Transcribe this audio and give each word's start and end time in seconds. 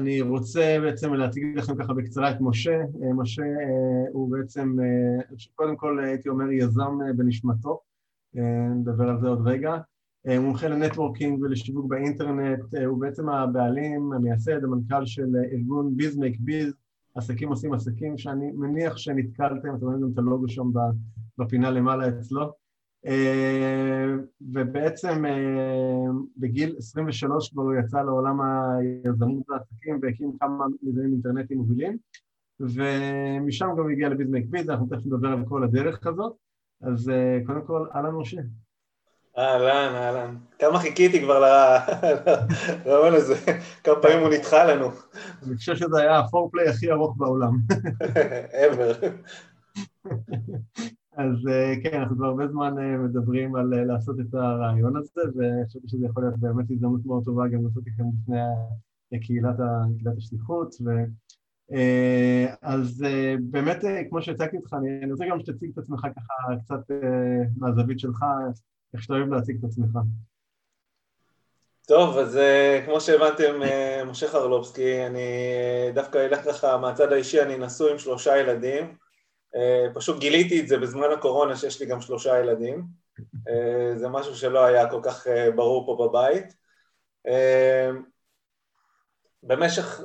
אני 0.00 0.20
רוצה 0.20 0.78
בעצם 0.80 1.14
להציג 1.14 1.58
לכם 1.58 1.76
ככה 1.76 1.94
בקצרה 1.94 2.30
את 2.30 2.36
משה. 2.40 2.80
אה, 2.80 3.12
משה 3.14 3.42
אה, 3.42 4.10
הוא 4.12 4.30
בעצם, 4.30 4.76
אה, 4.80 5.36
קודם 5.54 5.76
כל 5.76 6.00
הייתי 6.04 6.28
אומר 6.28 6.50
יזם 6.50 6.98
בנשמתו, 7.16 7.80
נדבר 8.76 9.08
על 9.08 9.20
זה 9.20 9.28
עוד 9.28 9.46
רגע. 9.46 9.76
מומחה 10.40 10.68
לנטוורקינג 10.68 11.42
ולשיווק 11.42 11.86
באינטרנט, 11.86 12.58
הוא 12.86 13.00
בעצם 13.00 13.28
הבעלים, 13.28 14.12
המייסד, 14.12 14.64
המנכ"ל 14.64 15.06
של 15.06 15.36
ארגון 15.52 15.96
ביז 15.96 16.16
מייק 16.18 16.36
ביז, 16.40 16.74
עסקים 17.14 17.48
עושים 17.48 17.72
עסקים, 17.72 18.18
שאני 18.18 18.52
מניח 18.52 18.96
שנתקלתם, 18.96 19.74
אתם 19.74 19.84
רואים 19.86 20.00
גם 20.00 20.10
את 20.12 20.18
הלוגו 20.18 20.48
שם 20.48 20.70
בפינה 21.38 21.70
למעלה 21.70 22.08
אצלו. 22.08 22.59
אה, 23.06 24.06
ובעצם 24.40 25.26
אה, 25.26 26.10
בגיל 26.36 26.74
23 26.78 27.50
כבר 27.52 27.62
הוא 27.62 27.74
יצא 27.74 28.02
לעולם 28.02 28.40
היזמות 28.40 29.42
והעסקים 29.48 29.98
והקים 30.02 30.32
כמה 30.40 30.64
מיזמים 30.82 31.12
אינטרנטיים 31.12 31.60
מובילים 31.60 31.96
ומשם 32.60 33.68
גם 33.78 33.90
הגיע 33.90 34.08
לביזמייק 34.08 34.46
ביז, 34.48 34.70
אנחנו 34.70 34.86
תכף 34.86 35.06
נדבר 35.06 35.28
על 35.28 35.44
כל 35.48 35.64
הדרך 35.64 36.06
הזאת 36.06 36.32
אז 36.82 37.08
אה, 37.08 37.38
קודם 37.46 37.62
כל, 37.66 37.86
אהלן 37.94 38.14
משה. 38.14 38.40
אהלן, 39.38 39.94
אהלן. 39.94 40.36
כמה 40.58 40.78
חיכיתי 40.78 41.20
כבר 41.20 41.40
לרעיון 41.40 43.14
הזה, 43.20 43.34
כמה 43.84 43.94
פעמים 44.02 44.18
הוא 44.18 44.28
נדחה 44.28 44.64
לנו. 44.64 44.90
אני 45.42 45.56
חושב 45.56 45.76
שזה 45.76 46.00
היה 46.00 46.18
הפורפליי 46.18 46.68
הכי 46.68 46.90
ארוך 46.90 47.16
בעולם. 47.18 47.52
ever. 48.66 49.06
אז 51.20 51.46
אה, 51.48 51.74
כן, 51.82 52.00
אנחנו 52.00 52.16
כבר 52.16 52.26
הרבה 52.26 52.48
זמן 52.48 52.78
אה, 52.78 52.96
מדברים 52.96 53.56
על 53.56 53.74
אה, 53.74 53.84
לעשות 53.84 54.16
את 54.20 54.34
הרעיון 54.34 54.96
הזה, 54.96 55.20
וחשבתי 55.20 55.88
שזה 55.88 56.06
יכול 56.06 56.22
להיות 56.22 56.38
באמת 56.38 56.70
הזדמנות 56.70 57.00
מאוד 57.06 57.24
טובה 57.24 57.48
גם 57.48 57.64
לעשות 57.64 57.86
איתכם 57.86 58.04
בפני 58.12 59.20
קהילת, 59.20 59.56
קהילת 59.98 60.16
השליחות. 60.18 60.74
ו... 60.84 60.90
אז 62.62 63.04
באמת, 63.40 63.84
כמו 64.08 64.22
שהצגתי 64.22 64.56
אותך, 64.56 64.74
אני 64.74 65.12
רוצה 65.12 65.24
גם 65.30 65.40
שתציג 65.40 65.70
את 65.72 65.78
עצמך 65.78 66.00
ככה 66.00 66.56
קצת 66.64 66.94
מהזווית 67.56 67.98
שלך, 67.98 68.24
איך 68.94 69.02
שאתה 69.02 69.14
אוהב 69.14 69.28
להציג 69.28 69.56
את 69.58 69.64
עצמך. 69.64 69.98
טוב, 71.86 72.16
אז 72.18 72.38
כמו 72.86 73.00
שהבנתם, 73.00 73.60
משה 74.06 74.28
חרלובסקי, 74.28 75.06
אני 75.06 75.20
דווקא 75.94 76.18
אלך 76.18 76.44
ככה 76.44 76.78
מהצד 76.78 77.12
האישי, 77.12 77.42
אני 77.42 77.58
נשוי 77.58 77.92
עם 77.92 77.98
שלושה 77.98 78.36
ילדים. 78.36 78.94
אה, 79.56 79.86
פשוט 79.94 80.18
גיליתי 80.18 80.60
את 80.60 80.68
זה 80.68 80.78
בזמן 80.78 81.10
הקורונה 81.12 81.56
שיש 81.56 81.80
לי 81.80 81.86
גם 81.86 82.00
שלושה 82.00 82.38
ילדים, 82.38 82.84
אה, 83.48 83.92
זה 83.96 84.08
משהו 84.08 84.34
שלא 84.36 84.64
היה 84.64 84.90
כל 84.90 85.00
כך 85.02 85.26
אה, 85.26 85.50
ברור 85.50 85.86
פה 85.86 86.08
בבית. 86.08 86.60
במשך, 89.42 90.00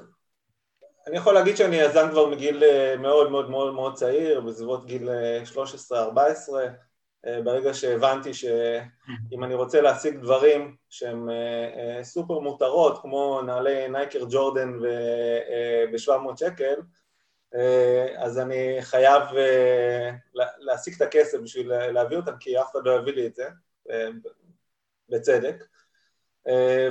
אני 1.08 1.18
יכול 1.18 1.34
להגיד 1.34 1.58
שאני 1.58 1.76
יזם 1.76 2.08
כבר 2.12 2.30
מגיל 2.30 2.64
מאוד 2.98 3.32
מאוד 3.32 3.50
מאוד 3.50 3.74
מאוד 3.74 3.94
צעיר, 3.94 4.42
בסביבות 4.42 4.86
גיל 4.86 5.10
13-14, 5.54 5.92
ברגע 7.44 7.74
שהבנתי 7.74 8.34
שאם 8.34 9.44
אני 9.44 9.54
רוצה 9.54 9.82
להשיג 9.82 10.18
דברים 10.18 10.76
שהם 10.90 11.30
סופר 12.04 12.40
מותרות, 12.40 13.02
כמו 13.02 13.42
נעלי 13.46 13.88
נייקר 13.90 14.26
ג'ורדן 14.30 14.80
ב-700 15.92 16.38
שקל, 16.38 16.76
אז 18.18 18.40
אני 18.40 18.78
חייב 18.82 19.22
אה, 19.38 20.12
להשיג 20.58 20.94
את 20.96 21.02
הכסף 21.02 21.38
בשביל 21.38 21.88
להביא 21.88 22.18
אותם, 22.18 22.38
כי 22.40 22.62
אף 22.62 22.72
אחד 22.72 22.80
לא 22.86 22.92
יביא 22.92 23.14
לי 23.14 23.28
את 23.28 23.36
זה, 23.36 23.48
אה, 23.90 24.08
בצדק. 25.10 25.64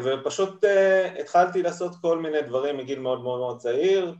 ופשוט 0.04 0.65
התחלתי 1.20 1.62
לעשות 1.62 1.92
כל 2.00 2.19
מיני 2.19 2.42
דברים 2.42 2.76
מגיל 2.76 2.98
מאוד 2.98 3.22
מאוד 3.22 3.41
מאוד 3.41 3.59
צעיר. 3.59 4.15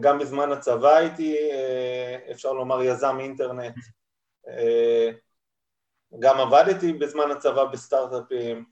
גם 0.00 0.18
בזמן 0.18 0.52
הצבא 0.52 0.96
הייתי, 0.96 1.38
אפשר 2.30 2.52
לומר, 2.52 2.82
יזם 2.82 3.16
אינטרנט. 3.20 3.74
גם 6.18 6.40
עבדתי 6.40 6.92
בזמן 6.92 7.30
הצבא 7.30 7.64
בסטארט-אפים. 7.64 8.64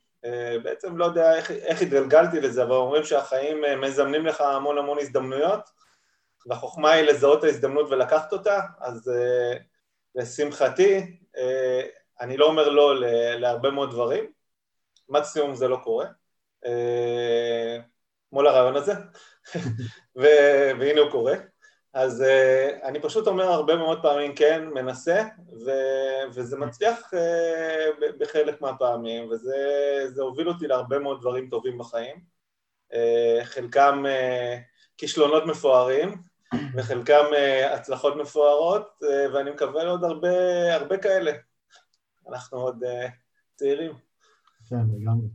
בעצם 0.63 0.97
לא 0.97 1.05
יודע 1.05 1.37
איך, 1.37 1.51
איך 1.51 1.83
התגלגלתי 1.83 2.41
לזה, 2.41 2.63
אבל 2.63 2.73
אומרים 2.73 3.05
שהחיים 3.05 3.65
מזמנים 3.81 4.27
לך 4.27 4.41
המון 4.41 4.79
המון 4.79 4.99
הזדמנויות. 4.99 5.82
והחוכמה 6.47 6.91
היא 6.91 7.05
לזהות 7.05 7.45
ההזדמנות 7.45 7.91
ולקחת 7.91 8.33
אותה, 8.33 8.61
אז 8.81 9.09
uh, 9.09 9.59
לשמחתי, 10.15 11.19
uh, 11.37 11.41
אני 12.21 12.37
לא 12.37 12.47
אומר 12.47 12.69
לא 12.69 13.01
להרבה 13.41 13.71
מאוד 13.71 13.91
דברים, 13.91 14.33
מקסימום 15.09 15.55
זה 15.55 15.69
לא 15.69 15.77
קורה, 15.85 16.07
uh, 16.65 16.69
כמו 18.31 18.43
לרעיון 18.43 18.77
הזה, 18.77 18.93
והנה 20.17 21.01
הוא 21.01 21.11
קורה. 21.11 21.35
אז 21.93 22.21
uh, 22.23 22.85
אני 22.87 23.01
פשוט 23.01 23.27
אומר 23.27 23.45
הרבה 23.45 23.77
מאוד 23.77 24.03
פעמים 24.03 24.35
כן, 24.35 24.65
מנסה, 24.67 25.23
ו- 25.67 26.29
וזה 26.35 26.57
מצליח 26.57 27.11
uh, 27.15 28.05
בחלק 28.19 28.61
מהפעמים, 28.61 29.31
וזה 29.31 30.23
הוביל 30.23 30.49
אותי 30.49 30.67
להרבה 30.67 30.99
מאוד 30.99 31.21
דברים 31.21 31.49
טובים 31.49 31.79
בחיים. 31.79 32.17
Uh, 32.93 33.45
חלקם 33.45 34.05
uh, 34.07 34.61
כישלונות 34.99 35.47
מפוארים, 35.47 36.23
וחלקם 36.75 37.25
אה, 37.37 37.75
הצלחות 37.75 38.17
מפוארות, 38.17 39.03
אה, 39.03 39.35
ואני 39.35 39.51
מקווה 39.51 39.85
לעוד 39.85 40.05
הרבה, 40.05 40.29
הרבה 40.75 40.99
כאלה. 40.99 41.33
אנחנו 42.29 42.59
עוד 42.59 42.85
אה, 42.85 43.09
צעירים. 43.55 43.93
כן, 44.69 44.81
לגמרי. 44.97 45.27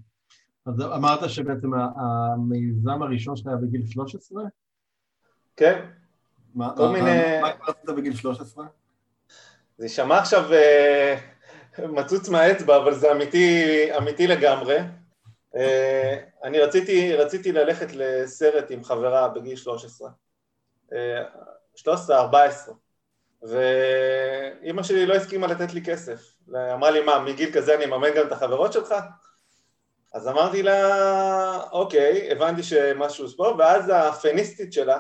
אז 0.66 0.81
אמרת 0.81 1.30
שבעצם 1.30 1.69
המיזם 1.74 3.04
הראשון 3.04 3.36
שלך 3.36 3.48
היה 3.48 3.56
בגיל 3.56 3.86
13? 3.86 4.44
כן. 5.56 5.86
מה, 6.56 6.74
כל 6.78 6.90
מיני... 6.90 7.42
מה 7.42 7.54
כבר 7.54 7.72
עשית 7.72 7.90
בגיל 7.98 8.16
13? 8.16 8.66
זה 9.78 9.86
יישמע 9.86 10.18
עכשיו 10.18 10.50
מצוץ 11.90 12.30
מהאצבע, 12.30 12.78
אבל 12.78 12.94
זה 12.94 13.12
אמיתי, 13.12 13.88
אמיתי 13.98 14.28
לגמרי. 14.28 14.78
אני 16.44 16.60
רציתי, 16.60 17.13
רציתי 17.13 17.52
ללכת 17.52 17.88
לסרט 17.94 18.72
עם 18.72 18.84
חברה 18.84 19.30
בגיל 19.30 19.56
13. 19.56 20.10
13-14 20.92 20.94
ואימא 23.44 24.84
שלי 24.84 25.06
לא 25.06 25.13
הסכימה 25.13 25.48
לתת 25.48 25.74
לי 25.74 25.81
כסף, 25.86 26.22
אמרה 26.50 26.92
לי 26.92 27.01
מה, 27.01 27.19
מגיל 27.19 27.54
כזה 27.54 27.75
אני 27.75 27.86
אממן 27.86 28.13
גם 28.16 28.28
את 28.28 28.31
החברות 28.31 28.74
שלך? 28.74 28.95
אז 30.13 30.28
אמרתי 30.28 30.63
לה, 30.63 31.62
אוקיי, 31.72 32.31
הבנתי 32.31 32.63
שמשהו 32.63 33.28
פה, 33.38 33.56
ואז 33.60 33.92
הפניסטית 33.94 34.74
שלה, 34.74 35.00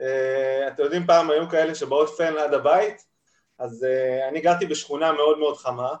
אה, 0.00 0.68
אתם 0.68 0.82
יודעים 0.82 1.06
פעם 1.06 1.30
היו 1.30 1.48
כאלה 1.48 1.74
שבאות 1.74 2.08
פן 2.16 2.36
עד 2.36 2.54
הבית, 2.54 3.02
אז 3.58 3.84
אה, 3.84 4.28
אני 4.28 4.40
גרתי 4.40 4.66
בשכונה 4.66 5.12
מאוד 5.12 5.38
מאוד 5.38 5.56
חמה, 5.56 5.94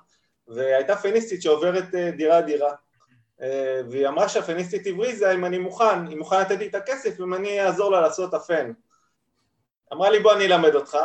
והייתה 0.48 0.96
פניסטית 0.96 1.42
שעוברת 1.42 1.94
אה, 1.94 2.10
דירה 2.10 2.40
דירה, 2.40 2.72
והיא 3.90 4.08
אמרה 4.08 4.28
שהפניסטית 4.28 4.86
עברי 4.86 5.16
זה 5.16 5.32
אם 5.32 5.44
אני 5.44 5.58
מוכן, 5.58 6.06
היא 6.06 6.16
מוכנה 6.16 6.40
לתת 6.40 6.58
לי 6.58 6.66
את 6.66 6.74
הכסף 6.74 7.20
אם 7.20 7.34
אני 7.34 7.60
אעזור 7.60 7.92
לה 7.92 8.00
לעשות 8.00 8.28
את 8.28 8.34
הפן. 8.34 8.72
אמרה 9.92 10.10
לי 10.10 10.20
בוא 10.20 10.32
אני 10.32 10.46
אלמד 10.46 10.74
אותך, 10.74 10.98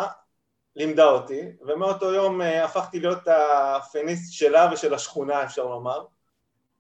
לימדה 0.75 1.05
אותי, 1.05 1.41
ומאותו 1.61 2.13
יום 2.13 2.41
הפכתי 2.41 2.99
להיות 2.99 3.27
הפניסט 3.27 4.33
שלה 4.33 4.69
ושל 4.73 4.93
השכונה, 4.93 5.43
אפשר 5.43 5.65
לומר, 5.65 6.05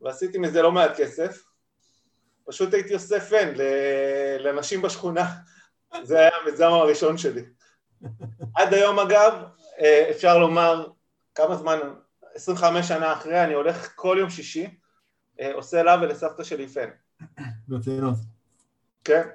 ועשיתי 0.01 0.37
מזה 0.37 0.61
לא 0.61 0.71
מעט 0.71 0.91
כסף. 0.97 1.43
פשוט 2.45 2.73
הייתי 2.73 2.93
עושה 2.93 3.19
פן 3.19 3.53
לנשים 4.39 4.81
בשכונה, 4.81 5.35
זה 6.03 6.19
היה 6.19 6.29
המיזם 6.41 6.71
הראשון 6.71 7.17
שלי. 7.17 7.45
עד 8.55 8.73
היום 8.73 8.99
אגב, 8.99 9.33
אפשר 10.11 10.37
לומר, 10.37 10.87
כמה 11.35 11.55
זמן, 11.55 11.79
25 12.33 12.87
שנה 12.87 13.13
אחרי, 13.13 13.43
אני 13.43 13.53
הולך 13.53 13.91
כל 13.95 14.17
יום 14.19 14.29
שישי, 14.29 14.77
עושה 15.53 15.83
לה 15.83 15.97
ולסבתא 16.01 16.43
שלי 16.43 16.67
פן. 16.67 16.89
ברצינות. 17.67 18.15
כן. 19.03 19.27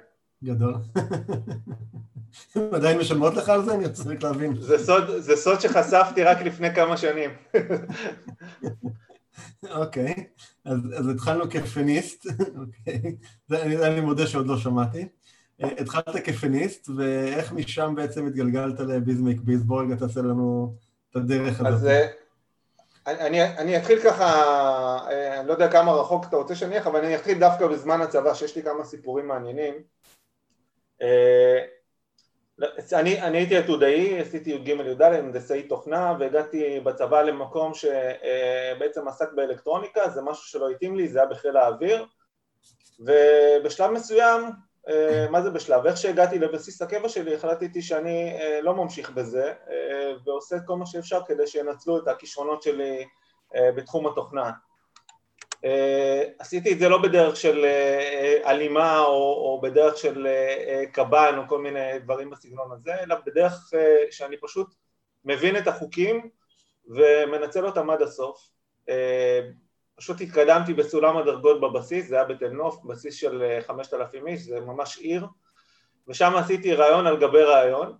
גדול. 0.43 0.75
עדיין 2.71 2.97
משלמות 2.97 3.33
לך 3.33 3.49
על 3.49 3.65
זה? 3.65 3.73
אני 3.73 3.85
רוצה 3.85 4.09
רק 4.09 4.23
להבין. 4.23 4.55
זה 4.61 4.85
סוד, 4.85 5.17
זה 5.17 5.35
סוד 5.35 5.61
שחשפתי 5.61 6.23
רק 6.23 6.41
לפני 6.41 6.75
כמה 6.75 6.97
שנים. 6.97 7.29
אוקיי, 9.69 10.13
אז, 10.65 10.79
אז 10.97 11.09
התחלנו 11.09 11.49
כפניסט, 11.49 12.25
אוקיי, 12.57 13.15
זה 13.47 13.61
אני, 13.61 13.77
אני 13.77 14.01
מודה 14.01 14.27
שעוד 14.27 14.47
לא 14.47 14.57
שמעתי. 14.57 15.07
התחלת 15.59 16.15
כפניסט, 16.23 16.89
ואיך 16.97 17.51
משם 17.51 17.93
בעצם 17.95 18.27
התגלגלת 18.27 18.79
לביז 18.79 19.21
מייק 19.21 19.41
ביז? 19.41 19.63
בוא 19.63 19.81
רגע 19.81 19.95
תעשה 19.95 20.19
לנו 20.19 20.75
את 21.11 21.15
הדרך 21.15 21.61
הזאת. 21.61 21.67
אז 21.67 21.87
אני, 23.05 23.43
אני 23.43 23.77
אתחיל 23.77 23.99
ככה, 23.99 24.99
אני 25.39 25.47
לא 25.47 25.53
יודע 25.53 25.71
כמה 25.71 25.91
רחוק 25.91 26.25
אתה 26.25 26.35
רוצה 26.35 26.55
שאני 26.55 26.75
אלך, 26.77 26.87
אבל 26.87 27.05
אני 27.05 27.15
אתחיל 27.15 27.39
דווקא 27.39 27.67
בזמן 27.67 28.01
הצבא, 28.01 28.33
שיש 28.33 28.55
לי 28.55 28.63
כמה 28.63 28.83
סיפורים 28.83 29.27
מעניינים. 29.27 29.73
אני, 32.93 33.21
אני 33.21 33.37
הייתי 33.37 33.57
עתודאי, 33.57 34.19
עשיתי 34.19 34.49
י"ג 34.49 34.67
י"ד, 34.67 35.01
הנדסאי 35.01 35.63
תוכנה, 35.63 36.15
והגעתי 36.19 36.79
בצבא 36.79 37.21
למקום 37.21 37.71
שבעצם 37.73 39.07
עסק 39.07 39.33
באלקטרוניקה, 39.33 40.09
זה 40.09 40.21
משהו 40.21 40.43
שלא 40.43 40.69
התאים 40.69 40.95
לי, 40.95 41.07
זה 41.07 41.19
היה 41.19 41.27
בחיל 41.27 41.57
האוויר, 41.57 42.05
ובשלב 42.99 43.91
מסוים, 43.91 44.41
מה 45.29 45.41
זה 45.41 45.49
בשלב? 45.49 45.85
איך 45.85 45.97
שהגעתי 45.97 46.39
לבסיס 46.39 46.81
הקבע 46.81 47.09
שלי, 47.09 47.35
החלטתי 47.35 47.81
שאני 47.81 48.37
לא 48.61 48.73
ממשיך 48.73 49.09
בזה, 49.11 49.53
ועושה 50.25 50.55
את 50.55 50.61
כל 50.65 50.75
מה 50.75 50.85
שאפשר 50.85 51.21
כדי 51.25 51.47
שינצלו 51.47 51.97
את 51.97 52.07
הכישרונות 52.07 52.63
שלי 52.63 53.05
בתחום 53.55 54.07
התוכנה. 54.07 54.51
עשיתי 56.39 56.73
את 56.73 56.79
זה 56.79 56.89
לא 56.89 57.01
בדרך 57.01 57.35
של 57.35 57.65
אלימה 58.45 58.99
או, 58.99 59.13
או 59.13 59.61
בדרך 59.63 59.97
של 59.97 60.27
קב"ן 60.91 61.35
או 61.37 61.47
כל 61.47 61.61
מיני 61.61 61.99
דברים 61.99 62.29
בסגנון 62.29 62.71
הזה, 62.71 62.93
אלא 63.03 63.15
בדרך 63.25 63.71
שאני 64.11 64.37
פשוט 64.37 64.73
מבין 65.25 65.57
את 65.57 65.67
החוקים 65.67 66.29
ומנצל 66.87 67.65
אותם 67.65 67.89
עד 67.89 68.01
הסוף. 68.01 68.49
פשוט 69.95 70.21
התקדמתי 70.21 70.73
בסולם 70.73 71.17
הדרגות 71.17 71.61
בבסיס, 71.61 72.07
זה 72.07 72.15
היה 72.15 72.23
בתל 72.23 72.49
נוף, 72.49 72.83
בסיס 72.83 73.15
של 73.15 73.59
5,000 73.67 74.27
איש, 74.27 74.41
זה 74.41 74.59
ממש 74.59 74.97
עיר, 74.97 75.25
ושם 76.07 76.35
עשיתי 76.35 76.73
רעיון 76.73 77.07
על 77.07 77.17
גבי 77.17 77.43
רעיון. 77.43 77.97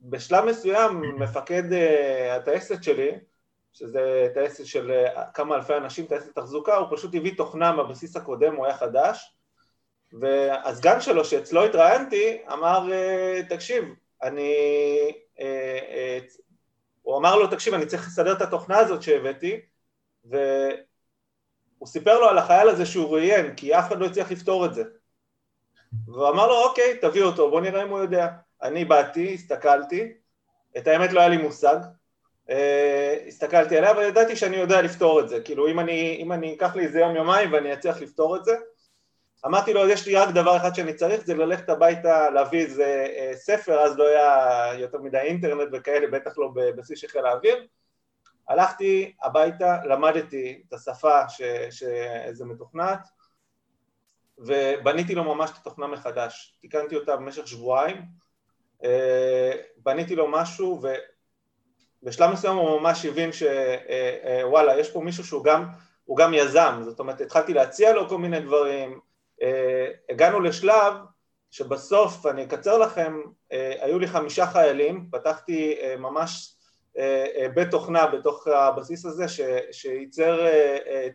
בשלב 0.00 0.44
מסוים 0.44 1.00
מפקד 1.18 1.62
הטייסת 2.30 2.82
שלי, 2.82 3.10
שזה 3.78 4.28
טייסת 4.34 4.66
של 4.66 5.04
כמה 5.34 5.56
אלפי 5.56 5.76
אנשים, 5.76 6.06
טייסת 6.06 6.34
תחזוקה, 6.34 6.76
הוא 6.76 6.96
פשוט 6.96 7.14
הביא 7.14 7.36
תוכנה 7.36 7.72
מהבסיס 7.72 8.16
הקודם, 8.16 8.56
הוא 8.56 8.66
היה 8.66 8.76
חדש, 8.76 9.36
והסגן 10.12 11.00
שלו, 11.00 11.24
שאצלו 11.24 11.64
התראיינתי, 11.64 12.38
אמר, 12.52 12.88
תקשיב, 13.48 13.84
אני... 14.22 14.54
הוא 17.02 17.18
אמר 17.18 17.36
לו, 17.36 17.46
תקשיב, 17.46 17.74
אני 17.74 17.86
צריך 17.86 18.06
לסדר 18.06 18.32
את 18.32 18.42
התוכנה 18.42 18.78
הזאת 18.78 19.02
שהבאתי, 19.02 19.60
והוא 20.24 21.86
סיפר 21.86 22.20
לו 22.20 22.28
על 22.28 22.38
החייל 22.38 22.68
הזה 22.68 22.86
שהוא 22.86 23.14
ראיין, 23.14 23.54
כי 23.56 23.78
אף 23.78 23.88
אחד 23.88 23.98
לא 23.98 24.06
הצליח 24.06 24.30
לפתור 24.30 24.66
את 24.66 24.74
זה. 24.74 24.82
והוא 26.06 26.28
אמר 26.28 26.46
לו, 26.46 26.64
אוקיי, 26.64 26.98
תביא 27.00 27.22
אותו, 27.22 27.50
בוא 27.50 27.60
נראה 27.60 27.82
אם 27.82 27.88
הוא 27.88 27.98
יודע. 27.98 28.28
אני 28.62 28.84
באתי, 28.84 29.34
הסתכלתי, 29.34 30.12
את 30.78 30.86
האמת 30.86 31.12
לא 31.12 31.20
היה 31.20 31.28
לי 31.28 31.36
מושג, 31.36 31.76
הסתכלתי 33.28 33.78
עליה, 33.78 33.90
אבל 33.90 34.02
ידעתי 34.02 34.36
שאני 34.36 34.56
יודע 34.56 34.82
לפתור 34.82 35.20
את 35.20 35.28
זה, 35.28 35.40
כאילו 35.40 35.68
אם 35.68 35.80
אני, 35.80 36.16
אם 36.20 36.32
אני 36.32 36.54
אקח 36.54 36.76
לי 36.76 36.84
איזה 36.84 37.00
יום 37.00 37.16
יומיים 37.16 37.52
ואני 37.52 37.72
אצליח 37.72 38.00
לפתור 38.00 38.36
את 38.36 38.44
זה, 38.44 38.56
אמרתי 39.46 39.72
לו, 39.72 39.88
יש 39.88 40.06
לי 40.06 40.16
רק 40.16 40.28
דבר 40.34 40.56
אחד 40.56 40.74
שאני 40.74 40.94
צריך, 40.94 41.26
זה 41.26 41.34
ללכת 41.34 41.68
הביתה 41.68 42.30
להביא 42.30 42.60
איזה 42.60 43.06
ספר, 43.34 43.80
אז 43.80 43.98
לא 43.98 44.06
היה 44.08 44.70
יותר 44.78 44.98
מדי 44.98 45.18
אינטרנט 45.18 45.68
וכאלה, 45.72 46.06
בטח 46.06 46.38
לא 46.38 46.50
בבסיס 46.54 46.98
של 46.98 47.08
חיל 47.08 47.26
האוויר, 47.26 47.66
הלכתי 48.48 49.14
הביתה, 49.22 49.78
למדתי 49.84 50.62
את 50.68 50.72
השפה 50.72 51.20
שזה 51.70 52.44
מתוכנת, 52.44 53.08
ובניתי 54.38 55.14
לו 55.14 55.24
ממש 55.24 55.50
את 55.50 55.56
התוכנה 55.56 55.86
מחדש, 55.86 56.58
תיקנתי 56.60 56.96
אותה 56.96 57.16
במשך 57.16 57.46
שבועיים, 57.48 58.02
בניתי 59.76 60.16
לו 60.16 60.28
משהו, 60.30 60.82
ובשלב 62.02 62.30
מסוים 62.30 62.56
הוא 62.56 62.80
ממש 62.80 63.06
הבין 63.06 63.30
שוואלה, 63.32 64.80
יש 64.80 64.90
פה 64.90 65.00
מישהו 65.00 65.24
שהוא 65.24 65.44
גם, 65.44 65.64
הוא 66.04 66.16
גם 66.16 66.34
יזם, 66.34 66.80
זאת 66.84 67.00
אומרת, 67.00 67.20
התחלתי 67.20 67.54
להציע 67.54 67.92
לו 67.92 68.08
כל 68.08 68.18
מיני 68.18 68.40
דברים, 68.40 69.00
הגענו 70.10 70.40
לשלב 70.40 70.94
שבסוף, 71.50 72.26
אני 72.26 72.44
אקצר 72.44 72.78
לכם, 72.78 73.20
היו 73.50 73.98
לי 73.98 74.06
חמישה 74.06 74.46
חיילים, 74.46 75.08
פתחתי 75.12 75.76
ממש 75.98 76.56
בית 77.54 77.70
תוכנה 77.70 78.06
בתוך 78.06 78.46
הבסיס 78.46 79.04
הזה 79.04 79.28
ש, 79.28 79.40
שייצר 79.72 80.46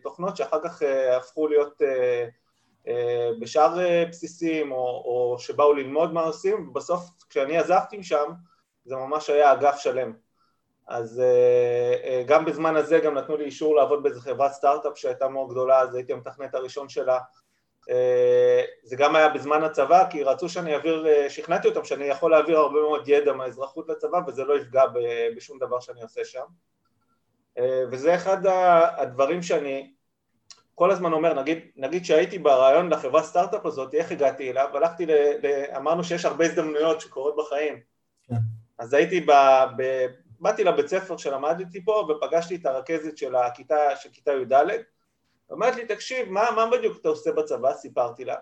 תוכנות 0.02 0.36
שאחר 0.36 0.58
כך 0.64 0.82
הפכו 1.16 1.48
להיות 1.48 1.82
בשאר 3.40 3.78
בסיסים 4.08 4.72
או, 4.72 4.76
או 4.76 5.36
שבאו 5.38 5.72
ללמוד 5.72 6.12
מה 6.12 6.22
עושים, 6.22 6.68
ובסוף 6.68 7.10
כשאני 7.30 7.58
עזבתי 7.58 7.96
משם 7.98 8.32
זה 8.84 8.96
ממש 8.96 9.30
היה 9.30 9.52
אגף 9.52 9.78
שלם. 9.78 10.12
אז 10.92 11.22
גם 12.26 12.44
בזמן 12.44 12.76
הזה 12.76 12.98
גם 12.98 13.14
נתנו 13.14 13.36
לי 13.36 13.44
אישור 13.44 13.76
לעבוד 13.76 14.02
באיזה 14.02 14.20
חברת 14.20 14.52
סטארט-אפ 14.52 14.98
שהייתה 14.98 15.28
מאוד 15.28 15.50
גדולה, 15.50 15.80
אז 15.80 15.94
הייתי 15.94 16.12
המתכנת 16.12 16.54
הראשון 16.54 16.88
שלה. 16.88 17.18
זה 18.82 18.96
גם 18.96 19.16
היה 19.16 19.28
בזמן 19.28 19.62
הצבא, 19.62 20.10
כי 20.10 20.22
רצו 20.22 20.48
שאני 20.48 20.74
אעביר, 20.74 21.06
שכנעתי 21.28 21.68
אותם 21.68 21.84
שאני 21.84 22.04
יכול 22.04 22.30
להעביר 22.30 22.58
הרבה 22.58 22.80
מאוד 22.80 23.08
ידע 23.08 23.32
מהאזרחות 23.32 23.88
לצבא 23.88 24.18
וזה 24.26 24.44
לא 24.44 24.58
יפגע 24.58 24.82
בשום 25.36 25.58
דבר 25.58 25.80
שאני 25.80 26.02
עושה 26.02 26.24
שם. 26.24 26.44
וזה 27.90 28.14
אחד 28.14 28.38
הדברים 28.96 29.42
שאני 29.42 29.92
כל 30.74 30.90
הזמן 30.90 31.12
אומר, 31.12 31.34
נגיד, 31.34 31.58
נגיד 31.76 32.04
שהייתי 32.04 32.38
ברעיון 32.38 32.92
לחברת 32.92 33.24
סטארט-אפ 33.24 33.66
הזאת, 33.66 33.94
איך 33.94 34.12
הגעתי 34.12 34.50
אליו? 34.50 34.68
הלכתי, 34.74 35.06
ל, 35.06 35.10
ל, 35.42 35.64
אמרנו 35.76 36.04
שיש 36.04 36.24
הרבה 36.24 36.44
הזדמנויות 36.44 37.00
שקורות 37.00 37.36
בחיים. 37.36 37.80
כן. 38.28 38.34
אז 38.78 38.94
הייתי, 38.94 39.20
ב, 39.20 39.32
ב, 39.76 40.06
באתי 40.42 40.64
לבית 40.64 40.86
ספר 40.86 41.16
שלמדתי 41.16 41.84
פה 41.84 42.08
ופגשתי 42.08 42.56
את 42.56 42.66
הרכזת 42.66 43.18
של 43.18 43.34
הכיתה, 43.36 43.96
של 43.96 44.10
כיתה 44.12 44.32
י"ד, 44.32 44.52
אומרת 45.50 45.76
לי, 45.76 45.86
תקשיב, 45.86 46.28
מה, 46.28 46.50
מה 46.56 46.70
בדיוק 46.70 46.98
אתה 47.00 47.08
עושה 47.08 47.32
בצבא? 47.32 47.74
סיפרתי 47.74 48.24
לה. 48.24 48.36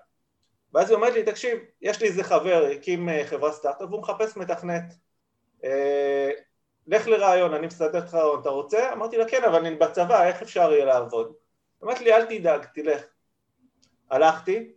ואז 0.75 0.91
היא 0.91 0.97
אומרת 0.97 1.13
לי, 1.13 1.23
תקשיב, 1.23 1.59
יש 1.83 2.01
לי 2.01 2.09
איזה 2.09 2.25
חבר, 2.25 2.67
הקים 2.73 3.09
חברת 3.25 3.53
סטארט-אפ 3.53 3.89
והוא 3.89 4.01
מחפש 4.01 4.37
מתכנת. 4.37 4.95
אה, 5.65 6.31
לך 6.87 7.07
לרעיון, 7.07 7.55
אני 7.55 7.67
מסתדר 7.67 7.99
לך 7.99 8.15
רעיון, 8.15 8.41
אתה 8.41 8.49
רוצה? 8.49 8.93
אמרתי 8.93 9.17
לה, 9.17 9.29
כן, 9.29 9.45
אבל 9.45 9.67
אני 9.67 9.75
בצבא, 9.75 10.25
איך 10.25 10.43
אפשר 10.43 10.73
יהיה 10.73 10.85
לעבוד? 10.85 11.33
אמרתי 11.85 12.05
לי, 12.05 12.13
אל 12.13 12.25
תדאג, 12.25 12.67
תלך. 12.75 13.03
הלכתי, 14.11 14.73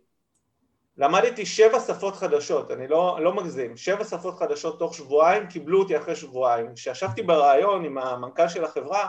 למדתי 0.96 1.46
שבע 1.46 1.80
שפות 1.80 2.16
חדשות, 2.16 2.70
אני 2.70 2.88
לא, 2.88 3.18
לא 3.20 3.34
מגזים, 3.34 3.76
שבע 3.76 4.04
שפות 4.04 4.38
חדשות 4.38 4.78
תוך 4.78 4.94
שבועיים, 4.94 5.46
קיבלו 5.46 5.78
אותי 5.78 5.98
אחרי 5.98 6.16
שבועיים. 6.16 6.74
כשישבתי 6.74 7.22
בריאיון 7.22 7.84
עם 7.84 7.98
המנכ"ל 7.98 8.48
של 8.48 8.64
החברה, 8.64 9.02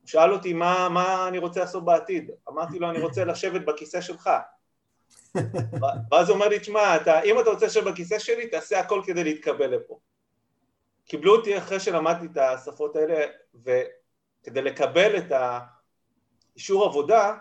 הוא 0.00 0.08
שאל 0.08 0.32
אותי 0.32 0.52
מה, 0.52 0.88
מה 0.88 1.28
אני 1.28 1.38
רוצה 1.38 1.60
לעשות 1.60 1.84
בעתיד. 1.84 2.30
אמרתי 2.48 2.78
לו, 2.78 2.90
אני 2.90 3.00
רוצה 3.00 3.24
לשבת 3.24 3.60
בכיסא 3.64 4.00
שלך. 4.00 4.30
ואז 6.10 6.28
הוא 6.28 6.34
אומר 6.34 6.48
לי, 6.48 6.58
תשמע, 6.58 6.96
אם 7.24 7.40
אתה 7.40 7.50
רוצה 7.50 7.66
לשבת 7.66 7.92
בכיסא 7.92 8.18
שלי, 8.18 8.46
תעשה 8.46 8.80
הכל 8.80 9.02
כדי 9.04 9.24
להתקבל 9.24 9.66
לפה. 9.66 9.98
קיבלו 11.04 11.36
אותי 11.36 11.58
אחרי 11.58 11.80
שלמדתי 11.80 12.26
את 12.26 12.36
השפות 12.36 12.96
האלה, 12.96 13.26
וכדי 13.54 14.62
לקבל 14.62 15.16
את 15.16 15.32
האישור 16.54 16.84
עבודה, 16.84 17.34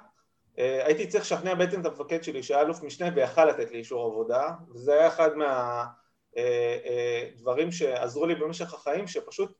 הייתי 0.57 1.07
צריך 1.07 1.23
לשכנע 1.23 1.55
בעצם 1.55 1.81
את 1.81 1.85
המפקד 1.85 2.23
שלי 2.23 2.43
שהיה 2.43 2.61
אלוף 2.61 2.83
משנה 2.83 3.09
ויכל 3.15 3.45
לתת 3.45 3.71
לי 3.71 3.77
אישור 3.77 4.05
עבודה, 4.05 4.49
וזה 4.73 4.93
היה 4.93 5.07
אחד 5.07 5.29
מהדברים 6.35 7.71
שעזרו 7.71 8.25
לי 8.25 8.35
במשך 8.35 8.73
החיים, 8.73 9.07
שפשוט 9.07 9.53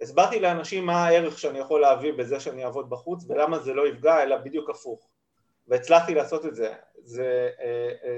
הסברתי 0.00 0.40
לאנשים 0.40 0.86
מה 0.86 1.06
הערך 1.06 1.38
שאני 1.38 1.58
יכול 1.58 1.80
להביא 1.80 2.12
בזה 2.12 2.40
שאני 2.40 2.64
אעבוד 2.64 2.90
בחוץ 2.90 3.24
ולמה 3.28 3.58
זה 3.58 3.74
לא 3.74 3.88
יפגע, 3.88 4.22
אלא 4.22 4.36
בדיוק 4.36 4.70
הפוך. 4.70 5.08
והצלחתי 5.68 6.14
לעשות 6.14 6.46
את 6.46 6.54
זה. 6.54 6.74
זה, 7.02 7.50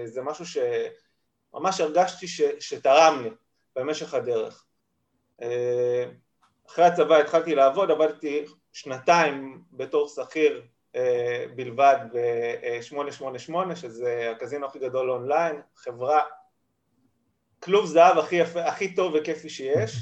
זה 0.04 0.22
משהו 0.22 0.44
שממש 0.46 1.80
הרגשתי 1.80 2.28
ש, 2.28 2.40
שתרם 2.60 3.22
לי 3.22 3.30
במשך 3.76 4.14
הדרך. 4.14 4.66
אחרי 6.68 6.84
הצבא 6.84 7.16
התחלתי 7.16 7.54
לעבוד, 7.54 7.90
עבדתי 7.90 8.44
שנתיים 8.72 9.62
בתור 9.72 10.08
שכיר 10.08 10.62
בלבד 11.54 11.96
ב-888, 12.12 13.74
שזה 13.74 14.32
הקזינו 14.36 14.66
הכי 14.66 14.78
גדול 14.78 15.10
אונליין, 15.10 15.60
חברה, 15.76 16.20
כלוב 17.62 17.86
זהב 17.86 18.18
הכי, 18.18 18.36
יפה, 18.36 18.64
הכי 18.64 18.94
טוב 18.94 19.14
וכיפי 19.14 19.48
שיש, 19.48 19.96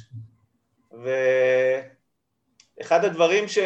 ואחד 2.80 3.04
הדברים 3.04 3.48
ש... 3.48 3.58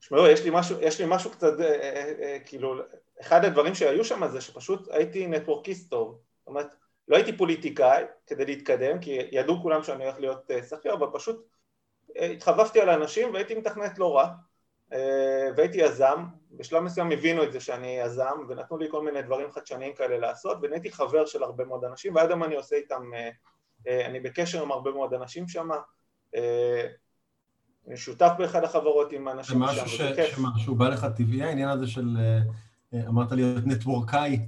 תשמעו, 0.00 0.26
יש 0.26 0.44
לי 0.44 0.50
משהו, 0.52 0.80
יש 0.80 1.00
לי 1.00 1.06
משהו 1.08 1.30
קצת, 1.30 1.52
כאילו, 2.46 2.74
אחד 3.20 3.44
הדברים 3.44 3.74
שהיו 3.74 4.04
שם 4.04 4.28
זה 4.28 4.40
שפשוט 4.40 4.88
הייתי 4.90 5.26
נטוורקיסט 5.26 5.90
טוב, 5.90 6.18
זאת 6.38 6.46
אומרת, 6.46 6.74
לא 7.08 7.16
הייתי 7.16 7.36
פוליטיקאי 7.36 8.04
כדי 8.26 8.44
להתקדם, 8.44 9.00
כי 9.00 9.18
ידעו 9.32 9.62
כולם 9.62 9.82
שאני 9.82 10.04
הולך 10.04 10.20
להיות 10.20 10.50
שכיר, 10.68 10.94
אבל 10.94 11.06
פשוט 11.12 11.46
התחבבתי 12.16 12.80
על 12.80 12.90
אנשים 12.90 13.34
והייתי 13.34 13.54
מתכנת 13.54 13.98
לא 13.98 14.16
רע, 14.16 14.28
והייתי 15.56 15.78
יזם, 15.78 16.24
בשלב 16.50 16.82
מסוים 16.82 17.12
הבינו 17.12 17.42
את 17.42 17.52
זה 17.52 17.60
שאני 17.60 17.98
יזם 17.98 18.38
ונתנו 18.48 18.78
לי 18.78 18.88
כל 18.90 19.04
מיני 19.04 19.22
דברים 19.22 19.50
חדשניים 19.50 19.94
כאלה 19.94 20.18
לעשות 20.18 20.58
ונהייתי 20.62 20.92
חבר 20.92 21.26
של 21.26 21.42
הרבה 21.42 21.64
מאוד 21.64 21.84
אנשים 21.84 22.14
ועד 22.14 22.30
היום 22.30 22.44
אני 22.44 22.54
עושה 22.56 22.76
איתם, 22.76 23.02
אני 23.88 24.20
בקשר 24.20 24.62
עם 24.62 24.72
הרבה 24.72 24.90
מאוד 24.90 25.14
אנשים 25.14 25.48
שם 25.48 25.68
אני 27.88 27.96
שותף 27.96 28.30
באחד 28.38 28.64
החברות 28.64 29.12
עם 29.12 29.28
אנשים 29.28 29.62
שם, 29.72 29.84
וזה 29.84 30.12
כיף. 30.16 30.36
זה 30.36 30.42
משהו 30.54 30.74
בא 30.74 30.88
לך 30.88 31.06
טבעי, 31.16 31.42
העניין 31.42 31.68
הזה 31.68 31.86
של, 31.86 32.16
אמרת 33.08 33.32
להיות 33.32 33.66
נטוורקאי 33.66 34.40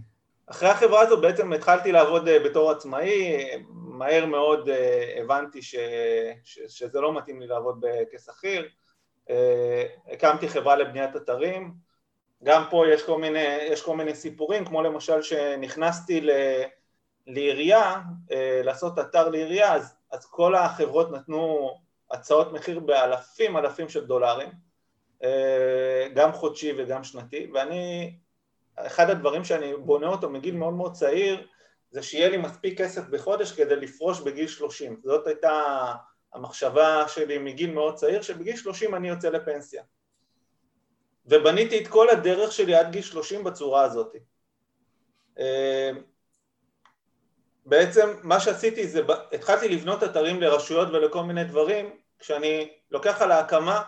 אחרי 0.47 0.69
החברה 0.69 1.00
הזו 1.00 1.21
בעצם 1.21 1.52
התחלתי 1.52 1.92
לעבוד 1.92 2.28
בתור 2.45 2.71
עצמאי, 2.71 3.37
מהר 3.92 4.26
מאוד 4.26 4.68
הבנתי 5.16 5.62
ש, 5.62 5.75
ש, 6.44 6.58
שזה 6.68 7.00
לא 7.00 7.14
מתאים 7.14 7.40
לי 7.40 7.46
לעבוד 7.46 7.84
כשכיר 8.12 8.68
אה, 9.30 9.84
הקמתי 10.12 10.49
חברה 10.49 10.76
לבניית 10.76 11.16
אתרים, 11.16 11.75
גם 12.44 12.64
פה 12.70 12.84
יש 12.88 13.02
כל 13.02 13.18
מיני, 13.18 13.38
יש 13.70 13.82
כל 13.82 13.96
מיני 13.96 14.14
סיפורים, 14.14 14.64
כמו 14.64 14.82
למשל 14.82 15.22
שנכנסתי 15.22 16.20
ל, 16.20 16.30
לעירייה, 17.26 18.00
אה, 18.32 18.61
לעשות 18.64 18.99
אתר 18.99 19.28
לעירייה, 19.28 19.75
אז, 19.75 19.94
אז 20.12 20.26
כל 20.26 20.54
החברות 20.54 21.11
נתנו 21.11 21.70
הצעות 22.11 22.52
מחיר 22.52 22.80
באלפים 22.80 23.56
אלפים 23.56 23.88
של 23.88 24.06
דולרים, 24.06 24.49
אה, 25.22 26.08
גם 26.14 26.32
חודשי 26.32 26.72
וגם 26.78 27.04
שנתי, 27.04 27.50
ואני, 27.54 28.14
אחד 28.76 29.11
הדברים 29.11 29.44
שאני 29.44 29.76
בונה 29.76 30.06
אותו 30.06 30.30
מגיל 30.30 30.56
מאוד 30.56 30.75
מאוד 30.75 30.92
צעיר, 30.92 31.46
זה 31.92 32.02
שיהיה 32.02 32.28
לי 32.28 32.37
מספיק 32.37 32.80
כסף 32.80 33.08
בחודש 33.08 33.52
כדי 33.52 33.76
לפרוש 33.76 34.20
בגיל 34.20 34.49
30, 34.49 35.00
זאת 35.04 35.26
הייתה 35.26 35.52
המחשבה 36.34 37.08
שלי 37.08 37.38
מגיל 37.38 37.72
מאוד 37.72 37.94
צעיר, 37.94 38.22
שבגיל 38.22 38.56
30 38.56 38.94
אני 38.94 39.08
יוצא 39.08 39.28
לפנסיה. 39.28 39.82
ובניתי 41.26 41.82
את 41.82 41.88
כל 41.88 42.11
הדרך 42.11 42.52
שלי 42.52 42.75
עד 42.75 42.92
גיל 42.92 43.02
30 43.02 43.44
בצורה 43.44 43.82
הזאת. 43.82 44.16
אה, 45.38 45.90
בעצם 47.66 48.08
מה 48.22 48.40
שעשיתי 48.40 48.87
זה, 48.87 49.00
התחלתי 49.32 49.68
לבנות 49.68 50.02
אתרים 50.02 50.40
לרשויות 50.40 50.88
ולכל 50.88 51.22
מיני 51.22 51.44
דברים, 51.44 51.96
כשאני 52.18 52.72
לוקח 52.90 53.22
על 53.22 53.32
ההקמה 53.32 53.82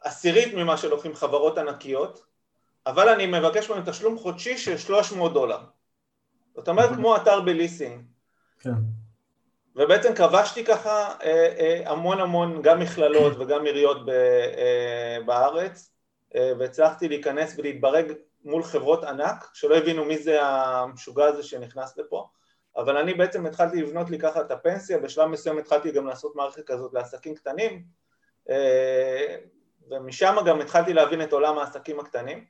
עשירית 0.00 0.54
ממה 0.54 0.76
שלוקחים 0.76 1.14
חברות 1.14 1.58
ענקיות, 1.58 2.29
אבל 2.90 3.08
אני 3.08 3.26
מבקש 3.26 3.70
מהם 3.70 3.82
תשלום 3.86 4.18
חודשי 4.18 4.58
של 4.58 4.78
300 4.78 5.32
דולר. 5.32 5.58
זאת 6.56 6.68
אומרת 6.68 6.90
כמו 6.96 7.16
אתר 7.16 7.40
בליסינג. 7.40 8.02
כן. 8.60 8.70
ובעצם 9.76 10.14
כבשתי 10.14 10.64
ככה 10.64 11.14
אה, 11.22 11.54
אה, 11.58 11.90
המון 11.90 12.20
המון 12.20 12.62
גם 12.62 12.80
מכללות 12.80 13.32
וגם 13.38 13.64
עיריות 13.64 14.08
אה, 14.08 15.18
בארץ 15.26 15.92
והצלחתי 16.34 17.08
להיכנס 17.08 17.58
ולהתברג 17.58 18.12
מול 18.44 18.62
חברות 18.62 19.04
ענק 19.04 19.48
שלא 19.52 19.76
הבינו 19.76 20.04
מי 20.04 20.18
זה 20.18 20.42
המשוגע 20.42 21.24
הזה 21.24 21.42
שנכנס 21.42 21.96
לפה 21.96 22.28
אבל 22.76 22.96
אני 22.96 23.14
בעצם 23.14 23.46
התחלתי 23.46 23.82
לבנות 23.82 24.10
לי 24.10 24.18
ככה 24.18 24.40
את 24.40 24.50
הפנסיה, 24.50 24.98
בשלב 24.98 25.28
מסוים 25.28 25.58
התחלתי 25.58 25.90
גם 25.90 26.06
לעשות 26.06 26.36
מערכת 26.36 26.66
כזאת 26.66 26.94
לעסקים 26.94 27.34
קטנים 27.34 27.84
ומשם 29.90 30.36
גם 30.46 30.60
התחלתי 30.60 30.92
להבין 30.92 31.22
את 31.22 31.32
עולם 31.32 31.58
העסקים 31.58 32.00
הקטנים 32.00 32.44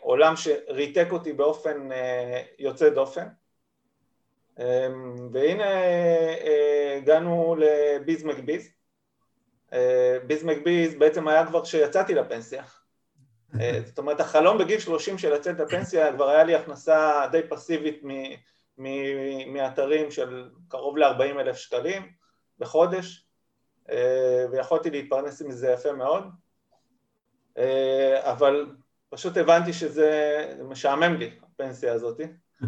עולם 0.00 0.34
שריתק 0.36 1.06
אותי 1.12 1.32
באופן 1.32 1.88
יוצא 2.58 2.88
דופן 2.88 3.26
אמ, 4.58 5.28
והנה 5.32 5.64
אה, 5.64 6.96
הגענו 6.96 7.56
לביז 7.58 8.24
מקביז. 8.24 8.68
אה, 9.72 10.18
ביז 10.26 10.44
מקביז 10.44 10.94
בעצם 10.94 11.28
היה 11.28 11.46
כבר 11.46 11.64
כשיצאתי 11.64 12.14
לפנסיה. 12.14 12.64
אה, 13.60 13.80
זאת 13.86 13.98
אומרת, 13.98 14.20
החלום 14.20 14.58
בגיל 14.58 14.80
30 14.80 15.18
של 15.18 15.34
לצאת 15.34 15.60
לפנסיה, 15.60 16.12
כבר 16.12 16.28
היה 16.28 16.44
לי 16.44 16.54
הכנסה 16.54 17.26
די 17.32 17.40
פסיבית 17.48 18.02
מאתרים 19.46 20.10
של 20.10 20.50
קרוב 20.68 20.98
ל-40 20.98 21.40
אלף 21.40 21.56
שקלים 21.56 22.12
בחודש, 22.58 23.24
ויכולתי 24.50 24.90
להתפרנס 24.90 25.42
מזה 25.42 25.70
יפה 25.70 25.92
מאוד, 25.92 26.24
אבל 28.20 28.66
פשוט 29.10 29.36
הבנתי 29.36 29.72
שזה 29.72 30.10
משעמם 30.64 31.14
לי, 31.14 31.30
הפנסיה 31.42 31.92
הזאתי. 31.92 32.24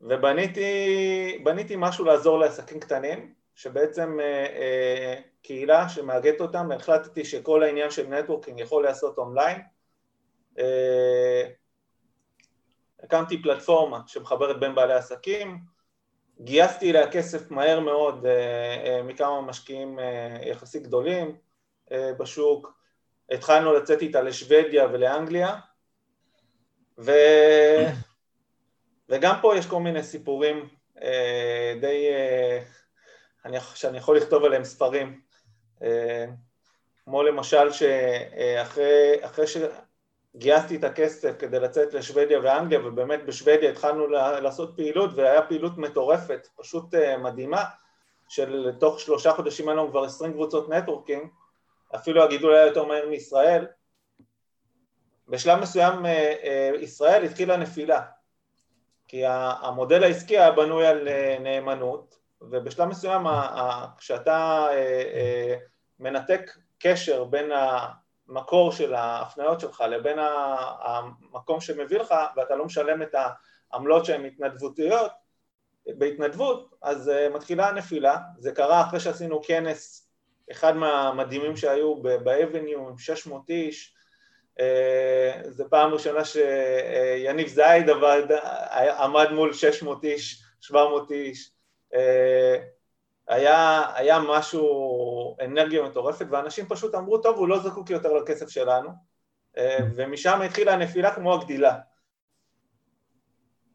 ובניתי 0.00 1.74
משהו 1.76 2.04
לעזור 2.04 2.38
לעסקים 2.38 2.80
קטנים, 2.80 3.34
שבעצם 3.54 4.20
אה, 4.20 4.46
אה, 4.46 5.20
קהילה 5.42 5.88
שמאגדת 5.88 6.40
אותם, 6.40 6.66
והחלטתי 6.70 7.24
שכל 7.24 7.62
העניין 7.62 7.90
של 7.90 8.06
נטוורקינג 8.06 8.60
יכול 8.60 8.82
להיעשות 8.82 9.18
אונליין. 9.18 9.60
אה, 10.58 11.48
הקמתי 13.02 13.42
פלטפורמה 13.42 14.00
שמחברת 14.06 14.60
בין 14.60 14.74
בעלי 14.74 14.94
עסקים, 14.94 15.58
גייסתי 16.40 16.90
אליה 16.90 17.10
כסף 17.10 17.50
מהר 17.50 17.80
מאוד 17.80 18.26
מכמה 19.04 19.40
משקיעים 19.40 19.98
יחסית 20.42 20.82
גדולים 20.82 21.36
בשוק, 21.92 22.72
התחלנו 23.30 23.72
לצאת 23.72 24.02
איתה 24.02 24.22
לשוודיה 24.22 24.86
ולאנגליה, 24.92 25.56
ו... 26.98 27.12
וגם 29.08 29.34
פה 29.42 29.56
יש 29.56 29.66
כל 29.66 29.80
מיני 29.80 30.02
סיפורים 30.02 30.68
אה, 31.02 31.74
די, 31.80 32.08
אה, 32.10 32.62
אני, 33.44 33.58
שאני 33.74 33.98
יכול 33.98 34.16
לכתוב 34.16 34.44
עליהם 34.44 34.64
ספרים, 34.64 35.20
אה, 35.82 36.24
כמו 37.04 37.22
למשל 37.22 37.72
שאחרי 37.72 39.44
שגייסתי 39.46 40.76
את 40.76 40.84
הכסף 40.84 41.34
כדי 41.38 41.60
לצאת 41.60 41.94
לשוודיה 41.94 42.40
ואנגליה, 42.42 42.86
ובאמת 42.86 43.24
בשוודיה 43.26 43.70
התחלנו 43.70 44.06
לעשות 44.06 44.76
פעילות 44.76 45.10
והיה 45.14 45.42
פעילות 45.42 45.78
מטורפת, 45.78 46.48
פשוט 46.56 46.94
אה, 46.94 47.18
מדהימה, 47.18 47.64
של 48.28 48.72
תוך 48.80 49.00
שלושה 49.00 49.32
חודשים 49.32 49.68
היה 49.68 49.78
כבר 49.90 50.04
עשרים 50.04 50.32
קבוצות 50.32 50.68
נטוורקינג, 50.68 51.22
אפילו 51.94 52.22
הגידול 52.22 52.54
היה 52.54 52.66
יותר 52.66 52.84
מהר 52.84 53.08
מישראל, 53.08 53.66
בשלב 55.28 55.60
מסוים 55.60 56.06
אה, 56.06 56.34
אה, 56.42 56.70
ישראל 56.80 57.24
התחילה 57.24 57.56
נפילה, 57.56 58.02
כי 59.08 59.22
המודל 59.26 60.04
העסקי 60.04 60.38
היה 60.38 60.52
בנוי 60.52 60.86
על 60.86 61.08
אה, 61.08 61.36
נאמנות, 61.40 62.18
ובשלב 62.40 62.88
מסוים 62.88 63.26
כשאתה 63.98 64.66
מנתק 65.98 66.50
קשר 66.78 67.24
בין 67.24 67.50
המקור 68.28 68.72
של 68.72 68.94
ההפניות 68.94 69.60
שלך 69.60 69.84
לבין 69.88 70.18
המקום 70.80 71.60
שמביא 71.60 71.98
לך 71.98 72.14
ואתה 72.36 72.54
לא 72.54 72.64
משלם 72.64 73.02
את 73.02 73.14
העמלות 73.72 74.04
שהן 74.04 74.24
התנדבותיות 74.24 75.12
בהתנדבות, 75.86 76.74
אז 76.82 77.10
מתחילה 77.34 77.68
הנפילה, 77.68 78.18
זה 78.38 78.52
קרה 78.52 78.82
אחרי 78.82 79.00
שעשינו 79.00 79.42
כנס, 79.42 80.03
אחד 80.50 80.76
מהמדהימים 80.76 81.56
שהיו 81.56 81.96
באבניו 82.02 82.88
עם 82.88 82.98
600 82.98 83.50
איש, 83.50 83.94
אה, 84.60 85.40
זו 85.48 85.64
פעם 85.70 85.92
ראשונה 85.92 86.20
שיניב 86.24 87.48
זייד 87.48 87.90
עבד, 87.90 88.26
עמד 88.98 89.32
מול 89.32 89.52
600 89.52 90.04
איש, 90.04 90.42
700 90.60 91.10
איש, 91.10 91.50
אה, 91.94 92.56
היה, 93.28 93.82
היה 93.94 94.18
משהו, 94.28 95.36
אנרגיה 95.44 95.82
מטורפת, 95.82 96.26
ואנשים 96.30 96.66
פשוט 96.68 96.94
אמרו, 96.94 97.18
טוב, 97.18 97.36
הוא 97.36 97.48
לא 97.48 97.58
זקוק 97.58 97.90
יותר 97.90 98.12
לכסף 98.12 98.48
שלנו, 98.48 98.90
אה, 99.56 99.78
ומשם 99.94 100.40
התחילה 100.42 100.72
הנפילה 100.72 101.14
כמו 101.14 101.34
הגדילה. 101.34 101.74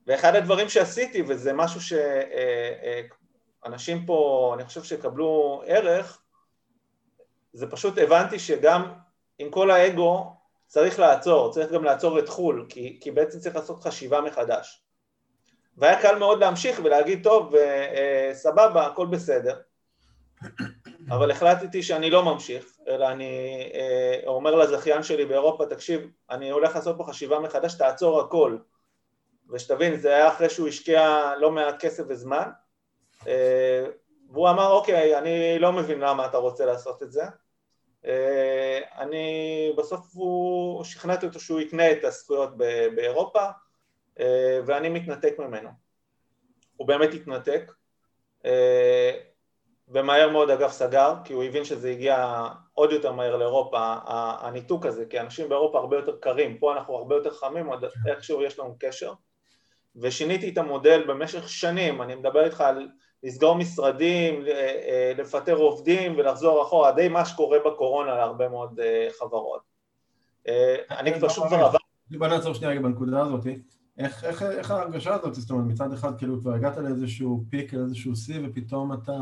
ואחד 0.08 0.36
הדברים 0.36 0.70
שעשיתי, 0.70 1.24
וזה 1.28 1.54
משהו 1.54 1.82
שאנשים 3.66 4.06
פה, 4.06 4.52
אני 4.56 4.66
חושב 4.66 4.84
שיקבלו 4.84 5.64
ערך, 5.66 6.22
זה 7.54 7.68
פשוט 7.68 7.98
הבנתי 7.98 8.40
שגם 8.40 8.94
עם 9.40 9.50
כל 9.50 9.72
האגו, 9.72 10.36
צריך 10.68 11.00
לעצור, 11.00 11.52
צריך 11.52 11.72
גם 11.72 11.84
לעצור 11.84 12.20
את 12.20 12.30
חו"ל, 12.30 12.66
כי, 12.70 12.98
כי 13.02 13.12
בעצם 13.12 13.40
צריך 13.40 13.56
לעשות 13.56 13.84
חשיבה 13.84 14.22
מחדש. 14.22 14.84
והיה 15.78 16.02
קל 16.02 16.16
מאוד 16.16 16.40
להמשיך 16.40 16.80
ולהגיד, 16.84 17.24
טוב, 17.24 17.54
סבבה, 18.34 18.86
הכל 18.86 19.06
בסדר. 19.06 19.60
אבל 21.14 21.32
החלטתי 21.32 21.84
שאני 21.84 22.10
לא 22.10 22.24
ממשיך, 22.26 22.78
אלא 22.88 23.08
אני 23.08 23.72
אומר 24.28 24.56
לזכיין 24.56 25.04
שלי 25.04 25.26
באירופה, 25.26 25.66
תקשיב, 25.66 26.02
אני 26.30 26.50
הולך 26.50 26.76
לעשות 26.76 26.98
פה 26.98 27.04
חשיבה 27.04 27.40
מחדש, 27.40 27.74
תעצור 27.74 28.22
הכל. 28.22 28.58
ושתבין, 29.50 29.96
זה 29.96 30.16
היה 30.16 30.28
אחרי 30.28 30.50
שהוא 30.50 30.68
השקיע 30.68 31.34
לא 31.40 31.52
מעט 31.52 31.76
כסף 31.80 32.04
וזמן, 32.08 32.50
והוא 34.30 34.50
אמר, 34.50 34.72
אוקיי, 34.72 35.18
אני 35.18 35.60
לא 35.60 35.72
מבין 35.72 36.00
למה 36.00 36.26
אתה 36.26 36.38
רוצה 36.38 36.66
לעשות 36.66 37.04
את 37.04 37.12
זה. 37.12 37.24
אני, 38.98 39.74
בסוף 39.78 40.08
הוא, 40.14 40.84
שכנעתי 40.84 41.26
אותו 41.26 41.40
שהוא 41.40 41.60
יקנה 41.60 41.92
את 41.92 42.04
הזכויות 42.04 42.58
באירופה, 42.96 43.46
ואני 44.66 44.90
מתנתק 44.90 45.36
ממנו. 45.40 45.70
הוא 46.78 46.88
באמת 46.88 47.10
התנתק, 47.14 47.72
ומהר 49.88 50.30
מאוד 50.30 50.50
אגב 50.50 50.70
סגר, 50.70 51.14
כי 51.24 51.34
הוא 51.34 51.44
הבין 51.44 51.66
שזה 51.66 51.90
הגיע 51.90 52.48
עוד 52.74 52.92
יותר 52.92 53.12
מהר 53.12 53.38
לאירופה, 53.38 53.96
הניתוק 54.40 54.86
הזה, 54.86 55.06
כי 55.06 55.20
אנשים 55.20 55.50
באירופה 55.50 55.80
הרבה 55.80 55.96
יותר 55.96 56.18
קרים, 56.22 56.58
פה 56.58 56.74
אנחנו 56.74 56.96
הרבה 56.96 57.16
יותר 57.16 57.34
חמים, 57.34 57.66
עוד 57.66 57.86
איכשהו 58.08 58.42
יש 58.44 58.60
לנו 58.60 58.76
קשר. 58.80 59.14
ושיניתי 59.96 60.50
את 60.50 60.58
המודל 60.58 61.04
במשך 61.08 61.50
שנים, 61.50 62.02
אני 62.02 62.16
מדבר 62.16 62.46
איתך 62.46 62.62
על 62.62 62.88
לסגור 63.24 63.56
משרדים, 63.56 64.44
אה, 64.48 65.14
לפטר 65.18 65.56
עובדים 65.56 66.18
ולחזור 66.18 66.64
אחורה, 66.64 66.92
די 66.92 67.08
מה 67.10 67.26
שקורה 67.26 67.58
בקורונה 67.66 68.16
להרבה 68.16 68.50
מאוד 68.50 68.80
אה, 68.80 69.08
חברות. 69.20 69.62
אה, 70.48 70.76
אני 70.90 71.12
פשוט 71.22 71.48
כבר 71.48 71.66
עבר... 71.66 71.78
בוא 72.18 72.28
נעצור 72.28 72.54
שנייה 72.54 72.72
רגע 72.72 72.82
בנקודה 72.82 73.22
הזאת. 73.22 73.48
איך, 73.98 74.24
איך, 74.24 74.44
איך 74.44 74.72
ההרגשה 74.72 75.14
הזאת, 75.14 75.36
זאת 75.36 75.52
אומרת, 75.52 75.66
מצד 75.66 75.94
אחד 75.94 76.18
כאילו 76.18 76.40
כבר 76.40 76.54
הגעת 76.54 76.78
לאיזשהו 76.78 77.44
פיק, 77.50 77.74
לאיזשהו 77.74 78.16
שיא, 78.16 78.40
ופתאום 78.44 78.94
אתה 78.94 79.14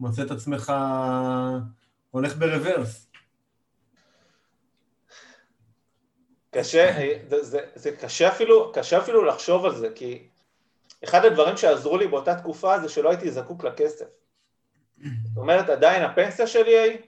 מוצא 0.00 0.22
את 0.22 0.30
עצמך 0.30 0.72
הולך 2.10 2.36
ברוורס. 2.36 3.08
קשה, 6.50 7.16
זה, 7.28 7.42
זה, 7.42 7.60
זה 7.74 7.90
קשה 7.92 8.28
אפילו, 8.28 8.72
קשה 8.74 8.98
אפילו 8.98 9.24
לחשוב 9.24 9.64
על 9.64 9.74
זה, 9.74 9.88
כי 9.94 10.28
אחד 11.04 11.24
הדברים 11.24 11.56
שעזרו 11.56 11.96
לי 11.96 12.06
באותה 12.06 12.34
תקופה 12.34 12.80
זה 12.80 12.88
שלא 12.88 13.08
הייתי 13.08 13.30
זקוק 13.30 13.64
לכסף. 13.64 14.06
זאת 15.04 15.36
אומרת, 15.36 15.68
עדיין 15.68 16.02
הפנסיה 16.02 16.46
שלי 16.46 16.98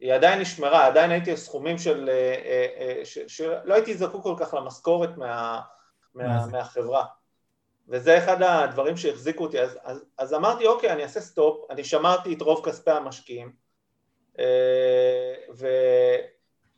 היא 0.00 0.14
עדיין 0.14 0.40
נשמרה, 0.40 0.86
עדיין 0.86 1.10
הייתי 1.10 1.36
סכומים 1.36 1.78
של... 1.78 2.08
אה, 2.08 2.66
אה, 2.78 3.04
שלא 3.26 3.74
הייתי 3.74 3.94
זקוק 3.94 4.22
כל 4.22 4.34
כך 4.38 4.54
למשכורת 4.54 5.16
מה, 5.16 5.60
מה, 6.14 6.46
מהחברה. 6.46 7.04
וזה 7.88 8.18
אחד 8.18 8.42
הדברים 8.42 8.96
שהחזיקו 8.96 9.44
אותי, 9.44 9.60
אז, 9.60 9.78
אז, 9.82 10.04
אז 10.18 10.34
אמרתי 10.34 10.66
אוקיי 10.66 10.92
אני 10.92 11.02
אעשה 11.02 11.20
סטופ, 11.20 11.70
אני 11.70 11.84
שמרתי 11.84 12.34
את 12.34 12.42
רוב 12.42 12.64
כספי 12.64 12.90
המשקיעים. 12.90 13.52
אה, 14.38 15.34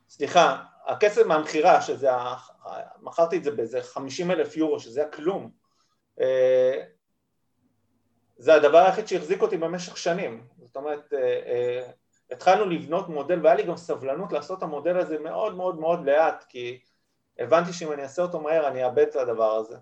וסליחה, 0.08 0.62
הכסף 0.86 1.26
מהמכירה 1.26 1.82
שזה, 1.82 2.08
מכרתי 3.00 3.36
את 3.36 3.44
זה 3.44 3.50
באיזה 3.50 3.82
50 3.82 4.30
אלף 4.30 4.56
יורו 4.56 4.80
שזה 4.80 5.00
היה 5.00 5.10
כלום. 5.10 5.42
אה, 5.44 5.50
זה 8.38 8.54
הדבר 8.54 8.78
היחיד 8.78 9.08
שהחזיק 9.08 9.42
אותי 9.42 9.56
במשך 9.56 9.96
שנים, 9.96 10.46
זאת 10.64 10.76
אומרת 10.76 11.12
אה, 11.12 11.90
התחלנו 12.30 12.64
לבנות 12.64 13.08
מודל 13.08 13.40
והיה 13.42 13.56
לי 13.56 13.62
גם 13.62 13.76
סבלנות 13.76 14.32
לעשות 14.32 14.58
את 14.58 14.62
המודל 14.62 14.96
הזה 14.96 15.18
מאוד 15.18 15.54
מאוד 15.54 15.81
מאוד 15.81 16.04
לאט 16.04 16.44
כי 16.48 16.81
הבנתי 17.38 17.72
שאם 17.72 17.92
אני 17.92 18.02
אעשה 18.02 18.22
אותו 18.22 18.40
מהר 18.40 18.68
אני 18.68 18.85
אאבד 18.85 19.07
את 19.11 19.16
הדבר 19.16 19.52
הזה. 19.52 19.76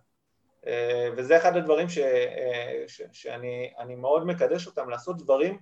אה, 0.66 1.08
וזה 1.16 1.36
אחד 1.36 1.56
הדברים 1.56 1.88
ש, 1.88 1.98
אה, 1.98 2.84
ש, 2.86 3.02
שאני 3.12 3.94
מאוד 3.96 4.26
מקדש 4.26 4.66
אותם, 4.66 4.90
לעשות 4.90 5.18
דברים 5.18 5.58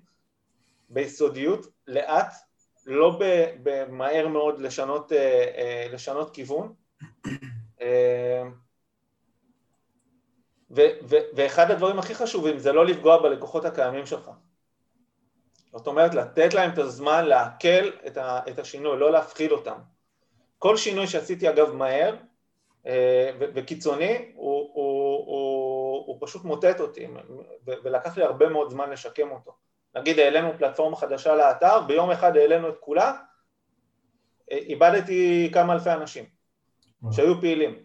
ביסודיות, 0.88 1.66
לאט, 1.86 2.32
לא 2.86 3.20
במהר 3.62 4.28
מאוד 4.28 4.60
לשנות, 4.60 5.12
אה, 5.12 5.86
לשנות 5.92 6.34
כיוון 6.34 6.74
ו, 10.76 10.80
ו, 11.02 11.16
ואחד 11.34 11.70
הדברים 11.70 11.98
הכי 11.98 12.14
חשובים 12.14 12.58
זה 12.58 12.72
לא 12.72 12.86
לפגוע 12.86 13.22
בלקוחות 13.22 13.64
הקיימים 13.64 14.06
שלך. 14.06 14.30
זאת 15.72 15.86
אומרת 15.86 16.14
לתת 16.14 16.54
להם 16.54 16.70
את 16.70 16.78
הזמן 16.78 17.24
לעכל 17.24 17.90
את 18.48 18.58
השינוי, 18.58 18.98
לא 18.98 19.12
להפחיד 19.12 19.52
אותם. 19.52 19.78
כל 20.58 20.76
שינוי 20.76 21.06
שעשיתי 21.06 21.48
אגב 21.48 21.72
מהר 21.74 22.14
וקיצוני 23.38 24.32
הוא, 24.34 24.70
הוא, 24.74 25.26
הוא, 25.26 26.06
הוא 26.06 26.18
פשוט 26.20 26.44
מוטט 26.44 26.80
אותי 26.80 27.06
ולקח 27.64 28.16
לי 28.16 28.24
הרבה 28.24 28.48
מאוד 28.48 28.70
זמן 28.70 28.90
לשקם 28.90 29.30
אותו. 29.30 29.52
נגיד 29.94 30.18
העלינו 30.18 30.52
פלטפורמה 30.58 30.96
חדשה 30.96 31.34
לאתר, 31.34 31.80
ביום 31.80 32.10
אחד 32.10 32.36
העלינו 32.36 32.68
את 32.68 32.74
כולה, 32.80 33.12
איבדתי 34.50 35.50
כמה 35.54 35.72
אלפי 35.72 35.90
אנשים 35.90 36.24
שהיו 37.12 37.40
פעילים 37.40 37.82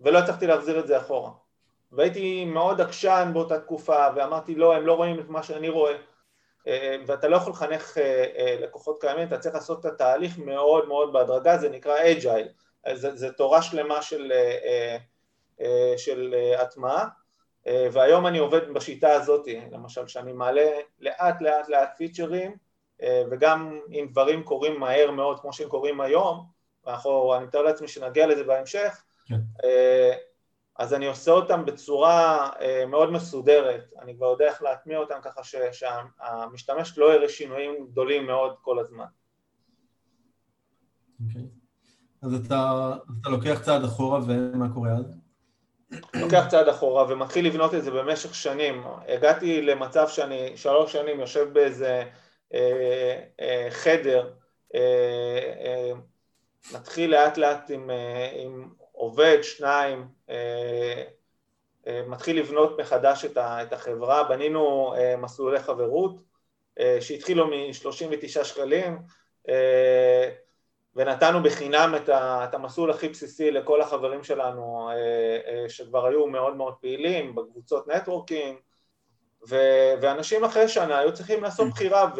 ולא 0.00 0.18
הצלחתי 0.18 0.46
להחזיר 0.46 0.80
את 0.80 0.86
זה 0.86 0.98
אחורה 0.98 1.30
והייתי 1.96 2.44
מאוד 2.44 2.80
עקשן 2.80 3.30
באותה 3.32 3.60
תקופה 3.60 4.06
ואמרתי 4.16 4.54
לא, 4.54 4.76
הם 4.76 4.86
לא 4.86 4.92
רואים 4.92 5.20
את 5.20 5.28
מה 5.28 5.42
שאני 5.42 5.68
רואה. 5.68 5.96
ואתה 7.06 7.28
לא 7.28 7.36
יכול 7.36 7.52
לחנך 7.52 7.96
לקוחות 8.60 9.00
קיימים, 9.00 9.28
אתה 9.28 9.38
צריך 9.38 9.54
לעשות 9.54 9.80
את 9.80 9.84
התהליך 9.84 10.38
מאוד 10.38 10.88
מאוד 10.88 11.12
בהדרגה, 11.12 11.58
זה 11.58 11.68
נקרא 11.68 11.94
אג'ייל 12.12 12.48
זה 12.94 13.32
תורה 13.32 13.62
שלמה 13.62 14.02
של, 14.02 14.32
אה, 14.32 14.96
אה, 15.60 15.94
של 15.96 16.34
אה, 16.34 16.62
הטמעה. 16.62 17.08
והיום 17.92 18.26
אני 18.26 18.38
עובד 18.38 18.72
בשיטה 18.72 19.12
הזאת, 19.12 19.48
למשל 19.70 20.06
שאני 20.06 20.32
מעלה 20.32 20.66
לאט 21.00 21.40
לאט 21.40 21.68
לאט 21.68 21.88
פיצ'רים 21.96 22.56
וגם 23.30 23.80
אם 23.90 24.06
דברים 24.10 24.42
קורים 24.42 24.80
מהר 24.80 25.10
מאוד 25.10 25.40
כמו 25.40 25.52
שהם 25.52 25.68
קורים 25.68 26.00
היום, 26.00 26.46
ואנחנו, 26.84 27.34
אני 27.36 27.44
מתאר 27.44 27.62
לעצמי 27.62 27.88
שנגיע 27.88 28.26
לזה 28.26 28.44
בהמשך, 28.44 29.02
כן. 29.28 29.36
אז 30.78 30.94
אני 30.94 31.06
עושה 31.06 31.30
אותם 31.30 31.64
בצורה 31.64 32.50
מאוד 32.88 33.12
מסודרת, 33.12 33.92
אני 34.02 34.16
כבר 34.16 34.26
יודע 34.26 34.44
איך 34.44 34.62
להטמיע 34.62 34.98
אותם 34.98 35.18
ככה 35.22 35.40
שהמשתמש 35.72 36.98
לא 36.98 37.14
יראה 37.14 37.28
שינויים 37.28 37.86
גדולים 37.86 38.26
מאוד 38.26 38.54
כל 38.60 38.78
הזמן. 38.78 39.04
Okay. 41.20 41.26
אוקיי. 41.28 41.46
אז 42.22 42.34
אתה, 42.34 42.92
אתה 43.20 43.30
לוקח 43.30 43.60
צעד 43.62 43.84
אחורה 43.84 44.20
ומה 44.26 44.74
קורה 44.74 44.90
אז? 44.90 45.16
לוקח 46.14 46.46
צעד 46.48 46.68
אחורה 46.68 47.04
ומתחיל 47.08 47.46
לבנות 47.46 47.74
את 47.74 47.84
זה 47.84 47.90
במשך 47.90 48.34
שנים. 48.34 48.84
הגעתי 49.08 49.62
למצב 49.62 50.08
שאני 50.08 50.56
שלוש 50.56 50.92
שנים 50.92 51.20
יושב 51.20 51.52
באיזה 51.52 52.02
אה, 52.54 53.22
אה, 53.40 53.66
חדר, 53.70 54.32
אה, 54.74 55.52
אה, 55.60 55.92
מתחיל 56.74 57.10
לאט 57.10 57.38
לאט 57.38 57.70
עם, 57.70 57.90
אה, 57.90 58.30
עם 58.34 58.68
עובד, 58.92 59.38
שניים, 59.42 59.98
אה, 59.98 60.04
אה, 60.04 60.15
מתחיל 62.06 62.38
לבנות 62.38 62.80
מחדש 62.80 63.24
את, 63.24 63.72
החברה, 63.72 64.24
בנינו 64.24 64.94
אה, 64.96 65.16
מסלולי 65.16 65.60
חברות 65.60 66.20
אה, 66.80 66.98
שהתחילו 67.00 67.46
מ-39 67.46 68.44
שקלים, 68.44 68.98
אה, 69.48 70.30
ונתנו 70.96 71.42
בחינם 71.42 71.94
את 72.14 72.54
המסלול 72.54 72.90
הכי 72.90 73.08
בסיסי 73.08 73.50
לכל 73.50 73.80
החברים 73.80 74.24
שלנו 74.24 74.90
אה, 74.90 74.94
אה, 75.46 75.68
שכבר 75.68 76.06
היו 76.06 76.26
מאוד 76.26 76.56
מאוד 76.56 76.74
פעילים 76.74 77.34
בקבוצות 77.34 77.88
נטוורקינג 77.88 78.56
ואנשים 80.00 80.44
אחרי 80.44 80.68
שנה 80.68 80.98
היו 80.98 81.14
צריכים 81.14 81.42
לעשות 81.42 81.68
בחירה 81.68 82.10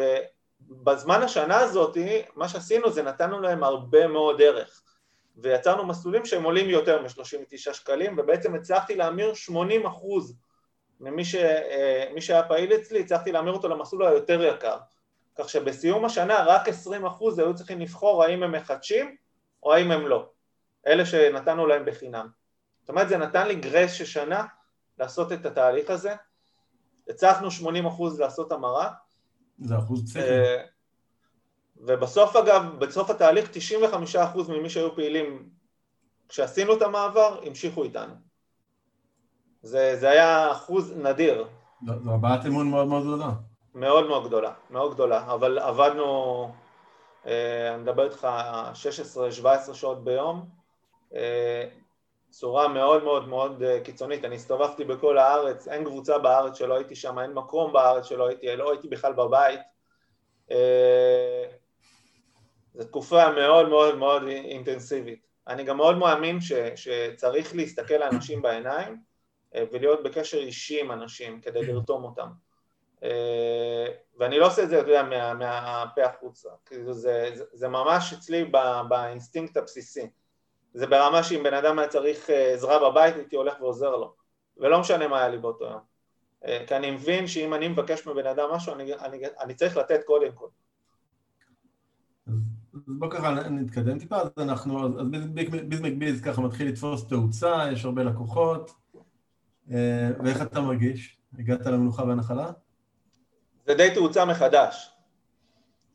ובזמן 0.70 1.22
השנה 1.22 1.58
הזאת 1.58 1.96
מה 2.34 2.48
שעשינו 2.48 2.90
זה 2.90 3.02
נתנו 3.02 3.40
להם 3.40 3.64
הרבה 3.64 4.06
מאוד 4.06 4.42
ערך 4.42 4.82
ויצרנו 5.36 5.86
מסלולים 5.86 6.24
שהם 6.24 6.42
עולים 6.42 6.70
יותר 6.70 7.02
מ-39 7.02 7.56
שקלים 7.56 8.18
ובעצם 8.18 8.54
הצלחתי 8.54 8.96
להמיר 8.96 9.34
80 9.34 9.86
אחוז 9.86 10.36
ממי 11.00 11.24
ש, 11.24 11.34
אה, 11.34 12.20
שהיה 12.20 12.42
פעיל 12.42 12.74
אצלי, 12.74 13.00
הצלחתי 13.00 13.32
להמיר 13.32 13.52
אותו 13.52 13.68
למסלול 13.68 14.06
היותר 14.06 14.42
יקר 14.42 14.76
כך 15.38 15.48
שבסיום 15.48 16.04
השנה 16.04 16.44
רק 16.44 16.68
20% 16.68 16.72
היו 17.38 17.54
צריכים 17.54 17.80
לבחור 17.80 18.24
האם 18.24 18.42
הם 18.42 18.52
מחדשים 18.52 19.16
או 19.62 19.74
האם 19.74 19.90
הם 19.90 20.06
לא, 20.06 20.30
אלה 20.86 21.06
שנתנו 21.06 21.66
להם 21.66 21.84
בחינם. 21.84 22.28
זאת 22.80 22.88
אומרת 22.88 23.08
זה 23.08 23.16
נתן 23.16 23.48
לי 23.48 23.54
גרייס 23.54 23.92
של 23.92 24.04
שנה 24.04 24.44
לעשות 24.98 25.32
את 25.32 25.46
התהליך 25.46 25.90
הזה, 25.90 26.14
הצלחנו 27.08 27.48
80% 27.48 27.52
לעשות 28.18 28.52
המרה. 28.52 28.90
זה 29.58 29.78
אחוז 29.78 30.04
פסיכי. 30.04 30.28
אה, 31.78 31.84
ובסוף 31.86 32.36
אגב, 32.36 32.78
בסוף 32.78 33.10
התהליך 33.10 33.50
95% 34.14 34.18
ממי 34.48 34.70
שהיו 34.70 34.94
פעילים 34.94 35.48
כשעשינו 36.28 36.76
את 36.76 36.82
המעבר 36.82 37.40
המשיכו 37.46 37.84
איתנו. 37.84 38.14
זה, 39.62 39.96
זה 39.96 40.10
היה 40.10 40.52
אחוז 40.52 40.96
נדיר. 40.96 41.46
זו 41.86 42.10
הבעת 42.14 42.46
אמון 42.46 42.70
מאוד 42.70 42.86
מאוד 42.86 43.02
גדולה. 43.02 43.30
מאוד 43.74 44.06
מאוד 44.06 44.26
גדולה, 44.26 44.52
מאוד 44.70 44.94
גדולה, 44.94 45.32
אבל 45.32 45.58
עבדנו, 45.58 46.52
אה, 47.26 47.74
אני 47.74 47.82
מדבר 47.82 48.04
איתך 48.04 48.28
16-17 49.70 49.74
שעות 49.74 50.04
ביום, 50.04 50.48
אה, 51.14 51.68
בצורה 52.28 52.68
מאוד 52.68 53.04
מאוד 53.04 53.28
מאוד 53.28 53.62
קיצונית. 53.84 54.24
אני 54.24 54.34
הסתובבתי 54.34 54.84
בכל 54.84 55.18
הארץ, 55.18 55.68
אין 55.68 55.84
קבוצה 55.84 56.18
בארץ 56.18 56.58
שלא 56.58 56.74
הייתי 56.74 56.96
שם, 56.96 57.18
אין 57.18 57.32
מקום 57.32 57.72
בארץ 57.72 58.06
שלא 58.06 58.28
הייתי, 58.28 58.56
לא 58.56 58.70
הייתי 58.70 58.88
בכלל 58.88 59.12
בבית. 59.12 59.60
זו 62.76 62.84
תקופה 62.84 63.30
מאוד 63.30 63.68
מאוד 63.68 63.98
מאוד 63.98 64.22
אינטנסיבית. 64.26 65.26
אני 65.48 65.64
גם 65.64 65.76
מאוד 65.76 65.98
מאמין 65.98 66.40
ש, 66.40 66.52
שצריך 66.76 67.54
להסתכל 67.54 67.94
לאנשים 67.94 68.42
בעיניים 68.42 68.96
ולהיות 69.54 70.02
בקשר 70.02 70.38
אישי 70.38 70.80
עם 70.80 70.92
אנשים 70.92 71.40
כדי 71.40 71.66
לרתום 71.66 72.04
אותם. 72.04 72.28
ואני 74.18 74.38
לא 74.38 74.46
עושה 74.46 74.62
את 74.62 74.68
זה, 74.68 74.80
אתה 74.80 74.88
יודע, 74.88 75.02
מה, 75.02 75.34
מהפה 75.34 76.04
החוצה. 76.04 76.48
כאילו 76.66 76.92
זה, 76.92 77.30
זה, 77.34 77.44
זה 77.52 77.68
ממש 77.68 78.12
אצלי 78.12 78.50
באינסטינקט 78.88 79.56
הבסיסי. 79.56 80.10
זה 80.74 80.86
ברמה 80.86 81.22
שאם 81.22 81.42
בן 81.42 81.54
אדם 81.54 81.78
היה 81.78 81.88
צריך 81.88 82.30
אה, 82.30 82.52
עזרה 82.52 82.90
בבית, 82.90 83.16
הייתי 83.16 83.36
הולך 83.36 83.60
ועוזר 83.60 83.96
לו. 83.96 84.14
ולא 84.56 84.80
משנה 84.80 85.08
מה 85.08 85.18
היה 85.18 85.28
לי 85.28 85.38
באותו 85.38 85.64
יום. 85.64 85.80
אה, 86.46 86.64
כי 86.66 86.76
אני 86.76 86.90
מבין 86.90 87.26
שאם 87.26 87.54
אני 87.54 87.68
מבקש 87.68 88.06
מבן 88.06 88.26
אדם 88.26 88.50
משהו, 88.52 88.74
אני, 88.74 88.94
אני, 88.94 89.22
אני 89.40 89.54
צריך 89.54 89.76
לתת 89.76 90.00
קודם 90.04 90.32
כל. 90.32 90.48
אז 92.88 92.94
בוא 92.98 93.10
ככה 93.10 93.30
נתקדם 93.30 93.98
טיפה, 93.98 94.16
אז 94.16 94.28
אנחנו, 94.38 95.00
אז 95.00 95.06
ביז 95.68 95.80
מקביז 95.80 96.20
ככה 96.20 96.40
מתחיל 96.40 96.68
לתפוס 96.68 97.08
תאוצה, 97.08 97.68
יש 97.72 97.84
הרבה 97.84 98.02
לקוחות, 98.02 98.70
אה, 99.70 100.10
ואיך 100.24 100.42
אתה 100.42 100.60
מרגיש? 100.60 101.16
הגעת 101.38 101.66
למנוחה 101.66 102.04
והנחלה? 102.04 102.50
זה 103.66 103.74
די 103.74 103.90
תאוצה 103.94 104.24
מחדש. 104.24 104.96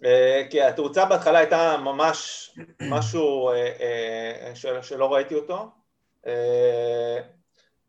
אה, 0.06 0.44
כי 0.50 0.62
התאוצה 0.62 1.06
בהתחלה 1.06 1.40
הייתה 1.40 1.78
ממש 1.78 2.50
משהו 2.82 3.50
אה, 3.50 3.72
אה, 3.80 4.82
שלא 4.82 5.14
ראיתי 5.14 5.36
אותו. 5.36 5.72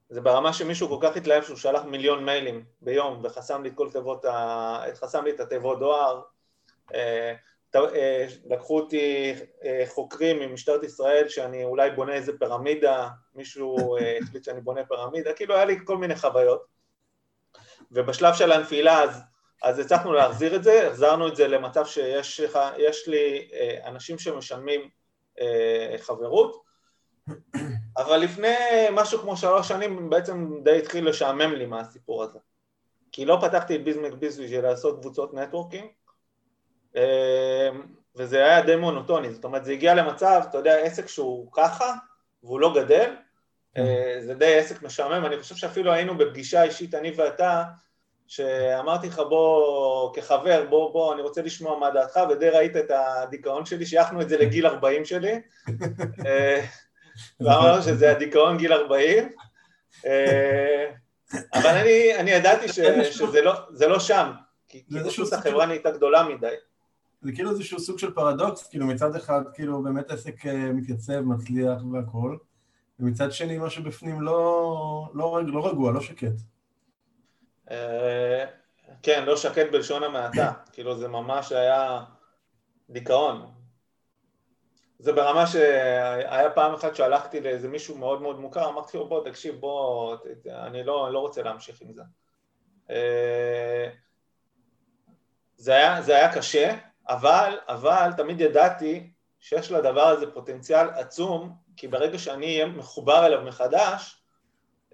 זה 0.09 0.21
ברמה 0.21 0.53
שמישהו 0.53 0.88
כל 0.88 0.99
כך 1.01 1.17
התלהב 1.17 1.43
שהוא 1.43 1.57
שלח 1.57 1.85
מיליון 1.85 2.25
מיילים 2.25 2.65
ביום 2.81 3.21
וחסם 3.25 3.62
לי 3.62 3.69
את 3.69 3.75
כל 3.75 3.91
תיבות, 3.91 4.25
ה... 4.25 4.85
חסם 4.95 5.25
לי 5.25 5.31
את 5.31 5.41
התיבות 5.41 5.79
דואר. 5.79 6.23
לקחו 8.50 8.80
אותי 8.80 9.35
חוקרים 9.87 10.38
ממשטרת 10.38 10.85
ישראל 10.85 11.28
שאני 11.28 11.64
אולי 11.64 11.90
בונה 11.90 12.12
איזה 12.12 12.32
פירמידה, 12.38 13.08
מישהו 13.35 13.96
החליט 14.22 14.44
שאני 14.44 14.61
בונה 14.61 14.85
פירמידה, 14.85 15.32
כאילו 15.32 15.54
היה 15.54 15.64
לי 15.64 15.76
כל 15.85 15.98
מיני 15.98 16.16
חוויות. 16.16 16.64
ובשלב 17.92 18.35
של 18.35 18.52
הנפילה 18.52 19.02
אז 19.02 19.22
אז 19.62 19.78
הצלחנו 19.78 20.12
להחזיר 20.12 20.56
את 20.56 20.64
זה, 20.64 20.88
החזרנו 20.88 21.28
את 21.28 21.37
זה 21.37 21.48
למצב 21.48 21.87
שיש 21.87 23.08
לי 23.08 23.48
אה, 23.52 23.88
אנשים 23.88 24.18
שמשלמים 24.18 24.88
אה, 25.40 25.94
חברות, 25.98 26.62
אבל 27.96 28.16
לפני 28.16 28.56
משהו 28.92 29.18
כמו 29.18 29.37
שלוש 29.37 29.68
שנים 29.68 30.11
בעצם 30.11 30.62
די 30.64 30.78
התחיל 30.78 31.08
לשעמם 31.08 31.52
לי 31.52 31.66
מהסיפור 31.66 32.22
הזה. 32.22 32.38
כי 33.12 33.24
לא 33.24 33.38
פתחתי 33.40 33.76
את 33.76 33.85
ביזמק 33.85 34.12
ביז 34.12 34.40
בשביל 34.40 34.61
לעשות 34.61 35.00
קבוצות 35.00 35.35
נטוורקינג, 35.35 35.85
אה, 35.85 35.90
וזה 38.16 38.44
היה 38.44 38.62
די 38.62 38.76
מונוטוני, 38.76 39.33
זאת 39.33 39.44
אומרת 39.44 39.64
זה 39.64 39.72
הגיע 39.72 39.94
למצב, 39.94 40.42
אתה 40.50 40.59
יודע, 40.59 40.76
עסק 40.76 41.09
שהוא 41.09 41.48
ככה, 41.52 41.94
והוא 42.42 42.61
לא 42.61 42.74
גדל, 42.74 43.14
זה 44.20 44.35
די 44.35 44.59
עסק 44.59 44.83
משעמם, 44.83 45.26
אני 45.26 45.40
חושב 45.40 45.55
שאפילו 45.55 45.92
היינו 45.92 46.18
בפגישה 46.18 46.62
אישית, 46.62 46.94
אני 46.94 47.12
ואתה, 47.16 47.64
שאמרתי 48.33 49.07
לך 49.07 49.18
בוא, 49.18 50.14
כחבר, 50.14 50.66
בוא, 50.70 50.92
בוא, 50.92 51.14
אני 51.14 51.22
רוצה 51.22 51.42
לשמוע 51.42 51.78
מה 51.78 51.90
דעתך, 51.90 52.20
ודי 52.31 52.48
ראית 52.48 52.76
את 52.76 52.90
הדיכאון 52.90 53.66
שלי, 53.66 53.87
שייכנו 53.87 54.20
את 54.20 54.28
זה 54.28 54.38
לגיל 54.38 54.66
40 54.66 55.05
שלי, 55.05 55.40
אה, 56.26 56.64
ואמרנו 57.40 57.83
שזה 57.83 58.11
הדיכאון 58.11 58.59
גיל 58.59 58.72
40, 58.72 59.28
אה, 60.07 60.90
אבל 61.55 61.70
אני, 61.70 62.14
אני 62.16 62.31
ידעתי 62.31 62.68
ש, 62.68 62.81
שזה 63.18 63.40
לא, 63.42 63.52
לא 63.81 64.00
שם, 64.00 64.31
כי 64.68 64.85
פשוט 65.07 65.33
החברה 65.33 65.66
נהייתה 65.66 65.90
גדולה 65.90 66.22
מדי. 66.22 66.55
זה 67.22 67.32
כאילו 67.32 67.50
איזשהו 67.50 67.80
סוג 67.80 67.98
של 67.98 68.14
פרדוקס, 68.14 68.68
כאילו 68.68 68.87
מצד 68.87 69.16
אחד 69.16 69.42
כאילו 69.54 69.82
באמת 69.82 70.11
עסק 70.11 70.46
אה, 70.46 70.72
מתייצב, 70.72 71.20
מצליח 71.20 71.82
והכל, 71.92 72.37
ומצד 73.00 73.32
שני 73.32 73.58
משהו 73.58 73.85
בפנים 73.85 74.20
לא, 74.20 75.11
לא, 75.14 75.40
לא 75.46 75.66
רגוע, 75.66 75.92
לא 75.92 76.00
שקט. 76.00 76.32
אה, 77.70 78.44
כן, 79.02 79.24
לא 79.26 79.37
שקט 79.37 79.66
בלשון 79.72 80.02
המעטה, 80.02 80.52
כאילו 80.72 80.98
זה 80.98 81.08
ממש 81.08 81.52
היה 81.52 82.04
דיכאון. 82.90 83.50
זה 84.98 85.12
ברמה 85.12 85.46
שהיה 85.46 86.50
פעם 86.50 86.74
אחת 86.74 86.96
שהלכתי 86.96 87.40
לאיזה 87.40 87.68
מישהו 87.68 87.98
מאוד 87.98 88.22
מאוד 88.22 88.40
מוכר, 88.40 88.68
אמרתי 88.68 88.96
לו 88.96 89.08
בוא 89.08 89.24
תקשיב 89.24 89.54
בוא, 89.54 90.16
אני 90.46 90.85
לא, 90.85 91.12
לא 91.12 91.18
רוצה 91.18 91.42
להמשיך 91.42 91.80
עם 91.80 91.92
זה. 91.92 92.02
אה, 92.90 93.88
זה 95.56 95.72
היה, 95.72 96.02
זה 96.02 96.16
היה 96.16 96.35
קשה, 96.35 96.76
אבל, 97.09 97.59
אבל 97.69 98.11
תמיד 98.17 98.41
ידעתי 98.41 99.11
שיש 99.41 99.73
לדבר 99.73 100.07
הזה 100.07 100.31
פוטנציאל 100.31 100.88
עצום, 100.88 101.53
כי 101.77 101.88
ברגע 101.88 102.19
שאני 102.19 102.47
אהיה 102.47 102.67
מחובר 102.67 103.27
אליו 103.27 103.43
מחדש, 103.43 104.23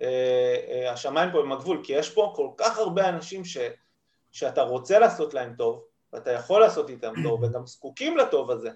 אה, 0.01 0.57
אה, 0.69 0.93
השמיים 0.93 1.33
פה 1.33 1.41
הם 1.41 1.53
הגבול, 1.53 1.81
כי 1.85 1.93
יש 1.93 2.11
פה 2.15 2.33
כל 2.37 2.49
כך 2.57 2.79
הרבה 2.79 3.09
אנשים 3.09 3.45
ש, 3.45 3.59
שאתה 4.33 4.63
רוצה 4.63 4.99
לעשות 4.99 5.35
להם 5.35 5.55
טוב, 5.59 5.85
ואתה 6.13 6.33
יכול 6.33 6.61
לעשות 6.61 6.91
איתם 6.91 7.13
טוב, 7.23 7.43
וגם 7.45 7.67
זקוקים 7.67 8.17
לטוב 8.17 8.51
הזה. 8.51 8.71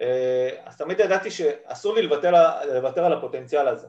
אה, 0.00 0.50
אז 0.64 0.76
תמיד 0.76 1.00
ידעתי 1.00 1.30
שאסור 1.30 1.94
לי 1.94 2.02
לוותר, 2.02 2.32
לוותר 2.74 3.04
על 3.04 3.12
הפוטנציאל 3.12 3.68
הזה. 3.68 3.86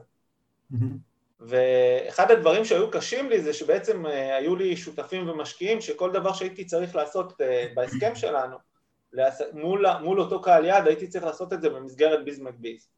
ואחד 1.46 2.30
הדברים 2.30 2.64
שהיו 2.64 2.90
קשים 2.90 3.30
לי 3.30 3.40
זה 3.40 3.52
שבעצם 3.52 4.06
היו 4.06 4.56
לי 4.56 4.76
שותפים 4.76 5.28
ומשקיעים 5.28 5.80
שכל 5.80 6.12
דבר 6.12 6.32
שהייתי 6.32 6.64
צריך 6.64 6.96
לעשות 6.96 7.40
בהסכם 7.74 8.14
שלנו, 8.14 8.56
מול, 9.52 9.86
מול 10.02 10.20
אותו 10.20 10.42
קהל 10.42 10.64
יעד 10.64 10.86
הייתי 10.86 11.08
צריך 11.08 11.24
לעשות 11.24 11.52
את 11.52 11.62
זה 11.62 11.70
במסגרת 11.70 12.24
ביז 12.24 12.40
מקביז. 12.40 12.88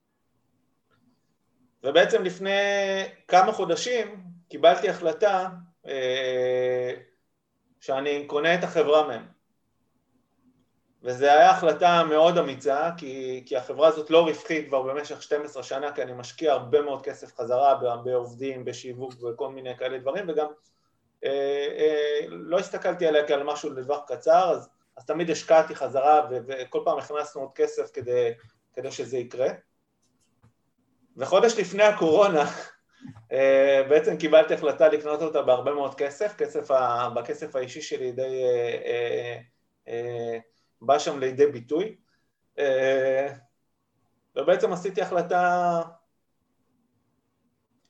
ובעצם 1.85 2.23
לפני 2.23 2.51
כמה 3.29 3.53
חודשים 3.53 4.25
קיבלתי 4.49 4.89
החלטה 4.89 5.49
אה, 5.87 6.95
שאני 7.81 8.25
קונה 8.27 8.55
את 8.55 8.65
החברה 8.65 9.07
מהם. 9.07 9.34
וזו 11.05 11.27
הייתה 11.27 11.51
החלטה 11.51 12.05
מאוד 12.09 12.39
אמיצה, 12.39 12.91
כי, 12.97 13.43
כי 13.47 13.57
החברה 13.57 13.89
הזאת 13.89 14.11
לא 14.11 14.27
רווחית 14.27 14.69
כבר 14.69 14.83
במשך 14.83 15.23
12 15.23 15.63
שנה, 15.63 15.93
כי 15.93 16.03
אני 16.03 16.13
משקיע 16.13 16.53
הרבה 16.53 16.83
מאוד 16.83 17.03
כסף 17.03 17.35
חזרה 17.35 17.75
בעובדים, 18.05 18.65
בשיווק 18.65 19.13
וכל 19.23 19.49
מיני 19.49 19.77
כאלה 19.77 19.99
דברים, 19.99 20.25
וגם 20.29 20.47
אה, 21.25 21.67
אה, 21.79 22.27
לא 22.29 22.59
הסתכלתי 22.59 23.07
עליה 23.07 23.27
כעל 23.27 23.43
משהו 23.43 23.71
לטווח 23.71 24.01
קצר, 24.07 24.51
אז, 24.51 24.69
אז 24.97 25.05
תמיד 25.07 25.31
השקעתי 25.31 25.75
חזרה, 25.75 26.29
וכל 26.31 26.81
פעם 26.85 26.99
הכנסנו 26.99 27.41
עוד 27.41 27.53
כסף 27.55 27.91
כדי, 27.93 28.31
כדי 28.75 28.91
שזה 28.91 29.19
יקרה. 29.19 29.49
וחודש 31.17 31.59
לפני 31.59 31.83
הקורונה 31.83 32.45
אה, 33.33 33.83
בעצם 33.89 34.17
קיבלתי 34.17 34.55
החלטה 34.55 34.89
לקנות 34.89 35.23
אותה 35.23 35.43
בהרבה 35.43 35.75
מאוד 35.75 35.95
כסף, 35.95 36.35
כסף 36.37 36.71
ה... 36.71 37.09
בכסף 37.15 37.57
האישי 37.57 37.83
שלי 37.83 38.13
די 38.13 38.23
אה, 38.23 38.79
אה, 38.87 39.39
אה, 39.89 40.39
בא 40.87 40.99
שם 40.99 41.19
לידי 41.19 41.47
ביטוי, 41.47 41.97
אה, 42.59 43.29
ובעצם 44.37 44.73
עשיתי 44.73 45.03
החלטה, 45.03 45.81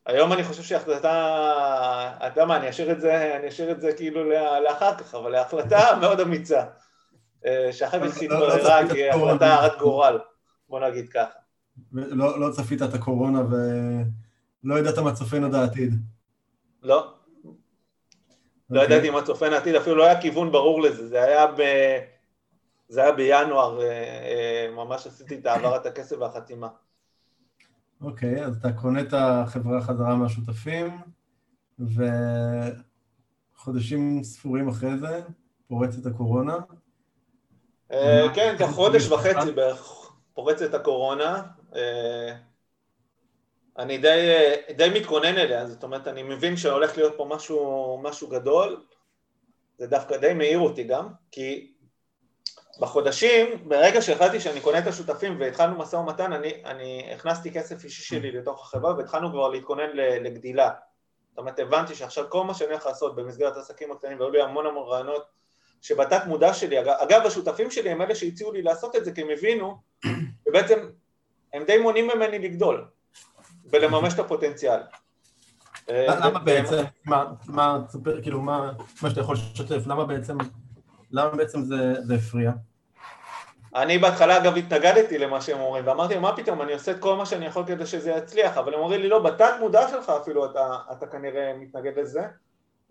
היום 0.07 0.33
אני 0.33 0.45
חושב 0.45 0.63
שהחלטה, 0.63 2.13
אתה 2.17 2.27
יודע 2.27 2.45
מה, 2.45 2.57
אני 2.57 2.71
אשאיר 2.71 2.93
את 2.93 3.01
זה, 3.01 3.37
אני 3.37 3.49
אשאיר 3.49 3.71
את 3.71 3.81
זה 3.81 3.93
כאילו 3.93 4.31
לאחר 4.65 4.95
כך, 4.95 5.15
אבל 5.15 5.35
החלטה 5.35 5.99
מאוד 6.01 6.21
אמיצה, 6.21 6.65
אה, 7.47 7.73
שאחר 7.73 8.09
כך 8.09 8.23
התבררה 8.23 8.89
כהחלטה 8.89 9.55
הרת 9.55 9.79
גורל, 9.79 10.19
בוא 10.69 10.81
נגיד 10.81 11.09
ככה. 11.09 11.39
לא, 11.93 12.41
לא 12.41 12.51
צפית 12.51 12.83
את 12.83 12.95
הקורונה 12.95 13.43
ולא 13.51 14.79
ידעת 14.79 14.99
מה 14.99 15.13
צופן 15.13 15.45
עד 15.45 15.55
העתיד. 15.55 15.95
לא. 16.83 17.01
Okay. 17.01 17.15
לא 18.71 18.83
אוקיי. 18.83 18.97
ידעתי 18.97 19.11
מה 19.11 19.23
צופן 19.23 19.53
העתיד, 19.53 19.75
אפילו 19.75 19.97
לא 19.97 20.05
היה 20.05 20.21
כיוון 20.21 20.53
ברור 20.53 20.83
לזה, 20.83 21.09
זה 21.09 21.23
היה, 21.23 21.47
ב... 21.47 21.63
זה 22.89 23.03
היה 23.03 23.13
בינואר, 23.13 23.81
אה, 23.81 23.87
אה, 23.89 24.71
ממש 24.71 25.07
עשיתי 25.07 25.35
את 25.35 25.47
העברת 25.47 25.87
הכסף 25.87 26.17
והחתימה. 26.21 26.69
אוקיי, 28.01 28.37
okay, 28.37 28.47
אז 28.47 28.57
אתה 28.57 28.73
קונה 28.73 29.01
את 29.01 29.13
החברה 29.13 29.81
חזרה 29.81 30.15
מהשותפים, 30.15 30.99
וחודשים 33.57 34.25
ספורים 34.25 34.69
אחרי 34.69 34.99
זה 34.99 35.23
פורצת 35.69 36.07
הקורונה. 36.07 36.57
אה, 37.93 38.27
כן, 38.35 38.55
תוך 38.59 38.71
חודש 38.71 39.09
וחצי 39.09 39.53
בערך 39.53 40.11
פורצת 40.35 40.75
הקורונה, 40.75 41.43
אני 43.79 43.99
די, 43.99 44.31
די 44.77 44.89
מתכונן 44.95 45.39
אליה, 45.39 45.67
זאת 45.67 45.83
אומרת, 45.83 46.09
אני 46.09 46.23
מבין 46.23 46.57
שהולך 46.57 46.97
להיות 46.97 47.15
פה 47.17 47.27
משהו, 47.31 48.01
משהו 48.03 48.29
גדול, 48.29 48.85
זה 49.79 49.87
דווקא 49.87 50.17
די 50.17 50.35
מעיר 50.35 50.59
אותי 50.59 50.85
גם, 50.85 51.09
כי 51.31 51.74
בחודשים, 52.81 53.69
ברגע 53.69 54.03
שהחלטתי 54.03 54.41
שאני 54.41 54.61
קונה 54.61 54.79
את 54.79 54.87
השותפים 54.87 55.41
והתחלנו 55.41 55.79
משא 55.79 55.97
ומתן, 55.97 56.33
אני, 56.33 56.63
אני 56.65 57.11
הכנסתי 57.15 57.51
כסף 57.51 57.85
אישי 57.85 58.03
שלי 58.03 58.33
לתוך 58.33 58.63
החברה 58.63 58.97
והתחלנו 58.97 59.31
כבר 59.31 59.49
להתכונן 59.49 59.91
לגדילה. 59.95 60.71
זאת 61.31 61.39
אומרת, 61.39 61.59
הבנתי 61.59 61.95
שעכשיו 61.95 62.25
כל 62.31 62.45
מה 62.45 62.55
שאני 62.55 62.71
הולך 62.71 62.87
לעשות 62.87 63.17
במסגרת 63.17 63.57
העסקים 63.57 63.93
הקטנים, 63.93 64.21
והיו 64.21 64.31
לי 64.31 64.43
המון 64.43 64.67
המון 64.67 64.89
רעיונות 64.89 65.25
שבתת 65.83 66.23
מודע 66.27 66.55
שלי, 66.55 66.81
אגב, 66.81 67.27
השותפים 67.27 67.71
שלי 67.71 67.91
הם 67.91 68.03
אלה 68.03 68.15
שהציעו 68.15 68.53
לי 68.53 68.63
לעשות 68.63 68.97
את 68.97 69.05
זה, 69.05 69.13
כי 69.13 69.23
הם 69.23 69.29
הבינו, 69.31 69.77
ובעצם 70.49 70.89
הם 71.53 71.65
די 71.65 71.79
מונעים 71.79 72.09
ממני 72.15 72.39
לגדול 72.39 72.87
ולממש 73.73 74.15
את 74.15 74.19
הפוטנציאל. 74.19 74.81
למה 75.89 76.39
בעצם, 76.39 76.77
מה, 77.07 77.79
כאילו, 78.23 78.41
מה 78.41 78.73
שאתה 79.09 79.21
יכול 79.21 79.35
לשתף, 79.35 79.87
למה 79.87 80.05
בעצם 80.05 80.39
למה 81.13 81.31
בעצם 81.31 81.63
זה 81.63 82.15
הפריע? 82.15 82.53
אני 83.75 83.99
בהתחלה 83.99 84.37
אגב 84.37 84.57
התנגדתי 84.57 85.19
למה 85.19 85.41
שהם 85.41 85.61
אומרים, 85.61 85.87
ואמרתי 85.87 86.19
מה 86.19 86.37
פתאום, 86.37 86.63
אני 86.63 86.73
עושה 86.73 86.93
את 86.93 86.99
כל 86.99 87.17
מה 87.17 87.27
שאני 87.27 87.47
יכול 87.47 87.67
כדי 87.67 87.87
שזה 87.87 88.11
יצליח, 88.11 88.59
אבל 88.59 88.75
הם 88.75 88.81
אומרים 88.81 89.01
לי 89.01 89.09
לא, 89.09 89.19
בתת 89.19 89.53
מודע 89.61 89.89
שלך 89.89 90.09
אפילו 90.09 90.45
אתה, 90.45 90.79
אתה 90.93 91.07
כנראה 91.07 91.53
מתנגד 91.57 91.99
לזה, 91.99 92.23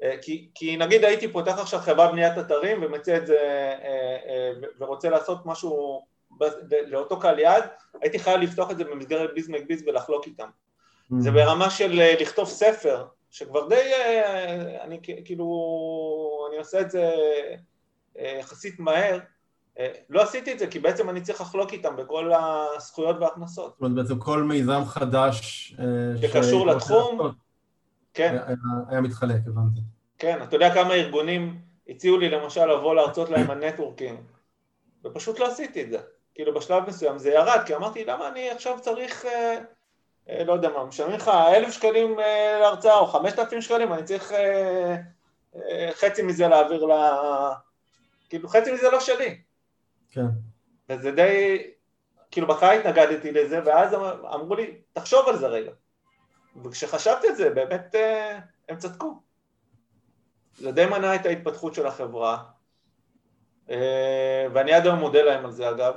אה, 0.03 0.15
כי, 0.21 0.49
כי 0.55 0.77
נגיד 0.77 1.03
הייתי 1.03 1.27
פותח 1.27 1.59
עכשיו 1.59 1.79
חברה 1.79 2.11
בניית 2.11 2.37
אתרים 2.37 2.83
ומציע 2.83 3.17
את 3.17 3.27
זה 3.27 3.37
אה, 3.83 4.17
אה, 4.27 4.51
ורוצה 4.79 5.09
לעשות 5.09 5.45
משהו 5.45 6.01
לאותו 6.87 7.19
קהל 7.19 7.39
יעד, 7.39 7.63
הייתי 8.01 8.19
חייב 8.19 8.41
לפתוח 8.41 8.71
את 8.71 8.77
זה 8.77 8.83
במסגרת 8.83 9.33
ביז 9.33 9.49
מקביז 9.49 9.83
ולחלוק 9.87 10.25
איתם. 10.27 10.47
Mm. 10.47 11.15
זה 11.17 11.31
ברמה 11.31 11.69
של 11.69 12.01
לכתוב 12.19 12.47
ספר, 12.47 13.05
שכבר 13.31 13.67
די, 13.67 13.91
אני 14.81 14.99
כאילו, 15.25 15.47
אני 16.49 16.57
עושה 16.57 16.81
את 16.81 16.91
זה 16.91 17.11
יחסית 18.15 18.79
מהר, 18.79 19.19
אה, 19.79 19.91
לא 20.09 20.21
עשיתי 20.21 20.53
את 20.53 20.59
זה 20.59 20.67
כי 20.67 20.79
בעצם 20.79 21.09
אני 21.09 21.21
צריך 21.21 21.41
לחלוק 21.41 21.73
איתם 21.73 21.95
בכל 21.95 22.31
הזכויות 22.33 23.15
וההכנסות. 23.19 23.71
זאת 23.71 23.81
אומרת 23.81 24.03
בעצם 24.03 24.19
כל 24.19 24.43
מיזם 24.43 24.85
חדש 24.85 25.75
אה, 25.79 26.21
שקשור 26.21 26.67
לתחום, 26.67 27.31
כן. 28.13 28.37
היה, 28.89 29.01
מתחלק, 29.01 29.41
הבנתי. 29.47 29.79
כן, 30.17 30.43
אתה 30.43 30.55
יודע 30.55 30.73
כמה 30.73 30.93
ארגונים 30.93 31.59
הציעו 31.89 32.17
לי 32.17 32.29
למשל 32.29 32.65
לבוא 32.65 32.95
להרצות 32.95 33.29
להם 33.29 33.51
על 33.51 33.67
נטוורקינג, 33.67 34.19
ופשוט 35.05 35.39
לא 35.39 35.47
עשיתי 35.47 35.83
את 35.83 35.89
זה. 35.89 35.97
כאילו 36.35 36.53
בשלב 36.53 36.83
מסוים 36.87 37.17
זה 37.17 37.29
ירד, 37.29 37.59
כי 37.65 37.75
אמרתי 37.75 38.05
למה 38.05 38.27
אני 38.27 38.49
עכשיו 38.49 38.77
צריך, 38.81 39.25
אה, 39.25 39.57
אה, 40.29 40.43
לא 40.43 40.53
יודע 40.53 40.69
מה, 40.69 40.83
משלמים 40.83 41.15
לך 41.15 41.27
אלף 41.27 41.73
שקלים 41.73 42.19
אה, 42.19 42.57
להרצאה 42.61 42.97
או 42.97 43.07
חמשת 43.07 43.39
אלפים 43.39 43.61
שקלים, 43.61 43.93
אני 43.93 44.03
צריך 44.03 44.31
אה, 44.31 44.95
אה, 45.55 45.89
חצי 45.93 46.21
מזה 46.21 46.47
להעביר 46.47 46.85
ל... 46.85 46.91
כאילו 48.33 48.49
חצי 48.49 48.71
מזה 48.71 48.89
לא 48.89 48.99
שלי. 48.99 49.41
כן. 50.11 50.25
וזה 50.89 51.11
די, 51.11 51.63
כאילו 52.31 52.47
בהתחלה 52.47 52.71
התנגדתי 52.71 53.31
לזה, 53.31 53.59
ואז 53.65 53.93
אמרו 54.33 54.55
לי, 54.55 54.81
תחשוב 54.93 55.27
על 55.27 55.37
זה 55.37 55.47
רגע. 55.47 55.71
וכשחשבתי 56.63 57.29
את 57.29 57.35
זה, 57.35 57.49
באמת 57.49 57.95
אה, 57.95 58.39
הם 58.69 58.77
צדקו. 58.77 59.21
זה 60.57 60.71
די 60.71 60.85
מנע 60.85 61.15
את 61.15 61.25
ההתפתחות 61.25 61.73
של 61.73 61.87
החברה, 61.87 62.43
אה, 63.69 64.47
ואני 64.53 64.73
עד 64.73 64.85
היום 64.85 64.99
מודה 64.99 65.21
להם 65.21 65.45
על 65.45 65.51
זה 65.51 65.69
אגב, 65.69 65.93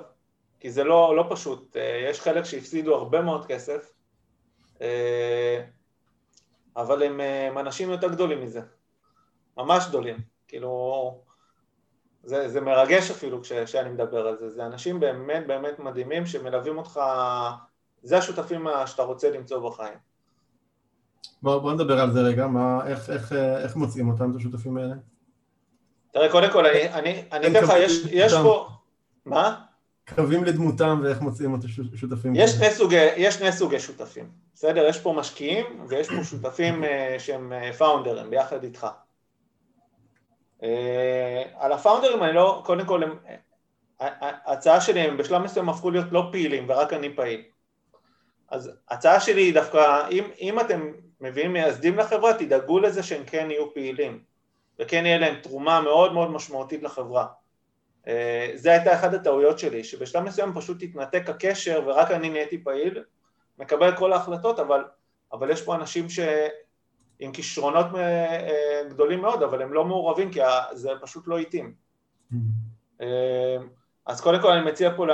כי 0.60 0.70
זה 0.70 0.84
לא, 0.84 1.16
לא 1.16 1.26
פשוט, 1.30 1.76
אה, 1.76 2.06
יש 2.10 2.20
חלק 2.20 2.44
שהפסידו 2.44 2.94
הרבה 2.94 3.22
מאוד 3.22 3.46
כסף, 3.46 3.92
אבל 6.76 7.02
הם, 7.02 7.20
הם 7.20 7.58
אנשים 7.58 7.90
יותר 7.90 8.08
גדולים 8.08 8.42
מזה, 8.42 8.60
ממש 9.56 9.86
גדולים, 9.88 10.16
כאילו 10.48 11.25
זה, 12.26 12.48
זה 12.48 12.60
מרגש 12.60 13.10
אפילו 13.10 13.42
כשאני 13.42 13.90
מדבר 13.90 14.26
על 14.26 14.36
זה, 14.38 14.50
זה 14.50 14.66
אנשים 14.66 15.00
באמת 15.00 15.46
באמת 15.46 15.78
מדהימים 15.78 16.26
שמלווים 16.26 16.78
אותך, 16.78 17.00
זה 18.02 18.18
השותפים 18.18 18.66
שאתה 18.86 19.02
רוצה 19.02 19.30
למצוא 19.30 19.70
בחיים. 19.70 19.98
בוא, 21.42 21.58
בוא 21.58 21.72
נדבר 21.72 22.00
על 22.00 22.12
זה 22.12 22.20
רגע, 22.20 22.46
מה, 22.46 22.86
איך, 22.86 23.10
איך, 23.10 23.32
איך 23.32 23.76
מוצאים 23.76 24.08
אותם, 24.08 24.30
את 24.30 24.36
השותפים 24.36 24.76
האלה? 24.76 24.94
תראה, 26.12 26.30
קודם 26.32 26.52
כל, 26.52 26.66
אני, 26.66 26.92
אני, 26.92 27.24
אני 27.32 27.46
אתן 27.46 27.64
לך, 27.64 27.72
יש, 27.78 28.02
יש 28.10 28.32
פה, 28.32 28.68
מה? 29.24 29.60
קווים 30.14 30.44
לדמותם 30.44 31.00
ואיך 31.04 31.20
מוצאים 31.20 31.54
את 31.54 31.60
השותפים. 31.94 32.32
יש 32.36 32.50
שני, 32.50 32.70
סוגי, 32.70 33.04
יש 33.16 33.34
שני 33.34 33.52
סוגי 33.52 33.80
שותפים, 33.80 34.28
בסדר? 34.54 34.86
יש 34.88 35.00
פה 35.00 35.14
משקיעים 35.18 35.66
ויש 35.88 36.08
פה 36.08 36.24
שותפים 36.24 36.84
אה, 36.84 37.16
שהם 37.18 37.52
פאונדרים 37.78 38.24
אה, 38.24 38.30
ביחד 38.30 38.64
איתך. 38.64 38.86
אה, 40.66 41.42
על 41.54 41.72
הפאונדרים 41.72 42.22
אני 42.22 42.32
לא, 42.32 42.62
קודם 42.64 42.86
כל, 42.86 43.02
ההצעה 44.00 44.80
שלי 44.80 45.00
הם 45.00 45.16
בשלב 45.16 45.42
מסוים 45.42 45.68
הפכו 45.68 45.90
להיות 45.90 46.06
לא 46.10 46.28
פעילים 46.32 46.64
ורק 46.68 46.92
אני 46.92 47.16
פעיל. 47.16 47.42
אז 48.48 48.70
ההצעה 48.88 49.20
שלי 49.20 49.42
היא 49.42 49.54
דווקא, 49.54 50.08
אם, 50.10 50.24
אם 50.40 50.60
אתם 50.60 50.92
מביאים 51.20 51.52
מייסדים 51.52 51.98
לחברה, 51.98 52.34
תדאגו 52.34 52.80
לזה 52.80 53.02
שהם 53.02 53.22
כן 53.26 53.50
יהיו 53.50 53.74
פעילים, 53.74 54.20
וכן 54.78 55.06
יהיה 55.06 55.18
להם 55.18 55.34
תרומה 55.42 55.80
מאוד 55.80 56.12
מאוד 56.12 56.30
משמעותית 56.30 56.82
לחברה. 56.82 57.26
אה, 58.08 58.50
זה 58.54 58.72
הייתה 58.72 58.94
אחת 58.94 59.14
הטעויות 59.14 59.58
שלי, 59.58 59.84
שבשלב 59.84 60.22
מסוים 60.22 60.54
פשוט 60.54 60.82
התנתק 60.82 61.28
הקשר 61.28 61.82
ורק 61.86 62.10
אני 62.10 62.30
נהייתי 62.30 62.64
פעיל, 62.64 63.02
מקבל 63.58 63.96
כל 63.96 64.12
ההחלטות, 64.12 64.60
אבל, 64.60 64.84
אבל 65.32 65.50
יש 65.50 65.62
פה 65.62 65.74
אנשים 65.74 66.10
ש, 66.10 66.18
עם 67.18 67.32
כישרונות 67.32 67.86
אה, 67.94 68.00
אה, 68.48 68.82
גדולים 68.88 69.22
מאוד, 69.22 69.42
אבל 69.42 69.62
הם 69.62 69.72
לא 69.72 69.84
מעורבים 69.84 70.32
כי 70.32 70.40
זה 70.72 70.90
פשוט 71.00 71.28
לא 71.28 71.38
התאים. 71.38 71.74
Mm-hmm. 72.32 72.36
אה, 73.00 73.56
אז 74.06 74.20
קודם 74.20 74.42
כל 74.42 74.52
אני 74.52 74.70
מציע 74.70 74.96
פה 74.96 75.06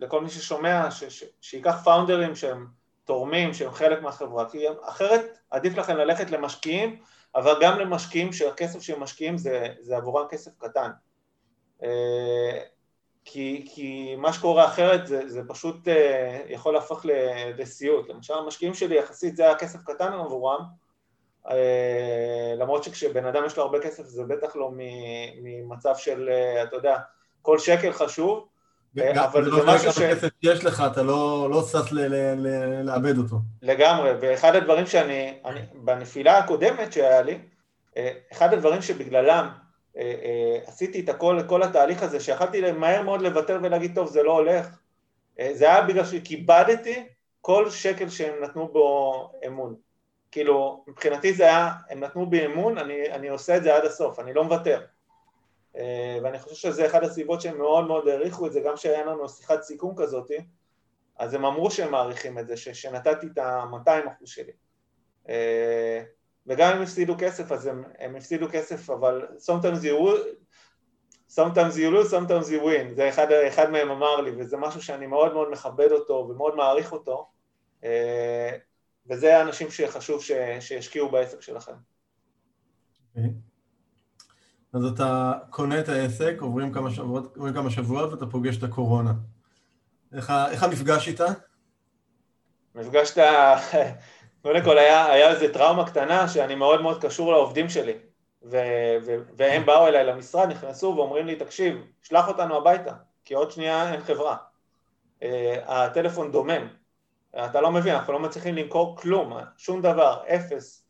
לכל 0.00 0.20
מי 0.20 0.30
ששומע, 0.30 0.88
שייקח 1.40 1.80
פאונדרים 1.84 2.34
שהם 2.34 2.66
תורמים, 3.04 3.54
שהם 3.54 3.72
חלק 3.72 4.02
מהחברה, 4.02 4.50
כי 4.50 4.64
אחרת 4.82 5.38
עדיף 5.50 5.76
לכם 5.76 5.96
ללכת 5.96 6.30
למשקיעים, 6.30 7.02
אבל 7.34 7.54
גם 7.60 7.78
למשקיעים 7.78 8.32
שהכסף 8.32 8.82
שהם 8.82 9.00
משקיעים 9.00 9.38
זה, 9.38 9.68
זה 9.80 9.96
עבורם 9.96 10.26
כסף 10.30 10.50
קטן. 10.58 10.90
כי, 13.24 13.66
כי 13.74 14.16
מה 14.16 14.32
שקורה 14.32 14.64
אחרת 14.64 15.06
זה, 15.06 15.28
זה 15.28 15.40
פשוט 15.48 15.88
יכול 16.48 16.74
להפוך 16.74 17.06
לסיוט. 17.58 18.08
למשל 18.08 18.34
המשקיעים 18.34 18.74
שלי 18.74 18.98
יחסית 18.98 19.36
זה 19.36 19.42
היה 19.42 19.58
כסף 19.58 19.82
קטן 19.82 20.12
עבורם, 20.12 20.60
למרות 22.58 22.84
שכשבן 22.84 23.26
אדם 23.26 23.44
יש 23.46 23.56
לו 23.56 23.62
הרבה 23.62 23.80
כסף 23.80 24.02
זה 24.04 24.24
בטח 24.24 24.56
לא 24.56 24.70
ממצב 25.42 25.94
של, 25.96 26.28
אה, 26.32 26.62
אתה 26.62 26.76
יודע, 26.76 26.96
כל 27.42 27.58
שקל 27.58 27.92
חשוב, 27.92 28.46
אה, 28.98 29.24
אבל 29.24 29.44
זה 29.44 29.50
לא 29.50 29.66
משהו 29.66 29.92
ש... 29.92 29.98
כסף 29.98 30.28
יש 30.42 30.64
לך, 30.64 30.82
אתה 30.92 31.02
לא, 31.02 31.48
לא 31.50 31.62
שש 31.62 31.92
לאבד 32.84 33.18
אותו. 33.18 33.36
לגמרי, 33.62 34.10
ואחד 34.20 34.54
הדברים 34.54 34.86
שאני, 34.86 35.40
אני, 35.44 35.60
בנפילה 35.74 36.38
הקודמת 36.38 36.92
שהיה 36.92 37.22
לי, 37.22 37.38
אחד 38.32 38.52
הדברים 38.54 38.82
שבגללם 38.82 39.48
עשיתי 40.66 41.00
את 41.00 41.08
הכל, 41.08 41.40
כל 41.46 41.62
התהליך 41.62 42.02
הזה, 42.02 42.20
שיכלתי 42.20 42.72
מהר 42.72 43.02
מאוד 43.02 43.22
לוותר 43.22 43.58
ולהגיד, 43.62 43.94
טוב, 43.94 44.08
זה 44.08 44.22
לא 44.22 44.32
הולך, 44.32 44.66
זה 45.52 45.64
היה 45.64 45.82
בגלל 45.82 46.04
שכיבדתי 46.04 47.06
כל 47.40 47.70
שקל 47.70 48.08
שהם 48.08 48.34
נתנו 48.42 48.68
בו 48.68 49.32
אמון. 49.46 49.87
כאילו, 50.30 50.84
מבחינתי 50.86 51.34
זה 51.34 51.42
היה, 51.44 51.72
הם 51.90 52.00
נתנו 52.00 52.30
בי 52.30 52.46
אמון, 52.46 52.78
אני, 52.78 53.10
אני 53.10 53.28
עושה 53.28 53.56
את 53.56 53.62
זה 53.62 53.76
עד 53.76 53.84
הסוף, 53.84 54.18
אני 54.18 54.34
לא 54.34 54.44
מוותר. 54.44 54.84
אה, 55.76 56.18
ואני 56.22 56.38
חושב 56.38 56.54
שזה 56.54 56.86
אחד 56.86 57.04
הסיבות 57.04 57.40
שהם 57.40 57.58
מאוד 57.58 57.86
מאוד 57.86 58.08
העריכו 58.08 58.46
את 58.46 58.52
זה, 58.52 58.60
גם 58.60 58.74
כשהיה 58.74 59.06
לנו 59.06 59.28
שיחת 59.28 59.62
סיכום 59.62 59.94
כזאת, 59.96 60.30
אז 61.18 61.34
הם 61.34 61.44
אמרו 61.44 61.70
שהם 61.70 61.90
מעריכים 61.90 62.38
את 62.38 62.46
זה, 62.46 62.56
ש, 62.56 62.68
שנתתי 62.68 63.26
את 63.26 63.38
ה-200 63.38 64.08
אחוז 64.08 64.28
שלי. 64.28 64.52
אה, 65.28 66.02
וגם 66.46 66.76
אם 66.76 66.82
הפסידו 66.82 67.14
כסף, 67.18 67.52
אז 67.52 67.66
הם, 67.66 67.84
הם 67.98 68.16
הפסידו 68.16 68.46
כסף, 68.50 68.90
אבל 68.90 69.26
sometimes 69.38 69.84
you, 69.84 70.16
sometimes 71.30 71.74
you 71.76 71.90
lose, 71.90 72.10
sometimes 72.10 72.48
you 72.48 72.62
win, 72.64 72.94
זה 72.94 73.08
אחד, 73.08 73.32
אחד 73.32 73.70
מהם 73.70 73.90
אמר 73.90 74.20
לי, 74.20 74.30
וזה 74.38 74.56
משהו 74.56 74.82
שאני 74.82 75.06
מאוד 75.06 75.32
מאוד 75.32 75.50
מכבד 75.50 75.92
אותו 75.92 76.26
ומאוד 76.30 76.56
מעריך 76.56 76.92
אותו. 76.92 77.28
אה, 79.10 79.16
וזה 79.16 79.38
האנשים 79.38 79.70
שחשוב 79.70 80.22
ש, 80.22 80.32
שישקיעו 80.60 81.08
בעסק 81.08 81.42
שלכם. 81.42 81.72
Okay. 81.72 83.16
אוקיי. 83.16 83.32
אז 84.72 84.84
אתה 84.84 85.32
קונה 85.50 85.80
את 85.80 85.88
העסק, 85.88 86.34
עוברים 86.40 86.72
כמה 86.72 86.90
שבועות, 86.90 87.36
עוברים 87.36 87.54
כמה 87.54 87.70
שבועות 87.70 88.12
ואתה 88.12 88.26
פוגש 88.26 88.56
את 88.56 88.62
הקורונה. 88.62 89.12
איך, 90.12 90.32
איך 90.50 90.62
המפגש 90.62 91.08
איתה? 91.08 91.26
מפגש 92.74 93.10
איתה, 93.10 93.56
קודם 94.42 94.64
כל 94.64 94.78
היה, 94.78 95.06
היה 95.06 95.30
איזה 95.30 95.52
טראומה 95.52 95.86
קטנה 95.86 96.28
שאני 96.28 96.54
מאוד 96.54 96.82
מאוד 96.82 97.02
קשור 97.02 97.32
לעובדים 97.32 97.68
שלי. 97.68 97.94
ו, 98.42 98.56
ו, 99.06 99.16
והם 99.36 99.66
באו 99.66 99.86
אליי 99.86 100.04
למשרד, 100.04 100.48
נכנסו 100.48 100.94
ואומרים 100.96 101.26
לי, 101.26 101.36
תקשיב, 101.36 101.84
שלח 102.02 102.28
אותנו 102.28 102.56
הביתה, 102.56 102.94
כי 103.24 103.34
עוד 103.34 103.50
שנייה 103.50 103.92
אין 103.92 104.00
חברה. 104.00 104.36
Uh, 105.20 105.24
הטלפון 105.66 106.32
דומם, 106.32 106.68
אתה 107.36 107.60
לא 107.60 107.70
מבין, 107.70 107.94
אנחנו 107.94 108.12
לא 108.12 108.20
מצליחים 108.20 108.54
למכור 108.54 108.96
כלום, 108.96 109.32
שום 109.56 109.82
דבר, 109.82 110.22
אפס, 110.28 110.84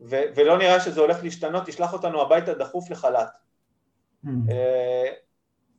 ו- 0.00 0.22
ולא 0.36 0.58
נראה 0.58 0.80
שזה 0.80 1.00
הולך 1.00 1.22
להשתנות, 1.22 1.66
תשלח 1.66 1.92
אותנו 1.92 2.22
הביתה 2.22 2.54
דחוף 2.54 2.90
לחל"ת. 2.90 3.28
Mm. 4.24 4.28
Uh, 4.28 4.52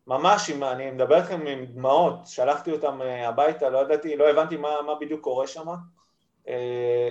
ממש, 0.08 0.50
עם, 0.50 0.63
אני 0.63 0.91
מדבר 0.91 1.18
איתכם 1.18 1.48
עם 1.48 1.65
דמעות, 1.65 2.28
שלחתי 2.28 2.72
אותם 2.72 3.02
אה, 3.02 3.28
הביתה, 3.28 3.70
לא 3.70 3.78
ידעתי, 3.78 4.15
לא 4.15 4.30
הבנתי 4.30 4.58
מה, 4.58 4.82
מה 4.86 4.96
בדיוק 4.96 5.22
קורה 5.22 5.48
שם. 5.48 5.68
אה, 6.48 7.10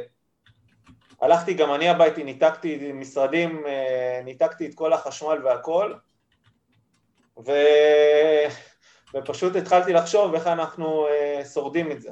הלכתי 1.20 1.54
גם 1.54 1.74
אני 1.74 1.88
הביתי, 1.88 2.24
ניתקתי 2.24 2.92
משרדים, 2.92 3.66
אה, 3.66 4.20
ניתקתי 4.24 4.66
את 4.66 4.74
כל 4.74 4.92
החשמל 4.92 5.40
והכל, 5.44 5.94
ו... 7.46 7.52
ופשוט 9.14 9.56
התחלתי 9.56 9.92
לחשוב 9.92 10.34
איך 10.34 10.46
אנחנו 10.46 11.06
שורדים 11.54 11.92
את 11.92 12.02
זה. 12.02 12.10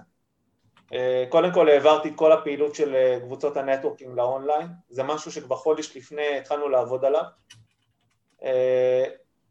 קודם 1.28 1.52
כל 1.52 1.68
העברתי 1.68 2.08
את 2.08 2.14
כל 2.16 2.32
הפעילות 2.32 2.74
של 2.74 3.18
קבוצות 3.22 3.56
ה 3.56 3.62
networking 3.62 4.18
ל 4.18 4.24
online, 4.24 4.66
זה 4.88 5.02
משהו 5.02 5.32
שכבר 5.32 5.56
חודש 5.56 5.96
לפני 5.96 6.38
התחלנו 6.38 6.68
לעבוד 6.68 7.04
עליו. 7.04 7.24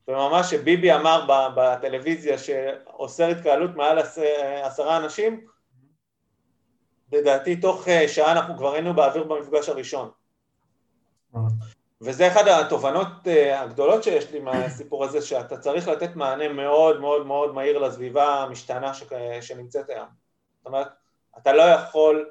וממש 0.07 0.49
שביבי 0.49 0.93
אמר 0.93 1.25
בטלוויזיה 1.55 2.37
שאוסר 2.37 3.27
התקהלות 3.27 3.75
מעל 3.75 3.99
עשרה 4.63 4.97
אנשים, 4.97 5.45
לדעתי 7.11 7.55
תוך 7.55 7.87
אה, 7.87 8.07
שעה 8.07 8.31
אנחנו 8.31 8.57
כבר 8.57 8.73
היינו 8.73 8.93
באוויר 8.93 9.23
במפגש 9.23 9.69
הראשון. 9.69 10.09
וזה 12.01 12.27
אחת 12.27 12.45
התובנות 12.47 13.07
אה, 13.27 13.61
הגדולות 13.61 14.03
שיש 14.03 14.31
לי 14.31 14.39
מהסיפור 14.39 15.03
הזה, 15.03 15.21
שאתה 15.21 15.57
צריך 15.57 15.87
לתת 15.87 16.15
מענה 16.15 16.47
מאוד 16.47 16.99
מאוד 16.99 17.25
מאוד 17.25 17.53
מהיר 17.53 17.79
לסביבה 17.79 18.43
המשתנה 18.43 18.91
שנמצאת 19.41 19.89
היום. 19.89 20.07
זאת 20.57 20.65
אומרת, 20.65 20.87
אתה 21.37 21.53
לא 21.53 21.61
יכול 21.61 22.29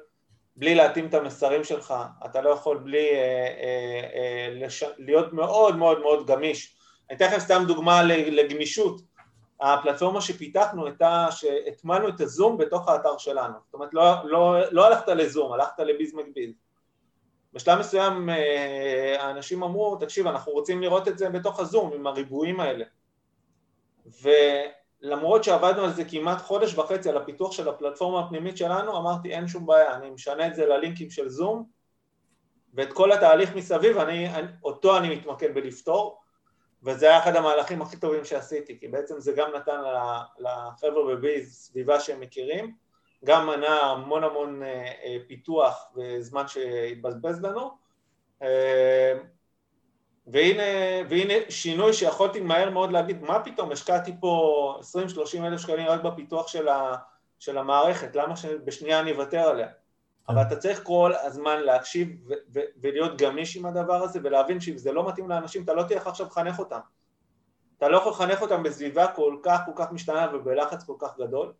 בלי 0.55 0.75
להתאים 0.75 1.07
את 1.07 1.13
המסרים 1.13 1.63
שלך, 1.63 1.93
אתה 2.25 2.41
לא 2.41 2.49
יכול 2.49 2.77
בלי 2.77 3.09
אה, 3.09 3.17
אה, 3.17 4.09
אה, 4.13 4.49
לש... 4.51 4.83
להיות 4.97 5.33
מאוד 5.33 5.75
מאוד 5.75 5.99
מאוד 5.99 6.27
גמיש 6.27 6.81
אני 7.11 7.17
אתן 7.17 7.25
לכם 7.25 7.39
סתם 7.39 7.63
דוגמה 7.67 8.03
לגמישות. 8.03 9.01
הפלטפורמה 9.61 10.21
שפיתחנו 10.21 10.85
הייתה 10.85 11.27
שהטמנו 11.31 12.09
את 12.09 12.21
הזום 12.21 12.57
בתוך 12.57 12.89
האתר 12.89 13.17
שלנו. 13.17 13.53
זאת 13.65 13.73
אומרת, 13.73 13.93
לא, 13.93 14.13
לא, 14.23 14.71
לא 14.71 14.87
הלכת 14.87 15.07
לזום, 15.07 15.53
הלכת 15.53 15.79
לביז 15.79 16.13
מקביל. 16.13 16.53
בשלב 17.53 17.79
מסוים 17.79 18.29
אה, 18.29 19.15
האנשים 19.19 19.63
אמרו, 19.63 19.95
תקשיב, 19.95 20.27
אנחנו 20.27 20.51
רוצים 20.51 20.81
לראות 20.81 21.07
את 21.07 21.17
זה 21.17 21.29
בתוך 21.29 21.59
הזום, 21.59 21.93
עם 21.93 22.07
הריבועים 22.07 22.59
האלה. 22.59 22.85
ולמרות 25.03 25.43
שעבדנו 25.43 25.83
על 25.83 25.93
זה 25.93 26.03
כמעט 26.05 26.41
חודש 26.41 26.75
וחצי, 26.75 27.09
על 27.09 27.17
הפיתוח 27.17 27.51
של 27.51 27.69
הפלטפורמה 27.69 28.19
הפנימית 28.19 28.57
שלנו, 28.57 28.97
אמרתי, 28.97 29.33
אין 29.33 29.47
שום 29.47 29.65
בעיה, 29.65 29.95
אני 29.95 30.09
משנה 30.09 30.47
את 30.47 30.55
זה 30.55 30.65
ללינקים 30.65 31.09
של 31.09 31.29
זום, 31.29 31.65
ואת 32.73 32.93
כל 32.93 33.11
התהליך 33.11 33.55
מסביב, 33.55 33.97
אני, 33.97 34.27
אותו 34.63 34.97
אני 34.97 35.15
מתמקד 35.15 35.53
בלפתור. 35.53 36.21
וזה 36.83 37.05
היה 37.05 37.19
אחד 37.19 37.35
המהלכים 37.35 37.81
הכי 37.81 37.97
טובים 37.97 38.25
שעשיתי, 38.25 38.79
כי 38.79 38.87
בעצם 38.87 39.19
זה 39.19 39.31
גם 39.31 39.51
נתן 39.55 39.81
לחבר'ה 40.39 41.15
בביז 41.15 41.53
סביבה 41.53 41.99
שהם 41.99 42.19
מכירים, 42.19 42.75
גם 43.25 43.47
מנע 43.47 43.73
המון 43.73 44.23
המון 44.23 44.63
אה, 44.63 44.91
אה, 45.03 45.17
פיתוח 45.27 45.91
וזמן 45.95 46.47
שהתבזבז 46.47 47.41
לנו, 47.41 47.71
אה, 48.41 49.13
והנה, 50.27 50.63
והנה 51.09 51.33
שינוי 51.49 51.93
שיכולתי 51.93 52.39
מהר 52.39 52.69
מאוד 52.69 52.91
להגיד, 52.91 53.21
מה 53.21 53.39
פתאום, 53.39 53.71
השקעתי 53.71 54.13
פה 54.19 54.79
20-30 55.37 55.45
אלף 55.45 55.61
שקלים 55.61 55.87
רק 55.87 56.01
בפיתוח 56.01 56.47
של, 56.47 56.67
ה, 56.67 56.95
של 57.39 57.57
המערכת, 57.57 58.15
למה 58.15 58.35
שבשנייה 58.35 58.99
אני 58.99 59.11
אוותר 59.11 59.39
עליה? 59.39 59.67
אבל 60.29 60.41
אתה 60.41 60.55
צריך 60.55 60.83
כל 60.83 61.11
הזמן 61.21 61.59
להקשיב 61.59 62.09
ו- 62.27 62.33
ו- 62.53 62.59
ולהיות 62.81 63.21
גמיש 63.21 63.57
עם 63.57 63.65
הדבר 63.65 64.03
הזה 64.03 64.19
ולהבין 64.23 64.59
שאם 64.59 64.77
זה 64.77 64.91
לא 64.91 65.07
מתאים 65.07 65.29
לאנשים 65.29 65.63
אתה 65.63 65.73
לא 65.73 65.83
תלך 65.83 66.07
עכשיו 66.07 66.27
לחנך 66.27 66.59
אותם. 66.59 66.79
אתה 67.77 67.89
לא 67.89 67.97
יכול 67.97 68.11
לחנך 68.11 68.41
אותם 68.41 68.63
בסביבה 68.63 69.07
כל 69.07 69.37
כך 69.43 69.59
כל 69.65 69.71
כך 69.75 69.91
משתנה 69.91 70.27
ובלחץ 70.33 70.83
כל 70.83 70.95
כך 70.99 71.17
גדול. 71.17 71.53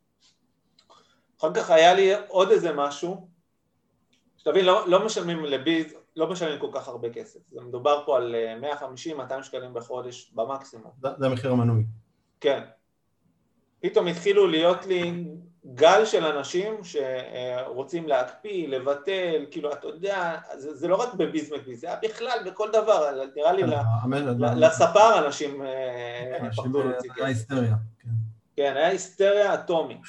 אחר 1.39 1.53
כך 1.53 1.69
היה 1.69 1.93
לי 1.93 2.11
עוד 2.27 2.51
איזה 2.51 2.73
משהו, 2.73 3.27
שתבין, 4.37 4.65
לא, 4.65 4.87
לא 4.87 5.05
משלמים 5.05 5.45
לביז, 5.45 5.95
לא 6.15 6.29
משלמים 6.29 6.59
כל 6.59 6.69
כך 6.73 6.87
הרבה 6.87 7.09
כסף, 7.09 7.39
זה 7.51 7.61
מדובר 7.61 8.03
פה 8.05 8.17
על 8.17 8.35
150-200 8.79 9.31
אה, 9.31 9.43
שקלים 9.43 9.73
בחודש 9.73 10.31
במקסימום. 10.35 10.91
זה, 11.01 11.07
זה 11.17 11.25
המחיר 11.25 11.51
המנוי. 11.51 11.83
כן. 12.39 12.63
פתאום 13.79 14.07
התחילו 14.07 14.47
להיות 14.47 14.85
לי 14.85 15.25
גל 15.65 16.05
של 16.05 16.25
אנשים 16.25 16.73
שרוצים 16.83 18.07
להקפיא, 18.07 18.67
לבטל, 18.67 19.45
כאילו, 19.51 19.73
אתה 19.73 19.87
יודע, 19.87 20.37
זה, 20.57 20.75
זה 20.75 20.87
לא 20.87 20.95
רק 20.95 21.13
בביזמק, 21.13 21.61
זה 21.73 21.87
היה 21.87 21.97
בכלל 22.03 22.39
בכל 22.45 22.69
דבר, 22.73 23.25
נראה 23.35 23.53
לי 23.53 23.63
לספר 24.55 25.25
אנשים 25.25 25.61
אה, 25.61 26.49
פחדו 26.57 26.83
להוציא 26.83 27.09
כסף. 27.09 27.19
היה 27.19 27.27
היסטריה. 27.27 27.75
כן. 27.99 28.09
כן, 28.55 28.73
היה 28.75 28.87
היסטריה 28.87 29.53
אטומית. 29.53 30.01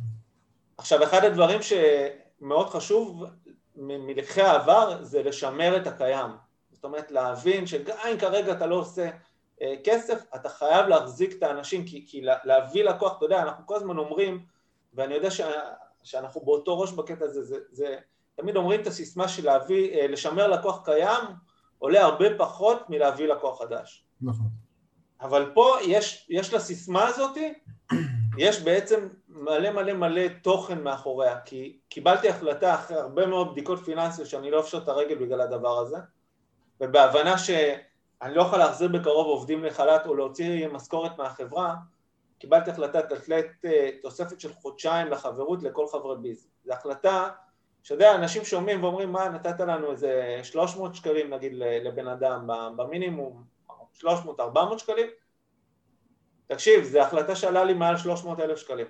עכשיו, 0.78 1.04
אחד 1.04 1.24
הדברים 1.24 1.60
שמאוד 1.62 2.70
חשוב 2.70 3.24
מלקחי 3.76 4.42
העבר 4.42 5.04
זה 5.04 5.22
לשמר 5.22 5.76
את 5.76 5.86
הקיים. 5.86 6.30
זאת 6.70 6.84
אומרת, 6.84 7.10
להבין 7.10 7.66
שגם 7.66 7.96
אם 8.12 8.18
כרגע 8.18 8.52
אתה 8.52 8.66
לא 8.66 8.74
עושה 8.74 9.10
אה, 9.62 9.74
כסף, 9.84 10.24
אתה 10.34 10.48
חייב 10.48 10.86
להחזיק 10.86 11.32
את 11.38 11.42
האנשים, 11.42 11.84
כי, 11.86 12.04
כי 12.08 12.22
להביא 12.44 12.84
לקוח, 12.84 13.16
אתה 13.16 13.24
יודע, 13.24 13.42
אנחנו 13.42 13.66
כל 13.66 13.76
הזמן 13.76 13.98
אומרים, 13.98 14.44
ואני 14.94 15.14
יודע 15.14 15.30
ש, 15.30 15.40
שאנחנו 16.02 16.40
באותו 16.40 16.80
ראש 16.80 16.92
בקטע 16.92 17.24
הזה, 17.24 17.42
זה, 17.42 17.56
זה, 17.70 17.96
תמיד 18.34 18.56
אומרים 18.56 18.80
את 18.80 18.86
הסיסמה 18.86 19.28
של 19.28 19.44
להביא, 19.44 19.94
אה, 19.94 20.06
לשמר 20.06 20.46
לקוח 20.46 20.84
קיים, 20.84 21.24
עולה 21.78 22.04
הרבה 22.04 22.26
פחות 22.38 22.90
מלהביא 22.90 23.26
לקוח 23.26 23.58
חדש. 23.58 24.04
נכון. 24.22 24.46
אבל 25.20 25.50
פה 25.54 25.76
יש, 25.82 26.26
יש 26.30 26.54
לסיסמה 26.54 27.06
הזאת, 27.08 27.36
יש 28.38 28.60
בעצם 28.62 29.08
מלא 29.34 29.70
מלא 29.70 29.92
מלא 29.92 30.22
תוכן 30.42 30.82
מאחוריה, 30.82 31.40
כי 31.40 31.78
קיבלתי 31.88 32.28
החלטה 32.28 32.74
אחרי 32.74 32.96
הרבה 32.96 33.26
מאוד 33.26 33.52
בדיקות 33.52 33.78
פיננסיות 33.78 34.28
שאני 34.28 34.50
לא 34.50 34.60
אפשוט 34.60 34.82
את 34.82 34.88
הרגל 34.88 35.14
בגלל 35.14 35.40
הדבר 35.40 35.78
הזה, 35.78 35.96
ובהבנה 36.80 37.38
שאני 37.38 38.34
לא 38.34 38.42
יכול 38.42 38.58
להחזיר 38.58 38.88
בקרוב 38.88 39.26
עובדים 39.26 39.64
לחל"ת 39.64 40.06
או 40.06 40.14
להוציא 40.14 40.68
משכורת 40.68 41.18
מהחברה, 41.18 41.74
קיבלתי 42.38 42.70
החלטה 42.70 42.98
לתת 42.98 43.46
אה, 43.64 43.90
תוספת 44.02 44.40
של 44.40 44.52
חודשיים 44.52 45.10
לחברות 45.10 45.62
לכל 45.62 45.86
חברי 45.86 46.16
ביז. 46.16 46.48
זו 46.64 46.72
החלטה 46.72 47.30
שאתה 47.82 47.94
יודע, 47.94 48.14
אנשים 48.14 48.44
שומעים 48.44 48.84
ואומרים, 48.84 49.12
מה, 49.12 49.28
נתת 49.28 49.60
לנו 49.60 49.90
איזה 49.90 50.40
300 50.42 50.94
שקלים 50.94 51.34
נגיד 51.34 51.52
לבן 51.54 52.08
אדם 52.08 52.46
במינימום, 52.76 53.42
300-400 54.00 54.08
שקלים? 54.78 55.06
תקשיב, 56.46 56.84
זו 56.84 57.00
החלטה 57.00 57.36
שעלה 57.36 57.64
לי 57.64 57.74
מעל 57.74 57.96
300 57.96 58.40
אלף 58.40 58.58
שקלים. 58.58 58.86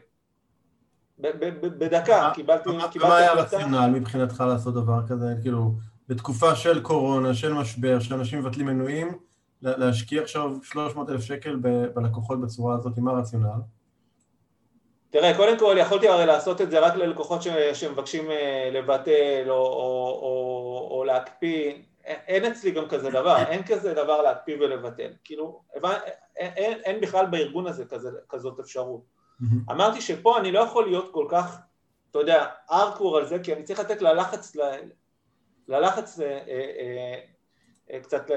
בדקה, 1.18 2.30
קיבלתי. 2.34 2.70
מה 3.00 3.16
היה 3.16 3.32
הרציונל 3.32 3.90
מבחינתך 3.94 4.44
לעשות 4.48 4.74
דבר 4.74 5.06
כזה? 5.08 5.26
כאילו, 5.42 5.72
בתקופה 6.08 6.54
של 6.56 6.82
קורונה, 6.82 7.34
של 7.34 7.52
משבר, 7.52 8.00
שאנשים 8.00 8.38
מבטלים 8.38 8.66
מנויים, 8.66 9.18
להשקיע 9.62 10.22
עכשיו 10.22 10.50
300 10.62 11.10
אלף 11.10 11.20
שקל 11.20 11.56
בלקוחות 11.94 12.40
בצורה 12.40 12.74
הזאת, 12.74 12.98
מה 12.98 13.10
הרציונל? 13.10 13.60
תראה, 15.10 15.36
קודם 15.36 15.58
כל 15.58 15.76
יכולתי 15.78 16.08
הרי 16.08 16.26
לעשות 16.26 16.60
את 16.60 16.70
זה 16.70 16.78
רק 16.78 16.94
ללקוחות 16.94 17.42
ש, 17.42 17.48
שמבקשים 17.72 18.30
אה, 18.30 18.70
לבטל 18.72 19.44
או, 19.48 19.54
או, 19.54 20.18
או, 20.22 20.88
או 20.90 21.04
להקפיא, 21.04 21.74
אין 22.04 22.44
אצלי 22.44 22.70
גם 22.70 22.88
כזה 22.88 23.10
דבר, 23.10 23.36
אין 23.48 23.62
כזה 23.62 23.94
דבר 23.94 24.22
להקפיא 24.22 24.56
ולבטל, 24.60 25.10
כאילו, 25.24 25.62
אין, 25.74 25.82
אין, 26.36 26.78
אין 26.84 27.00
בכלל 27.00 27.26
בארגון 27.26 27.66
הזה 27.66 27.84
כזה, 27.84 28.10
כזאת 28.28 28.60
אפשרות. 28.60 29.13
Mm-hmm. 29.42 29.72
אמרתי 29.72 30.00
שפה 30.00 30.38
אני 30.38 30.52
לא 30.52 30.60
יכול 30.60 30.86
להיות 30.86 31.12
כל 31.12 31.26
כך, 31.30 31.58
אתה 32.10 32.18
יודע, 32.18 32.46
ארקור 32.70 33.16
על 33.16 33.26
זה, 33.26 33.38
כי 33.38 33.52
אני 33.52 33.62
צריך 33.62 33.80
לתת 33.80 34.02
ללחץ, 34.02 34.56
ללחץ 35.68 36.20
אה, 36.20 36.26
אה, 36.26 37.18
אה, 37.90 38.00
קצת 38.00 38.30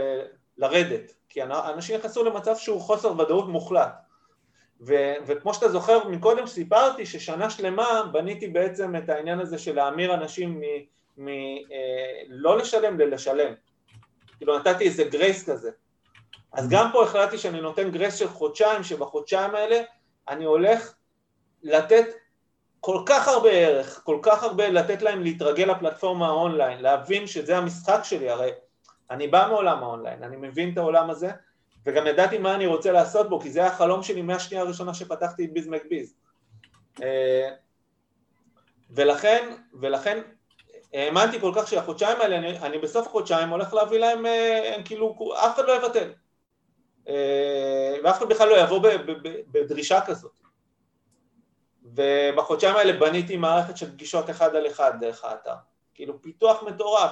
לרדת, 0.57 1.13
כי 1.29 1.43
אנשים 1.43 1.97
נכנסו 1.97 2.23
למצב 2.23 2.55
שהוא 2.55 2.81
חוסר 2.81 3.19
ודאות 3.19 3.47
מוחלט. 3.47 3.93
ו- 4.81 5.13
וכמו 5.27 5.53
שאתה 5.53 5.69
זוכר 5.69 6.07
מקודם 6.07 6.47
סיפרתי 6.47 7.05
ששנה 7.05 7.49
שלמה 7.49 8.03
בניתי 8.11 8.47
בעצם 8.47 8.95
את 8.95 9.09
העניין 9.09 9.39
הזה 9.39 9.57
של 9.57 9.75
להמיר 9.75 10.13
אנשים 10.13 10.61
מלא 11.17 12.51
אה, 12.51 12.55
לשלם 12.55 12.99
ללשלם. 12.99 13.53
כאילו 14.37 14.59
נתתי 14.59 14.83
איזה 14.83 15.03
grace 15.03 15.49
כזה. 15.49 15.71
אז 16.53 16.69
גם 16.69 16.89
פה 16.93 17.03
החלטתי 17.03 17.37
שאני 17.37 17.61
נותן 17.61 17.91
grace 17.91 18.15
של 18.15 18.27
חודשיים, 18.27 18.83
שבחודשיים 18.83 19.55
האלה 19.55 19.81
אני 20.29 20.45
הולך 20.45 20.93
לתת 21.63 22.05
כל 22.79 23.03
כך 23.05 23.27
הרבה 23.27 23.49
ערך, 23.49 24.01
כל 24.03 24.19
כך 24.21 24.43
הרבה 24.43 24.69
לתת 24.69 25.01
להם 25.01 25.23
להתרגל 25.23 25.71
לפלטפורמה 25.71 26.27
האונליין, 26.27 26.81
להבין 26.81 27.27
שזה 27.27 27.57
המשחק 27.57 27.99
שלי, 28.03 28.29
הרי 28.29 28.51
אני 29.11 29.27
בא 29.27 29.47
מעולם 29.49 29.83
האונליין, 29.83 30.23
אני 30.23 30.35
מבין 30.35 30.73
את 30.73 30.77
העולם 30.77 31.09
הזה, 31.09 31.29
וגם 31.85 32.07
ידעתי 32.07 32.37
מה 32.37 32.55
אני 32.55 32.65
רוצה 32.65 32.91
לעשות 32.91 33.29
בו, 33.29 33.39
כי 33.39 33.51
זה 33.51 33.59
היה 33.59 33.69
החלום 33.69 34.03
שלי 34.03 34.21
מהשנייה 34.21 34.63
הראשונה 34.63 34.93
שפתחתי 34.93 35.45
את 35.45 35.53
ביז 35.53 35.67
מקביז. 35.67 36.13
אה, 37.03 37.49
ולכן, 38.89 39.55
ולכן 39.73 40.21
האמנתי 40.93 41.39
כל 41.39 41.51
כך 41.55 41.67
שהחודשיים 41.67 42.21
האלה, 42.21 42.37
אני, 42.37 42.59
אני 42.59 42.77
בסוף 42.77 43.07
החודשיים 43.07 43.49
הולך 43.49 43.73
להביא 43.73 43.99
להם, 43.99 44.25
אה, 44.25 44.75
הם 44.75 44.83
כאילו, 44.83 45.33
אף 45.45 45.55
אחד 45.55 45.67
לא 45.67 45.75
יבטל. 45.75 46.09
ואף 48.03 48.17
אחד 48.17 48.29
בכלל 48.29 48.49
לא 48.49 48.57
יבוא 48.57 48.79
בדרישה 49.51 50.01
כזאת. 50.01 50.39
ובחודשיים 51.83 52.75
האלה 52.75 52.93
בניתי 52.93 53.37
מערכת 53.37 53.77
של 53.77 53.91
פגישות 53.91 54.29
אחד 54.29 54.55
על 54.55 54.67
אחד 54.67 54.91
דרך 54.99 55.23
האתר. 55.23 55.53
כאילו 55.93 56.21
פיתוח 56.21 56.63
מטורף. 56.63 57.11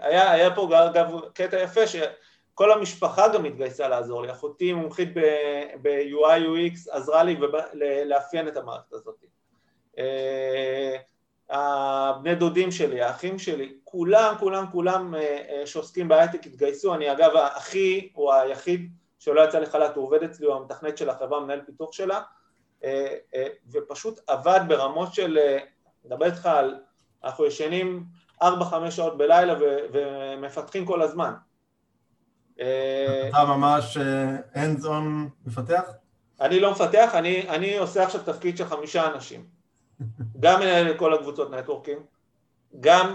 היה, 0.00 0.30
היה 0.30 0.54
פה 0.54 0.68
אגב 0.86 1.20
קטע 1.34 1.60
יפה 1.60 1.80
שכל 1.86 2.72
המשפחה 2.72 3.28
גם 3.28 3.44
התגייסה 3.44 3.88
לעזור 3.88 4.22
לי. 4.22 4.32
אחותי 4.32 4.72
מומחית 4.72 5.08
ב-UI 5.82 6.40
UX 6.40 6.90
עזרה 6.90 7.22
לי 7.22 7.36
לאפיין 8.04 8.48
את 8.48 8.56
המערכת 8.56 8.92
הזאת. 8.92 9.24
הבני 11.50 12.34
דודים 12.34 12.70
שלי, 12.70 13.02
האחים 13.02 13.38
שלי, 13.38 13.72
כולם, 13.84 14.34
כולם, 14.38 14.66
כולם 14.72 15.14
אה, 15.14 15.20
אה, 15.20 15.66
שעוסקים 15.66 16.08
בהייטק 16.08 16.46
התגייסו. 16.46 16.94
אני 16.94 17.12
אגב, 17.12 17.36
האחי 17.36 18.08
הוא 18.12 18.32
היחיד 18.32 18.90
שלא 19.18 19.40
יצא 19.40 19.58
לחל"ת, 19.58 19.96
הוא 19.96 20.04
עובד 20.04 20.22
אצלי, 20.22 20.46
הוא 20.46 20.54
המתכנת 20.54 20.98
של 20.98 21.10
החברה, 21.10 21.40
מנהל 21.40 21.60
פיתוח 21.66 21.92
שלה. 21.92 22.20
אה, 22.84 23.16
ופשוט 23.72 24.20
עבד 24.26 24.60
ברמות 24.68 25.14
של, 25.14 25.38
מדבר 26.04 26.26
איתך 26.26 26.46
על, 26.46 26.78
אנחנו 27.24 27.46
ישנים 27.46 28.04
4-5 28.42 28.46
שעות 28.90 29.18
בלילה 29.18 29.54
ומפתחים 29.92 30.86
כל 30.86 31.02
הזמן. 31.02 31.32
אתה 32.54 33.44
ממש 33.44 33.96
hands 34.54 34.84
on 34.84 35.28
מפתח? 35.46 35.90
אני 36.40 36.60
לא 36.60 36.70
מפתח, 36.70 37.10
אני, 37.14 37.48
אני 37.48 37.78
עושה 37.78 38.02
עכשיו 38.02 38.20
תפקיד 38.22 38.56
של 38.56 38.64
חמישה 38.64 39.06
אנשים. 39.14 39.59
גם 40.40 40.60
מנהל 40.60 40.90
את 40.90 40.98
כל 40.98 41.14
הקבוצות 41.14 41.50
נטוורקים, 41.50 41.98
גם 42.80 43.14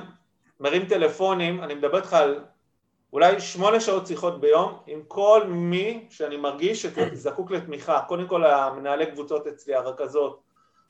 מרים 0.60 0.86
טלפונים, 0.86 1.64
אני 1.64 1.74
מדבר 1.74 1.98
איתך 1.98 2.14
על 2.14 2.44
אולי 3.14 3.40
שמונה 3.40 3.80
שעות 3.80 4.08
שיחות 4.08 4.42
ביום 4.42 4.80
עם 4.88 5.02
כל 5.08 5.44
מי 5.48 6.08
שאני 6.10 6.38
מרגיש 6.38 6.86
שזקוק 6.86 7.52
לתמיכה, 7.52 8.02
קודם 8.08 8.28
כל 8.28 8.46
המנהלי 8.46 9.12
קבוצות 9.12 9.48
אצלי, 9.48 9.76
הרכזות, 9.76 10.42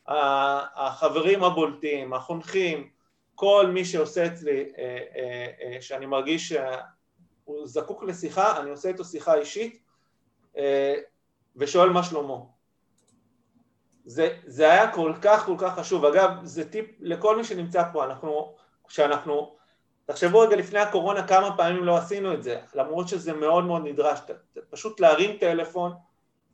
החברים 0.07 1.43
הבולטים, 1.43 2.13
החונכים, 2.13 2.89
כל 3.35 3.67
מי 3.73 3.85
שעושה 3.85 4.25
אצלי, 4.25 4.71
אה, 4.77 4.99
אה, 5.15 5.47
אה, 5.61 5.81
שאני 5.81 6.05
מרגיש 6.05 6.53
שהוא 6.53 7.67
זקוק 7.67 8.03
לשיחה, 8.03 8.61
אני 8.61 8.69
עושה 8.69 8.89
איתו 8.89 9.05
שיחה 9.05 9.35
אישית 9.35 9.83
ושואל 11.55 11.89
מה 11.89 12.03
שלמה. 12.03 12.35
זה, 14.05 14.29
זה 14.45 14.71
היה 14.71 14.91
כל 14.91 15.13
כך 15.21 15.45
כל 15.45 15.55
כך 15.57 15.79
חשוב, 15.79 16.05
אגב 16.05 16.29
זה 16.43 16.69
טיפ 16.69 16.85
לכל 16.99 17.37
מי 17.37 17.43
שנמצא 17.43 17.83
פה, 17.93 18.05
אנחנו, 18.05 18.55
כשאנחנו 18.87 19.55
תחשבו 20.05 20.39
רגע 20.39 20.55
לפני 20.55 20.79
הקורונה 20.79 21.27
כמה 21.27 21.57
פעמים 21.57 21.83
לא 21.83 21.97
עשינו 21.97 22.33
את 22.33 22.43
זה, 22.43 22.59
למרות 22.75 23.07
שזה 23.07 23.33
מאוד 23.33 23.63
מאוד 23.63 23.81
נדרש, 23.85 24.19
פשוט 24.69 24.99
להרים 24.99 25.37
טלפון 25.37 25.93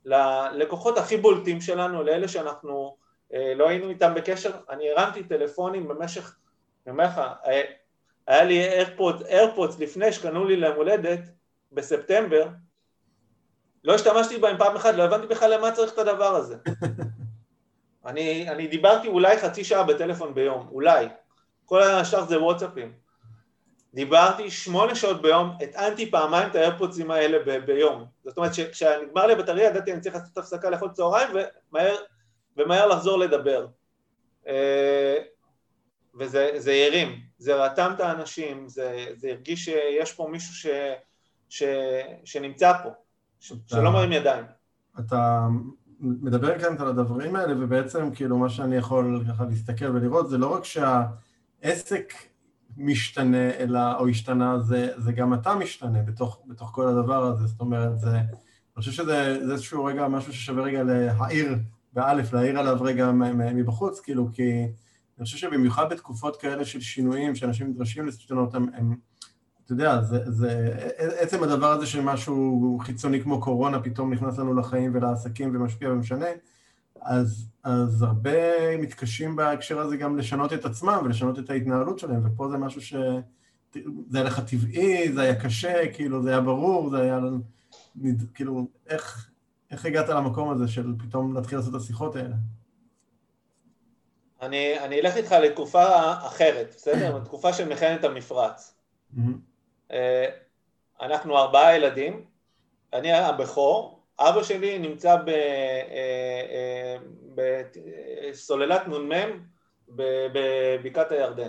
ללקוחות 0.04 0.98
הכי 0.98 1.16
בולטים 1.16 1.60
שלנו, 1.60 2.02
לאלה 2.02 2.28
שאנחנו 2.28 2.96
אה, 3.34 3.54
לא 3.56 3.68
היינו 3.68 3.88
איתם 3.88 4.14
בקשר, 4.14 4.50
אני 4.70 4.90
הרמתי 4.90 5.24
טלפונים 5.24 5.88
במשך, 5.88 6.36
אני 6.86 6.92
אומר 6.92 7.04
לך, 7.04 7.20
אה, 7.46 7.62
היה 8.26 8.44
לי 8.44 8.68
איירפודס, 8.68 9.26
איירפודס 9.26 9.78
לפני 9.78 10.12
שקנו 10.12 10.44
לי 10.44 10.56
ליום 10.56 10.76
הולדת 10.76 11.20
בספטמבר, 11.72 12.48
לא 13.84 13.94
השתמשתי 13.94 14.38
בהם 14.38 14.58
פעם 14.58 14.76
אחת, 14.76 14.94
לא 14.94 15.02
הבנתי 15.02 15.26
בכלל 15.26 15.54
למה 15.54 15.72
צריך 15.72 15.92
את 15.92 15.98
הדבר 15.98 16.34
הזה. 16.34 16.56
אני, 18.06 18.50
אני 18.50 18.66
דיברתי 18.66 19.08
אולי 19.08 19.38
חצי 19.38 19.64
שעה 19.64 19.82
בטלפון 19.82 20.34
ביום, 20.34 20.68
אולי. 20.72 21.06
כל 21.64 21.82
השאר 21.82 22.24
זה 22.24 22.42
וואטסאפים. 22.42 22.92
דיברתי 23.94 24.50
שמונה 24.50 24.94
שעות 24.94 25.22
ביום, 25.22 25.56
הטענתי 25.60 26.10
פעמיים 26.10 26.50
את 26.50 26.54
האיירפודסים 26.54 27.10
האלה 27.10 27.38
ב- 27.46 27.66
ביום. 27.66 28.04
זאת 28.24 28.36
אומרת 28.36 28.54
שכשנגמר 28.54 29.26
לי 29.26 29.32
הבטריה 29.32 29.70
ידעתי 29.70 29.92
אני 29.92 30.00
צריך 30.00 30.14
לעשות 30.14 30.38
הפסקה 30.38 30.70
לאכול 30.70 30.90
צהריים 30.92 31.30
ומהר, 31.30 31.96
ומהר 32.56 32.86
לחזור 32.86 33.18
לדבר. 33.18 33.66
אה, 34.46 35.18
וזה 36.18 36.86
הרים, 36.88 37.20
זה 37.38 37.64
רתם 37.64 37.92
את 37.94 38.00
האנשים, 38.00 38.68
זה, 38.68 39.06
זה 39.16 39.28
הרגיש 39.28 39.64
שיש 39.64 40.12
פה 40.12 40.28
מישהו 40.30 40.54
ש, 40.54 40.66
ש, 41.48 41.62
שנמצא 42.24 42.72
פה, 42.82 42.88
ש, 43.40 43.52
אתה, 43.52 43.60
שלא 43.66 43.90
מרים 43.90 44.12
ידיים. 44.12 44.44
אתה 45.00 45.46
מדבר 46.02 46.58
כאן 46.58 46.76
על 46.78 46.88
הדברים 46.88 47.36
האלה, 47.36 47.54
ובעצם 47.64 48.10
כאילו 48.14 48.38
מה 48.38 48.48
שאני 48.48 48.76
יכול 48.76 49.24
ככה 49.28 49.44
להסתכל 49.44 49.96
ולראות 49.96 50.30
זה 50.30 50.38
לא 50.38 50.54
רק 50.54 50.64
שהעסק 50.64 52.12
משתנה 52.76 53.50
אלא, 53.50 53.98
או 53.98 54.08
השתנה, 54.08 54.58
זה, 54.58 54.88
זה 54.96 55.12
גם 55.12 55.34
אתה 55.34 55.54
משתנה 55.54 56.02
בתוך, 56.02 56.42
בתוך 56.46 56.70
כל 56.74 56.88
הדבר 56.88 57.24
הזה, 57.24 57.46
זאת 57.46 57.60
אומרת, 57.60 58.00
זה, 58.00 58.16
אני 58.16 58.78
חושב 58.78 58.92
שזה 58.92 59.38
זה 59.46 59.52
איזשהו 59.52 59.84
רגע, 59.84 60.08
משהו 60.08 60.32
ששווה 60.32 60.62
רגע 60.62 60.82
להעיר, 60.82 61.54
באלף, 61.92 62.32
להעיר 62.32 62.58
עליו 62.58 62.76
רגע 62.80 63.10
מבחוץ, 63.54 64.00
כאילו, 64.00 64.28
כי 64.32 64.66
אני 65.18 65.24
חושב 65.24 65.36
שבמיוחד 65.36 65.90
בתקופות 65.90 66.36
כאלה 66.36 66.64
של 66.64 66.80
שינויים, 66.80 67.34
שאנשים 67.34 67.66
נדרשים 67.66 68.06
להשתנות, 68.06 68.54
הם, 68.54 68.66
הם 68.74 68.96
אתה 69.64 69.72
יודע, 69.72 70.02
זה, 70.02 70.30
זה, 70.30 70.74
עצם 70.98 71.42
הדבר 71.42 71.70
הזה 71.70 71.86
שמשהו 71.86 72.78
חיצוני 72.82 73.22
כמו 73.22 73.40
קורונה 73.40 73.82
פתאום 73.82 74.12
נכנס 74.12 74.38
לנו 74.38 74.54
לחיים 74.54 74.94
ולעסקים 74.94 75.56
ומשפיע 75.56 75.90
ומשנה, 75.90 76.26
אז, 77.00 77.48
אז 77.64 78.02
הרבה 78.02 78.76
מתקשים 78.76 79.36
בהקשר 79.36 79.80
הזה 79.80 79.96
גם 79.96 80.18
לשנות 80.18 80.52
את 80.52 80.64
עצמם 80.64 81.00
ולשנות 81.04 81.38
את 81.38 81.50
ההתנהלות 81.50 81.98
שלהם, 81.98 82.22
ופה 82.24 82.48
זה 82.48 82.56
משהו 82.56 82.80
ש... 82.80 82.94
זה 84.08 84.18
היה 84.18 84.24
לך 84.24 84.40
טבעי, 84.40 85.12
זה 85.12 85.20
היה 85.20 85.40
קשה, 85.40 85.92
כאילו, 85.92 86.22
זה 86.22 86.30
היה 86.30 86.40
ברור, 86.40 86.90
זה 86.90 87.00
היה... 87.00 87.20
כאילו, 88.34 88.66
איך, 88.86 89.30
איך 89.70 89.86
הגעת 89.86 90.08
למקום 90.08 90.50
הזה 90.50 90.68
של 90.68 90.94
פתאום 90.98 91.34
להתחיל 91.34 91.58
לעשות 91.58 91.74
את 91.74 91.80
השיחות 91.80 92.16
האלה? 92.16 92.34
אני, 94.42 94.80
אני 94.80 95.00
אלך 95.00 95.16
איתך 95.16 95.32
לתקופה 95.32 96.12
אחרת, 96.26 96.74
בסדר? 96.76 97.18
תקופה 97.24 97.52
של 97.52 97.68
מלחמת 97.68 98.04
המפרץ. 98.04 98.74
אה, 99.18 99.22
אנחנו 101.00 101.38
ארבעה 101.38 101.76
ילדים, 101.76 102.24
אני 102.92 103.12
הבכור, 103.12 104.02
אבא 104.18 104.42
שלי 104.42 104.78
נמצא 104.78 105.16
בסוללת 107.34 108.80
אה, 108.80 108.92
אה, 108.92 108.98
נ"מ 108.98 109.40
בבקעת 109.88 111.12
הירדן. 111.12 111.48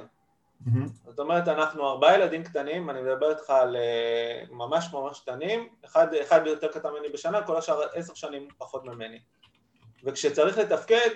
זאת 1.05 1.19
אומרת, 1.19 1.47
אנחנו 1.47 1.89
ארבעה 1.89 2.15
ילדים 2.15 2.43
קטנים, 2.43 2.89
אני 2.89 3.01
מדבר 3.01 3.29
איתך 3.29 3.49
על 3.49 3.75
אה, 3.75 4.43
ממש 4.49 4.89
ממש 4.93 5.19
קטנים, 5.19 5.69
אחד, 5.85 6.13
אחד 6.13 6.47
יותר 6.47 6.67
קטן 6.67 6.89
ממני 6.89 7.09
בשנה, 7.09 7.43
כל 7.43 7.57
השאר 7.57 7.81
עשר 7.93 8.13
שנים 8.13 8.47
פחות 8.57 8.85
ממני. 8.85 9.19
וכשצריך 10.03 10.57
לתפקד, 10.57 11.09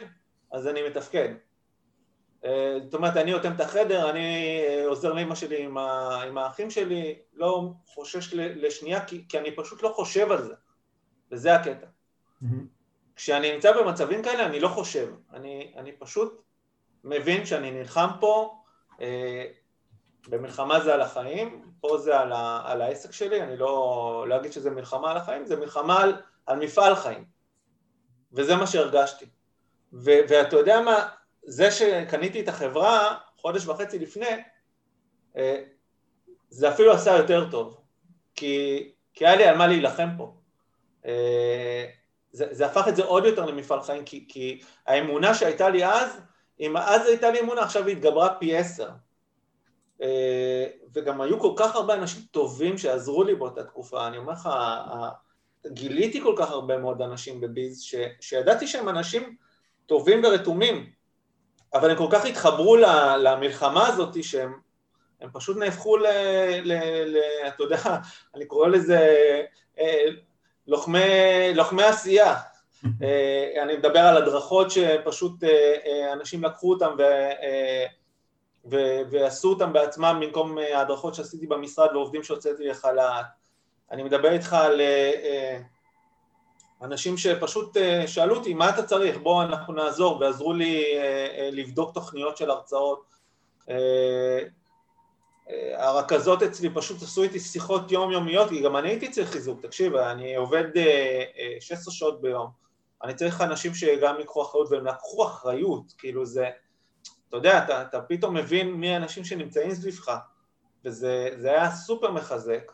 אז 0.51 0.67
אני 0.67 0.87
מתפקד. 0.89 1.29
זאת 2.83 2.93
אומרת, 2.93 3.17
אני 3.17 3.33
אוטם 3.33 3.51
את 3.55 3.59
החדר, 3.59 4.09
אני 4.09 4.49
עוזר 4.85 5.13
לאמא 5.13 5.35
שלי 5.35 5.63
עם, 5.63 5.77
עם 5.77 6.37
האחים 6.37 6.69
שלי, 6.71 7.19
לא 7.33 7.71
חושש 7.85 8.33
לשנייה, 8.33 9.05
כי, 9.05 9.25
כי 9.29 9.39
אני 9.39 9.55
פשוט 9.55 9.83
לא 9.83 9.89
חושב 9.89 10.31
על 10.31 10.43
זה. 10.43 10.53
וזה 11.31 11.55
הקטע. 11.55 11.85
Mm-hmm. 12.43 12.45
כשאני 13.15 13.53
נמצא 13.53 13.81
במצבים 13.81 14.23
כאלה 14.23 14.45
אני 14.45 14.59
לא 14.59 14.67
חושב, 14.67 15.07
אני, 15.33 15.73
אני 15.77 15.91
פשוט 15.91 16.41
מבין 17.03 17.45
שאני 17.45 17.71
נלחם 17.71 18.07
פה, 18.19 18.61
אה, 19.01 19.45
במלחמה 20.27 20.79
זה 20.79 20.93
על 20.93 21.01
החיים, 21.01 21.71
פה 21.79 21.97
זה 21.97 22.19
על, 22.19 22.31
ה, 22.31 22.61
על 22.65 22.81
העסק 22.81 23.11
שלי, 23.11 23.41
אני 23.43 23.57
לא, 23.57 24.25
לא 24.27 24.35
אגיד 24.35 24.51
שזה 24.51 24.69
מלחמה 24.69 25.11
על 25.11 25.17
החיים, 25.17 25.45
זה 25.45 25.55
מלחמה 25.55 26.03
על, 26.03 26.21
על 26.45 26.59
מפעל 26.59 26.95
חיים, 26.95 27.25
וזה 28.33 28.55
מה 28.55 28.67
שהרגשתי. 28.67 29.25
ו, 29.93 30.11
ואתה 30.29 30.55
יודע 30.55 30.81
מה, 30.81 31.07
זה 31.47 31.71
שקניתי 31.71 32.41
את 32.41 32.47
החברה 32.47 33.17
חודש 33.37 33.67
וחצי 33.67 33.99
לפני, 33.99 34.25
אה, 35.37 35.63
זה 36.49 36.69
אפילו 36.69 36.93
עשה 36.93 37.17
יותר 37.17 37.51
טוב, 37.51 37.81
כי, 38.35 38.91
כי 39.13 39.25
היה 39.25 39.35
לי 39.35 39.43
על 39.43 39.57
מה 39.57 39.67
להילחם 39.67 40.09
פה. 40.17 40.33
אה, 41.05 41.85
זה, 42.31 42.47
זה 42.51 42.65
הפך 42.65 42.87
את 42.87 42.95
זה 42.95 43.03
עוד 43.03 43.25
יותר 43.25 43.45
למפעל 43.45 43.81
חיים, 43.81 44.05
כי, 44.05 44.25
כי 44.29 44.61
האמונה 44.87 45.33
שהייתה 45.33 45.69
לי 45.69 45.85
אז, 45.85 46.21
אם 46.59 46.77
אז 46.77 47.05
הייתה 47.05 47.31
לי 47.31 47.39
אמונה, 47.39 47.61
עכשיו 47.61 47.87
היא 47.87 47.95
התגברה 47.97 48.35
פי 48.39 48.57
עשר. 48.57 48.89
אה, 50.01 50.67
וגם 50.93 51.21
היו 51.21 51.39
כל 51.39 51.53
כך 51.55 51.75
הרבה 51.75 51.93
אנשים 51.93 52.21
טובים 52.31 52.77
שעזרו 52.77 53.23
לי 53.23 53.35
באותה 53.35 53.63
תקופה, 53.63 54.07
אני 54.07 54.17
אומר 54.17 54.33
לך, 54.33 54.49
גיליתי 55.67 56.21
כל 56.21 56.35
כך 56.37 56.51
הרבה 56.51 56.77
מאוד 56.77 57.01
אנשים 57.01 57.41
בביז, 57.41 57.81
ש, 57.81 57.95
שידעתי 58.21 58.67
שהם 58.67 58.89
אנשים 58.89 59.35
טובים 59.85 60.21
ורתומים, 60.23 60.96
אבל 61.73 61.89
הם 61.89 61.97
כל 61.97 62.07
כך 62.11 62.25
התחברו 62.25 62.77
למלחמה 63.19 63.87
הזאת, 63.87 64.23
שהם 64.23 64.53
הם 65.21 65.29
פשוט 65.33 65.57
נהפכו 65.57 65.97
ל... 65.97 66.07
ל, 66.63 66.73
ל 67.05 67.17
אתה 67.47 67.63
יודע, 67.63 67.77
אני 68.35 68.45
קורא 68.45 68.67
לזה 68.67 68.99
אה, 69.79 70.05
לוחמי, 70.67 71.53
לוחמי 71.55 71.83
עשייה. 71.83 72.35
אה, 73.03 73.63
אני 73.63 73.77
מדבר 73.77 73.99
על 73.99 74.17
הדרכות 74.17 74.71
שפשוט 74.71 75.43
אה, 75.43 76.13
אנשים 76.13 76.43
לקחו 76.43 76.73
אותם 76.73 76.95
ו, 76.97 77.03
ו, 78.71 78.77
ועשו 79.09 79.49
אותם 79.49 79.73
בעצמם 79.73 80.19
במקום 80.21 80.57
ההדרכות 80.57 81.15
שעשיתי 81.15 81.47
במשרד 81.47 81.95
ועובדים 81.95 82.23
שהוצאתי 82.23 82.67
לחל"ת. 82.67 83.25
אני 83.91 84.03
מדבר 84.03 84.31
איתך 84.31 84.53
על 84.53 84.81
אנשים 86.81 87.17
שפשוט 87.17 87.77
שאלו 88.07 88.35
אותי, 88.35 88.53
מה 88.53 88.69
אתה 88.69 88.83
צריך? 88.83 89.17
בוא, 89.17 89.43
אנחנו 89.43 89.73
נעזור, 89.73 90.19
ועזרו 90.19 90.53
לי 90.53 90.83
לבדוק 91.51 91.93
תוכניות 91.93 92.37
של 92.37 92.49
הרצאות. 92.49 93.03
הרכזות 95.73 96.43
אצלי 96.43 96.69
פשוט 96.73 97.01
עשו 97.01 97.23
איתי 97.23 97.39
שיחות 97.39 97.91
יומיומיות, 97.91 98.49
כי 98.49 98.61
גם 98.61 98.77
אני 98.77 98.89
הייתי 98.89 99.11
צריך 99.11 99.31
חיזוק, 99.31 99.61
תקשיב, 99.61 99.95
אני 99.95 100.35
עובד 100.35 100.63
16 101.59 101.93
שעות 101.93 102.21
ביום, 102.21 102.49
אני 103.03 103.13
צריך 103.13 103.41
אנשים 103.41 103.73
שגם 103.73 104.15
ייקחו 104.19 104.41
אחריות, 104.41 104.71
והם 104.71 104.85
לקחו 104.85 105.25
אחריות, 105.25 105.93
כאילו 105.97 106.25
זה, 106.25 106.49
אתה 107.29 107.37
יודע, 107.37 107.63
אתה, 107.63 107.81
אתה 107.81 108.01
פתאום 108.01 108.37
מבין 108.37 108.73
מי 108.73 108.93
האנשים 108.93 109.25
שנמצאים 109.25 109.71
סביבך, 109.75 110.17
וזה 110.85 111.29
היה 111.43 111.71
סופר 111.71 112.11
מחזק, 112.11 112.71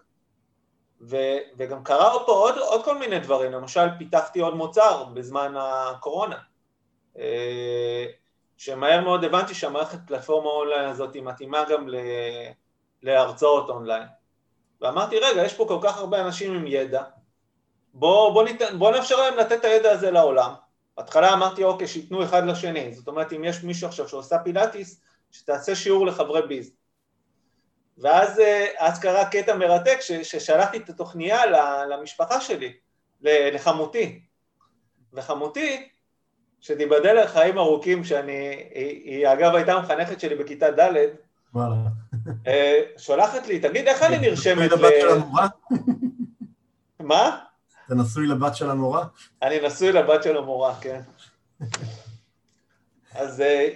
ו, 1.10 1.18
וגם 1.58 1.84
קרה 1.84 2.26
פה 2.26 2.32
עוד, 2.32 2.58
עוד 2.58 2.86
כל 2.86 2.98
מיני 2.98 3.20
דברים, 3.20 3.52
למשל 3.52 3.88
פיתחתי 3.98 4.40
עוד 4.40 4.56
מוצר 4.56 5.04
בזמן 5.04 5.54
הקורונה, 5.58 6.38
אה, 7.18 8.06
שמהר 8.58 9.02
מאוד 9.02 9.24
הבנתי 9.24 9.54
שהמערכת 9.54 10.00
פלטפורמה 10.08 10.50
אונליין 10.50 10.90
הזאת 10.90 11.16
מתאימה 11.16 11.64
גם 11.70 11.90
ל, 11.90 11.96
להרצאות 13.04 13.70
אונליין. 13.70 14.08
ואמרתי, 14.82 15.20
רגע, 15.20 15.46
יש 15.46 15.54
פה 15.54 15.66
כל 15.68 15.80
כך 15.82 15.98
הרבה 15.98 16.22
אנשים 16.22 16.54
עם 16.56 16.68
ידע, 16.68 17.04
בוא, 17.94 18.34
בוא, 18.34 18.44
בוא 18.78 18.92
נאפשר 18.92 19.16
להם 19.16 19.38
לתת 19.38 19.52
את 19.52 19.66
הידע 19.66 19.92
הזה 19.92 20.12
לעולם. 20.12 20.54
בהתחלה 20.98 21.34
אמרתי, 21.34 21.64
אוקיי, 21.64 21.88
שייתנו 21.88 22.24
אחד 22.24 22.46
לשני. 22.46 22.94
זאת 22.94 23.08
אומרת, 23.08 23.34
אם 23.34 23.44
יש 23.44 23.64
מישהו 23.64 23.88
עכשיו 23.88 24.10
שעושה 24.10 24.40
פילאטיס, 24.40 25.02
שתעשה 25.32 25.76
שיעור 25.76 26.06
לחברי 26.06 26.48
ביז. 26.48 26.72
ואז 27.98 28.40
אה, 28.40 28.66
אז 28.78 29.00
קרה 29.00 29.26
קטע 29.26 29.56
מרתק, 29.56 29.98
ש, 30.02 30.12
ששלחתי 30.12 30.78
את 30.78 30.90
התוכניה 30.90 31.46
למשפחה 31.90 32.42
שלי, 32.42 32.74
לחמותי. 33.22 34.22
וחמותי, 35.14 35.90
שתיבדל 36.62 37.24
לחיים 37.24 37.58
ארוכים, 37.58 38.04
שאני, 38.04 38.32
היא, 38.76 39.18
היא 39.18 39.28
אגב 39.28 39.56
הייתה 39.56 39.74
המחנכת 39.74 40.20
שלי 40.20 40.36
בכיתה 40.36 40.72
ד', 40.72 40.94
וואלה. 41.54 41.76
אה, 42.48 42.82
שולחת 42.98 43.48
לי, 43.48 43.60
תגיד, 43.60 43.88
איך 43.88 44.04
אני 44.04 44.18
נרשמת 44.18 44.72
ל... 44.72 44.76
לבת 44.76 44.94
של 45.02 45.10
המורה? 45.10 45.48
מה? 47.00 47.40
אתה 47.86 47.96
נשוי 47.96 48.28
לבת 48.28 48.56
של 48.56 48.70
המורה? 48.70 49.06
אני 49.42 49.60
נשוי 49.68 49.92
לבת 49.92 50.24
של 50.24 50.38
המורה, 50.38 50.76
כן. 50.82 51.02
אז 53.16 53.42
אה, 53.42 53.70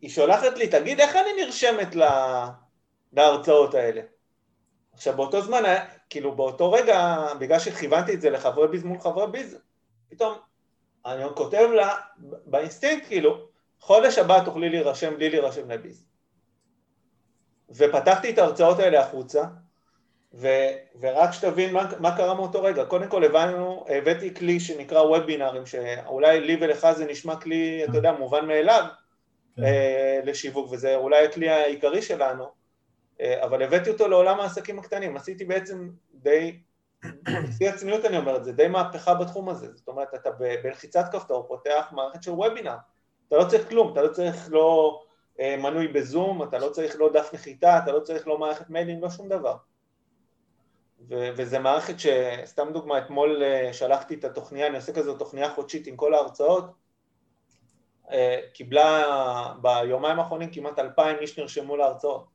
היא 0.00 0.10
שולחת 0.10 0.58
לי, 0.58 0.68
תגיד, 0.68 1.00
איך 1.00 1.16
אני 1.16 1.44
נרשמת 1.44 1.94
להרצאות 3.12 3.74
האלה? 3.74 4.00
עכשיו, 4.92 5.16
באותו 5.16 5.42
זמן, 5.42 5.62
כאילו, 6.10 6.36
באותו 6.36 6.72
רגע, 6.72 7.26
בגלל 7.38 7.58
שכיוונתי 7.58 8.14
את 8.14 8.20
זה 8.20 8.30
לחברי 8.30 8.68
ביז 8.68 8.84
מול 8.84 8.98
חברי 8.98 9.26
ביז, 9.26 9.58
פתאום 10.08 10.34
אני 11.06 11.24
כותב 11.34 11.68
לה 11.74 11.96
באינסטינקט, 12.46 13.06
כאילו, 13.06 13.48
חודש 13.80 14.18
הבא 14.18 14.44
תוכלי 14.44 14.68
להירשם 14.68 15.16
בלי 15.16 15.30
להירשם 15.30 15.70
לביז. 15.70 16.04
ופתחתי 17.70 18.30
את 18.30 18.38
ההרצאות 18.38 18.78
האלה 18.78 19.00
החוצה, 19.00 19.44
ו, 20.34 20.48
ורק 21.00 21.32
שתבין 21.32 21.72
מה, 21.72 21.90
מה 22.00 22.16
קרה 22.16 22.34
מאותו 22.34 22.62
רגע, 22.62 22.84
קודם 22.84 23.08
כל 23.08 23.24
הבנו, 23.24 23.84
הבאתי 23.88 24.34
כלי 24.34 24.60
שנקרא 24.60 25.00
וובינארים, 25.00 25.66
שאולי 25.66 26.40
לי 26.40 26.56
ולך 26.60 26.86
זה 26.92 27.06
נשמע 27.06 27.36
כלי, 27.36 27.84
אתה 27.84 27.96
יודע, 27.96 28.12
מובן 28.12 28.46
מאליו 28.46 28.84
כן. 29.56 29.64
אה, 29.64 30.20
לשיווק, 30.24 30.72
וזה 30.72 30.96
אולי 30.96 31.24
הכלי 31.24 31.48
העיקרי 31.48 32.02
שלנו, 32.02 32.44
אה, 32.44 32.48
אבל 33.44 33.62
הבאתי 33.62 33.90
אותו 33.90 34.08
לעולם 34.08 34.40
העסקים 34.40 34.78
הקטנים, 34.78 35.16
עשיתי 35.16 35.44
בעצם 35.44 35.90
די, 36.14 36.60
בשיא 37.48 37.68
הצניעות 37.68 38.04
אני 38.04 38.16
אומר 38.16 38.36
את 38.36 38.44
זה, 38.44 38.52
די 38.52 38.68
מהפכה 38.68 39.14
בתחום 39.14 39.48
הזה, 39.48 39.66
זאת 39.74 39.88
אומרת, 39.88 40.14
אתה 40.14 40.30
בלחיצת 40.62 41.04
כפתור 41.12 41.46
פותח 41.48 41.88
מערכת 41.92 42.22
של 42.22 42.30
וובינאר, 42.30 42.76
אתה 43.28 43.36
לא 43.36 43.44
צריך 43.44 43.68
כלום, 43.68 43.92
אתה 43.92 44.02
לא 44.02 44.08
צריך 44.08 44.48
לא... 44.50 45.00
אה, 45.40 45.56
מנוי 45.56 45.88
בזום, 45.88 46.42
אתה 46.42 46.58
לא 46.58 46.68
צריך 46.68 46.96
לא 46.98 47.12
דף 47.12 47.30
נחיתה, 47.34 47.78
אתה 47.78 47.92
לא 47.92 48.00
צריך 48.00 48.28
לא 48.28 48.38
מערכת 48.38 48.70
מיילים, 48.70 49.02
לא 49.02 49.10
שום 49.10 49.28
דבר. 49.28 49.56
וזה 51.08 51.58
מערכת 51.58 51.94
שסתם 51.98 52.72
דוגמה, 52.72 52.98
אתמול 52.98 53.42
אה, 53.42 53.72
שלחתי 53.72 54.14
את 54.14 54.24
התוכניה, 54.24 54.66
אני 54.66 54.76
עושה 54.76 54.92
כזו 54.92 55.16
תוכניה 55.16 55.50
חודשית 55.50 55.86
עם 55.86 55.96
כל 55.96 56.14
ההרצאות, 56.14 56.64
אה, 58.10 58.40
קיבלה 58.54 59.54
ביומיים 59.62 60.18
האחרונים 60.18 60.50
כמעט 60.52 60.78
אלפיים 60.78 61.16
איש 61.20 61.38
נרשמו 61.38 61.76
להרצאות. 61.76 62.31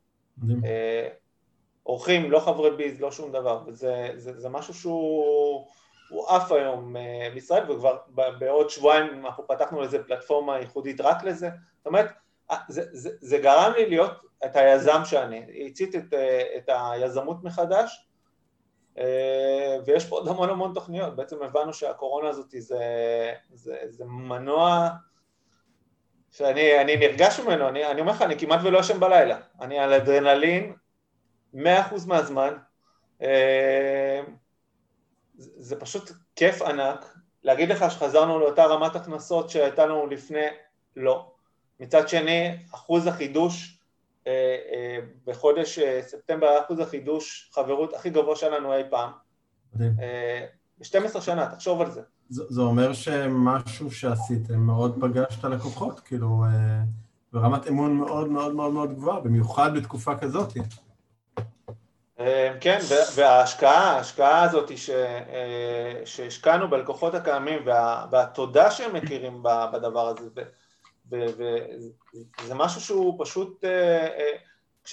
אורחים, 1.86 2.30
לא 2.30 2.38
חברי 2.38 2.76
ביז, 2.76 3.00
לא 3.00 3.10
שום 3.10 3.32
דבר, 3.32 3.62
וזה 3.66 4.10
זה, 4.16 4.40
זה 4.40 4.48
משהו 4.48 4.74
שהוא 4.74 6.28
עף 6.28 6.52
היום 6.52 6.96
בישראל, 7.34 7.70
וכבר 7.70 7.98
בעוד 8.38 8.70
שבועיים 8.70 9.26
אנחנו 9.26 9.46
פתחנו 9.46 9.80
לזה 9.80 10.02
פלטפורמה 10.04 10.58
ייחודית 10.58 11.00
רק 11.00 11.24
לזה, 11.24 11.50
זאת 11.78 11.86
אומרת, 11.86 12.12
אה, 12.50 12.56
זה, 12.68 12.82
זה, 12.92 13.10
זה 13.20 13.38
גרם 13.38 13.72
לי 13.76 13.88
להיות 13.88 14.12
את 14.44 14.56
היזם 14.56 15.00
שאני, 15.04 15.66
הצית 15.66 15.94
את, 15.94 16.14
אה, 16.14 16.56
את 16.56 16.70
היזמות 16.72 17.44
מחדש, 17.44 18.08
אה, 18.98 19.76
ויש 19.86 20.06
פה 20.06 20.16
עוד 20.16 20.28
המון 20.28 20.50
המון 20.50 20.74
תוכניות, 20.74 21.16
בעצם 21.16 21.42
הבנו 21.42 21.72
שהקורונה 21.72 22.28
הזאת 22.28 22.54
זה, 22.58 22.78
זה, 23.54 23.76
זה 23.88 24.04
מנוע 24.04 24.88
שאני 26.30 26.96
נרגש 26.96 27.40
ממנו, 27.40 27.68
אני, 27.68 27.86
אני 27.86 28.00
אומר 28.00 28.12
לך, 28.12 28.22
אני 28.22 28.38
כמעט 28.38 28.60
ולא 28.64 28.78
ישן 28.78 29.00
בלילה, 29.00 29.38
אני 29.60 29.78
על 29.78 29.92
אדרנלין 29.92 30.72
מאה 31.54 31.80
אחוז 31.80 32.06
מהזמן, 32.06 32.54
זה, 35.38 35.50
זה 35.56 35.80
פשוט 35.80 36.10
כיף 36.36 36.62
ענק, 36.62 37.14
להגיד 37.42 37.68
לך 37.68 37.90
שחזרנו 37.90 38.38
לאותה 38.38 38.64
רמת 38.64 38.96
הכנסות 38.96 39.50
שהייתה 39.50 39.86
לנו 39.86 40.06
לפני, 40.06 40.46
לא. 40.96 41.30
מצד 41.80 42.08
שני, 42.08 42.56
אחוז 42.74 43.06
החידוש 43.06 43.78
אה, 44.26 44.56
אה, 44.72 44.98
בחודש 45.24 45.78
אה, 45.78 46.02
ספטמבר 46.02 46.60
אחוז 46.64 46.80
החידוש 46.80 47.50
חברות 47.54 47.94
הכי 47.94 48.10
גבוה 48.10 48.36
שלנו 48.36 48.74
אי 48.74 48.82
פעם. 48.90 49.10
ב-12 50.78 51.20
שנה, 51.20 51.54
תחשוב 51.54 51.80
על 51.80 51.90
זה. 51.90 52.02
זה, 52.28 52.62
אומר 52.62 52.92
שמשהו 52.92 53.90
שעשיתם 53.90 54.58
מאוד 54.58 54.98
פגש 55.00 55.38
את 55.38 55.44
הלקוחות, 55.44 56.00
כאילו, 56.00 56.44
ברמת 57.32 57.68
אמון 57.68 57.96
מאוד 57.96 58.28
מאוד 58.28 58.54
מאוד 58.54 58.72
מאוד 58.72 58.94
גבוהה, 58.94 59.20
במיוחד 59.20 59.74
בתקופה 59.74 60.16
כזאת. 60.16 60.52
כן, 62.60 62.78
וההשקעה, 63.14 63.96
ההשקעה 63.96 64.42
הזאת 64.42 64.70
שהשקענו 66.04 66.70
בלקוחות 66.70 67.14
הקיימים 67.14 67.66
והתודה 68.10 68.70
שהם 68.70 68.96
מכירים 68.96 69.42
בדבר 69.72 70.08
הזה, 70.08 70.24
וזה 71.10 72.54
משהו 72.54 72.80
שהוא 72.80 73.24
פשוט, 73.24 73.64
אה, 73.64 74.08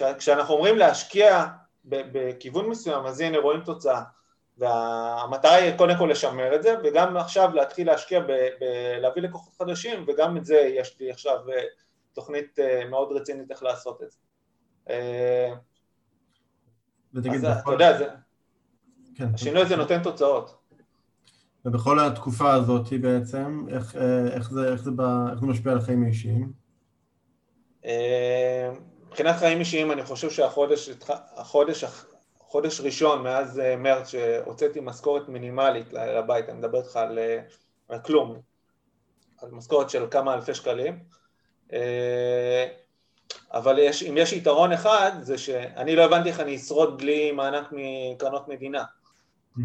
אה, 0.02 0.14
כשאנחנו 0.14 0.54
אומרים 0.54 0.78
להשקיע 0.78 1.46
בכיוון 1.86 2.70
מסוים, 2.70 3.06
אז 3.06 3.20
הנה 3.20 3.38
רואים 3.38 3.62
תוצאה. 3.62 4.02
והמטרה 4.58 5.54
היא 5.56 5.78
קודם 5.78 5.96
כל 5.98 6.08
לשמר 6.12 6.56
את 6.56 6.64
זה, 6.64 6.76
וגם 6.84 7.18
עכשיו 7.18 7.54
להתחיל 7.54 7.88
להשקיע 7.88 8.20
בלהביא 8.20 9.22
לקוחות 9.22 9.54
חדשים, 9.58 10.06
וגם 10.08 10.38
את 10.38 10.46
זה 10.46 10.56
יש 10.56 11.00
לי 11.00 11.12
עכשיו 11.12 11.50
אה, 11.50 11.64
תוכנית 12.14 12.60
מאוד 12.90 13.12
רצינית 13.12 13.52
איך 13.52 13.64
לעשות 13.64 14.04
את 14.04 14.12
זה. 14.12 14.18
אז 17.32 17.46
אתה 17.46 17.72
יודע, 17.72 18.16
כן, 19.16 19.28
השינוי 19.34 19.62
הזה 19.62 19.76
נותן 19.76 20.04
תוצאות. 20.04 20.66
ובכל 21.66 22.00
התקופה 22.00 22.54
הזאת 22.54 22.94
בעצם, 23.02 23.66
איך, 23.70 23.96
אה, 23.96 24.28
איך, 24.34 24.52
זה, 24.52 24.72
איך, 24.72 24.82
זה, 24.84 24.92
איך 25.32 25.40
זה 25.40 25.48
משפיע 25.48 25.72
על 25.72 25.82
חיים 25.82 26.08
אישיים? 26.08 26.52
אה, 27.86 28.70
מבחינת 29.08 29.36
חיים 29.36 29.60
אישיים 29.60 29.92
אני 29.92 30.04
חושב 30.04 30.30
שהחודש, 30.30 30.90
החודש, 31.36 31.84
חודש 32.56 32.82
ראשון 32.82 33.24
מאז 33.24 33.60
אה, 33.60 33.76
מרץ 33.76 34.10
שהוצאתי 34.10 34.80
משכורת 34.80 35.30
מינימלית 35.30 35.94
לבית, 35.94 36.50
אני 36.50 36.58
מדבר 36.58 36.78
איתך 36.78 36.96
על, 36.96 37.20
על 37.90 38.00
כלום, 38.00 38.40
על 39.42 39.52
משכורת 39.52 39.90
של 39.90 40.08
כמה 40.12 40.34
אלפי 40.34 40.54
שקלים, 40.54 41.00
אבל 43.54 43.80
יש, 43.80 44.04
אם 44.04 44.18
יש 44.18 44.34
יתרון 44.34 44.72
אחד 44.72 45.12
זה 45.22 45.38
שאני 45.38 45.96
לא 45.96 46.06
הבנתי 46.06 46.30
איך 46.30 46.40
אני 46.40 46.56
אשרוד 46.56 46.98
בלי 46.98 47.32
מענק 47.32 47.68
מקרנות 47.72 48.48
מדינה. 48.48 48.84
Mm-hmm. 48.84 49.62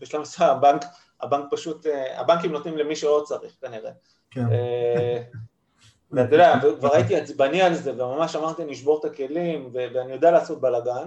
בשלב 0.00 0.20
מסוים 0.20 0.50
הבנק 0.50 0.84
הבנק 1.20 1.44
פשוט, 1.50 1.86
אה, 1.86 2.20
הבנקים 2.20 2.52
נותנים 2.52 2.78
למי 2.78 2.96
שלא 2.96 3.22
צריך 3.26 3.52
כנראה. 3.60 3.90
כן. 4.30 4.52
אה, 4.52 5.22
ואתה 6.12 6.34
יודע, 6.34 6.54
כבר 6.78 6.94
הייתי 6.94 7.16
עצבני 7.16 7.62
על 7.62 7.74
זה, 7.74 7.92
וממש 8.04 8.36
אמרתי, 8.36 8.64
נשבור 8.64 9.00
את 9.00 9.04
הכלים, 9.04 9.70
ואני 9.72 10.12
יודע 10.12 10.30
לעשות 10.30 10.60
בלאגן. 10.60 11.06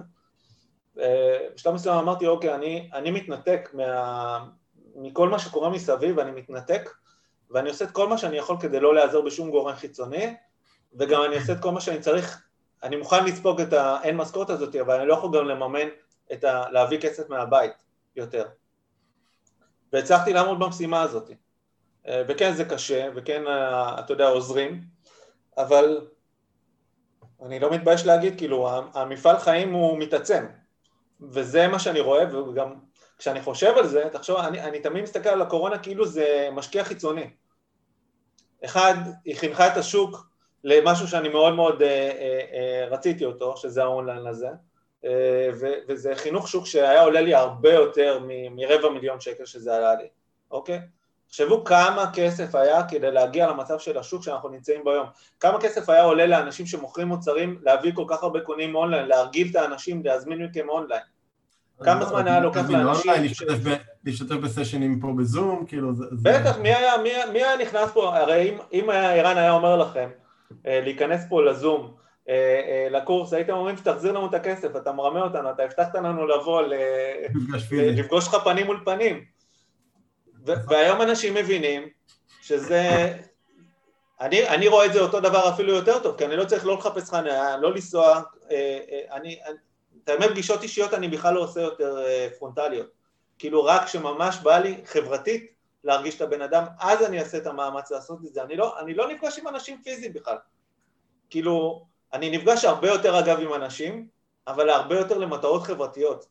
אה, 1.00 1.48
בשלב 1.56 1.74
מסוים 1.74 1.98
אמרתי, 1.98 2.28
אוקיי, 2.28 2.56
אני, 2.56 2.90
אני 2.94 3.12
מתנתק 3.12 3.70
מה, 3.74 4.46
מכל 4.96 5.30
מה 5.30 5.40
שקורה 5.40 5.70
מסביב, 5.70 6.20
אני 6.20 6.32
מתנתק, 6.32 6.90
ואני 7.50 7.70
עושה 7.70 7.86
את 7.86 7.92
כל 7.92 8.08
מה 8.08 8.18
שאני 8.18 8.38
יכול 8.38 8.58
כדי 8.60 8.80
לא 8.80 8.96
להיעזר 8.96 9.22
בשום 9.22 9.52
גורם 9.52 9.76
חיצוני, 9.76 10.36
וגם 10.94 11.24
אני 11.24 11.36
עושה 11.36 11.54
את 11.54 11.60
כל 11.60 11.72
מה 11.72 11.82
שאני 11.82 12.00
צריך, 12.00 12.44
אני 12.84 12.96
מוכן 12.96 13.26
לספוג 13.26 13.62
את 13.62 13.74
האין 13.74 14.18
משכורת 14.18 14.50
הזאת, 14.50 14.76
אבל 14.76 14.96
אני 15.00 15.08
לא 15.08 15.14
יכול 15.14 15.38
גם 15.38 15.48
לממן 15.48 15.88
את 16.34 16.44
ה... 16.44 16.64
להביא 16.72 17.02
כסף 17.02 17.30
מהבית. 17.30 17.92
יותר. 18.16 18.46
והצלחתי 19.94 20.34
לעמוד 20.34 20.60
במשימה 20.60 21.02
הזאת. 21.02 21.32
אה, 22.08 22.24
וכן 22.28 22.54
זה 22.54 22.66
קשה, 22.66 23.10
וכן 23.16 23.48
אה, 23.48 24.00
אתה 24.00 24.14
יודע 24.14 24.28
עוזרים, 24.28 24.82
אבל 25.58 26.08
אני 27.42 27.60
לא 27.60 27.72
מתבייש 27.72 28.06
להגיד, 28.06 28.38
כאילו 28.38 28.70
המפעל 28.94 29.38
חיים 29.38 29.74
הוא 29.74 29.98
מתעצם, 29.98 30.46
וזה 31.22 31.68
מה 31.68 31.80
שאני 31.80 32.00
רואה, 32.00 32.38
וגם 32.38 32.74
כשאני 33.18 33.42
חושב 33.42 33.74
על 33.78 33.88
זה, 33.88 34.04
תחשוב, 34.12 34.38
אני, 34.38 34.62
אני 34.62 34.80
תמיד 34.80 35.04
מסתכל 35.04 35.30
על 35.30 35.42
הקורונה 35.42 35.78
כאילו 35.78 36.06
זה 36.06 36.50
משקיע 36.52 36.84
חיצוני. 36.84 37.30
אחד, 38.66 38.94
היא 39.26 39.36
חינכה 39.36 39.68
את 39.68 39.78
השוק 39.78 40.28
למשהו 40.64 41.08
שאני 41.08 41.30
מאוד 41.30 41.54
מאוד 41.54 41.82
אה, 41.82 41.88
אה, 41.88 42.42
אה, 42.54 42.88
רציתי 42.90 43.26
אותו, 43.26 43.58
שזה 43.58 43.84
האונליין 43.84 44.28
הזה, 44.28 44.50
אה, 45.06 45.50
ו, 45.60 45.68
וזה 45.88 46.16
חינוך 46.16 46.48
שוק 46.48 46.66
שהיה 46.66 47.04
עולה 47.04 47.22
לי 47.22 47.36
הרבה 47.36 47.74
יותר 47.74 48.20
מ, 48.28 48.56
מרבע 48.56 48.90
מיליון 48.90 49.20
שקל 49.20 49.46
שזה 49.46 49.76
עלה 49.76 49.96
לי, 49.96 50.08
אוקיי? 50.52 50.80
תחשבו 51.28 51.64
כמה 51.64 52.12
כסף 52.14 52.56
היה 52.56 52.88
כדי 52.88 53.12
להגיע 53.12 53.48
למצב 53.48 53.80
של 53.80 53.98
השוק 53.98 54.24
שאנחנו 54.24 54.50
נמצאים 54.50 54.84
בו 54.84 54.92
היום. 54.92 55.08
כמה 55.40 55.62
כסף 55.62 55.90
היה 55.90 56.04
עולה 56.04 56.26
לאנשים 56.26 56.66
שמוכרים 56.66 57.08
מוצרים 57.08 57.60
להביא 57.64 57.92
כל 57.96 58.06
כך 58.08 58.24
הרבה 58.24 58.42
קונים 58.42 58.76
אונליין, 58.76 59.06
להרגיל 59.06 59.48
את 59.52 59.56
האנשים 59.56 60.06
להזמין 60.06 60.46
מכם 60.46 60.70
אונליין. 60.70 61.02
כמה 61.84 62.06
זמן 62.06 62.28
היה 62.28 62.40
לוקח 62.40 62.70
לאנשים... 62.70 63.12
להשתתף 64.04 64.36
בסשנים 64.36 65.00
פה 65.00 65.14
בזום, 65.18 65.66
כאילו 65.68 65.94
זה... 65.94 66.06
בטח, 66.12 66.58
מי 66.58 66.74
היה 67.44 67.58
נכנס 67.62 67.92
פה, 67.94 68.18
הרי 68.18 68.58
אם 68.74 68.90
ערן 68.90 69.38
היה 69.38 69.52
אומר 69.52 69.78
לכם 69.78 70.10
אה, 70.68 70.82
להיכנס 70.84 71.26
פה 71.30 71.44
לזום, 71.44 71.94
אה, 72.30 72.34
אה, 72.68 72.88
לקורס, 72.90 73.34
הייתם 73.34 73.54
אומרים 73.54 73.78
שתחזיר 73.78 74.12
לנו 74.12 74.26
את 74.26 74.34
הכסף, 74.34 74.76
אתה 74.76 74.92
מרמה 74.92 75.22
אותנו, 75.22 75.52
אתה 75.52 75.64
הבטחת 75.64 75.96
לנו 75.96 76.28
לבוא, 76.28 76.62
לפגוש 77.72 78.28
לך 78.28 78.36
פנים 78.44 78.66
מול 78.66 78.82
פנים. 78.86 79.26
והיום 80.46 81.02
אנשים 81.02 81.34
מבינים 81.34 81.88
שזה... 82.42 83.14
אני, 84.22 84.50
אני 84.50 84.68
רואה 84.68 84.86
את 84.86 84.94
זה 84.94 85.00
אותו 85.00 85.20
דבר 85.20 85.50
אפילו 85.50 85.74
יותר 85.74 86.00
טוב, 86.00 86.18
כי 86.18 86.26
אני 86.26 86.36
לא 86.36 86.46
צריך 86.46 86.66
לא 86.66 86.78
לחפש 86.78 87.10
חניה, 87.10 87.58
לא 87.58 87.72
לנסוע, 87.72 88.22
אני, 89.12 89.40
את 90.04 90.10
האמת, 90.10 90.30
פגישות 90.30 90.64
אישיות 90.64 90.94
אני 90.94 91.08
בכלל 91.08 91.34
לא 91.34 91.40
עושה 91.40 91.62
יותר 91.62 92.06
אה, 92.06 92.28
פרונטליות. 92.40 92.88
כאילו 93.40 93.64
רק 93.64 93.86
כשממש 93.86 94.38
בא 94.44 94.58
לי 94.58 94.82
חברתית 94.86 95.52
להרגיש 95.84 96.16
את 96.16 96.22
הבן 96.22 96.42
אדם, 96.42 96.66
אז 96.80 97.06
אני 97.06 97.20
אעשה 97.20 97.38
את 97.38 97.48
המאמץ 97.48 97.92
לעשות 97.92 98.20
את 98.26 98.34
זה. 98.34 98.44
אני 98.44 98.56
לא, 98.56 98.80
אני 98.80 98.94
לא 98.94 99.12
נפגש 99.12 99.40
עם 99.40 99.48
אנשים 99.48 99.82
פיזיים 99.84 100.14
בכלל. 100.14 100.38
כאילו, 101.30 101.86
אני 102.14 102.38
נפגש 102.38 102.66
הרבה 102.66 102.88
יותר 102.88 103.20
אגב 103.20 103.40
עם 103.40 103.54
אנשים, 103.54 104.08
אבל 104.48 104.70
הרבה 104.70 104.98
יותר 104.98 105.18
למטרות 105.18 105.64
חברתיות. 105.64 106.26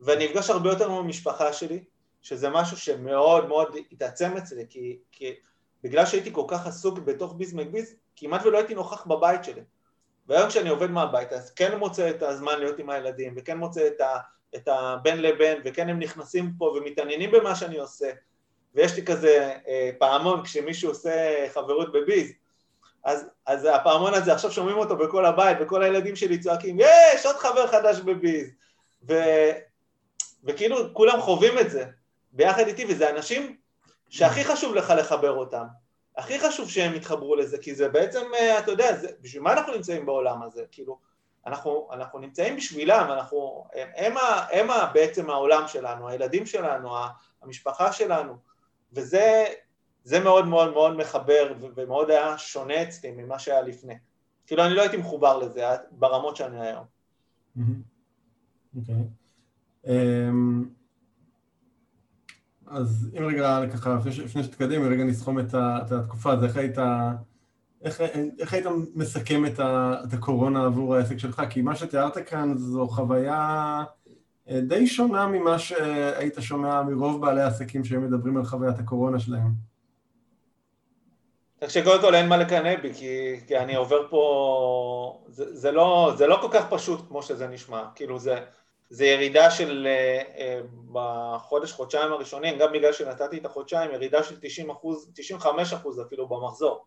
ואני 0.00 0.28
נפגש 0.28 0.50
הרבה 0.50 0.70
יותר 0.70 0.86
עם 0.86 0.92
המשפחה 0.92 1.52
שלי, 1.52 1.84
שזה 2.22 2.48
משהו 2.50 2.76
שמאוד 2.76 3.48
מאוד 3.48 3.76
התעצם 3.92 4.36
אצלי, 4.36 4.66
כי, 4.68 4.98
כי 5.12 5.34
בגלל 5.82 6.06
שהייתי 6.06 6.32
כל 6.32 6.44
כך 6.48 6.66
עסוק 6.66 6.98
בתוך 6.98 7.34
ביז 7.36 7.54
מקביז, 7.54 7.94
כמעט 8.16 8.46
ולא 8.46 8.58
הייתי 8.58 8.74
נוכח 8.74 9.06
בבית 9.06 9.44
שלי. 9.44 9.62
והיום 10.30 10.48
כשאני 10.48 10.68
עובד 10.68 10.90
מהבית, 10.90 11.32
אז 11.32 11.50
כן 11.50 11.78
מוצא 11.78 12.10
את 12.10 12.22
הזמן 12.22 12.58
להיות 12.58 12.78
עם 12.78 12.90
הילדים, 12.90 13.34
וכן 13.36 13.58
מוצא 13.58 13.86
את, 13.86 14.00
ה, 14.00 14.18
את 14.56 14.68
הבין 14.68 15.22
לבין, 15.22 15.60
וכן 15.64 15.88
הם 15.88 15.98
נכנסים 15.98 16.52
פה 16.58 16.64
ומתעניינים 16.64 17.30
במה 17.30 17.54
שאני 17.56 17.78
עושה, 17.78 18.10
ויש 18.74 18.96
לי 18.96 19.04
כזה 19.04 19.54
אה, 19.68 19.90
פעמון 19.98 20.44
כשמישהו 20.44 20.90
עושה 20.90 21.46
חברות 21.54 21.92
בביז, 21.92 22.32
אז, 23.04 23.26
אז 23.46 23.68
הפעמון 23.72 24.14
הזה, 24.14 24.32
עכשיו 24.32 24.52
שומעים 24.52 24.76
אותו 24.76 24.96
בכל 24.96 25.26
הבית, 25.26 25.58
וכל 25.60 25.82
הילדים 25.82 26.16
שלי 26.16 26.38
צועקים, 26.38 26.76
יש, 26.80 27.26
עוד 27.26 27.36
חבר 27.36 27.66
חדש 27.66 28.00
בביז. 28.00 28.50
ו, 29.08 29.14
וכאילו 30.44 30.94
כולם 30.94 31.20
חווים 31.20 31.58
את 31.58 31.70
זה 31.70 31.84
ביחד 32.32 32.66
איתי, 32.66 32.84
וזה 32.88 33.10
אנשים 33.10 33.56
שהכי 34.08 34.44
חשוב 34.44 34.74
לך 34.74 34.92
לחבר 34.98 35.32
אותם. 35.32 35.64
הכי 36.20 36.40
חשוב 36.40 36.70
שהם 36.70 36.94
יתחברו 36.94 37.36
לזה, 37.36 37.58
כי 37.58 37.74
זה 37.74 37.88
בעצם, 37.88 38.20
אה, 38.34 38.58
אתה 38.58 38.70
יודע, 38.70 38.96
זה, 38.96 39.08
בשביל 39.20 39.42
מה 39.42 39.52
אנחנו 39.52 39.74
נמצאים 39.74 40.06
בעולם 40.06 40.42
הזה? 40.42 40.64
כאילו, 40.70 40.98
אנחנו, 41.46 41.88
אנחנו 41.92 42.18
נמצאים 42.18 42.56
בשבילם, 42.56 43.08
אנחנו, 43.12 43.64
הם, 43.74 43.88
הם, 43.96 44.14
הם, 44.52 44.70
הם 44.70 44.92
בעצם 44.94 45.30
העולם 45.30 45.68
שלנו, 45.68 46.08
הילדים 46.08 46.46
שלנו, 46.46 46.94
המשפחה 47.42 47.92
שלנו, 47.92 48.36
וזה 48.92 49.44
זה 50.04 50.20
מאוד 50.20 50.46
מאוד 50.46 50.72
מאוד 50.72 50.96
מחבר 50.96 51.54
ומאוד 51.74 52.10
היה 52.10 52.38
שונה 52.38 52.82
אצלי 52.82 53.10
ממה 53.10 53.38
שהיה 53.38 53.62
לפני. 53.62 53.98
כאילו, 54.46 54.64
אני 54.64 54.74
לא 54.74 54.80
הייתי 54.80 54.96
מחובר 54.96 55.38
לזה 55.38 55.62
ברמות 55.90 56.36
שאני 56.36 56.60
היום. 56.66 56.84
אוקיי. 58.76 58.94
Okay. 58.94 59.86
Um... 59.86 60.79
אז 62.70 63.10
אם 63.18 63.24
רגע 63.26 63.60
ככה, 63.72 63.98
לפני 64.24 64.44
שתקדם, 64.44 64.82
רגע 64.82 65.04
נסכום 65.04 65.38
את, 65.38 65.54
את 65.54 65.92
התקופה, 65.92 66.32
אז 66.32 66.44
איך 66.44 66.56
היית, 66.56 66.78
איך, 67.82 68.00
איך 68.38 68.54
היית 68.54 68.66
מסכם 68.94 69.46
את, 69.46 69.60
ה, 69.60 69.94
את 70.08 70.12
הקורונה 70.12 70.64
עבור 70.64 70.94
העסק 70.94 71.18
שלך? 71.18 71.42
כי 71.50 71.62
מה 71.62 71.76
שתיארת 71.76 72.18
כאן 72.18 72.54
זו 72.56 72.88
חוויה 72.88 73.84
אה, 74.50 74.60
די 74.60 74.86
שונה 74.86 75.26
ממה 75.26 75.58
שהיית 75.58 76.34
שומע 76.40 76.82
מרוב 76.82 77.20
בעלי 77.20 77.42
העסקים 77.42 77.84
שהם 77.84 78.06
מדברים 78.06 78.36
על 78.36 78.44
חוויית 78.44 78.78
הקורונה 78.78 79.18
שלהם. 79.18 79.50
כך 81.60 81.70
שקודם 81.70 82.00
כל 82.00 82.14
אין 82.14 82.28
מה 82.28 82.36
לקנא 82.36 82.76
בי, 82.76 82.94
כי, 82.94 83.36
כי 83.46 83.58
אני 83.58 83.76
עובר 83.76 84.08
פה, 84.10 85.24
זה, 85.28 85.56
זה, 85.56 85.72
לא, 85.72 86.12
זה 86.16 86.26
לא 86.26 86.38
כל 86.42 86.48
כך 86.52 86.66
פשוט 86.70 87.08
כמו 87.08 87.22
שזה 87.22 87.48
נשמע, 87.48 87.84
כאילו 87.94 88.18
זה, 88.18 88.38
זה 88.90 89.06
ירידה 89.06 89.50
של 89.50 89.86
אה, 89.86 90.22
אה, 90.38 90.60
בחודש, 90.92 91.72
חודשיים 91.72 92.12
הראשונים, 92.12 92.58
גם 92.58 92.72
בגלל 92.72 92.92
שנתתי 92.92 93.38
את 93.38 93.44
החודשיים, 93.44 93.90
ירידה 93.90 94.22
של 94.22 94.36
90 94.40 94.70
אחוז, 94.70 95.10
95 95.14 95.72
אחוז 95.72 96.00
אפילו 96.00 96.28
במחזור. 96.28 96.84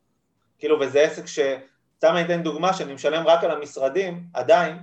כאילו, 0.60 0.80
וזה 0.80 1.02
עסק 1.02 1.28
ש... 1.28 1.40
סתם 1.98 2.16
אני 2.16 2.26
אתן 2.26 2.44
דוגמה 2.44 2.74
שאני 2.74 2.94
משלם 2.94 3.28
רק 3.28 3.44
על 3.44 3.52
המשרדים, 3.52 4.24
עדיין, 4.34 4.80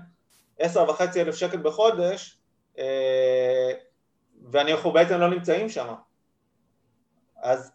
עשר 0.58 0.90
וחצי 0.90 1.20
אלף 1.20 1.34
שקל 1.34 1.56
בחודש, 1.56 2.38
אה, 2.78 3.72
ואנחנו 4.50 4.92
בעצם 4.92 5.18
לא 5.18 5.28
נמצאים 5.30 5.68
שם. 5.68 5.94
אז 7.42 7.72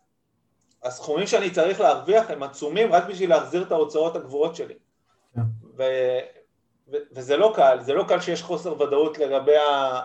הסכומים 0.84 1.28
שאני 1.28 1.52
צריך 1.52 1.82
להרוויח 1.82 2.30
הם 2.30 2.44
עצומים 2.44 2.94
רק 2.94 3.04
בשביל 3.10 3.30
להחזיר 3.30 3.64
את 3.64 3.72
ההוצאות 3.72 4.16
הגבוהות 4.16 4.56
שלי. 4.56 4.74
Yeah. 4.74 5.40
כן. 5.78 6.45
וזה 6.88 7.38
לא 7.38 7.54
קל, 7.56 7.78
זה 7.82 7.94
לא 7.94 8.06
קל 8.08 8.20
שיש 8.20 8.44
חוסר 8.44 8.82
ודאות 8.82 9.18
לגבי 9.18 9.56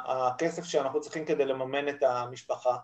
הכסף 0.06 0.64
שאנחנו 0.64 1.00
צריכים 1.00 1.24
כדי 1.24 1.44
לממן 1.44 1.88
את 1.88 2.02
המשפחה. 2.02 2.76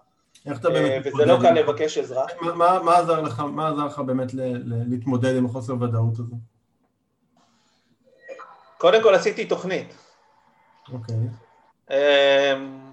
איך 0.47 0.61
אתה 0.61 0.71
באמת 0.71 1.07
מתמודד? 1.07 1.15
וזה 1.15 1.25
לא 1.25 1.39
קל 1.43 1.51
לבקש 1.51 1.99
עזרה. 1.99 2.27
מה, 2.41 2.83
מה 2.83 2.99
עזר 2.99 3.21
לך, 3.21 3.41
מה 3.41 3.69
עזר 3.69 3.85
לך 3.87 3.99
באמת 3.99 4.35
ל, 4.35 4.41
ל, 4.41 4.83
להתמודד 4.91 5.37
עם 5.37 5.47
החוסר 5.47 5.75
ודאות 5.83 6.19
הזה? 6.19 6.35
קודם 8.79 9.03
כל 9.03 9.15
עשיתי 9.15 9.47
תוכנית. 9.47 9.95
אוקיי. 10.93 11.17
אמ, 11.91 12.87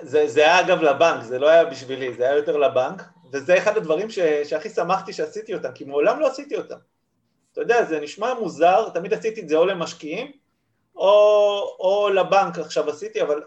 זה, 0.00 0.28
זה 0.28 0.40
היה 0.40 0.60
אגב 0.60 0.80
לבנק, 0.80 1.22
זה 1.22 1.38
לא 1.38 1.48
היה 1.48 1.64
בשבילי, 1.64 2.14
זה 2.14 2.24
היה 2.24 2.36
יותר 2.36 2.56
לבנק, 2.56 3.02
וזה 3.32 3.58
אחד 3.58 3.76
הדברים 3.76 4.10
ש, 4.10 4.18
שהכי 4.18 4.68
שמחתי 4.68 5.12
שעשיתי 5.12 5.54
אותם, 5.54 5.72
כי 5.74 5.84
מעולם 5.84 6.20
לא 6.20 6.26
עשיתי 6.26 6.56
אותם. 6.56 6.76
אתה 7.52 7.60
יודע, 7.60 7.84
זה 7.84 8.00
נשמע 8.00 8.34
מוזר, 8.34 8.88
תמיד 8.88 9.12
עשיתי 9.14 9.40
את 9.40 9.48
זה 9.48 9.56
או 9.56 9.66
למשקיעים, 9.66 10.32
או, 10.96 11.76
או 11.80 12.08
לבנק 12.14 12.58
עכשיו 12.58 12.90
עשיתי, 12.90 13.22
אבל 13.22 13.42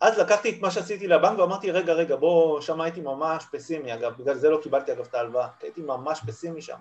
אז 0.00 0.18
לקחתי 0.18 0.50
את 0.50 0.60
מה 0.60 0.70
שעשיתי 0.70 1.08
לבנק 1.08 1.38
ואמרתי, 1.38 1.70
רגע, 1.70 1.92
רגע, 1.92 2.16
בוא, 2.16 2.60
שם 2.60 2.80
הייתי 2.80 3.00
ממש 3.00 3.44
פסימי, 3.52 3.94
אגב, 3.94 4.12
בגלל 4.18 4.34
זה 4.34 4.50
לא 4.50 4.58
קיבלתי 4.62 4.92
אגב 4.92 5.06
את 5.06 5.14
ההלוואה, 5.14 5.48
הייתי 5.62 5.80
ממש 5.80 6.20
פסימי 6.26 6.62
שם. 6.62 6.78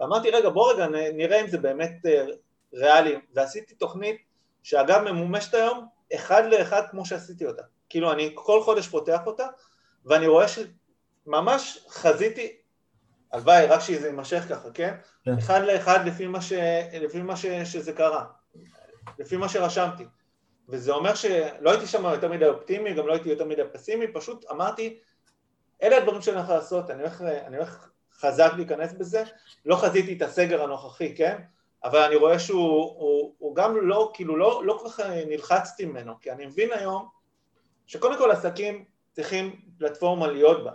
ואמרתי, 0.00 0.30
רגע, 0.30 0.48
בוא 0.48 0.72
רגע, 0.72 0.86
נראה 1.14 1.40
אם 1.40 1.46
זה 1.46 1.58
באמת 1.58 2.06
אה, 2.06 2.24
ריאלי, 2.74 3.20
ועשיתי 3.34 3.74
תוכנית 3.74 4.16
שאגב 4.62 5.02
ממומשת 5.02 5.54
היום, 5.54 5.86
אחד 6.14 6.42
לאחד 6.46 6.82
כמו 6.90 7.06
שעשיתי 7.06 7.46
אותה. 7.46 7.62
כאילו, 7.88 8.12
אני 8.12 8.30
כל 8.34 8.62
חודש 8.62 8.88
פותח 8.88 9.20
אותה, 9.26 9.46
ואני 10.04 10.26
רואה 10.26 10.46
שממש 10.48 11.86
חזיתי 11.88 12.56
הלוואי, 13.32 13.66
רק 13.66 13.80
שזה 13.80 14.06
יימשך 14.06 14.44
ככה, 14.48 14.70
כן? 14.74 14.94
כן? 15.24 15.38
אחד 15.38 15.60
לאחד 15.60 16.06
לפי 16.06 16.26
מה, 16.26 16.40
ש... 16.40 16.52
לפי 16.92 17.22
מה 17.22 17.36
ש... 17.36 17.46
שזה 17.46 17.92
קרה, 17.92 18.24
לפי 19.18 19.36
מה 19.36 19.48
שרשמתי. 19.48 20.04
וזה 20.68 20.92
אומר 20.92 21.14
שלא 21.14 21.70
הייתי 21.70 21.86
שם 21.86 22.04
יותר 22.04 22.28
מדי 22.32 22.46
אופטימי, 22.46 22.94
גם 22.94 23.06
לא 23.06 23.12
הייתי 23.12 23.28
יותר 23.28 23.44
מדי 23.44 23.62
פסימי, 23.72 24.12
פשוט 24.12 24.44
אמרתי, 24.50 24.98
אלה 25.82 25.96
הדברים 25.96 26.22
שאני 26.22 26.36
הולך 26.36 26.48
לעשות, 26.48 26.90
אני 26.90 27.02
הולך, 27.02 27.20
אני 27.20 27.56
הולך 27.56 27.88
חזק 28.14 28.52
להיכנס 28.56 28.92
בזה, 28.92 29.22
לא 29.64 29.76
חזיתי 29.76 30.16
את 30.16 30.22
הסגר 30.22 30.62
הנוכחי, 30.62 31.14
כן? 31.16 31.38
אבל 31.84 31.98
אני 31.98 32.16
רואה 32.16 32.38
שהוא 32.38 32.94
הוא, 32.98 33.34
הוא 33.38 33.56
גם 33.56 33.88
לא, 33.88 34.10
כאילו 34.14 34.36
לא, 34.36 34.62
לא 34.64 34.78
כל 34.82 34.88
כך 34.88 35.00
נלחצתי 35.26 35.84
ממנו, 35.84 36.20
כי 36.20 36.32
אני 36.32 36.46
מבין 36.46 36.72
היום 36.72 37.08
שקודם 37.86 38.18
כל 38.18 38.30
עסקים 38.30 38.84
צריכים 39.12 39.60
פלטפורמה 39.78 40.26
להיות 40.26 40.64
בה. 40.64 40.72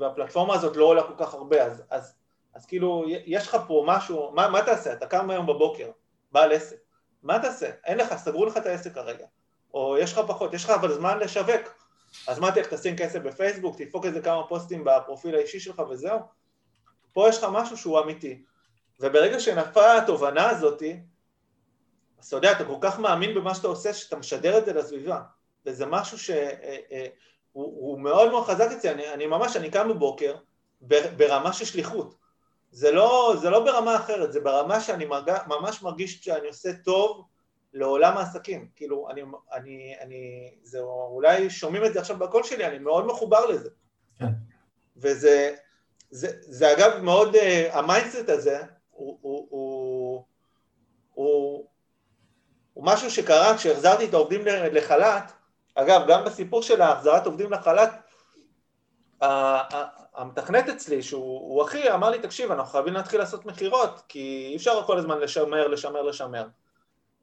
אה, 0.00 0.04
אה, 0.04 0.08
והפלטפורמה 0.08 0.54
הזאת 0.54 0.76
לא 0.76 0.84
עולה 0.84 1.02
כל 1.02 1.14
כך 1.18 1.34
הרבה, 1.34 1.64
אז, 1.64 1.82
אז, 1.90 2.14
אז 2.54 2.66
כאילו, 2.66 3.04
יש 3.08 3.48
לך 3.48 3.56
פה 3.66 3.84
משהו, 3.86 4.32
מה, 4.34 4.48
מה 4.48 4.62
תעשה? 4.62 4.92
אתה 4.92 5.06
קם 5.06 5.30
היום 5.30 5.46
בבוקר, 5.46 5.90
בעל 6.32 6.52
עסק, 6.52 6.76
מה 7.22 7.38
תעשה? 7.38 7.70
אין 7.84 7.98
לך, 7.98 8.14
סגרו 8.16 8.46
לך 8.46 8.56
את 8.56 8.66
העסק 8.66 8.94
כרגע. 8.94 9.26
או 9.74 9.98
יש 9.98 10.12
לך 10.12 10.20
פחות, 10.26 10.54
יש 10.54 10.64
לך 10.64 10.70
אבל 10.70 10.92
זמן 10.92 11.18
לשווק. 11.18 11.82
אז 12.26 12.38
מה 12.38 12.52
תלך 12.52 12.74
תשים 12.74 12.96
כסף 12.96 13.18
בפייסבוק, 13.18 13.76
תדפוק 13.76 14.06
איזה 14.06 14.20
כמה 14.20 14.46
פוסטים 14.48 14.84
בפרופיל 14.84 15.34
האישי 15.34 15.60
שלך 15.60 15.82
וזהו. 15.90 16.18
פה 17.12 17.28
יש 17.28 17.38
לך 17.38 17.46
משהו 17.52 17.76
שהוא 17.76 18.00
אמיתי. 18.00 18.42
וברגע 19.00 19.40
שנפלה 19.40 19.98
התובנה 19.98 20.50
הזאתי, 20.50 21.00
אז 22.18 22.26
אתה 22.26 22.36
יודע, 22.36 22.52
אתה 22.52 22.64
כל 22.64 22.76
כך 22.80 22.98
מאמין 22.98 23.34
במה 23.34 23.54
שאתה 23.54 23.68
עושה, 23.68 23.94
שאתה 23.94 24.16
משדר 24.16 24.58
את 24.58 24.64
זה 24.64 24.72
לסביבה. 24.72 25.20
וזה 25.66 25.86
משהו 25.86 26.18
שהוא 26.18 26.36
אה, 27.56 27.62
אה, 27.62 27.98
מאוד 27.98 28.30
מאוד 28.30 28.46
חזק 28.46 28.70
אצלי, 28.72 28.90
אני, 28.90 29.12
אני 29.12 29.26
ממש, 29.26 29.56
אני 29.56 29.70
קם 29.70 29.88
בבוקר 29.88 30.36
ברמה 31.16 31.52
של 31.52 31.64
שליחות. 31.64 32.14
זה 32.70 32.90
לא, 32.90 33.34
זה 33.40 33.50
לא 33.50 33.64
ברמה 33.64 33.96
אחרת, 33.96 34.32
זה 34.32 34.40
ברמה 34.40 34.80
שאני 34.80 35.04
מרג, 35.04 35.30
ממש 35.46 35.82
מרגיש 35.82 36.24
שאני 36.24 36.48
עושה 36.48 36.72
טוב 36.72 37.24
לעולם 37.72 38.16
העסקים. 38.16 38.68
כאילו, 38.76 39.10
אני, 39.10 39.22
אני, 39.52 39.94
אני, 40.00 40.54
זה 40.62 40.80
אולי 40.80 41.50
שומעים 41.50 41.84
את 41.84 41.92
זה 41.92 42.00
עכשיו 42.00 42.18
בקול 42.18 42.42
שלי, 42.42 42.66
אני 42.66 42.78
מאוד 42.78 43.06
מחובר 43.06 43.46
לזה. 43.46 43.68
כן. 44.18 44.26
וזה, 44.96 45.54
זה, 46.10 46.28
זה 46.40 46.72
אגב 46.72 47.02
מאוד, 47.02 47.34
אה, 47.34 47.38
ה 47.72 47.79
mindset 47.79 48.28
הזה, 48.28 48.60
הוא, 48.90 49.18
הוא, 49.20 49.46
הוא, 49.50 50.24
הוא, 51.14 51.66
הוא 52.72 52.84
משהו 52.86 53.10
שקרה 53.10 53.56
כשהחזרתי 53.56 54.04
את 54.04 54.14
העובדים 54.14 54.44
לחל"ת, 54.46 55.32
אגב, 55.74 56.02
גם 56.08 56.24
בסיפור 56.24 56.62
של 56.62 56.82
החזרת 56.82 57.26
עובדים 57.26 57.52
לחל"ת, 57.52 57.90
המתכנת 60.14 60.68
אצלי, 60.68 61.02
שהוא 61.02 61.64
אחי, 61.64 61.92
אמר 61.92 62.10
לי, 62.10 62.18
תקשיב, 62.18 62.52
אנחנו 62.52 62.72
חייבים 62.72 62.94
להתחיל 62.94 63.20
לעשות 63.20 63.46
מכירות, 63.46 64.02
כי 64.08 64.48
אי 64.50 64.56
אפשר 64.56 64.82
כל 64.86 64.98
הזמן 64.98 65.18
לשמר, 65.18 65.68
לשמר, 65.68 66.02
לשמר. 66.02 66.46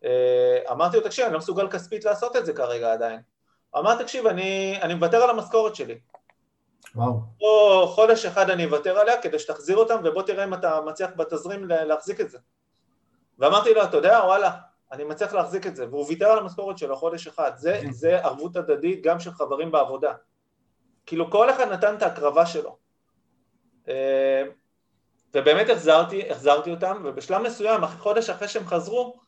אה, 0.05 0.59
אמרתי 0.71 0.97
לו, 0.97 1.03
תקשיב, 1.03 1.25
אני 1.25 1.33
לא 1.33 1.39
מסוגל 1.39 1.69
כספית 1.69 2.05
לעשות 2.05 2.35
את 2.35 2.45
זה 2.45 2.53
כרגע 2.53 2.93
עדיין. 2.93 3.19
אמר, 3.77 3.95
תקשיב, 4.03 4.27
אני, 4.27 4.79
אני 4.81 4.93
מוותר 4.93 5.23
על 5.23 5.29
המשכורת 5.29 5.75
שלי. 5.75 5.99
וואו. 6.95 7.21
פה 7.39 7.91
חודש 7.95 8.25
אחד 8.25 8.49
אני 8.49 8.65
אוותר 8.65 8.99
עליה 8.99 9.21
כדי 9.21 9.39
שתחזיר 9.39 9.77
אותם, 9.77 10.01
ובוא 10.03 10.21
תראה 10.21 10.43
אם 10.43 10.53
אתה 10.53 10.81
מצליח 10.81 11.09
בתזרים 11.15 11.65
להחזיק 11.67 12.21
את 12.21 12.29
זה. 12.29 12.37
ואמרתי 13.39 13.73
לו, 13.73 13.83
אתה 13.83 13.97
יודע, 13.97 14.19
וואלה, 14.25 14.51
אני 14.91 15.03
מצליח 15.03 15.33
להחזיק 15.33 15.67
את 15.67 15.75
זה, 15.75 15.87
והוא 15.89 16.05
ויתר 16.07 16.25
על 16.25 16.39
המשכורת 16.39 16.77
שלו 16.77 16.95
חודש 16.95 17.27
אחד. 17.27 17.51
זה, 17.55 17.79
כן. 17.81 17.91
זה 17.91 18.19
ערבות 18.25 18.55
הדדית 18.55 19.03
גם 19.03 19.19
של 19.19 19.31
חברים 19.31 19.71
בעבודה. 19.71 20.13
כאילו 21.05 21.31
כל 21.31 21.49
אחד 21.49 21.71
נתן 21.71 21.95
את 21.95 22.01
ההקרבה 22.01 22.45
שלו. 22.45 22.77
אה, 23.87 24.43
ובאמת 25.33 25.69
החזרתי, 25.69 26.31
החזרתי 26.31 26.71
אותם, 26.71 27.01
ובשלב 27.05 27.41
מסוים, 27.41 27.85
חודש 27.85 28.29
אחרי 28.29 28.47
שהם 28.47 28.67
חזרו, 28.67 29.19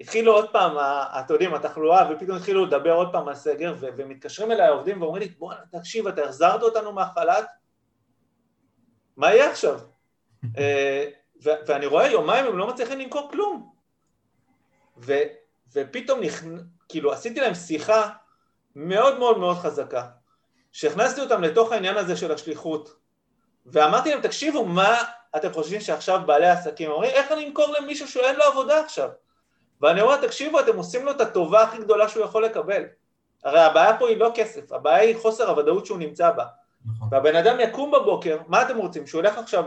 התחילו 0.00 0.32
עוד 0.32 0.52
פעם, 0.52 0.76
אתם 1.20 1.32
יודעים, 1.32 1.54
התחלואה, 1.54 2.12
ופתאום 2.12 2.36
התחילו 2.36 2.66
לדבר 2.66 2.92
עוד 2.92 3.08
פעם 3.12 3.28
על 3.28 3.34
סגר, 3.34 3.74
ו- 3.80 3.88
ומתקשרים 3.96 4.52
אליי 4.52 4.66
העובדים 4.66 5.02
ואומרים 5.02 5.22
לי, 5.22 5.28
בוא 5.28 5.52
תקשיב, 5.72 6.08
אתה 6.08 6.24
החזרת 6.24 6.62
אותנו 6.62 6.92
מהחל"ת, 6.92 7.46
מה 9.16 9.34
יהיה 9.34 9.50
עכשיו? 9.50 9.80
אה, 10.58 11.06
ו- 11.44 11.60
ואני 11.66 11.86
רואה 11.86 12.08
יומיים 12.08 12.44
הם 12.44 12.58
לא 12.58 12.68
מצליחים 12.68 12.98
למכור 12.98 13.30
כלום. 13.30 13.77
ו- 15.00 15.22
ופתאום, 15.72 16.20
נכ... 16.20 16.42
כאילו, 16.88 17.12
עשיתי 17.12 17.40
להם 17.40 17.54
שיחה 17.54 18.08
מאוד 18.76 19.18
מאוד 19.18 19.38
מאוד 19.38 19.56
חזקה, 19.56 20.06
שהכנסתי 20.72 21.20
אותם 21.20 21.42
לתוך 21.42 21.72
העניין 21.72 21.96
הזה 21.96 22.16
של 22.16 22.32
השליחות, 22.32 22.96
ואמרתי 23.66 24.10
להם, 24.10 24.20
תקשיבו, 24.20 24.64
מה 24.64 25.02
אתם 25.36 25.52
חושבים 25.52 25.80
שעכשיו 25.80 26.20
בעלי 26.26 26.46
העסקים 26.46 26.90
אומרים, 26.90 27.10
איך 27.10 27.32
אני 27.32 27.46
אמכור 27.48 27.74
למישהו 27.80 28.08
שאין 28.08 28.36
לו 28.36 28.44
עבודה 28.44 28.80
עכשיו? 28.80 29.08
ואני 29.80 30.00
אומר, 30.00 30.16
תקשיבו, 30.16 30.60
אתם 30.60 30.76
עושים 30.76 31.04
לו 31.04 31.10
את 31.10 31.20
הטובה 31.20 31.62
הכי 31.62 31.78
גדולה 31.78 32.08
שהוא 32.08 32.24
יכול 32.24 32.44
לקבל. 32.44 32.82
הרי 33.44 33.60
הבעיה 33.60 33.98
פה 33.98 34.08
היא 34.08 34.16
לא 34.16 34.32
כסף, 34.34 34.72
הבעיה 34.72 34.98
היא 34.98 35.16
חוסר 35.16 35.50
הוודאות 35.50 35.86
שהוא 35.86 35.98
נמצא 35.98 36.30
בה. 36.30 36.44
נכון. 36.86 37.08
והבן 37.10 37.36
אדם 37.36 37.60
יקום 37.60 37.90
בבוקר, 37.90 38.38
מה 38.46 38.62
אתם 38.62 38.76
רוצים? 38.76 39.06
שהוא 39.06 39.20
ילך 39.20 39.38
עכשיו, 39.38 39.64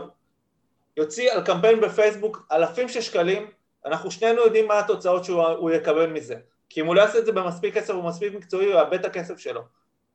יוציא 0.96 1.32
על 1.32 1.44
קמפיין 1.44 1.80
בפייסבוק 1.80 2.46
אלפים 2.52 2.88
של 2.88 3.00
שקלים, 3.00 3.50
אנחנו 3.86 4.10
שנינו 4.10 4.40
יודעים 4.40 4.68
מה 4.68 4.78
התוצאות 4.78 5.24
שהוא 5.24 5.70
יקבל 5.70 6.06
מזה. 6.06 6.36
כי 6.68 6.80
אם 6.80 6.86
הוא 6.86 6.94
לא 6.94 7.00
יעשה 7.00 7.18
את 7.18 7.26
זה 7.26 7.32
במספיק 7.32 7.74
כסף 7.74 7.94
ומספיק 7.94 8.34
מקצועי, 8.34 8.66
הוא 8.66 8.74
יאבד 8.74 8.98
את 8.98 9.04
הכסף 9.04 9.38
שלו. 9.38 9.62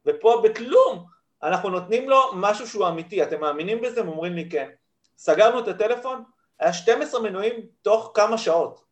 ופה 0.05 0.41
בכלום, 0.43 1.05
אנחנו 1.43 1.69
נותנים 1.69 2.09
לו 2.09 2.31
משהו 2.33 2.67
שהוא 2.67 2.87
אמיתי. 2.87 3.23
אתם 3.23 3.41
מאמינים 3.41 3.81
בזה? 3.81 4.01
הם 4.01 4.07
אומרים 4.07 4.33
לי 4.33 4.49
כן. 4.49 4.69
סגרנו 5.17 5.59
את 5.59 5.67
הטלפון, 5.67 6.23
היה 6.59 6.73
12 6.73 7.21
מנויים 7.21 7.53
תוך 7.81 8.11
כמה 8.13 8.37
שעות. 8.37 8.83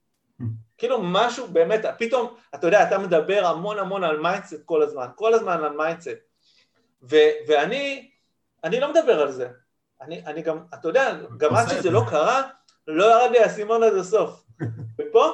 כאילו 0.78 1.00
משהו 1.02 1.48
באמת, 1.48 1.82
פתאום, 1.98 2.36
אתה 2.56 2.68
יודע, 2.68 2.84
אתה 2.84 2.98
מדבר 2.98 3.46
המון 3.46 3.80
המון 3.80 4.04
על 4.04 4.20
mindset 4.20 4.66
כל 4.66 4.82
הזמן, 4.82 5.08
כל 5.16 5.34
הזמן 5.34 5.64
על 5.64 5.78
mindset. 5.78 6.10
ואני, 7.48 8.10
אני 8.64 8.80
לא 8.80 8.90
מדבר 8.92 9.22
על 9.22 9.32
זה. 9.32 9.50
אני, 10.02 10.26
אני 10.26 10.42
גם, 10.42 10.60
אתה 10.74 10.88
יודע, 10.88 11.16
גם 11.38 11.56
עד 11.56 11.70
שזה 11.70 11.92
לא 11.92 12.02
קרה, 12.10 12.42
לא 12.88 13.06
ירד 13.06 13.32
לי 13.32 13.40
האסימון 13.40 13.84
עד 13.84 13.94
הסוף. 13.94 14.45
ופה, 15.02 15.34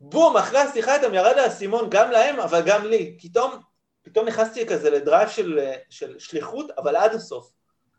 בום, 0.00 0.36
אחרי 0.36 0.58
השיחה 0.58 0.96
איתם 0.96 1.14
ירד 1.14 1.38
האסימון 1.38 1.88
גם 1.90 2.10
להם, 2.10 2.40
אבל 2.40 2.62
גם 2.66 2.84
לי. 2.84 3.18
פתאום, 3.22 3.52
פתאום 4.02 4.28
נכנסתי 4.28 4.66
כזה 4.66 4.90
ל 4.90 4.96
drive 4.96 5.28
של, 5.28 5.60
של 5.90 6.18
שליחות, 6.18 6.70
אבל 6.78 6.96
עד 6.96 7.14
הסוף. 7.14 7.52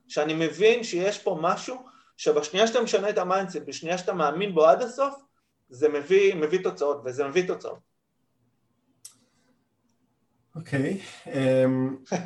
שאני 0.07 0.33
מבין 0.33 0.83
שיש 0.83 1.23
פה 1.23 1.37
משהו 1.41 1.85
שבשנייה 2.17 2.67
שאתה 2.67 2.81
משנה 2.81 3.09
את 3.09 3.17
ה 3.17 3.22
mindset, 3.22 3.61
בשנייה 3.65 3.97
שאתה 3.97 4.13
מאמין 4.13 4.55
בו 4.55 4.65
עד 4.65 4.81
הסוף, 4.81 5.15
זה 5.69 5.89
מביא, 5.89 6.35
מביא 6.35 6.63
תוצאות, 6.63 7.01
וזה 7.05 7.27
מביא 7.27 7.47
תוצאות. 7.47 7.79
אוקיי, 10.55 11.01
okay, 11.01 11.29
אמ, 11.29 11.97
um, 12.09 12.17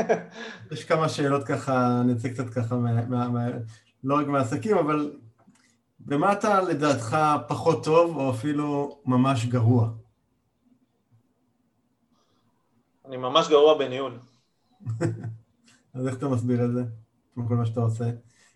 יש 0.71 0.83
כמה 0.83 1.09
שאלות 1.09 1.47
ככה, 1.47 2.01
נצא 2.05 2.29
קצת 2.29 2.49
ככה, 2.49 2.75
מה, 2.75 3.05
מה, 3.05 3.29
מה, 3.29 3.47
לא 4.03 4.15
רק 4.15 4.27
מהעסקים, 4.27 4.77
אבל 4.77 5.15
במה 6.05 6.33
אתה 6.33 6.61
לדעתך 6.61 7.17
פחות 7.47 7.83
טוב, 7.83 8.17
או 8.17 8.31
אפילו 8.31 8.99
ממש 9.05 9.45
גרוע? 9.45 9.89
אני 13.05 13.17
ממש 13.17 13.49
גרוע 13.49 13.77
בניהול. 13.77 14.19
אז 15.93 16.07
איך 16.07 16.17
אתה 16.17 16.27
מסביר 16.27 16.65
את 16.65 16.73
זה, 16.73 16.83
כמו 17.33 17.47
כל 17.47 17.55
מה 17.55 17.65
שאתה 17.65 17.79
עושה? 17.79 18.05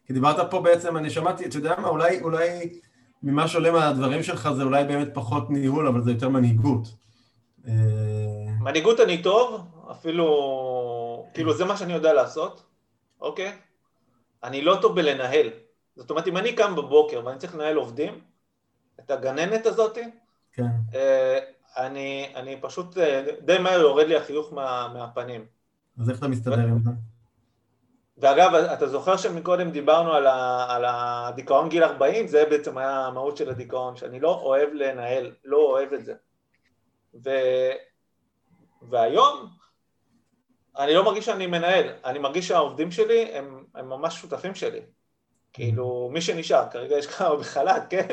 כי 0.06 0.14
דיברת 0.14 0.52
פה 0.52 0.62
בעצם, 0.62 0.98
אני 0.98 1.10
שמעתי, 1.10 1.46
אתה 1.46 1.58
יודע 1.58 1.76
מה, 1.80 1.88
אולי, 1.88 2.22
אולי 2.22 2.80
ממה 3.24 3.48
שעולה 3.48 3.72
מהדברים 3.72 4.24
שלך 4.24 4.50
זה 4.52 4.64
אולי 4.64 4.84
באמת 4.84 5.08
פחות 5.14 5.50
ניהול, 5.50 5.88
אבל 5.88 6.04
זה 6.04 6.12
יותר 6.12 6.30
מנהיגות. 6.30 6.88
אה, 7.68 7.74
מנהיגות 8.60 9.00
אני 9.00 9.24
טוב, 9.24 9.62
אפילו, 9.92 10.28
כאילו 11.34 11.54
זה 11.54 11.66
מה 11.66 11.78
שאני 11.78 11.94
יודע 11.94 12.14
לעשות, 12.14 12.64
אוקיי? 13.22 13.52
אני 14.44 14.62
לא 14.62 14.78
טוב 14.82 14.96
בלנהל. 14.96 15.50
זאת 15.96 16.10
אומרת, 16.10 16.28
אם 16.28 16.38
אני 16.38 16.54
קם 16.56 16.76
בבוקר 16.76 17.22
ואני 17.26 17.40
צריך 17.40 17.56
לנהל 17.56 17.76
עובדים, 17.76 18.22
את 19.00 19.12
הגננת 19.12 19.66
הזאתי, 19.66 20.04
כן. 20.52 20.68
אה, 20.94 21.40
אני, 21.78 22.32
אני 22.36 22.62
פשוט, 22.62 22.98
אה, 22.98 23.26
די 23.42 23.58
מהר 23.58 23.80
יורד 23.80 24.08
לי 24.08 24.16
החיוך 24.16 24.54
מה, 24.54 24.92
מהפנים. 24.94 25.46
אז 26.02 26.10
איך 26.10 26.20
אתה 26.20 26.28
מסתדר 26.28 26.60
עם 26.60 26.80
זה? 26.80 26.90
ואגב, 28.18 28.54
אתה 28.54 28.88
זוכר 28.88 29.18
שמקודם 29.18 29.72
דיברנו 29.72 30.14
על, 30.14 30.28
ה, 30.28 30.66
על 30.70 30.86
הדיכאון 30.88 31.70
גיל 31.70 31.84
40? 31.84 32.28
זה 32.28 32.44
בעצם 32.50 32.78
היה 32.78 33.06
המהות 33.06 33.38
של 33.38 33.50
הדיכאון, 33.50 33.96
שאני 33.96 34.20
לא 34.20 34.42
אוהב 34.42 34.70
לנהל, 34.74 35.32
לא 35.44 35.58
אוהב 35.58 35.94
את 35.94 36.06
זה. 36.06 36.14
ו, 37.24 37.30
והיום 38.82 39.50
אני 40.78 40.94
לא 40.94 41.06
מרגיש 41.06 41.26
שאני 41.26 41.48
מנהל, 41.48 41.90
אני 42.06 42.20
מרגיש 42.20 42.48
שהעובדים 42.48 42.92
שלי 42.92 43.36
הם, 43.36 43.66
הם 43.76 43.90
ממש 43.90 44.16
שותפים 44.16 44.56
שלי. 44.56 44.82
כאילו, 45.56 46.10
מי 46.14 46.22
שנשאר, 46.22 46.70
כרגע 46.72 46.98
יש 46.98 47.08
כמה 47.08 47.36
בחל"ת, 47.36 47.84
כן, 47.90 48.08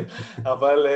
אבל, 0.52 0.86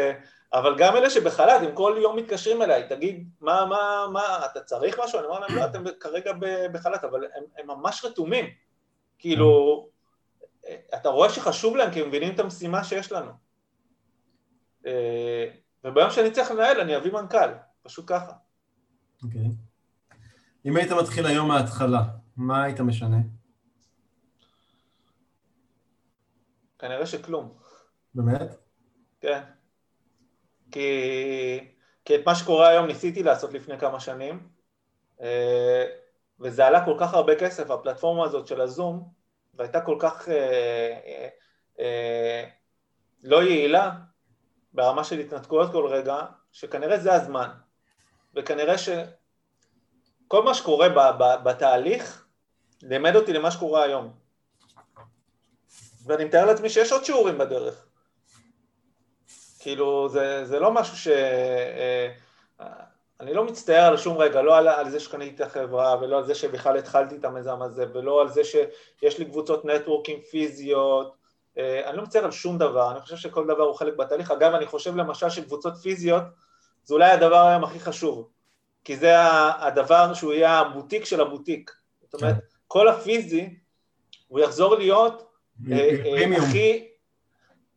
אבל 0.53 0.75
גם 0.79 0.97
אלה 0.97 1.11
שבחל"ת, 1.11 1.63
הם 1.63 1.75
כל 1.75 1.97
יום 2.03 2.17
מתקשרים 2.17 2.63
אליי, 2.63 2.89
תגיד, 2.89 3.29
מה, 3.41 3.67
מה, 3.67 4.07
מה, 4.13 4.47
אתה 4.53 4.61
צריך 4.61 5.01
משהו? 5.05 5.19
אני 5.19 5.27
אומר 5.27 5.41
להם, 5.41 5.57
לא, 5.57 5.65
אתם 5.65 5.85
כרגע 6.01 6.33
בחל"ת, 6.73 7.05
אבל 7.05 7.25
הם, 7.25 7.45
הם 7.59 7.67
ממש 7.67 8.05
רתומים. 8.05 8.45
כאילו, 9.19 9.89
אתה 10.95 11.09
רואה 11.09 11.31
שחשוב 11.31 11.77
להם 11.77 11.93
כי 11.93 12.01
הם 12.01 12.09
מבינים 12.09 12.35
את 12.35 12.41
המשימה 12.41 12.85
שיש 12.85 13.13
לנו. 13.13 13.33
אה, 14.87 15.47
וביום 15.85 16.11
שאני 16.11 16.31
צריך 16.31 16.51
לנהל 16.51 16.81
אני 16.81 16.97
אביא 16.97 17.13
מנכ"ל, 17.13 17.49
פשוט 17.83 18.05
ככה. 18.07 18.33
אוקיי. 19.23 19.41
Okay. 19.41 20.17
אם 20.65 20.77
היית 20.77 20.93
מתחיל 20.93 21.27
היום 21.27 21.49
מההתחלה, 21.49 22.03
מה 22.37 22.63
היית 22.63 22.81
משנה? 22.81 23.19
כנראה 26.79 27.07
שכלום. 27.07 27.55
באמת? 28.14 28.57
כן. 29.20 29.41
כי, 30.70 31.70
כי 32.05 32.14
את 32.14 32.20
מה 32.27 32.35
שקורה 32.35 32.68
היום 32.68 32.87
ניסיתי 32.87 33.22
לעשות 33.22 33.53
לפני 33.53 33.79
כמה 33.79 34.01
שנים, 34.01 34.49
אה, 35.20 35.85
וזה 36.41 36.66
עלה 36.66 36.85
כל 36.85 36.97
כך 37.01 37.14
הרבה 37.14 37.37
כסף, 37.37 37.70
הפלטפורמה 37.70 38.24
הזאת 38.24 38.47
של 38.47 38.61
הזום, 38.61 39.09
והייתה 39.55 39.81
כל 39.81 39.97
כך 40.01 40.29
אה, 40.29 40.99
אה, 41.07 41.29
אה, 41.79 42.45
לא 43.22 43.43
יעילה 43.43 43.91
ברמה 44.72 45.05
של 45.05 45.18
התנתקויות 45.18 45.72
כל 45.72 45.87
רגע, 45.87 46.16
שכנראה 46.53 46.99
זה 46.99 47.14
הזמן, 47.14 47.49
וכנראה 48.35 48.79
ש, 48.79 48.89
כל 50.29 50.43
מה 50.43 50.55
שקורה 50.55 50.89
בתהליך 51.45 52.27
לימד 52.83 53.16
אותי 53.16 53.33
למה 53.33 53.51
שקורה 53.51 53.83
היום. 53.83 54.26
ואני 56.07 56.25
מתאר 56.25 56.45
לעצמי 56.45 56.69
שיש 56.69 56.93
עוד 56.93 57.05
שיעורים 57.05 57.39
בדרך. 57.39 57.87
כאילו, 59.59 60.09
זה, 60.09 60.45
זה 60.45 60.59
לא 60.59 60.73
משהו 60.73 60.97
ש... 60.97 61.09
אה, 61.09 62.09
אני 63.21 63.35
לא 63.35 63.45
מצטער 63.45 63.83
על 63.83 63.97
שום 63.97 64.19
רגע, 64.19 64.43
לא 64.43 64.57
על, 64.57 64.69
על 64.69 64.91
זה 64.91 65.01
שקניתי 65.01 65.35
את 65.35 65.41
החברה, 65.41 65.97
ולא 66.01 66.19
על 66.19 66.25
זה 66.25 66.35
שבכלל 66.35 66.77
התחלתי 66.77 67.17
את 67.17 67.25
המיזם 67.25 67.63
הזה, 67.63 67.85
ולא 67.95 68.21
על 68.21 68.29
זה 68.29 68.45
שיש 68.45 69.19
לי 69.19 69.25
קבוצות 69.25 69.65
נטוורקים 69.65 70.21
פיזיות, 70.21 71.15
אה, 71.59 71.89
אני 71.91 71.97
לא 71.97 72.03
מצטער 72.03 72.25
על 72.25 72.31
שום 72.31 72.59
דבר, 72.59 72.91
אני 72.93 73.01
חושב 73.01 73.17
שכל 73.17 73.47
דבר 73.47 73.63
הוא 73.63 73.75
חלק 73.75 73.97
בתהליך. 73.97 74.31
אגב, 74.31 74.55
אני 74.55 74.67
חושב 74.67 74.97
למשל 74.97 75.31
שקבוצות 75.31 75.77
פיזיות 75.77 76.23
זה 76.85 76.95
אולי 76.95 77.11
הדבר 77.11 77.47
היום 77.47 77.65
הכי 77.65 77.81
חשוב, 77.81 78.29
כי 78.85 78.97
זה 78.97 79.13
הדבר 79.59 80.15
שהוא 80.15 80.33
יהיה 80.33 80.59
הבוטיק 80.59 81.05
של 81.05 81.21
הבוטיק. 81.21 81.73
זאת 82.03 82.15
אומרת, 82.15 82.35
כן. 82.35 82.41
כל 82.69 82.89
הפיזי, 82.89 83.57
הוא 84.29 84.41
יחזור 84.41 84.75
להיות 84.75 85.27
הכי, 86.37 86.89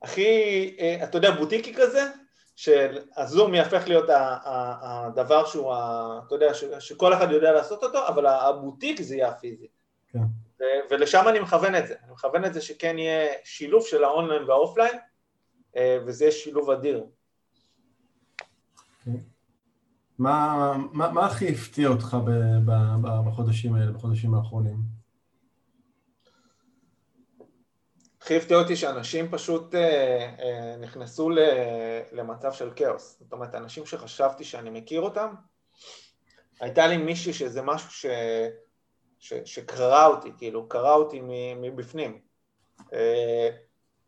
הכי, 0.01 0.77
אתה 1.03 1.17
יודע, 1.17 1.31
בוטיקי 1.31 1.73
כזה, 1.73 2.01
שהזום 2.55 3.53
יהפך 3.53 3.83
להיות 3.87 4.09
הדבר 4.81 5.45
שהוא, 5.45 5.73
אתה 6.27 6.35
יודע, 6.35 6.53
שכל 6.79 7.13
אחד 7.13 7.31
יודע 7.31 7.51
לעשות 7.51 7.83
אותו, 7.83 8.07
אבל 8.07 8.25
הבוטיק 8.25 9.01
זה 9.01 9.15
יהיה 9.15 9.29
הפיזי. 9.29 9.67
כן. 10.07 10.19
ולשם 10.91 11.23
אני 11.27 11.39
מכוון 11.39 11.75
את 11.75 11.87
זה, 11.87 11.93
אני 12.03 12.11
מכוון 12.11 12.45
את 12.45 12.53
זה 12.53 12.61
שכן 12.61 12.97
יהיה 12.97 13.27
שילוב 13.43 13.85
של 13.85 14.03
האונליין 14.03 14.43
והאופליין, 14.43 14.97
אה, 15.75 15.97
וזה 16.05 16.23
יהיה 16.23 16.31
שילוב 16.31 16.69
אדיר. 16.69 17.05
מה, 20.19 20.73
מה, 20.91 21.11
מה 21.11 21.25
הכי 21.25 21.49
הפתיע 21.49 21.87
אותך 21.87 22.17
בחודשים 23.25 23.75
האלה, 23.75 23.91
בחודשים 23.91 24.33
האחרונים? 24.33 24.98
הכי 28.21 28.37
הפתיע 28.37 28.57
אותי 28.57 28.75
שאנשים 28.75 29.31
פשוט 29.31 29.75
אה, 29.75 30.29
אה, 30.39 30.75
נכנסו 30.79 31.29
למצב 32.11 32.53
של 32.53 32.71
כאוס. 32.75 33.17
זאת 33.19 33.33
אומרת, 33.33 33.55
אנשים 33.55 33.85
שחשבתי 33.85 34.43
שאני 34.43 34.69
מכיר 34.69 35.01
אותם, 35.01 35.33
הייתה 36.59 36.87
לי 36.87 36.97
מישהי 36.97 37.33
שזה 37.33 37.61
משהו 37.61 37.91
ש... 37.91 38.05
ש, 39.19 39.33
שקרא 39.45 40.07
אותי, 40.07 40.31
כאילו, 40.37 40.69
קרא 40.69 40.93
אותי 40.93 41.21
מבפנים. 41.61 42.19
אה, 42.93 43.49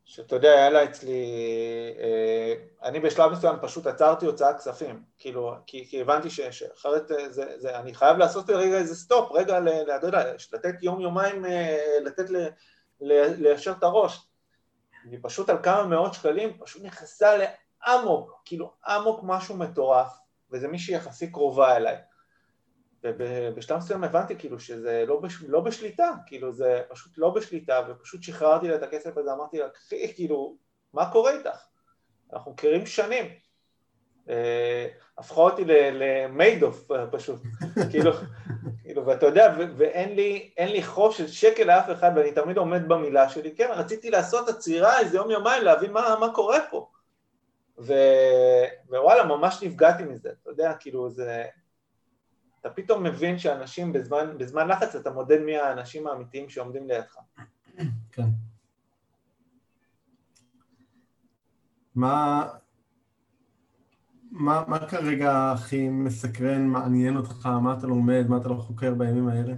שאתה 0.05 0.35
יודע, 0.35 0.51
היה 0.51 0.69
לה 0.69 0.83
אצלי, 0.83 1.25
אה, 1.99 2.53
אני 2.83 2.99
בשלב 2.99 3.31
מסוים 3.31 3.55
פשוט 3.61 3.87
עצרתי 3.87 4.25
הוצאת 4.25 4.57
כספים, 4.57 5.03
כאילו, 5.17 5.55
כי, 5.67 5.87
כי 5.89 6.01
הבנתי 6.01 6.29
שאחרת 6.29 7.11
אה, 7.11 7.29
זה, 7.29 7.59
זה, 7.59 7.79
אני 7.79 7.93
חייב 7.93 8.17
לעשות 8.17 8.49
רגע 8.49 8.77
איזה 8.77 8.95
סטופ, 8.95 9.31
רגע, 9.31 9.59
אתה 9.95 10.07
יודע, 10.07 10.33
לתת 10.53 10.83
יום-יומיים, 10.83 11.45
לתת 12.03 12.29
ל, 12.29 12.37
ל, 12.37 12.47
ליישר 13.01 13.71
את 13.71 13.83
הראש. 13.83 14.27
היא 15.03 15.19
פשוט 15.21 15.49
על 15.49 15.57
כמה 15.63 15.83
מאות 15.83 16.13
שקלים, 16.13 16.57
פשוט 16.59 16.83
נכנסה 16.83 17.31
לאמוק, 17.37 18.41
כאילו 18.45 18.73
אמוק 18.87 19.19
משהו 19.23 19.57
מטורף, 19.57 20.17
וזה 20.51 20.67
מישהי 20.67 20.95
יחסית 20.95 21.31
קרובה 21.31 21.75
אליי. 21.75 21.97
ובשלב 23.03 23.77
מסוים 23.77 24.03
הבנתי 24.03 24.35
כאילו 24.35 24.59
שזה 24.59 25.03
לא, 25.07 25.19
בש, 25.19 25.41
לא 25.47 25.59
בשליטה, 25.59 26.11
כאילו 26.25 26.53
זה 26.53 26.81
פשוט 26.89 27.17
לא 27.17 27.29
בשליטה, 27.29 27.81
ופשוט 27.89 28.23
שחררתי 28.23 28.67
לה 28.67 28.75
את 28.75 28.83
הכסף 28.83 29.17
הזה, 29.17 29.33
אמרתי 29.33 29.59
לה, 29.59 29.69
קחי, 29.69 30.13
כאילו, 30.15 30.57
מה 30.93 31.11
קורה 31.11 31.31
איתך? 31.31 31.65
אנחנו 32.33 32.51
מכירים 32.51 32.85
שנים. 32.85 33.25
אה, 34.29 34.87
הפכה 35.17 35.41
אותי 35.41 35.63
למיידוף 35.65 36.87
פשוט, 37.11 37.41
כאילו, 37.91 38.11
ואתה 39.05 39.25
יודע, 39.25 39.55
ואין 39.77 40.15
לי, 40.15 40.53
לי 40.59 40.83
חוב 40.83 41.13
של 41.13 41.27
שקל 41.27 41.63
לאף 41.63 41.89
אחד, 41.91 42.11
ואני 42.15 42.31
תמיד 42.31 42.57
עומד 42.57 42.87
במילה 42.87 43.29
שלי, 43.29 43.55
כן, 43.55 43.69
רציתי 43.71 44.09
לעשות 44.09 44.49
עצירה 44.49 44.99
איזה 44.99 45.17
יום 45.17 45.31
יומיים, 45.31 45.63
להבין 45.63 45.91
מה, 45.91 46.15
מה 46.19 46.33
קורה 46.33 46.59
פה. 46.69 46.89
ו, 47.77 47.93
ווואלה, 48.89 49.23
ממש 49.23 49.63
נפגעתי 49.63 50.03
מזה, 50.03 50.29
אתה 50.41 50.49
יודע, 50.49 50.73
כאילו, 50.73 51.09
זה... 51.09 51.45
אתה 52.61 52.69
פתאום 52.69 53.03
מבין 53.03 53.39
שאנשים 53.39 53.93
בזמן, 53.93 54.37
בזמן 54.37 54.67
לחץ 54.67 54.95
אתה 54.95 55.11
מודד 55.11 55.41
מי 55.41 55.57
האנשים 55.57 56.07
האמיתיים 56.07 56.49
שעומדים 56.49 56.87
לידך. 56.87 57.17
כן. 58.11 58.23
מה, 61.95 62.47
מה, 64.31 64.63
מה 64.67 64.87
כרגע 64.87 65.51
הכי 65.51 65.89
מסקרן, 65.89 66.65
מעניין 66.67 67.17
אותך, 67.17 67.45
מה 67.45 67.75
אתה 67.77 67.87
לומד, 67.87 68.25
מה 68.29 68.37
אתה 68.37 68.49
לא 68.49 68.55
חוקר 68.55 68.93
בימים 68.93 69.27
האלה? 69.27 69.53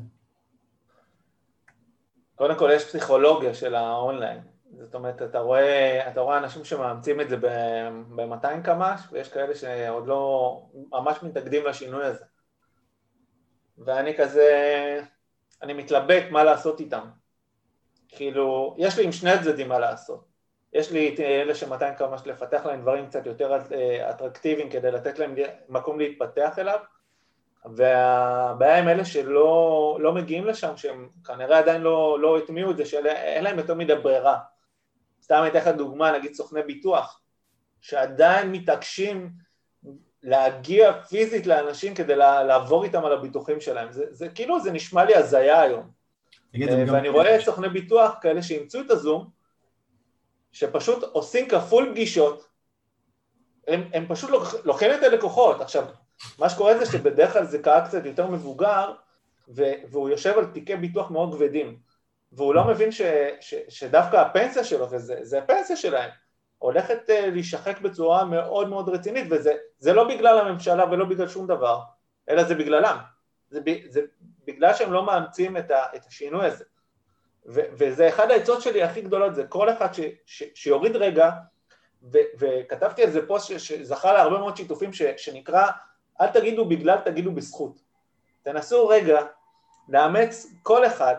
קודם 2.36 2.60
כל 2.60 2.70
יש 2.74 2.86
פסיכולוגיה 2.86 3.54
של 3.54 3.76
האונליין, 3.76 4.42
זאת 4.80 4.96
אומרת, 4.96 5.22
אתה 5.22 5.40
רואה, 5.40 6.10
אתה 6.12 6.22
רואה 6.22 6.38
אנשים 6.38 6.66
שמאמצים 6.66 7.22
את 7.22 7.30
זה 7.30 7.38
ב-200 7.38 8.62
קמ"ש, 8.64 9.02
ויש 9.12 9.30
כאלה 9.34 9.56
שעוד 9.56 10.08
לא 10.08 10.62
ממש 10.92 11.24
מתנגדים 11.24 11.66
לשינוי 11.66 12.06
הזה. 12.06 12.26
ואני 13.78 14.18
כזה, 14.18 14.50
אני 15.62 15.74
מתלבט 15.74 16.24
מה 16.32 16.44
לעשות 16.44 16.80
איתם. 16.80 17.10
כאילו, 18.08 18.76
יש 18.78 18.98
לי 18.98 19.06
עם 19.06 19.12
שני 19.12 19.32
הצדדים 19.32 19.70
מה 19.70 19.80
לעשות. 19.80 20.33
יש 20.74 20.92
לי 20.92 21.14
את 21.14 21.20
אלה 21.20 21.56
ש-200 21.56 21.96
כמה 21.98 22.16
לפתח 22.26 22.66
להם 22.66 22.82
דברים 22.82 23.08
קצת 23.08 23.26
יותר 23.26 23.54
אה, 23.54 24.10
אטרקטיביים 24.10 24.70
כדי 24.70 24.92
לתת 24.92 25.20
להם 25.20 25.36
מקום 25.70 26.00
להתפתח 26.00 26.60
אליו, 26.60 26.80
והבעיה 27.66 28.78
עם 28.78 28.88
אלה 28.88 29.06
שלא 29.06 29.98
לא 30.02 30.14
מגיעים 30.14 30.46
לשם, 30.46 30.78
שהם 30.78 31.10
כנראה 31.26 31.60
עדיין 31.60 31.82
לא, 31.82 32.18
לא 32.20 32.38
הטמיעו 32.38 32.72
את 32.72 32.78
זה, 32.78 32.86
שאין 32.86 33.44
להם 33.44 33.58
יותר 33.58 33.74
מדי 33.74 33.96
ברירה. 33.96 34.40
סתם 35.24 35.36
אני 35.42 35.48
אתן 35.48 35.60
לך 35.60 35.68
דוגמה, 35.68 36.12
נגיד 36.12 36.34
סוכני 36.34 36.62
ביטוח, 36.62 37.22
שעדיין 37.82 38.52
מתעקשים 38.52 39.30
להגיע 40.24 41.02
פיזית 41.02 41.48
לאנשים 41.48 41.96
כדי 41.96 42.16
לעבור 42.16 42.84
איתם 42.84 43.06
על 43.06 43.14
הביטוחים 43.14 43.62
שלהם. 43.62 43.92
זה, 43.92 44.06
זה 44.10 44.30
כאילו, 44.30 44.60
זה 44.60 44.72
נשמע 44.72 45.06
לי 45.06 45.16
הזיה 45.16 45.62
היום. 45.62 45.90
אה, 46.56 46.60
ואני 46.92 47.08
גם... 47.08 47.14
רואה 47.14 47.38
סוכני 47.42 47.70
ביטוח 47.70 48.16
כאלה 48.22 48.42
שאימצו 48.42 48.82
את 48.82 48.92
הזום, 48.92 49.30
שפשוט 50.54 51.04
עושים 51.04 51.48
כפול 51.50 51.90
פגישות, 51.92 52.48
הם, 53.68 53.90
הם 53.94 54.06
פשוט 54.08 54.30
לוקחים 54.64 54.92
את 54.94 55.04
הלקוחות. 55.04 55.62
עכשיו, 55.62 55.86
מה 56.40 56.50
שקורה 56.50 56.78
זה 56.78 56.86
שבדרך 56.86 57.34
כלל 57.34 57.46
זה 57.46 57.60
קהל 57.60 57.86
קצת 57.86 58.06
יותר 58.06 58.28
מבוגר, 58.28 58.94
והוא 59.48 60.10
יושב 60.10 60.38
על 60.38 60.46
תיקי 60.46 60.76
ביטוח 60.76 61.12
מאוד 61.12 61.34
כבדים, 61.36 61.80
והוא 62.32 62.56
לא 62.56 62.68
מבין 62.68 62.92
ש, 62.92 63.02
ש, 63.42 63.56
שדווקא 63.70 64.18
הפנסיה 64.18 64.64
שלו, 64.64 64.88
וזה 64.92 65.38
הפנסיה 65.38 65.76
שלהם, 65.76 66.10
הולכת 66.58 67.10
אה, 67.10 67.30
להישחק 67.30 67.82
בצורה 67.82 68.26
מאוד 68.26 68.70
מאוד 68.70 68.90
רצינית, 68.90 69.26
וזה 69.30 69.94
לא 69.94 70.08
בגלל 70.08 70.40
הממשלה 70.40 70.92
ולא 70.92 71.06
בגלל 71.06 71.28
שום 71.28 71.48
דבר, 71.48 71.80
אלא 72.30 72.44
זה 72.44 72.56
בגללם. 72.56 72.98
זה, 73.50 73.60
זה 73.90 74.02
בגלל 74.46 74.74
שהם 74.74 74.94
לא 74.94 75.06
מאמצים 75.06 75.58
את, 75.58 75.72
ה, 75.72 75.84
את 75.96 76.06
השינוי 76.06 76.46
הזה. 76.46 76.64
ו, 77.46 77.62
וזה 77.78 78.10
אחד 78.10 78.32
העצות 78.32 78.62
שלי 78.62 78.84
הכי 78.84 79.02
גדולות, 79.02 79.36
זה 79.36 79.48
כל 79.48 79.70
אחד 79.70 79.94
ש, 79.94 80.00
ש, 80.26 80.44
שיוריד 80.56 80.96
רגע, 80.96 81.32
ו, 82.04 82.18
וכתבתי 82.40 83.04
על 83.04 83.10
זה 83.12 83.28
פוסט 83.28 83.60
שזכה 83.60 84.14
להרבה 84.14 84.38
מאוד 84.38 84.58
שיתופים, 84.58 84.94
ש, 84.94 85.02
שנקרא 85.18 85.68
אל 86.22 86.28
תגידו 86.28 86.66
בגלל, 86.66 86.98
תגידו 87.06 87.32
בזכות. 87.32 87.80
תנסו 88.44 88.88
רגע 88.88 89.22
לאמץ 89.90 90.48
כל 90.64 90.86
אחד 90.86 91.16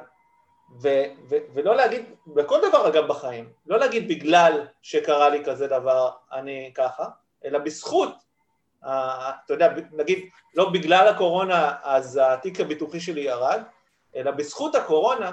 ו- 0.82 1.04
ו- 1.30 1.44
ולא 1.54 1.76
להגיד, 1.76 2.04
בכל 2.26 2.58
דבר 2.68 2.88
אגב 2.88 3.06
בחיים, 3.06 3.52
לא 3.66 3.78
להגיד 3.78 4.08
בגלל 4.08 4.66
שקרה 4.82 5.28
לי 5.28 5.44
כזה 5.44 5.66
דבר 5.66 6.10
אני 6.32 6.72
ככה, 6.74 7.04
אלא 7.44 7.58
בזכות, 7.58 8.14
uh, 8.84 8.86
אתה 8.86 9.54
יודע, 9.54 9.74
נגיד 9.92 10.28
לא 10.54 10.70
בגלל 10.70 11.08
הקורונה 11.08 11.74
אז 11.82 12.20
התיק 12.22 12.60
הביטוחי 12.60 13.00
שלי 13.00 13.20
ירד, 13.20 13.62
אלא 14.16 14.30
בזכות 14.30 14.74
הקורונה 14.74 15.30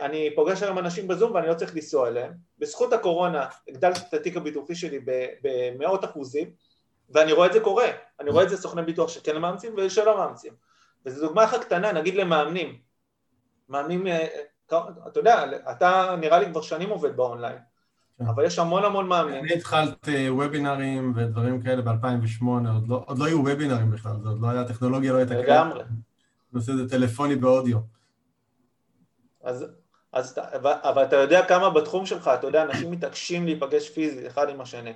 אני 0.00 0.30
פוגש 0.34 0.62
היום 0.62 0.78
אנשים 0.78 1.08
בזום 1.08 1.34
ואני 1.34 1.48
לא 1.48 1.54
צריך 1.54 1.74
לנסוע 1.74 2.08
אליהם, 2.08 2.32
בזכות 2.58 2.92
הקורונה 2.92 3.46
הגדלתי 3.68 4.00
את 4.08 4.14
התיק 4.14 4.36
הביטוחי 4.36 4.74
שלי 4.74 5.00
במאות 5.42 6.04
אחוזים 6.04 6.50
ואני 7.10 7.32
רואה 7.32 7.46
את 7.46 7.52
זה 7.52 7.60
קורה, 7.60 7.86
אני 8.20 8.30
רואה 8.30 8.44
את 8.44 8.48
זה 8.48 8.56
סוכני 8.56 8.82
ביטוח 8.82 9.08
שכן 9.08 9.38
מאמצים 9.38 9.74
ושלא 9.76 10.16
מאמצים 10.18 10.52
וזו 11.06 11.26
דוגמה 11.26 11.44
אחת 11.44 11.64
קטנה, 11.64 11.92
נגיד 11.92 12.14
למאמנים 12.14 12.78
מאמנים, 13.68 14.06
אה, 14.06 14.26
אתה 15.08 15.20
יודע, 15.20 15.44
אתה 15.70 16.16
נראה 16.20 16.38
לי 16.38 16.46
כבר 16.46 16.62
שנים 16.62 16.90
עובד 16.90 17.16
באונליין, 17.16 17.58
כן. 18.18 18.26
אבל 18.26 18.44
יש 18.44 18.58
המון 18.58 18.84
המון 18.84 19.08
מאמנים. 19.08 19.44
אני 19.44 19.54
התחלתי 19.54 20.30
וובינרים 20.30 21.12
ודברים 21.16 21.62
כאלה 21.62 21.82
ב-2008, 21.82 22.44
עוד, 22.74 22.88
לא, 22.88 23.04
עוד 23.06 23.18
לא 23.18 23.24
היו 23.24 23.38
וובינרים 23.38 23.90
בכלל, 23.90 24.12
זה 24.22 24.28
עוד 24.28 24.40
לא 24.40 24.48
היה, 24.48 24.64
טכנולוגיה 24.64 25.12
לא 25.12 25.18
הייתה 25.18 25.34
כאלה. 25.34 25.42
לגמרי. 25.42 25.82
נושא 26.52 26.72
זה 26.72 26.88
טלפוני 26.88 27.36
באודיו. 27.36 27.78
אז, 29.42 29.66
אז, 30.12 30.38
אבל 30.62 31.04
אתה 31.04 31.16
יודע 31.16 31.44
כמה 31.44 31.70
בתחום 31.70 32.06
שלך, 32.06 32.30
אתה 32.34 32.46
יודע, 32.46 32.62
אנשים 32.62 32.90
מתעקשים 32.90 33.44
להיפגש 33.44 33.90
פיזית 33.90 34.26
אחד 34.26 34.48
עם 34.48 34.60
השני. 34.60 34.92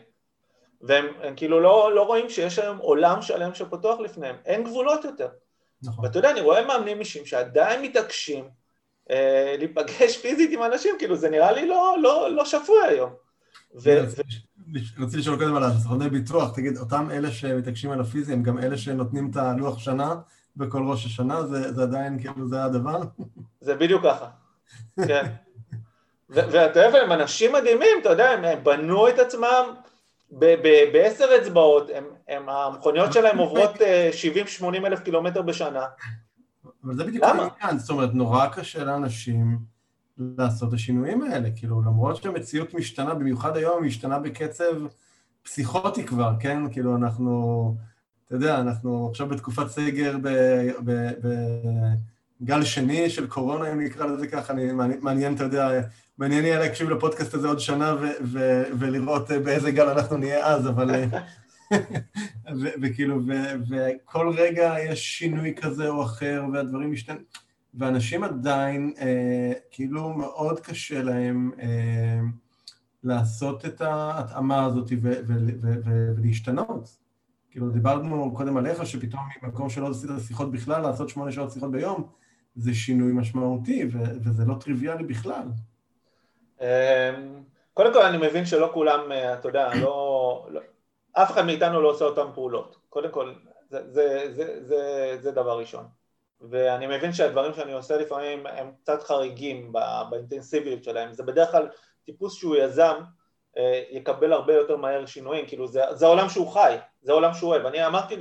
והם 0.80 1.06
כאילו 1.36 1.60
לא, 1.60 1.94
לא 1.94 2.02
רואים 2.02 2.30
שיש 2.30 2.58
היום 2.58 2.78
עולם 2.78 3.22
שלם 3.22 3.54
שפתוח 3.54 4.00
לפניהם, 4.00 4.36
אין 4.44 4.64
גבולות 4.64 5.04
יותר. 5.04 5.28
נכון. 5.82 6.04
ואתה 6.04 6.18
יודע, 6.18 6.30
אני 6.30 6.40
רואה 6.40 6.66
מאמנים 6.66 7.00
אישיים 7.00 7.26
שעדיין 7.26 7.82
מתעקשים 7.82 8.48
אה, 9.10 9.54
להיפגש 9.58 10.16
פיזית 10.22 10.50
עם 10.52 10.62
אנשים, 10.62 10.94
כאילו 10.98 11.16
זה 11.16 11.30
נראה 11.30 11.52
לי 11.52 11.68
לא, 11.68 11.96
לא, 12.02 12.30
לא 12.30 12.44
שפוי 12.44 12.86
היום. 12.88 13.10
ו... 13.82 13.90
רציתי 14.98 15.16
לשאול 15.16 15.38
קודם 15.38 15.56
על 15.56 15.62
הסוכני 15.62 16.08
ביטוח, 16.08 16.54
תגיד, 16.56 16.78
אותם 16.78 17.10
אלה 17.10 17.30
שמתעקשים 17.30 17.90
על 17.90 18.00
הפיזי 18.00 18.32
הם 18.32 18.42
גם 18.42 18.58
אלה 18.58 18.76
שנותנים 18.78 19.30
את 19.30 19.36
הלוח 19.36 19.78
שנה 19.78 20.14
בכל 20.56 20.82
ראש 20.86 21.06
השנה? 21.06 21.46
זה, 21.46 21.72
זה 21.72 21.82
עדיין 21.82 22.18
כאילו 22.18 22.48
זה 22.48 22.64
הדבר? 22.64 23.02
זה 23.60 23.74
בדיוק 23.74 24.02
ככה, 24.04 24.26
כן. 25.06 25.26
ואתה 26.28 26.80
יודע, 26.80 27.02
הם 27.02 27.12
אנשים 27.12 27.52
מדהימים, 27.52 27.98
אתה 28.00 28.08
יודע, 28.08 28.30
הם, 28.30 28.44
הם 28.44 28.64
בנו 28.64 29.08
את 29.08 29.18
עצמם 29.18 29.64
בעשר 30.92 31.24
אצבעות, 31.42 31.90
הם, 31.94 32.04
הם, 32.28 32.48
המכוניות 32.48 33.12
שלהם 33.12 33.38
עוברות 33.38 33.70
70-80 33.74 33.80
אה, 34.64 34.86
אלף 34.86 35.00
קילומטר 35.00 35.42
בשנה. 35.42 35.84
אבל 36.84 36.94
זה 36.96 37.04
בדיוק 37.04 37.24
העניין, 37.24 37.78
זאת 37.78 37.90
אומרת, 37.90 38.14
נורא 38.14 38.46
קשה 38.46 38.84
לאנשים 38.84 39.58
לעשות 40.18 40.68
את 40.68 40.74
השינויים 40.74 41.22
האלה, 41.22 41.48
כאילו, 41.56 41.82
למרות 41.82 42.16
שהמציאות 42.16 42.74
משתנה, 42.74 43.14
במיוחד 43.14 43.56
היום 43.56 43.82
היא 43.82 43.88
משתנה 43.88 44.18
בקצב 44.18 44.74
פסיכוטי 45.42 46.06
כבר, 46.06 46.32
כן? 46.40 46.72
כאילו, 46.72 46.96
אנחנו, 46.96 47.76
אתה 48.26 48.34
יודע, 48.34 48.60
אנחנו 48.60 49.08
עכשיו 49.10 49.28
בתקופת 49.28 49.68
סגר 49.68 50.16
בגל 52.40 52.64
שני 52.64 53.10
של 53.10 53.26
קורונה, 53.26 53.72
אם 53.72 53.80
נקרא 53.80 54.06
לזה 54.06 54.26
ככה, 54.26 54.52
אני, 54.52 54.72
מעניין, 55.00 55.34
אתה 55.34 55.44
יודע, 55.44 55.80
מעניין 56.18 56.44
יהיה 56.44 56.58
להקשיב 56.58 56.90
לפודקאסט 56.90 57.34
הזה 57.34 57.48
עוד 57.48 57.60
שנה 57.60 57.94
ולראות 58.78 59.30
באיזה 59.44 59.70
גל 59.70 59.88
אנחנו 59.88 60.16
נהיה 60.16 60.46
אז, 60.46 60.68
אבל... 60.68 60.90
וכאילו, 62.82 63.20
וכל 63.70 64.34
רגע 64.36 64.74
יש 64.88 65.18
שינוי 65.18 65.54
כזה 65.54 65.88
או 65.88 66.02
אחר, 66.02 66.44
והדברים 66.52 66.92
משתנים, 66.92 67.22
ואנשים 67.74 68.24
עדיין, 68.24 68.92
אה, 68.98 69.52
כאילו 69.70 70.08
מאוד 70.08 70.60
קשה 70.60 71.02
להם 71.02 71.50
אה, 71.62 72.20
לעשות 73.04 73.64
את 73.64 73.80
ההתאמה 73.80 74.64
הזאת 74.64 74.92
ולהשתנות. 76.16 77.03
כאילו, 77.54 77.70
דיברנו 77.70 78.34
קודם 78.36 78.56
עליך, 78.56 78.86
שפתאום 78.86 79.22
ממקום 79.42 79.70
שלא 79.70 79.88
עשית 79.90 80.10
שיחות 80.26 80.52
בכלל, 80.52 80.82
לעשות 80.82 81.08
שמונה 81.08 81.32
שעות 81.32 81.50
שיחות 81.50 81.70
ביום, 81.70 82.08
זה 82.56 82.74
שינוי 82.74 83.12
משמעותי, 83.12 83.88
וזה 84.24 84.44
לא 84.44 84.54
טריוויאלי 84.60 85.04
בכלל. 85.04 85.48
אמ, 86.60 86.66
קודם 87.74 87.92
כל, 87.92 88.02
אני 88.02 88.26
מבין 88.26 88.46
שלא 88.46 88.70
כולם, 88.74 89.12
אה, 89.12 89.34
אתה 89.34 89.48
יודע, 89.48 89.74
לא... 89.74 90.46
לא 90.50 90.60
אף 91.12 91.30
אחד 91.30 91.46
מאיתנו 91.46 91.80
לא 91.80 91.90
עושה 91.90 92.04
אותן 92.04 92.32
פעולות. 92.34 92.76
קודם 92.88 93.10
כל, 93.10 93.34
זה, 93.68 93.92
זה, 93.92 94.32
זה, 94.32 94.64
זה, 94.66 95.16
זה 95.20 95.30
דבר 95.30 95.58
ראשון. 95.58 95.84
ואני 96.50 96.86
מבין 96.86 97.12
שהדברים 97.12 97.52
שאני 97.54 97.72
עושה 97.72 97.96
לפעמים 97.96 98.46
הם 98.46 98.70
קצת 98.82 99.02
חריגים 99.02 99.72
באינטנסיביות 100.10 100.84
שלהם. 100.84 101.12
זה 101.12 101.22
בדרך 101.22 101.50
כלל 101.50 101.68
טיפוס 102.06 102.34
שהוא 102.34 102.56
יזם, 102.56 102.94
אה, 103.58 103.82
יקבל 103.90 104.32
הרבה 104.32 104.54
יותר 104.54 104.76
מהר 104.76 105.06
שינויים, 105.06 105.46
כאילו 105.46 105.68
זה, 105.68 105.82
זה 105.92 106.06
העולם 106.06 106.28
שהוא 106.28 106.52
חי, 106.52 106.76
זה 107.04 107.12
העולם 107.12 107.34
שהוא 107.34 107.50
אוהב. 107.50 107.66
אני 107.66 107.86
אמרתי, 107.86 108.16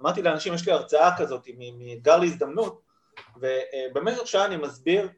אמרתי 0.00 0.22
לאנשים, 0.22 0.54
יש 0.54 0.66
לי 0.66 0.72
הרצאה 0.72 1.18
כזאת 1.18 1.48
מאתגר 1.78 2.16
להזדמנות, 2.16 2.80
ובמשך 3.36 4.26
שעה 4.26 4.44
אני 4.44 4.56
מסביר 4.56 5.08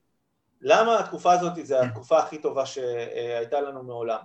למה 0.61 0.98
התקופה 0.98 1.32
הזאת 1.32 1.53
זה 1.66 1.80
התקופה 1.80 2.18
הכי 2.18 2.38
טובה 2.38 2.66
שהייתה 2.66 3.61
לנו 3.61 3.82
מעולם, 3.82 4.18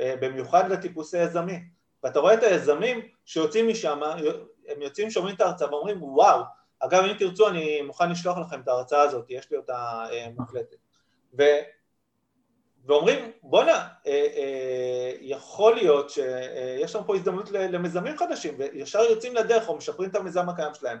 אה, 0.00 0.14
במיוחד 0.20 0.70
לטיפוסי 0.70 1.18
יזמים. 1.18 1.68
ואתה 2.04 2.18
רואה 2.18 2.34
את 2.34 2.42
היזמים 2.42 3.08
שיוצאים 3.24 3.68
משם, 3.68 4.00
הם 4.68 4.82
יוצאים, 4.82 5.10
שומעים 5.10 5.36
את 5.36 5.40
ההרצאה 5.40 5.70
ואומרים 5.70 6.02
וואו, 6.02 6.42
אגב 6.80 7.04
אם 7.04 7.16
תרצו 7.18 7.48
אני 7.48 7.82
מוכן 7.82 8.10
לשלוח 8.10 8.38
לכם 8.38 8.60
את 8.60 8.68
ההרצאה 8.68 9.02
הזאת, 9.02 9.26
יש 9.28 9.50
לי 9.50 9.56
אותה 9.56 10.04
אה, 10.12 10.26
מוקלטת. 10.36 10.76
ואומרים 12.86 13.30
בואנה, 13.42 13.88
אה, 14.06 14.26
אה, 14.36 15.12
יכול 15.20 15.74
להיות 15.74 16.10
שיש 16.10 16.94
לנו 16.94 17.06
פה 17.06 17.16
הזדמנות 17.16 17.50
למיזמים 17.50 18.18
חדשים 18.18 18.54
וישר 18.58 19.00
יוצאים 19.00 19.34
לדרך 19.34 19.68
או 19.68 19.76
משפרים 19.76 20.10
את 20.10 20.16
המיזם 20.16 20.48
הקיים 20.48 20.74
שלהם. 20.74 20.98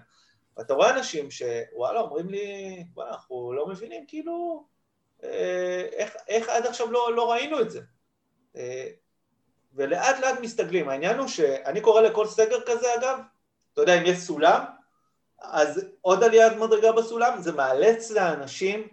ואתה 0.56 0.74
רואה 0.74 0.90
אנשים 0.90 1.30
שוואלה 1.30 2.00
אומרים 2.00 2.28
לי, 2.28 2.84
וואלה 2.94 3.10
אנחנו 3.10 3.52
לא 3.52 3.66
מבינים 3.66 4.04
כאילו 4.08 4.64
איך, 5.92 6.16
איך 6.28 6.48
עד 6.48 6.66
עכשיו 6.66 6.92
לא, 6.92 7.14
לא 7.14 7.32
ראינו 7.32 7.60
את 7.60 7.70
זה. 7.70 7.80
ולאט 9.74 10.20
לאט 10.20 10.40
מסתגלים. 10.40 10.88
העניין 10.88 11.18
הוא 11.18 11.28
שאני 11.28 11.80
קורא 11.80 12.00
לכל 12.00 12.26
סגר 12.26 12.60
כזה 12.66 12.86
אגב, 12.94 13.18
אתה 13.72 13.82
יודע, 13.82 13.98
אם 13.98 14.06
יש 14.06 14.18
סולם, 14.18 14.64
אז 15.40 15.84
עוד 16.00 16.24
עליית 16.24 16.52
מדרגה 16.52 16.92
בסולם, 16.92 17.38
זה 17.40 17.52
מאלץ 17.52 18.10
לאנשים 18.10 18.88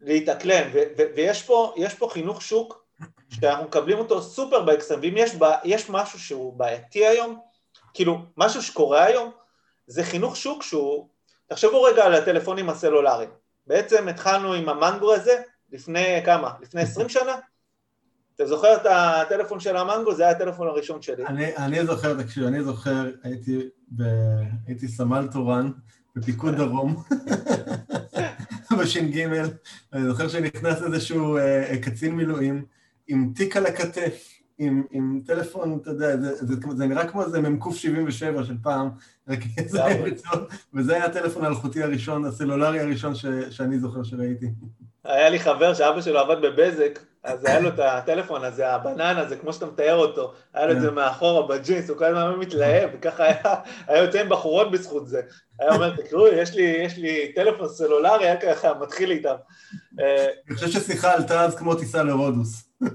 להתאקלם, 0.00 0.70
ויש 1.14 1.42
פה, 1.42 1.74
פה 1.98 2.08
חינוך 2.12 2.42
שוק 2.42 2.84
שאנחנו 3.30 3.64
מקבלים 3.64 3.98
אותו 3.98 4.22
סופר 4.22 4.62
באקסטרם, 4.62 5.00
ואם 5.02 5.14
יש, 5.16 5.36
יש 5.64 5.90
משהו 5.90 6.18
שהוא 6.18 6.52
בעייתי 6.52 7.06
היום, 7.06 7.38
כאילו, 7.94 8.18
משהו 8.36 8.62
שקורה 8.62 9.04
היום, 9.04 9.30
זה 9.86 10.04
חינוך 10.04 10.36
שוק 10.36 10.62
שהוא, 10.62 11.08
תחשבו 11.46 11.82
רגע 11.82 12.04
על 12.04 12.14
הטלפונים 12.14 12.70
הסלולריים, 12.70 13.30
בעצם 13.66 14.08
התחלנו 14.08 14.52
עם 14.52 14.68
המנגו 14.68 15.14
הזה 15.14 15.42
לפני 15.72 16.22
כמה? 16.24 16.50
לפני 16.60 16.80
עשרים 16.80 17.08
שנה? 17.08 17.36
אתה 18.34 18.46
זוכר 18.46 18.76
את 18.76 18.86
הטלפון 18.86 19.60
של 19.60 19.76
המנגו? 19.76 20.14
זה 20.14 20.22
היה 20.22 20.32
הטלפון 20.32 20.68
הראשון 20.68 21.02
שלי. 21.02 21.26
אני, 21.26 21.56
אני 21.56 21.86
זוכר, 21.86 22.22
תקשיב, 22.22 22.44
אני 22.44 22.62
זוכר, 22.62 23.10
הייתי, 23.22 23.68
ב, 23.96 24.02
הייתי 24.66 24.88
סמל 24.88 25.28
תורן 25.32 25.70
בפיקוד 26.16 26.54
דרום, 26.54 26.96
בש"ג, 28.78 29.26
אני 29.92 30.04
זוכר 30.04 30.28
שנכנס 30.28 30.82
איזשהו 30.82 31.36
אה, 31.36 31.78
קצין 31.82 32.14
מילואים 32.14 32.64
עם 33.08 33.32
תיק 33.34 33.56
על 33.56 33.66
הכתף, 33.66 34.28
עם, 34.58 34.82
עם 34.90 35.20
טלפון, 35.26 35.78
אתה 35.82 35.90
יודע, 35.90 36.16
זה, 36.16 36.34
זה, 36.34 36.54
זה 36.76 36.86
נראה 36.86 37.06
כמו 37.06 37.22
איזה 37.22 37.40
מ"ק 37.40 37.64
77 37.72 38.44
של 38.44 38.54
פעם, 38.62 38.88
רק 39.28 39.38
זה 39.66 39.84
היה 39.84 40.04
וזה 40.74 40.94
היה 40.94 41.04
הטלפון 41.04 41.44
האלחוטי 41.44 41.82
הראשון, 41.82 42.24
הסלולרי 42.24 42.80
הראשון 42.80 43.14
ש, 43.14 43.26
שאני 43.50 43.78
זוכר 43.78 44.02
שראיתי. 44.02 44.46
היה 45.04 45.30
לי 45.30 45.38
חבר 45.38 45.74
שאבא 45.74 46.00
שלו 46.00 46.18
עבד 46.18 46.36
בבזק, 46.42 46.98
אז 47.24 47.44
היה 47.44 47.60
לו 47.60 47.68
את 47.68 47.78
הטלפון 47.78 48.44
הזה, 48.44 48.68
הבנן 48.68 49.16
הזה, 49.16 49.36
כמו 49.36 49.52
שאתה 49.52 49.66
מתאר 49.66 49.96
אותו, 49.96 50.34
היה 50.54 50.66
לו 50.66 50.72
את 50.72 50.80
זה 50.80 50.88
כן. 50.88 50.94
מאחורה 50.94 51.46
בג'ינס, 51.46 51.90
הוא 51.90 51.98
כל 51.98 52.04
הזמן 52.04 52.38
מתלהב, 52.38 52.90
וככה 52.92 53.24
היה, 53.24 53.54
היה 53.86 54.02
יוצא 54.04 54.20
עם 54.20 54.28
בחורות 54.28 54.70
בזכות 54.70 55.08
זה. 55.08 55.22
היה 55.58 55.74
אומר, 55.74 55.96
תקראו, 55.96 56.28
יש 56.28 56.54
לי, 56.54 56.62
יש 56.62 56.98
לי 56.98 57.32
טלפון 57.32 57.68
סלולרי, 57.68 58.24
היה 58.24 58.40
ככה 58.40 58.74
מתחיל 58.74 59.10
איתם. 59.10 59.34
אני 59.98 60.54
חושב 60.54 60.68
ששיחה 60.68 61.12
עלתה 61.12 61.44
אז 61.44 61.54
כמו 61.54 61.74
טיסה 61.74 62.02
לרודוס. 62.02 62.70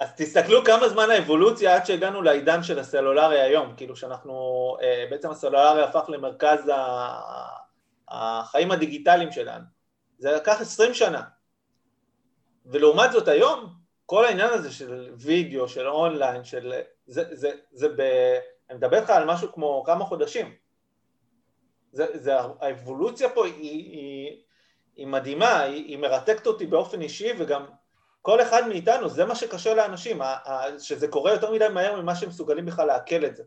אז 0.00 0.08
תסתכלו 0.16 0.64
כמה 0.64 0.88
זמן 0.88 1.10
האבולוציה 1.10 1.74
עד 1.74 1.86
שהגענו 1.86 2.22
לעידן 2.22 2.62
של 2.62 2.78
הסלולרי 2.78 3.40
היום, 3.40 3.72
כאילו 3.76 3.96
שאנחנו, 3.96 4.32
אה, 4.82 5.04
בעצם 5.10 5.30
הסלולרי 5.30 5.82
הפך 5.82 6.04
למרכז 6.08 6.70
החיים 8.12 8.70
הדיגיטליים 8.70 9.32
שלנו. 9.32 9.64
זה 10.18 10.32
לקח 10.32 10.60
עשרים 10.60 10.94
שנה. 10.94 11.22
ולעומת 12.66 13.12
זאת 13.12 13.28
היום, 13.28 13.74
כל 14.06 14.24
העניין 14.24 14.50
הזה 14.50 14.72
של 14.72 15.14
וידאו, 15.16 15.68
של 15.68 15.88
אונליין, 15.88 16.44
של... 16.44 16.72
זה, 17.06 17.36
זה, 17.36 17.50
זה 17.72 17.88
ב... 17.88 18.00
אני 18.70 18.78
מדבר 18.78 18.96
איתך 18.96 19.10
על 19.10 19.24
משהו 19.24 19.52
כמו 19.52 19.82
כמה 19.86 20.04
חודשים. 20.04 20.54
זה, 21.92 22.06
זה, 22.12 22.32
האבולוציה 22.60 23.28
פה 23.28 23.46
היא, 23.46 23.54
היא, 23.62 24.42
היא 24.96 25.06
מדהימה, 25.06 25.60
היא, 25.60 25.84
היא 25.84 25.98
מרתקת 25.98 26.46
אותי 26.46 26.66
באופן 26.66 27.00
אישי 27.00 27.32
וגם 27.38 27.66
כל 28.22 28.42
אחד 28.42 28.68
מאיתנו, 28.68 29.08
זה 29.08 29.24
מה 29.24 29.34
שקשה 29.34 29.74
לאנשים, 29.74 30.20
שזה 30.78 31.08
קורה 31.08 31.32
יותר 31.32 31.50
מדי 31.50 31.68
מהר 31.68 32.00
ממה 32.00 32.14
שהם 32.14 32.28
מסוגלים 32.28 32.66
בכלל 32.66 32.86
לעכל 32.86 33.24
את 33.24 33.36
זה. 33.36 33.42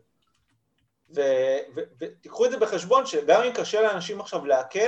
ותיקחו 1.10 2.46
את 2.46 2.50
זה 2.50 2.56
בחשבון 2.56 3.06
שגם 3.06 3.42
אם 3.42 3.52
קשה 3.52 3.82
לאנשים 3.82 4.20
עכשיו 4.20 4.46
לעכל, 4.46 4.78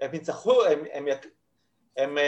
הם 0.00 0.14
יצטרכו, 0.14 0.64
הם, 0.64 0.84
הם, 0.92 1.06
הם, 1.06 1.18
הם, 1.96 2.18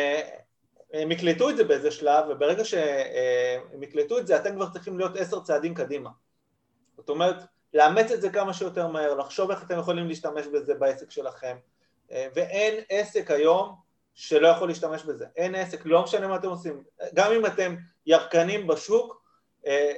הם 0.92 1.12
יקלטו 1.12 1.50
את 1.50 1.56
זה 1.56 1.64
באיזה 1.64 1.90
שלב, 1.90 2.24
וברגע 2.28 2.64
שהם 2.64 3.82
יקלטו 3.82 4.18
את 4.18 4.26
זה, 4.26 4.36
אתם 4.36 4.54
כבר 4.54 4.70
צריכים 4.70 4.98
להיות 4.98 5.16
עשר 5.16 5.40
צעדים 5.40 5.74
קדימה. 5.74 6.10
זאת 6.96 7.08
אומרת, 7.08 7.36
לאמץ 7.74 8.10
את 8.10 8.20
זה 8.20 8.30
כמה 8.30 8.54
שיותר 8.54 8.88
מהר, 8.88 9.14
לחשוב 9.14 9.50
איך 9.50 9.62
אתם 9.62 9.78
יכולים 9.78 10.08
להשתמש 10.08 10.46
בזה 10.46 10.74
בעסק 10.74 11.10
שלכם, 11.10 11.56
ואין 12.10 12.84
עסק 12.88 13.30
היום 13.30 13.74
שלא 14.14 14.48
יכול 14.48 14.68
להשתמש 14.68 15.04
בזה. 15.04 15.26
אין 15.36 15.54
עסק, 15.54 15.86
לא 15.86 16.02
משנה 16.02 16.28
מה 16.28 16.36
אתם 16.36 16.48
עושים. 16.48 16.84
גם 17.14 17.32
אם 17.32 17.46
אתם 17.46 17.76
ירקנים 18.06 18.66
בשוק, 18.66 19.22
אה, 19.66 19.92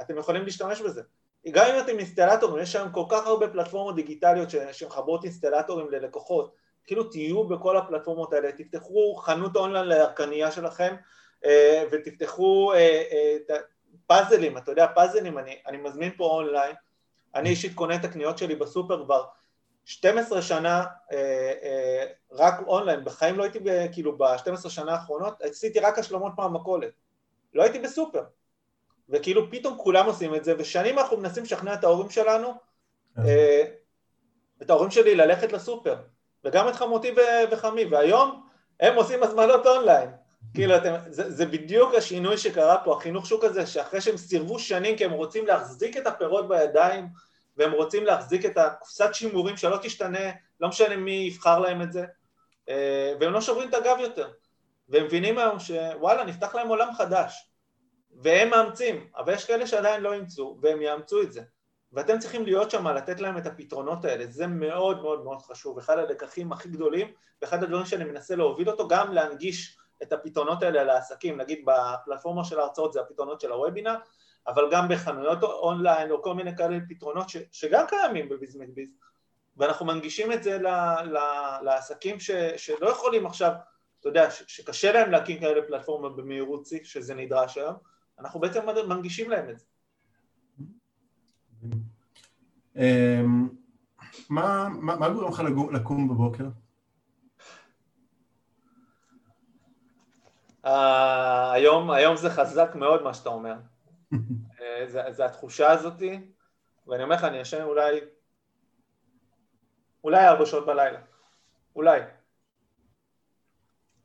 אתם 0.00 0.18
יכולים 0.18 0.44
להשתמש 0.44 0.80
בזה. 0.80 1.02
גם 1.48 1.66
אם 1.74 1.80
אתם 1.80 1.98
אינסטלטורים, 1.98 2.62
יש 2.62 2.76
היום 2.76 2.92
כל 2.92 3.04
כך 3.08 3.26
הרבה 3.26 3.48
פלטפורמות 3.48 3.94
דיגיטליות 3.94 4.48
שמחברות 4.72 5.24
אינסטלטורים 5.24 5.90
ללקוחות, 5.90 6.54
כאילו 6.84 7.04
תהיו 7.04 7.44
בכל 7.44 7.76
הפלטפורמות 7.76 8.32
האלה, 8.32 8.52
תפתחו 8.52 9.14
חנות 9.14 9.56
אונליין 9.56 9.88
לירקנייה 9.88 10.50
שלכם 10.50 10.94
אה, 11.44 11.84
ותפתחו, 11.92 12.72
אה, 12.74 13.36
פאזלים, 14.06 14.58
אתה 14.58 14.72
יודע, 14.72 14.86
פאזלים, 14.94 15.38
אני, 15.38 15.58
אני 15.66 15.76
מזמין 15.76 16.12
פה 16.16 16.24
אונליין, 16.24 16.74
אני 17.34 17.50
אישית 17.50 17.74
קונה 17.74 17.94
את 17.94 18.04
הקניות 18.04 18.38
שלי 18.38 18.56
בסופר 18.56 19.04
כבר 19.04 19.24
12 19.84 20.42
שנה 20.42 20.84
אה, 21.12 21.52
אה, 21.62 22.06
רק 22.32 22.54
אונליין, 22.66 23.04
בחיים 23.04 23.38
לא 23.38 23.42
הייתי, 23.42 23.58
כאילו 23.92 24.18
ב-12 24.18 24.68
שנה 24.68 24.92
האחרונות, 24.92 25.42
עשיתי 25.42 25.80
רק 25.80 25.98
השלמות 25.98 26.32
מהמכולת, 26.38 26.92
לא 27.54 27.62
הייתי 27.62 27.78
בסופר, 27.78 28.22
וכאילו 29.10 29.50
פתאום 29.50 29.78
כולם 29.78 30.06
עושים 30.06 30.34
את 30.34 30.44
זה, 30.44 30.54
ושנים 30.58 30.98
אנחנו 30.98 31.16
מנסים 31.16 31.42
לשכנע 31.42 31.74
את 31.74 31.84
ההורים 31.84 32.10
שלנו, 32.10 32.54
כן. 33.16 33.22
אה, 33.26 33.64
את 34.62 34.70
ההורים 34.70 34.90
שלי 34.90 35.14
ללכת 35.14 35.52
לסופר, 35.52 35.96
וגם 36.44 36.68
את 36.68 36.74
חמותי 36.74 37.14
וחמי, 37.50 37.84
והיום 37.84 38.46
הם 38.80 38.94
עושים 38.94 39.22
הזמנות 39.22 39.66
אונליין. 39.66 40.10
כאילו, 40.54 40.76
אתם, 40.76 40.94
זה, 41.08 41.30
זה 41.30 41.46
בדיוק 41.46 41.94
השינוי 41.94 42.38
שקרה 42.38 42.78
פה, 42.84 42.96
החינוך 42.96 43.26
שוק 43.26 43.44
הזה, 43.44 43.66
שאחרי 43.66 44.00
שהם 44.00 44.16
סירבו 44.16 44.58
שנים 44.58 44.96
כי 44.96 45.04
הם 45.04 45.10
רוצים 45.10 45.46
להחזיק 45.46 45.96
את 45.96 46.06
הפירות 46.06 46.48
בידיים, 46.48 47.08
והם 47.56 47.72
רוצים 47.72 48.04
להחזיק 48.04 48.46
את 48.46 48.58
הקופסת 48.58 49.08
שימורים 49.12 49.56
שלא 49.56 49.78
תשתנה, 49.82 50.30
לא 50.60 50.68
משנה 50.68 50.96
מי 50.96 51.12
יבחר 51.12 51.58
להם 51.58 51.82
את 51.82 51.92
זה, 51.92 52.04
אה, 52.68 53.14
והם 53.20 53.32
לא 53.32 53.40
שוברים 53.40 53.68
את 53.68 53.74
הגב 53.74 53.96
יותר. 54.00 54.30
והם 54.88 55.04
מבינים 55.04 55.38
היום 55.38 55.58
שוואלה, 55.58 56.24
נפתח 56.24 56.54
להם 56.54 56.68
עולם 56.68 56.94
חדש. 56.94 57.50
והם 58.22 58.50
מאמצים, 58.50 59.06
אבל 59.16 59.34
יש 59.34 59.44
כאלה 59.44 59.66
שעדיין 59.66 60.02
לא 60.02 60.12
אימצו, 60.12 60.58
והם 60.62 60.82
יאמצו 60.82 61.22
את 61.22 61.32
זה. 61.32 61.42
ואתם 61.92 62.18
צריכים 62.18 62.44
להיות 62.44 62.70
שם, 62.70 62.88
לתת 62.88 63.20
להם 63.20 63.38
את 63.38 63.46
הפתרונות 63.46 64.04
האלה, 64.04 64.26
זה 64.26 64.46
מאוד 64.46 65.02
מאוד 65.02 65.24
מאוד 65.24 65.42
חשוב, 65.42 65.78
אחד 65.78 65.98
הלקחים 65.98 66.52
הכי 66.52 66.68
גדולים, 66.68 67.12
ואחד 67.42 67.62
הדברים 67.62 67.86
שאני 67.86 68.04
מנסה 68.04 68.36
להוביל 68.36 68.70
אותו, 68.70 68.88
גם 68.88 69.12
להנגיש 69.12 69.78
את 70.02 70.12
הפתרונות 70.12 70.62
האלה 70.62 70.84
לעסקים, 70.84 71.36
נגיד 71.36 71.64
בפלטפורמה 71.64 72.44
של 72.44 72.60
ההרצאות 72.60 72.92
זה 72.92 73.00
הפתרונות 73.00 73.40
של 73.40 73.52
הוובינר, 73.52 73.94
אבל 74.46 74.68
גם 74.70 74.88
בחנויות 74.88 75.42
אונליין 75.42 76.10
או 76.10 76.22
כל 76.22 76.34
מיני 76.34 76.56
כאלה 76.56 76.78
פתרונות 76.88 77.28
ש, 77.28 77.36
שגם 77.52 77.86
קיימים 77.86 78.28
בביזמנט 78.28 78.74
ביז, 78.74 78.88
ואנחנו 79.56 79.86
מנגישים 79.86 80.32
את 80.32 80.42
זה 80.42 80.58
ל, 80.58 80.66
ל, 81.04 81.18
לעסקים 81.62 82.20
ש, 82.20 82.30
שלא 82.56 82.88
יכולים 82.88 83.26
עכשיו, 83.26 83.52
אתה 84.00 84.08
יודע, 84.08 84.30
ש, 84.30 84.42
שקשה 84.46 84.92
להם 84.92 85.10
להקים 85.10 85.40
כאלה 85.40 85.62
פלטפורמות 85.66 86.16
במהירות 86.16 86.66
שיא, 86.66 86.80
שזה 86.84 87.14
נדרש 87.14 87.58
היום, 87.58 87.74
אנחנו 88.20 88.40
בעצם 88.40 88.60
מנגישים 88.88 89.30
להם 89.30 89.50
את 89.50 89.58
זה. 89.58 89.64
אמ, 92.76 93.48
מה 94.30 95.08
גורם 95.12 95.32
לך 95.32 95.42
לקום 95.72 96.08
בבוקר? 96.08 96.44
אה, 100.64 101.52
היום, 101.52 101.90
היום 101.90 102.16
זה 102.16 102.30
חזק 102.30 102.70
מאוד 102.74 103.02
מה 103.02 103.14
שאתה 103.14 103.28
אומר. 103.28 103.54
אה, 104.60 104.84
זה, 104.86 105.02
זה 105.10 105.24
התחושה 105.24 105.70
הזאתי, 105.70 106.30
ואני 106.86 107.02
אומר 107.02 107.16
לך, 107.16 107.24
אני 107.24 107.38
ישן 107.38 107.62
אולי, 107.62 108.00
אולי 110.04 110.28
ארבע 110.28 110.46
שעות 110.46 110.66
בלילה, 110.66 111.00
אולי. 111.76 112.00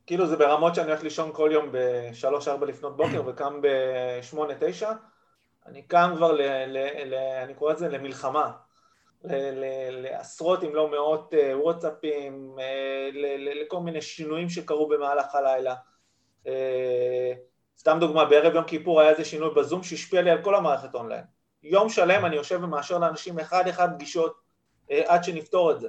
כאילו 0.08 0.28
זה 0.28 0.38
ברמות 0.38 0.76
שאני 0.76 0.88
הולך 0.88 1.04
לישון 1.04 1.30
כל 1.34 1.50
יום 1.54 1.70
בשלוש-ארבע 1.72 2.66
לפנות 2.66 2.98
בוקר 2.98 3.22
וקם 3.26 3.60
בשמונה-תשע, 3.62 4.92
אני 5.66 5.82
קם 5.82 6.14
כבר, 6.16 6.32
ל, 6.32 6.42
ל, 6.42 6.78
ל, 7.06 7.14
אני 7.44 7.54
קורא 7.54 7.74
לזה 7.74 7.90
למלחמה, 7.90 8.52
ל, 9.24 9.36
ל, 9.36 9.66
לעשרות 9.90 10.64
אם 10.64 10.76
לא 10.76 10.92
מאות 10.92 11.34
אה, 11.34 11.60
וואטסאפים, 11.60 12.56
לכל 13.62 13.80
מיני 13.80 14.02
שינויים 14.02 14.50
שקרו 14.50 14.88
במהלך 14.88 15.36
הלילה. 15.36 15.76
אה, 16.48 17.34
סתם 17.78 17.98
דוגמה, 18.00 18.26
בערב 18.26 18.56
יום 18.56 18.64
כיפור 18.64 19.02
היה 19.02 19.10
איזה 19.10 19.26
שינוי 19.26 19.50
בזום 19.56 19.84
שהשפיע 19.84 20.22
לי 20.22 20.30
על 20.30 20.44
כל 20.44 20.56
המערכת 20.56 20.96
אונליין. 20.96 21.24
יום 21.64 21.90
שלם 21.90 22.26
אני 22.26 22.36
יושב 22.36 22.60
ומאשר 22.64 22.98
לאנשים 22.98 23.40
אחד 23.40 23.68
אחד 23.68 23.90
פגישות 23.96 24.36
אה, 24.92 25.02
עד 25.06 25.24
שנפתור 25.24 25.72
את 25.72 25.80
זה. 25.80 25.88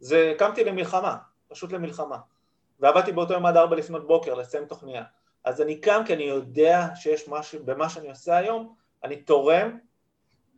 זה, 0.00 0.34
קמתי 0.38 0.64
למלחמה, 0.64 1.16
פשוט 1.48 1.72
למלחמה. 1.72 2.16
ועבדתי 2.80 3.12
באותו 3.12 3.32
יום 3.32 3.46
עד 3.46 3.56
ארבע 3.56 3.76
לפנות 3.76 4.06
בוקר 4.06 4.34
לסיים 4.34 4.64
תוכניה. 4.64 5.02
אז 5.44 5.60
אני 5.60 5.80
קם 5.80 6.02
כי 6.06 6.14
אני 6.14 6.22
יודע 6.22 6.86
שיש 6.94 7.28
משהו, 7.28 7.64
במה 7.64 7.88
שאני 7.88 8.08
עושה 8.08 8.36
היום, 8.36 8.74
אני 9.04 9.16
תורם 9.16 9.78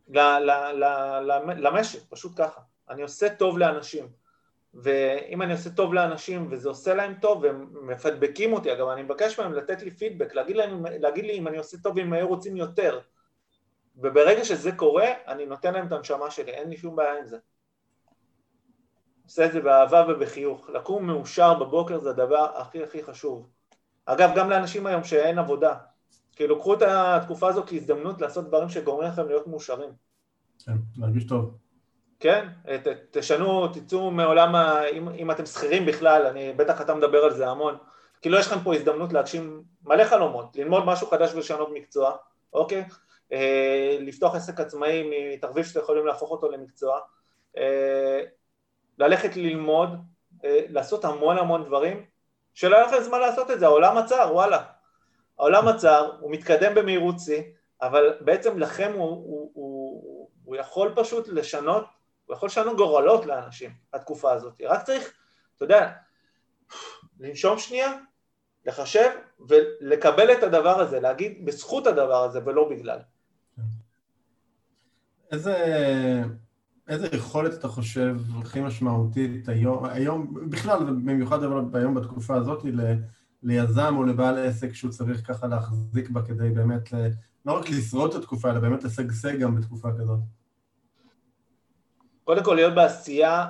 ל, 0.07 0.19
ל, 0.19 0.51
ל, 0.73 0.83
ל, 1.21 1.53
למשק, 1.67 1.99
פשוט 2.09 2.31
ככה. 2.35 2.61
אני 2.89 3.01
עושה 3.01 3.29
טוב 3.29 3.57
לאנשים. 3.57 4.07
ואם 4.73 5.41
אני 5.41 5.53
עושה 5.53 5.69
טוב 5.69 5.93
לאנשים 5.93 6.47
וזה 6.51 6.69
עושה 6.69 6.93
להם 6.93 7.13
טוב 7.21 7.43
והם 7.43 7.67
מפדבקים 7.87 8.53
אותי, 8.53 8.73
אגב 8.73 8.87
אני 8.87 9.01
מבקש 9.01 9.39
מהם 9.39 9.53
לתת 9.53 9.81
לי 9.81 9.91
פידבק, 9.91 10.35
להגיד, 10.35 10.55
להם, 10.55 10.85
להגיד 10.85 11.25
לי 11.25 11.37
אם 11.37 11.47
אני 11.47 11.57
עושה 11.57 11.77
טוב 11.83 11.97
ואם 11.97 12.13
היו 12.13 12.27
רוצים 12.27 12.57
יותר 12.57 12.99
וברגע 13.95 14.45
שזה 14.45 14.71
קורה 14.71 15.07
אני 15.27 15.45
נותן 15.45 15.73
להם 15.73 15.87
את 15.87 15.91
הנשמה 15.91 16.31
שלי, 16.31 16.51
אין 16.51 16.69
לי 16.69 16.77
שום 16.77 16.95
בעיה 16.95 17.19
עם 17.19 17.25
זה 17.25 17.37
עושה 19.31 19.45
את 19.45 19.51
זה 19.51 19.61
באהבה 19.61 20.05
ובחיוך, 20.09 20.69
לקום 20.69 21.07
מאושר 21.07 21.53
בבוקר 21.53 21.99
זה 21.99 22.09
הדבר 22.09 22.47
הכי 22.55 22.83
הכי 22.83 23.03
חשוב. 23.03 23.49
אגב 24.05 24.31
גם 24.35 24.49
לאנשים 24.49 24.85
היום 24.85 25.03
שאין 25.03 25.39
עבודה, 25.39 25.75
כאילו 26.35 26.59
קחו 26.59 26.73
את 26.73 26.81
התקופה 26.81 27.49
הזו 27.49 27.63
כהזדמנות 27.67 28.21
לעשות 28.21 28.47
דברים 28.47 28.69
שגורמים 28.69 29.09
לכם 29.09 29.27
להיות 29.27 29.47
מאושרים. 29.47 29.89
כן, 30.65 30.71
להרגיש 30.97 31.23
טוב. 31.23 31.57
כן, 32.19 32.47
ת, 32.65 32.87
תשנו, 33.11 33.67
תצאו 33.67 34.11
מעולם, 34.11 34.55
ה... 34.55 34.87
אם, 34.87 35.09
אם 35.09 35.31
אתם 35.31 35.45
שכירים 35.45 35.85
בכלל, 35.85 36.25
אני, 36.25 36.53
בטח 36.53 36.81
אתה 36.81 36.95
מדבר 36.95 37.23
על 37.23 37.33
זה 37.33 37.49
המון, 37.49 37.77
כאילו 38.21 38.37
יש 38.37 38.47
לכם 38.47 38.63
פה 38.63 38.75
הזדמנות 38.75 39.13
להגשים 39.13 39.63
מלא 39.83 40.03
חלומות, 40.03 40.55
ללמוד 40.55 40.85
משהו 40.85 41.07
חדש 41.07 41.33
ולשנות 41.33 41.69
מקצוע, 41.73 42.15
אוקיי? 42.53 42.85
אה, 43.31 43.97
לפתוח 44.01 44.35
עסק 44.35 44.59
עצמאי 44.59 45.09
מתחביב 45.33 45.65
שאתם 45.65 45.79
יכולים 45.79 46.05
להפוך 46.05 46.31
אותו 46.31 46.51
למקצוע, 46.51 46.99
אה, 47.57 48.21
ללכת 49.01 49.35
ללמוד, 49.35 49.89
אה, 50.45 50.59
לעשות 50.69 51.05
המון 51.05 51.37
המון 51.37 51.65
דברים, 51.65 52.05
שלא 52.53 52.75
היה 52.75 52.87
לכם 52.87 53.03
זמן 53.03 53.19
לעשות 53.19 53.51
את 53.51 53.59
זה, 53.59 53.65
העולם 53.65 53.97
עצר, 53.97 54.29
וואלה. 54.31 54.63
העולם 55.39 55.67
עצר, 55.67 56.11
הוא 56.19 56.31
מתקדם 56.31 56.75
במהירות 56.75 57.19
שיא, 57.19 57.43
אבל 57.81 58.17
בעצם 58.21 58.59
לכם 58.59 58.91
הוא, 58.95 59.09
הוא, 59.09 59.51
הוא, 59.53 60.29
הוא 60.43 60.55
יכול 60.55 60.93
פשוט 60.95 61.27
לשנות 61.27 61.85
הוא 62.31 62.35
יכול 62.35 62.47
לשנות 62.47 62.77
גורלות 62.77 63.25
לאנשים, 63.25 63.71
התקופה 63.93 64.31
הזאת. 64.31 64.61
רק 64.61 64.83
צריך, 64.83 65.13
אתה 65.55 65.65
יודע, 65.65 65.91
לנשום 67.19 67.59
שנייה, 67.59 67.93
לחשב 68.65 69.09
ולקבל 69.49 70.31
את 70.31 70.43
הדבר 70.43 70.79
הזה, 70.79 70.99
להגיד 70.99 71.45
בזכות 71.45 71.87
הדבר 71.87 72.23
הזה 72.23 72.39
ולא 72.45 72.69
בגלל. 72.69 72.99
איזה, 75.31 75.55
איזה 76.91 77.07
יכולת 77.13 77.53
אתה 77.53 77.67
חושב 77.67 78.17
הכי 78.41 78.61
משמעותית 78.61 79.49
היום, 79.49 79.85
היום 79.85 80.49
בכלל, 80.49 80.83
במיוחד 80.83 81.43
אבל 81.43 81.79
היום 81.79 81.95
בתקופה 81.95 82.35
הזאת, 82.35 82.63
ל, 82.63 82.93
ליזם 83.43 83.95
או 83.97 84.03
לבעל 84.03 84.37
עסק 84.37 84.73
שהוא 84.73 84.91
צריך 84.91 85.27
ככה 85.27 85.47
להחזיק 85.47 86.09
בה 86.09 86.21
כדי 86.21 86.49
באמת, 86.49 86.93
לא 87.45 87.53
רק 87.53 87.69
לשרוד 87.69 88.13
את 88.13 88.15
התקופה, 88.15 88.51
אלא 88.51 88.59
באמת 88.59 88.83
לשגשג 88.83 89.39
גם 89.39 89.55
בתקופה 89.55 89.89
כזאת. 89.99 90.19
קודם 92.23 92.43
כל 92.43 92.53
להיות 92.53 92.75
בעשייה 92.75 93.47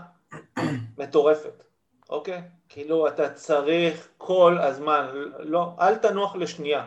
מטורפת, 0.97 1.63
אוקיי? 2.09 2.41
כאילו 2.69 3.07
אתה 3.07 3.29
צריך 3.29 4.07
כל 4.17 4.57
הזמן, 4.57 5.05
לא, 5.39 5.75
אל 5.79 5.95
תנוח 5.95 6.35
לשנייה, 6.35 6.85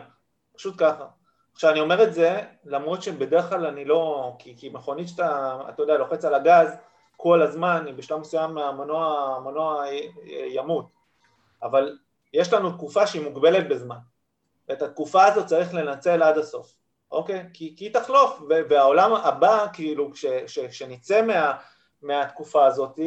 פשוט 0.57 0.75
ככה. 0.77 1.05
עכשיו 1.55 1.71
אני 1.71 1.79
אומר 1.79 2.03
את 2.03 2.13
זה 2.13 2.41
למרות 2.65 3.03
שבדרך 3.03 3.49
כלל 3.49 3.65
אני 3.65 3.85
לא, 3.85 4.33
כי, 4.39 4.55
כי 4.57 4.69
מכונית 4.69 5.07
שאתה, 5.07 5.57
אתה 5.69 5.83
יודע, 5.83 5.97
לוחץ 5.97 6.25
על 6.25 6.33
הגז 6.33 6.75
כל 7.17 7.41
הזמן, 7.41 7.85
בשלב 7.95 8.19
מסוים 8.19 8.57
המנוע, 8.57 9.35
המנוע 9.37 9.85
ימות, 10.47 10.85
אבל 11.63 11.97
יש 12.33 12.53
לנו 12.53 12.71
תקופה 12.71 13.07
שהיא 13.07 13.23
מוגבלת 13.23 13.69
בזמן, 13.69 13.97
ואת 14.69 14.81
התקופה 14.81 15.25
הזאת 15.25 15.45
צריך 15.45 15.73
לנצל 15.73 16.23
עד 16.23 16.37
הסוף, 16.37 16.73
אוקיי? 17.11 17.49
כי, 17.53 17.75
כי 17.77 17.85
היא 17.85 17.93
תחלוף, 17.93 18.41
והעולם 18.69 19.13
הבא, 19.13 19.65
כאילו, 19.73 20.11
כשנצא 20.69 21.21
מה... 21.21 21.53
מהתקופה 22.01 22.65
הזאת, 22.65 22.99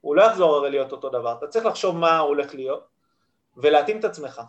הוא 0.00 0.16
לא 0.16 0.22
יחזור 0.22 0.56
הרי 0.56 0.70
להיות 0.70 0.92
אותו 0.92 1.08
דבר, 1.08 1.34
אתה 1.38 1.46
צריך 1.46 1.66
לחשוב 1.66 1.96
מה 1.96 2.18
הולך 2.18 2.54
להיות 2.54 2.86
ולהתאים 3.56 3.98
את 3.98 4.04
עצמך 4.04 4.42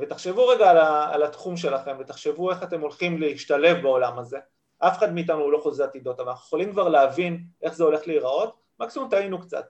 ותחשבו 0.00 0.48
רגע 0.48 0.70
על 1.12 1.22
התחום 1.22 1.56
שלכם 1.56 1.96
ותחשבו 1.98 2.50
איך 2.50 2.62
אתם 2.62 2.80
הולכים 2.80 3.20
להשתלב 3.20 3.82
בעולם 3.82 4.18
הזה. 4.18 4.38
אף 4.78 4.98
אחד 4.98 5.14
מאיתנו 5.14 5.40
הוא 5.40 5.52
לא 5.52 5.58
חוזה 5.58 5.84
עתידות 5.84 6.20
אבל 6.20 6.28
אנחנו 6.28 6.46
יכולים 6.46 6.72
כבר 6.72 6.88
להבין 6.88 7.44
איך 7.62 7.74
זה 7.74 7.84
הולך 7.84 8.06
להיראות 8.06 8.54
מקסימום 8.80 9.08
טעינו 9.08 9.40
קצת. 9.40 9.64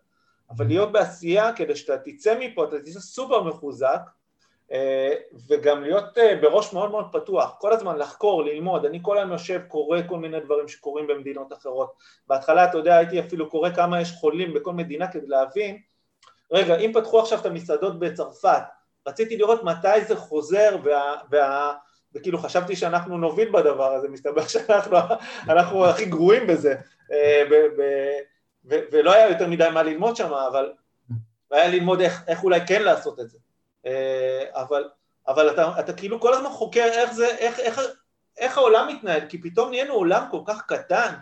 אבל 0.50 0.66
להיות 0.66 0.92
בעשייה 0.92 1.52
כדי 1.52 1.76
שאתה 1.76 1.98
תצא 1.98 2.38
מפה, 2.40 2.64
אתה 2.64 2.78
תצא 2.80 3.00
סופר 3.00 3.42
מחוזק 3.42 4.00
אה, 4.72 5.14
וגם 5.48 5.82
להיות 5.82 6.18
אה, 6.18 6.38
בראש 6.42 6.72
מאוד 6.72 6.90
מאוד 6.90 7.06
פתוח, 7.12 7.56
כל 7.58 7.72
הזמן 7.72 7.98
לחקור, 7.98 8.44
ללמוד, 8.44 8.84
אני 8.84 8.98
כל 9.02 9.18
היום 9.18 9.32
יושב, 9.32 9.60
קורא 9.68 9.98
כל 10.08 10.18
מיני 10.18 10.40
דברים 10.40 10.68
שקורים 10.68 11.06
במדינות 11.06 11.52
אחרות. 11.52 11.92
בהתחלה, 12.26 12.64
אתה 12.64 12.78
יודע, 12.78 12.96
הייתי 12.96 13.20
אפילו 13.20 13.50
קורא 13.50 13.70
כמה 13.70 14.00
יש 14.00 14.12
חולים 14.12 14.54
בכל 14.54 14.72
מדינה 14.72 15.12
כדי 15.12 15.26
להבין, 15.26 15.78
רגע, 16.52 16.76
אם 16.76 16.90
פתחו 16.94 17.20
עכשיו 17.20 17.38
את 17.40 17.46
המסעדות 17.46 17.98
בצרפת, 17.98 18.62
רציתי 19.08 19.36
לראות 19.36 19.64
מתי 19.64 20.04
זה 20.08 20.16
חוזר 20.16 20.76
וה, 20.84 21.14
וה, 21.30 21.74
וכאילו 22.14 22.38
חשבתי 22.38 22.76
שאנחנו 22.76 23.18
נוביל 23.18 23.50
בדבר 23.52 23.92
הזה, 23.92 24.08
מסתבר 24.08 24.42
שאנחנו 24.46 25.86
הכי 25.86 26.04
גרועים 26.04 26.46
בזה, 26.46 26.74
אה, 27.12 27.42
ב, 27.50 27.54
ב, 27.54 27.82
ו, 28.64 28.74
ולא 28.92 29.12
היה 29.12 29.28
יותר 29.28 29.48
מדי 29.48 29.68
מה 29.74 29.82
ללמוד 29.82 30.16
שם, 30.16 30.32
אבל 30.32 30.72
היה 31.50 31.68
ללמוד 31.68 32.00
איך, 32.00 32.22
איך 32.28 32.44
אולי 32.44 32.60
כן 32.66 32.82
לעשות 32.82 33.20
את 33.20 33.30
זה. 33.30 33.38
אה, 33.86 34.44
אבל, 34.52 34.88
אבל 35.28 35.50
אתה, 35.50 35.72
אתה 35.80 35.92
כאילו 35.92 36.20
כל 36.20 36.34
הזמן 36.34 36.50
חוקר 36.50 36.84
איך 36.84 37.12
זה, 37.12 37.26
איך, 37.26 37.60
איך, 37.60 37.80
איך 38.38 38.58
העולם 38.58 38.88
מתנהל, 38.88 39.28
כי 39.28 39.42
פתאום 39.42 39.70
נהיינו 39.70 39.94
עולם 39.94 40.24
כל 40.30 40.40
כך 40.46 40.66
קטן, 40.66 41.14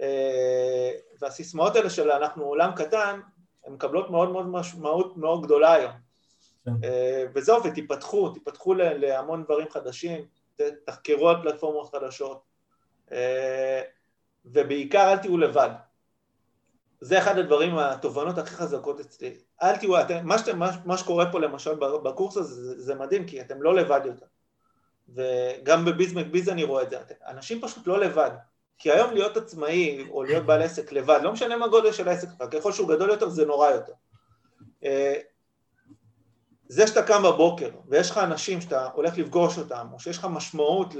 אה, 0.00 0.90
והסיסמאות 1.20 1.76
האלה 1.76 1.90
של 1.90 2.10
אנחנו 2.10 2.44
עולם 2.44 2.70
קטן, 2.76 3.20
הן 3.66 3.72
מקבלות 3.72 4.10
מאוד 4.10 4.30
מאוד 4.30 4.46
משמעות 4.46 5.16
מאוד 5.16 5.42
גדולה 5.42 5.72
היום. 5.72 5.92
כן. 6.64 6.70
אה, 6.84 7.24
וזהו, 7.34 7.64
ותיפתחו, 7.64 8.28
תיפתחו 8.28 8.74
להמון 8.74 9.44
דברים 9.44 9.66
חדשים, 9.70 10.24
תחקרו 10.84 11.28
על 11.28 11.42
פלטפורמות 11.42 11.90
חדשות, 11.90 12.42
אה, 13.12 13.82
ובעיקר 14.44 15.12
אל 15.12 15.18
תהיו 15.18 15.38
לבד. 15.38 15.70
זה 17.00 17.18
אחד 17.18 17.38
הדברים, 17.38 17.78
התובנות 17.78 18.38
הכי 18.38 18.54
חזקות 18.54 19.00
אצלי. 19.00 19.34
אל 19.62 19.76
תהיו, 19.76 20.00
אתם, 20.00 20.26
מה, 20.26 20.38
שאתם, 20.38 20.58
מה, 20.58 20.70
מה 20.84 20.96
שקורה 20.96 21.32
פה 21.32 21.40
למשל 21.40 21.74
בקורס 21.74 22.36
הזה, 22.36 22.54
זה, 22.54 22.82
זה 22.82 22.94
מדהים, 22.94 23.26
כי 23.26 23.40
אתם 23.40 23.62
לא 23.62 23.74
לבד 23.74 24.00
יותר. 24.04 24.26
וגם 25.08 25.84
בביז 25.84 26.14
מקביז 26.14 26.48
אני 26.48 26.64
רואה 26.64 26.82
את 26.82 26.90
זה, 26.90 26.98
אנשים 27.28 27.60
פשוט 27.60 27.86
לא 27.86 28.00
לבד. 28.00 28.30
כי 28.78 28.90
היום 28.90 29.12
להיות 29.12 29.36
עצמאי 29.36 30.06
או 30.10 30.22
להיות 30.22 30.46
בעל 30.46 30.62
עסק 30.62 30.92
לבד, 30.92 31.20
לא 31.22 31.32
משנה 31.32 31.56
מה 31.56 31.68
גודל 31.68 31.92
של 31.92 32.08
העסק 32.08 32.28
ככל 32.50 32.72
שהוא 32.72 32.88
גדול 32.88 33.10
יותר 33.10 33.28
זה 33.28 33.46
נורא 33.46 33.70
יותר. 33.70 33.92
זה 36.68 36.86
שאתה 36.86 37.02
קם 37.02 37.22
בבוקר 37.22 37.70
ויש 37.88 38.10
לך 38.10 38.18
אנשים 38.18 38.60
שאתה 38.60 38.86
הולך 38.86 39.18
לפגוש 39.18 39.58
אותם, 39.58 39.86
או 39.92 40.00
שיש 40.00 40.18
לך 40.18 40.24
משמעות 40.24 40.94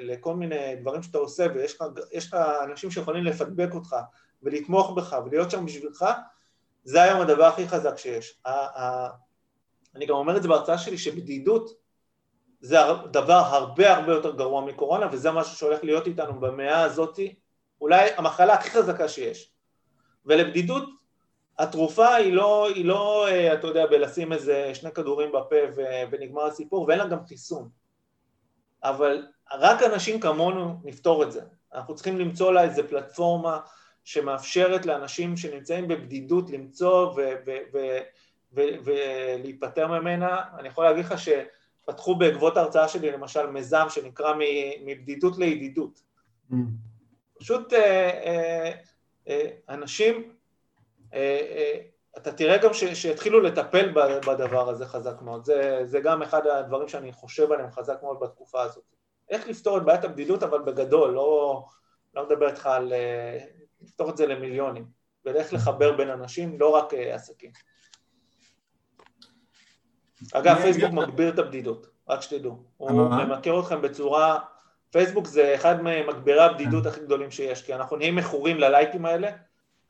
לכל 0.00 0.36
מיני 0.36 0.76
דברים 0.76 1.02
שאתה 1.02 1.18
עושה 1.18 1.46
ויש 1.54 1.74
לך, 1.74 1.84
לך 2.14 2.36
אנשים 2.64 2.90
שיכולים 2.90 3.24
לפדבק 3.24 3.74
אותך 3.74 3.96
ולתמוך 4.42 4.90
בך 4.90 5.16
ולהיות 5.24 5.50
שם 5.50 5.66
בשבילך, 5.66 6.06
זה 6.84 7.02
היום 7.02 7.20
הדבר 7.20 7.44
הכי 7.44 7.68
חזק 7.68 7.98
שיש. 7.98 8.40
אני 9.94 10.06
גם 10.06 10.14
אומר 10.14 10.36
את 10.36 10.42
זה 10.42 10.48
בהרצאה 10.48 10.78
שלי, 10.78 10.98
שבדידות 10.98 11.70
זה 12.60 12.76
דבר 13.10 13.32
הרבה 13.32 13.96
הרבה 13.96 14.12
יותר 14.12 14.36
גרוע 14.36 14.64
מקורונה, 14.64 15.08
וזה 15.12 15.30
משהו 15.30 15.56
שהולך 15.56 15.84
להיות 15.84 16.06
איתנו 16.06 16.40
במאה 16.40 16.82
הזאתי, 16.82 17.34
אולי 17.80 18.10
המחלה 18.16 18.54
הכי 18.54 18.70
חזקה 18.70 19.08
שיש. 19.08 19.52
ולבדידות 20.26 20.88
התרופה 21.58 22.14
היא 22.14 22.32
לא, 22.32 22.68
היא 22.68 22.84
לא, 22.84 23.28
אה, 23.28 23.54
אתה 23.54 23.66
יודע, 23.66 23.86
בלשים 23.86 24.32
איזה 24.32 24.70
שני 24.74 24.90
כדורים 24.90 25.32
בפה 25.32 25.56
ונגמר 26.10 26.46
הסיפור, 26.46 26.84
ואין 26.88 26.98
לה 26.98 27.06
גם 27.06 27.26
חיסון. 27.26 27.68
אבל 28.84 29.26
רק 29.52 29.82
אנשים 29.82 30.20
כמונו 30.20 30.80
נפתור 30.84 31.22
את 31.22 31.32
זה. 31.32 31.40
אנחנו 31.74 31.94
צריכים 31.94 32.18
למצוא 32.18 32.52
לה 32.52 32.62
איזה 32.62 32.88
פלטפורמה 32.88 33.60
שמאפשרת 34.04 34.86
לאנשים 34.86 35.36
שנמצאים 35.36 35.88
בבדידות 35.88 36.50
למצוא 36.50 37.14
ולהיפטר 38.52 39.86
ממנה. 39.86 40.40
אני 40.58 40.68
יכול 40.68 40.84
להגיד 40.84 41.04
לך 41.04 41.14
שפתחו 41.18 42.14
בעקבות 42.14 42.56
ההרצאה 42.56 42.88
שלי 42.88 43.10
למשל 43.10 43.46
מיזם 43.46 43.86
שנקרא 43.88 44.34
מבדידות 44.84 45.38
לידידות. 45.38 46.02
Mm. 46.50 46.54
פשוט 47.38 47.72
אה, 47.72 48.10
אה, 48.10 48.72
אה, 49.28 49.48
אנשים 49.68 50.32
אתה 52.16 52.32
תראה 52.32 52.58
גם 52.58 52.70
שיתחילו 52.74 53.40
לטפל 53.40 53.92
בדבר 54.26 54.68
הזה 54.68 54.86
חזק 54.86 55.22
מאוד, 55.22 55.44
זה, 55.44 55.80
זה 55.84 56.00
גם 56.00 56.22
אחד 56.22 56.46
הדברים 56.46 56.88
שאני 56.88 57.12
חושב 57.12 57.52
עליהם 57.52 57.70
חזק 57.70 58.02
מאוד 58.02 58.20
בתקופה 58.20 58.62
הזאת. 58.62 58.84
איך 59.30 59.48
לפתור 59.48 59.78
את 59.78 59.84
בעיית 59.84 60.04
הבדידות 60.04 60.42
אבל 60.42 60.58
בגדול, 60.58 61.10
לא, 61.10 61.64
לא 62.14 62.26
מדבר 62.26 62.48
איתך 62.48 62.66
על 62.66 62.92
אה, 62.92 63.38
לפתור 63.82 64.10
את 64.10 64.16
זה 64.16 64.26
למיליונים, 64.26 64.86
ואיך 65.24 65.54
לחבר 65.54 65.96
בין 65.96 66.10
אנשים, 66.10 66.60
לא 66.60 66.68
רק 66.68 66.94
עסקים. 66.94 67.50
אגב, 70.32 70.56
פייסבוק 70.62 70.92
מגביר 70.92 71.28
את 71.28 71.38
הבדידות, 71.38 71.86
רק 72.08 72.22
שתדעו. 72.22 72.62
הוא 72.76 72.90
ממכר 72.90 73.60
אתכם 73.60 73.82
בצורה... 73.82 74.38
פייסבוק 74.90 75.26
זה 75.26 75.54
אחד 75.54 75.82
ממגבירי 75.82 76.42
הבדידות 76.42 76.86
הכי 76.86 77.00
גדולים 77.00 77.30
שיש, 77.30 77.62
כי 77.62 77.74
אנחנו 77.74 77.96
נהיים 77.96 78.16
מכורים 78.16 78.58
ללייקים 78.58 79.06
האלה, 79.06 79.30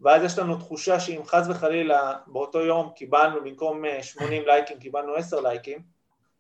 ואז 0.03 0.23
יש 0.23 0.39
לנו 0.39 0.57
תחושה 0.57 1.01
שאם 1.01 1.21
חס 1.27 1.47
וחלילה 1.49 2.13
באותו 2.27 2.61
יום 2.61 2.91
קיבלנו 2.97 3.45
במקום 3.45 3.83
80 4.03 4.43
אה, 4.43 4.47
לייקים 4.47 4.79
קיבלנו 4.79 5.15
10 5.15 5.41
לייקים, 5.41 5.79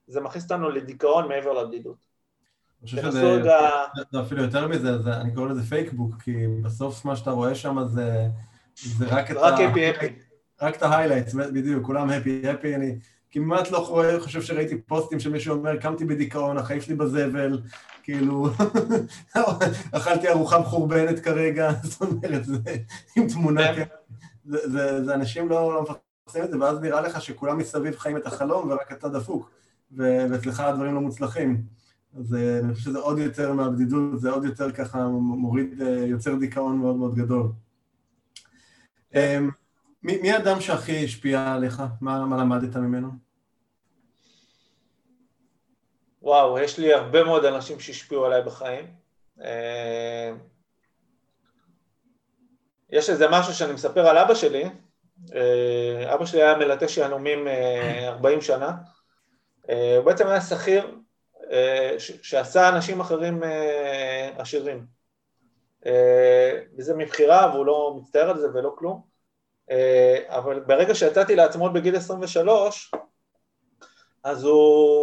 זה 0.06 0.20
מכניס 0.20 0.44
אותנו 0.44 0.70
לדיכאון 0.70 1.28
מעבר 1.28 1.52
לבדידות. 1.52 1.96
אני 2.82 2.90
חושב 2.90 3.02
שזה 3.02 3.22
רגע... 3.22 3.58
אפילו 4.20 4.42
יותר 4.42 4.68
מזה, 4.68 4.98
זה, 4.98 5.16
אני 5.16 5.34
קורא 5.34 5.48
לזה 5.48 5.62
Fakebook, 5.62 6.14
כי 6.22 6.46
בסוף 6.62 7.04
מה 7.04 7.16
שאתה 7.16 7.30
רואה 7.30 7.54
שם 7.54 7.76
זה, 7.86 8.26
זה 8.74 9.06
רק 9.08 9.30
את 9.30 9.36
רק 9.36 9.60
ה... 9.60 9.68
happy 9.68 9.90
happy. 9.90 10.06
רק 10.62 10.76
את 10.76 10.82
ה 10.82 10.86
highlights, 10.86 11.34
בדיוק, 11.34 11.86
כולם 11.86 12.10
happy 12.10 12.48
happy, 12.48 12.74
אני 12.74 12.98
כמעט 13.30 13.70
לא 13.70 14.18
חושב 14.20 14.42
שראיתי 14.42 14.80
פוסטים 14.80 15.20
שמישהו 15.20 15.56
אומר, 15.56 15.76
קמתי 15.76 16.04
בדיכאון, 16.04 16.58
החיים 16.58 16.80
שלי 16.80 16.94
בזבל, 16.94 17.60
כאילו, 18.02 18.48
אכלתי 19.92 20.28
ארוחה 20.28 20.60
מחורבנת 20.60 21.20
כרגע, 21.20 21.70
זאת 21.82 22.02
אומרת, 22.02 22.44
זה 22.44 22.58
עם 23.16 23.28
תמונה 23.28 23.74
כן. 23.74 23.84
זה, 24.44 25.04
זה, 25.04 25.14
אנשים 25.14 25.48
לא, 25.48 25.74
לא 25.74 25.82
מפרסמים 25.82 26.44
את 26.44 26.50
זה, 26.50 26.58
ואז 26.60 26.80
נראה 26.80 27.00
לך 27.00 27.22
שכולם 27.22 27.58
מסביב 27.58 27.96
חיים 27.96 28.16
את 28.16 28.26
החלום 28.26 28.70
ורק 28.70 28.92
אתה 28.92 29.08
דפוק, 29.08 29.50
ואצלך 29.92 30.60
הדברים 30.60 30.94
לא 30.94 31.00
מוצלחים. 31.00 31.62
אז 32.18 32.34
אה, 32.34 32.58
אני 32.58 32.74
חושב 32.74 32.84
שזה 32.84 32.98
עוד 32.98 33.18
יותר 33.18 33.52
מהבדידות, 33.52 34.20
זה 34.20 34.30
עוד 34.30 34.44
יותר 34.44 34.72
ככה 34.72 35.08
מוריד, 35.08 35.82
אה, 35.82 35.88
יוצר 35.88 36.34
דיכאון 36.34 36.78
מאוד 36.78 36.96
מאוד 36.96 37.14
גדול. 37.14 37.52
אמ, 39.14 39.50
מי, 40.02 40.18
מי 40.22 40.32
האדם 40.32 40.60
שהכי 40.60 41.04
השפיע 41.04 41.52
עליך? 41.52 41.82
מה, 42.00 42.26
מה 42.26 42.36
למדת 42.36 42.76
ממנו? 42.76 43.08
וואו, 46.22 46.58
יש 46.58 46.78
לי 46.78 46.94
הרבה 46.94 47.24
מאוד 47.24 47.44
אנשים 47.44 47.80
שהשפיעו 47.80 48.24
עליי 48.24 48.42
בחיים. 48.42 48.86
אה, 49.40 50.32
יש 52.90 53.10
איזה 53.10 53.28
משהו 53.30 53.54
שאני 53.54 53.72
מספר 53.72 54.06
על 54.06 54.18
אבא 54.18 54.34
שלי, 54.34 54.64
אה, 55.34 56.14
אבא 56.14 56.26
שלי 56.26 56.42
היה 56.42 56.56
מלטש 56.56 56.96
יהלומים 56.96 57.48
40 58.06 58.38
אה, 58.38 58.44
שנה, 58.44 58.72
הוא 59.96 60.04
בעצם 60.04 60.26
היה 60.26 60.40
שכיר 60.40 60.96
שעשה 61.98 62.68
אנשים 62.68 63.00
אחרים 63.00 63.42
עשירים. 64.38 64.86
וזה 66.78 66.94
מבחירה 66.96 67.50
והוא 67.52 67.66
לא 67.66 67.94
מצטער 67.98 68.30
על 68.30 68.38
זה 68.38 68.46
ולא 68.54 68.74
כלום, 68.78 69.02
אבל 70.26 70.60
ברגע 70.60 70.94
שיצאתי 70.94 71.36
לעצמות 71.36 71.72
בגיל 71.72 71.96
23, 71.96 72.90
אז 74.24 74.44
הוא, 74.44 74.52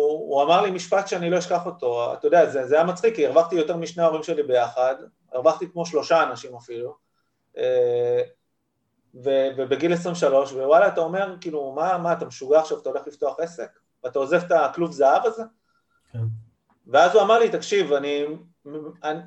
הוא 0.09 0.43
אמר 0.43 0.61
לי 0.61 0.71
משפט 0.71 1.07
שאני 1.07 1.29
לא 1.29 1.37
אשכח 1.37 1.65
אותו, 1.65 2.13
אתה 2.13 2.27
יודע, 2.27 2.49
זה, 2.49 2.67
זה 2.67 2.75
היה 2.75 2.83
מצחיק, 2.83 3.15
כי 3.15 3.27
הרווחתי 3.27 3.55
יותר 3.55 3.77
משני 3.77 4.03
ההורים 4.03 4.23
שלי 4.23 4.43
ביחד, 4.43 4.95
הרווחתי 5.31 5.71
כמו 5.71 5.85
שלושה 5.85 6.23
אנשים 6.23 6.55
אפילו, 6.55 6.95
אה, 7.57 8.21
ו, 9.23 9.29
ובגיל 9.57 9.93
23, 9.93 10.51
ווואלה, 10.51 10.87
אתה 10.87 11.01
אומר, 11.01 11.35
כאילו, 11.41 11.71
מה, 11.71 11.97
מה, 11.97 12.13
אתה 12.13 12.25
משוגע 12.25 12.59
עכשיו, 12.59 12.79
אתה 12.79 12.89
הולך 12.89 13.07
לפתוח 13.07 13.39
עסק? 13.39 13.79
ואתה 14.03 14.19
עוזב 14.19 14.43
את 14.45 14.51
הכלוב 14.51 14.91
זהב 14.91 15.25
הזה? 15.25 15.43
כן. 16.11 16.19
ואז 16.87 17.15
הוא 17.15 17.21
אמר 17.21 17.39
לי, 17.39 17.49
תקשיב, 17.49 17.93
אני, 17.93 18.25
אני, 19.03 19.19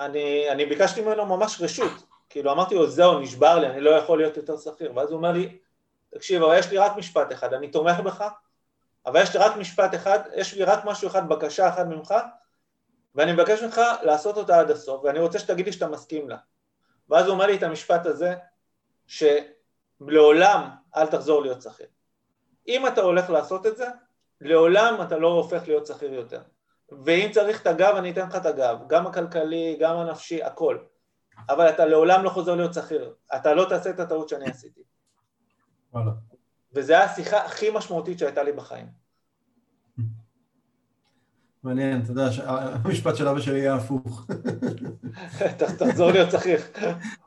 אני, 0.00 0.50
אני 0.50 0.66
ביקשתי 0.66 1.00
ממנו 1.00 1.26
ממש 1.26 1.60
רשות, 1.60 1.92
כאילו, 2.28 2.52
אמרתי 2.52 2.74
לו, 2.74 2.90
זהו, 2.90 3.18
נשבר 3.18 3.58
לי, 3.58 3.66
אני 3.66 3.80
לא 3.80 3.90
יכול 3.90 4.18
להיות 4.18 4.36
יותר 4.36 4.56
שכיר, 4.56 4.92
ואז 4.96 5.10
הוא 5.10 5.16
אומר 5.16 5.32
לי, 5.32 5.58
תקשיב, 6.14 6.42
אבל 6.42 6.58
יש 6.58 6.70
לי 6.70 6.78
רק 6.78 6.96
משפט 6.96 7.32
אחד, 7.32 7.54
אני 7.54 7.68
תומך 7.68 8.00
בך, 8.00 8.24
אבל 9.06 9.22
יש 9.22 9.36
לי 9.36 9.42
רק 9.42 9.56
משפט 9.56 9.94
אחד, 9.94 10.18
יש 10.34 10.54
לי 10.54 10.64
רק 10.64 10.84
משהו 10.84 11.08
אחד, 11.08 11.28
בקשה 11.28 11.68
אחת 11.68 11.86
ממך, 11.86 12.14
ואני 13.14 13.32
מבקש 13.32 13.62
ממך 13.62 13.80
לעשות 14.02 14.36
אותה 14.36 14.60
עד 14.60 14.70
הסוף, 14.70 15.04
ואני 15.04 15.18
רוצה 15.18 15.38
שתגיד 15.38 15.66
לי 15.66 15.72
שאתה 15.72 15.88
מסכים 15.88 16.28
לה. 16.28 16.36
ואז 17.08 17.26
הוא 17.26 17.32
אומר 17.32 17.46
לי 17.46 17.56
את 17.56 17.62
המשפט 17.62 18.06
הזה, 18.06 18.34
שלעולם 19.06 20.70
אל 20.96 21.06
תחזור 21.06 21.42
להיות 21.42 21.62
שכיר. 21.62 21.86
אם 22.68 22.86
אתה 22.86 23.00
הולך 23.00 23.30
לעשות 23.30 23.66
את 23.66 23.76
זה, 23.76 23.86
לעולם 24.40 25.02
אתה 25.02 25.18
לא 25.18 25.28
הופך 25.28 25.62
להיות 25.66 25.86
שכיר 25.86 26.14
יותר. 26.14 26.42
ואם 27.04 27.30
צריך 27.32 27.62
את 27.62 27.66
הגב, 27.66 27.94
אני 27.96 28.10
אתן 28.10 28.28
לך 28.28 28.36
את 28.36 28.46
הגב, 28.46 28.78
גם 28.86 29.06
הכלכלי, 29.06 29.76
גם 29.80 29.96
הנפשי, 29.96 30.42
הכל. 30.42 30.78
אבל 31.48 31.68
אתה 31.68 31.86
לעולם 31.86 32.24
לא 32.24 32.30
חוזר 32.30 32.54
להיות 32.54 32.74
שכיר. 32.74 33.14
אתה 33.36 33.54
לא 33.54 33.64
תעשה 33.68 33.90
את 33.90 34.00
הטעות 34.00 34.28
שאני 34.28 34.50
עשיתי. 34.50 34.80
וואלה. 35.92 36.29
וזו 36.72 36.92
הייתה 36.94 37.12
השיחה 37.12 37.44
הכי 37.44 37.70
משמעותית 37.74 38.18
שהייתה 38.18 38.42
לי 38.42 38.52
בחיים. 38.52 38.86
מעניין, 41.62 42.00
אתה 42.02 42.10
יודע, 42.10 42.28
המשפט 42.84 43.16
של 43.16 43.28
אבא 43.28 43.40
שלי 43.40 43.58
יהיה 43.58 43.74
הפוך. 43.74 44.26
תחזור 45.78 46.10
להיות 46.10 46.30
שכיר. 46.30 46.60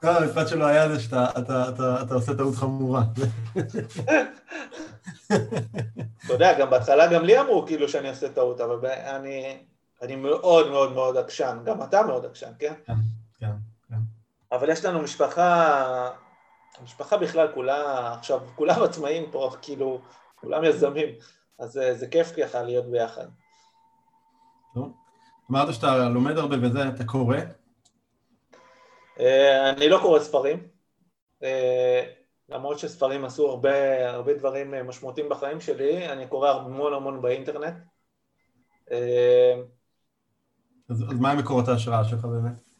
לא, 0.03 0.17
המשפט 0.17 0.47
שלו 0.47 0.65
היה 0.65 0.89
זה 0.89 0.99
שאתה 0.99 2.13
עושה 2.13 2.35
טעות 2.37 2.55
חמורה. 2.55 3.03
אתה 6.25 6.33
יודע, 6.33 6.59
גם 6.59 6.69
בהתחלה 6.69 7.13
גם 7.13 7.23
לי 7.23 7.39
אמרו 7.39 7.65
כאילו 7.67 7.89
שאני 7.89 8.09
עושה 8.09 8.29
טעות, 8.29 8.61
אבל 8.61 8.85
אני 8.85 9.57
אני 10.03 10.15
מאוד 10.15 10.69
מאוד 10.69 10.93
מאוד 10.93 11.17
עקשן, 11.17 11.57
גם 11.65 11.83
אתה 11.83 12.03
מאוד 12.03 12.25
עקשן, 12.25 12.51
כן? 12.59 12.73
כן, 12.85 12.93
כן, 13.39 13.51
כן. 13.89 13.95
אבל 14.51 14.69
יש 14.69 14.85
לנו 14.85 15.01
משפחה, 15.01 16.09
המשפחה 16.83 17.17
בכלל 17.17 17.47
כולה, 17.53 18.13
עכשיו, 18.13 18.39
כולם 18.55 18.83
עצמאים 18.83 19.31
פה, 19.31 19.51
כאילו, 19.61 20.01
כולם 20.35 20.63
יזמים, 20.63 21.09
אז 21.59 21.71
זה, 21.71 21.93
זה 21.93 22.07
כיף 22.07 22.31
ככה 22.37 22.63
להיות 22.63 22.85
ביחד. 22.85 23.25
טוב. 24.73 24.93
אמרת 25.51 25.73
שאתה 25.73 26.09
לומד 26.09 26.37
הרבה 26.37 26.55
וזה, 26.61 26.87
אתה 26.87 27.03
קורא? 27.03 27.37
אה, 29.19 29.69
אני 29.69 29.89
לא 29.89 29.99
קורא 30.01 30.19
ספרים, 30.19 30.67
אה, 31.43 32.03
למרות 32.49 32.79
שספרים 32.79 33.25
עשו 33.25 33.49
הרבה, 33.49 34.09
הרבה 34.09 34.33
דברים 34.33 34.87
משמעותיים 34.87 35.29
בחיים 35.29 35.61
שלי, 35.61 36.09
אני 36.09 36.27
קורא 36.27 36.49
המון 36.49 36.93
המון 36.93 37.21
באינטרנט. 37.21 37.75
אה, 38.91 39.53
אז, 40.89 41.01
אז 41.01 41.19
מה 41.19 41.35
מקורות 41.35 41.67
ההשראה 41.67 42.03
שלך 42.03 42.25
באמת? 42.25 42.72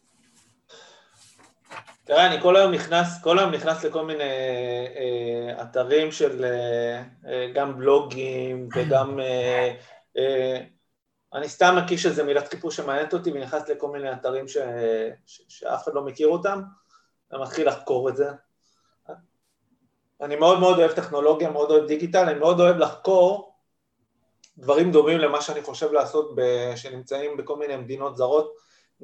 תראה, 2.04 2.26
אני 2.26 2.42
כל 2.42 2.56
היום 2.56 2.72
נכנס, 2.72 3.22
כל 3.22 3.38
היום 3.38 3.50
נכנס 3.50 3.84
לכל 3.84 4.04
מיני 4.04 4.22
אה, 4.96 5.62
אתרים 5.62 6.12
של 6.12 6.44
אה, 6.44 7.02
אה, 7.30 7.50
גם 7.54 7.78
בלוגים 7.78 8.68
וגם... 8.76 9.20
אה, 9.20 9.74
אה, 10.18 10.60
אני 11.34 11.48
סתם 11.48 11.74
מקיש 11.82 12.06
איזה 12.06 12.22
מילת 12.22 12.48
חיפוש 12.48 12.76
שמעניינת 12.76 13.14
אותי 13.14 13.30
ונכנס 13.32 13.68
לכל 13.68 13.88
מיני 13.88 14.12
אתרים 14.12 14.48
ש, 14.48 14.56
ש, 15.26 15.42
שאף 15.48 15.84
אחד 15.84 15.94
לא 15.94 16.04
מכיר 16.04 16.28
אותם 16.28 16.62
ומתחיל 17.32 17.68
לחקור 17.68 18.08
את 18.08 18.16
זה. 18.16 18.30
אני 20.20 20.36
מאוד 20.36 20.60
מאוד 20.60 20.78
אוהב 20.78 20.92
טכנולוגיה, 20.92 21.50
מאוד 21.50 21.70
אוהב 21.70 21.86
דיגיטל, 21.86 22.28
אני 22.28 22.38
מאוד 22.38 22.60
אוהב 22.60 22.76
לחקור 22.76 23.54
דברים 24.58 24.92
דומים 24.92 25.18
למה 25.18 25.40
שאני 25.40 25.62
חושב 25.62 25.92
לעשות 25.92 26.34
ב, 26.34 26.40
שנמצאים 26.76 27.36
בכל 27.36 27.56
מיני 27.56 27.76
מדינות 27.76 28.16
זרות, 28.16 28.54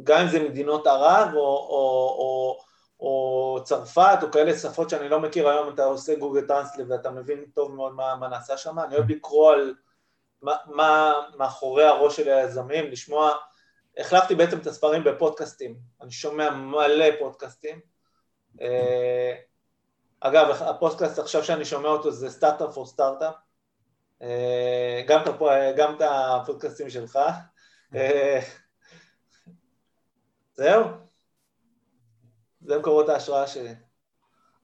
גם 0.04 0.20
אם 0.20 0.28
זה 0.28 0.40
מדינות 0.40 0.86
ערב 0.86 1.28
או, 1.34 1.40
או, 1.40 2.16
או, 2.18 2.58
או 3.00 3.58
צרפת 3.64 4.18
או 4.22 4.30
כאלה 4.30 4.58
שפות 4.58 4.90
שאני 4.90 5.08
לא 5.08 5.20
מכיר, 5.20 5.48
היום 5.48 5.74
אתה 5.74 5.84
עושה 5.84 6.14
גוגל 6.14 6.46
טרנסלי 6.46 6.84
ואתה 6.84 7.10
מבין 7.10 7.44
טוב 7.54 7.74
מאוד 7.74 7.94
מה, 7.94 8.16
מה 8.16 8.28
נעשה 8.28 8.56
שם, 8.56 8.78
אני 8.78 8.94
אוהב 8.96 9.10
לקרוא 9.10 9.52
על 9.52 9.74
מה, 10.42 10.56
מה 10.66 11.12
מאחורי 11.36 11.84
הראש 11.84 12.16
של 12.16 12.28
היזמים, 12.28 12.90
לשמוע, 12.90 13.30
החלפתי 13.98 14.34
בעצם 14.34 14.58
את 14.58 14.66
הספרים 14.66 15.04
בפודקאסטים, 15.04 15.76
אני 16.00 16.10
שומע 16.10 16.50
מלא 16.50 17.06
פודקאסטים. 17.18 17.80
אה, 18.60 19.34
אגב, 20.20 20.50
הפודקאסט 20.50 21.18
עכשיו 21.18 21.44
שאני 21.44 21.64
שומע 21.64 21.88
אותו 21.88 22.10
זה 22.10 22.30
סטארט-אפ 22.30 22.76
או 22.76 22.86
סטארט-אפ, 22.86 23.34
גם 25.76 25.96
את 25.96 26.02
הפודקאסטים 26.04 26.90
שלך. 26.90 27.18
אה, 27.94 28.40
זהו, 30.54 30.84
זה 32.60 32.78
מקורות 32.78 33.08
ההשראה 33.08 33.46
שלי. 33.46 33.74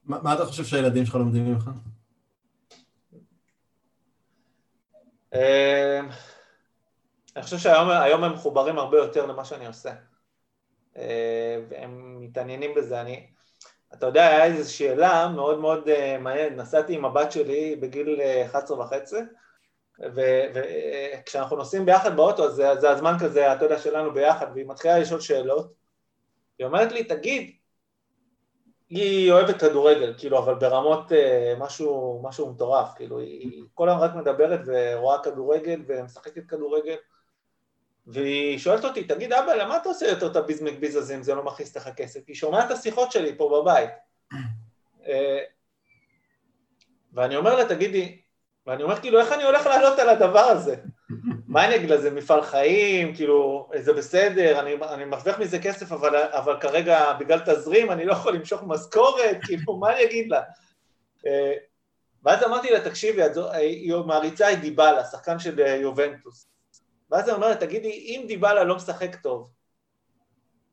מה, 0.04 0.22
מה 0.22 0.34
אתה 0.34 0.44
חושב 0.44 0.64
שהילדים 0.64 1.06
שלך 1.06 1.14
לומדים 1.14 1.44
ממך? 1.52 1.70
אה, 5.34 6.00
אני 7.36 7.44
חושב 7.44 7.58
שהיום 7.58 8.24
הם 8.24 8.32
מחוברים 8.32 8.78
הרבה 8.78 8.98
יותר 8.98 9.26
למה 9.26 9.44
שאני 9.44 9.66
עושה. 9.66 9.92
אה, 10.96 11.62
והם 11.68 12.20
מתעניינים 12.20 12.74
בזה. 12.76 13.00
אני, 13.00 13.26
אתה 13.94 14.06
יודע, 14.06 14.26
היה 14.26 14.44
איזו 14.44 14.74
שאלה 14.74 15.28
מאוד 15.28 15.58
מאוד 15.58 15.88
uh, 15.88 16.18
מעניינת, 16.20 16.56
נסעתי 16.56 16.94
עם 16.94 17.04
הבת 17.04 17.32
שלי 17.32 17.76
בגיל 17.76 18.20
11 18.46 18.80
וחצי, 18.80 19.16
וכשאנחנו 19.98 21.56
נוסעים 21.56 21.86
ביחד 21.86 22.16
באוטו, 22.16 22.50
זה, 22.50 22.74
זה 22.80 22.90
הזמן 22.90 23.16
כזה, 23.20 23.52
אתה 23.52 23.64
יודע, 23.64 23.78
שלנו 23.78 24.14
ביחד, 24.14 24.46
והיא 24.54 24.66
מתחילה 24.68 24.98
לשאול 24.98 25.20
שאלות, 25.20 25.72
היא 26.58 26.66
אומרת 26.66 26.92
לי, 26.92 27.04
תגיד, 27.04 27.55
היא 28.88 29.32
אוהבת 29.32 29.60
כדורגל, 29.60 30.14
כאילו, 30.18 30.38
אבל 30.38 30.54
ברמות 30.54 31.12
uh, 31.12 31.14
משהו, 31.58 32.20
משהו 32.24 32.50
מטורף, 32.50 32.88
כאילו, 32.96 33.18
היא 33.18 33.62
כל 33.74 33.88
היום 33.88 34.00
רק 34.00 34.14
מדברת 34.14 34.60
ורואה 34.66 35.22
כדורגל 35.22 35.82
ומשחקת 35.86 36.46
כדורגל, 36.48 36.96
והיא 38.06 38.58
שואלת 38.58 38.84
אותי, 38.84 39.04
תגיד 39.04 39.32
אבא, 39.32 39.54
למה 39.54 39.76
אתה 39.76 39.88
עושה 39.88 40.06
יותר 40.06 40.30
את 40.30 40.36
הביזמק 40.36 40.74
הזה 40.96 41.14
אם 41.14 41.22
זה 41.22 41.34
לא 41.34 41.42
מכניס 41.42 41.76
לך 41.76 41.88
כסף? 41.96 42.20
היא 42.26 42.36
שומעת 42.36 42.66
את 42.66 42.70
השיחות 42.70 43.12
שלי 43.12 43.36
פה 43.36 43.60
בבית. 43.62 43.90
אה, 45.06 45.40
ואני 47.12 47.36
אומר 47.36 47.56
לה, 47.56 47.68
תגידי, 47.68 48.20
ואני 48.66 48.82
אומר 48.82 49.00
כאילו, 49.00 49.20
איך 49.20 49.32
אני 49.32 49.44
הולך 49.44 49.66
לעלות 49.66 49.98
על 49.98 50.08
הדבר 50.08 50.38
הזה? 50.38 50.76
מה 51.56 51.64
אני 51.64 51.76
אגיד 51.76 51.90
לה, 51.90 51.98
זה 51.98 52.10
מפעל 52.10 52.42
חיים, 52.42 53.14
כאילו, 53.14 53.68
זה 53.80 53.92
בסדר, 53.92 54.60
אני, 54.60 54.74
אני 54.74 55.04
מרוויח 55.04 55.38
מזה 55.38 55.58
כסף, 55.58 55.92
אבל, 55.92 56.16
אבל 56.16 56.60
כרגע 56.60 57.12
בגלל 57.12 57.40
תזרים 57.46 57.90
אני 57.90 58.04
לא 58.04 58.12
יכול 58.12 58.34
למשוך 58.34 58.62
משכורת, 58.66 59.36
כאילו, 59.46 59.76
מה 59.76 59.92
אני 59.92 60.04
אגיד 60.04 60.30
לה? 60.30 60.42
אה, 61.26 61.52
ואז 62.24 62.44
אמרתי 62.44 62.70
לה, 62.70 62.80
תקשיבי, 62.80 63.22
היא 63.52 63.94
מעריצה 64.06 64.52
את 64.52 64.60
דיבלה, 64.60 65.04
שחקן 65.04 65.38
של 65.38 65.58
יובנטוס. 65.58 66.48
ואז 67.10 67.28
היא 67.28 67.34
אומרת, 67.34 67.60
תגידי, 67.60 67.88
אם 67.90 68.24
דיבלה 68.28 68.64
לא 68.64 68.76
משחק 68.76 69.16
טוב, 69.16 69.50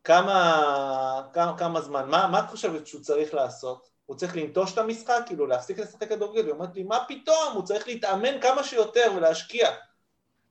כמה, 0.04 1.22
כמה, 1.34 1.58
כמה 1.58 1.82
זמן, 1.82 2.10
מה, 2.10 2.28
מה 2.28 2.40
את 2.40 2.50
חושבת 2.50 2.88
שהוא 2.88 3.02
צריך 3.02 3.34
לעשות? 3.34 3.90
הוא 4.06 4.18
צריך 4.18 4.36
לנטוש 4.36 4.74
את 4.74 4.78
המשחק, 4.78 5.24
כאילו 5.26 5.48
להפסיק 5.48 5.80
לשחק 5.80 6.10
כדורגל? 6.10 6.46
היא 6.46 6.52
אומרת 6.52 6.76
לי, 6.76 6.84
מה 6.84 7.06
פתאום, 7.08 7.54
הוא 7.54 7.64
צריך 7.64 7.88
להתאמן 7.88 8.42
כמה 8.42 8.64
שיותר 8.64 9.12
ולהשקיע. 9.16 9.70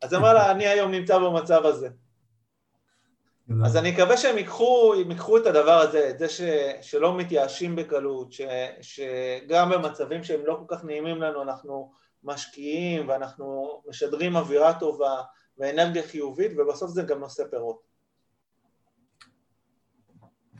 אז 0.02 0.14
אמרה 0.14 0.32
לה, 0.32 0.50
אני 0.50 0.66
היום 0.66 0.90
נמצא 0.90 1.18
במצב 1.18 1.66
הזה. 1.66 1.88
אז 3.64 3.76
אני 3.76 3.92
מקווה 3.92 4.16
שהם 4.16 4.38
ייקחו, 4.38 4.94
ייקחו 5.08 5.38
את 5.38 5.46
הדבר 5.46 5.72
הזה, 5.72 6.10
את 6.10 6.18
זה 6.18 6.28
ש, 6.28 6.40
שלא 6.80 7.16
מתייאשים 7.16 7.76
בקלות, 7.76 8.32
ש, 8.32 8.40
שגם 8.80 9.70
במצבים 9.70 10.24
שהם 10.24 10.40
לא 10.46 10.64
כל 10.66 10.76
כך 10.76 10.84
נעימים 10.84 11.22
לנו, 11.22 11.42
אנחנו 11.42 11.92
משקיעים 12.24 13.08
ואנחנו 13.08 13.82
משדרים 13.88 14.36
אווירה 14.36 14.78
טובה, 14.78 15.22
ואנרגיה 15.58 16.02
חיובית, 16.02 16.52
ובסוף 16.58 16.90
זה 16.90 17.02
גם 17.02 17.20
נושא 17.20 17.42
פירות. 17.50 17.80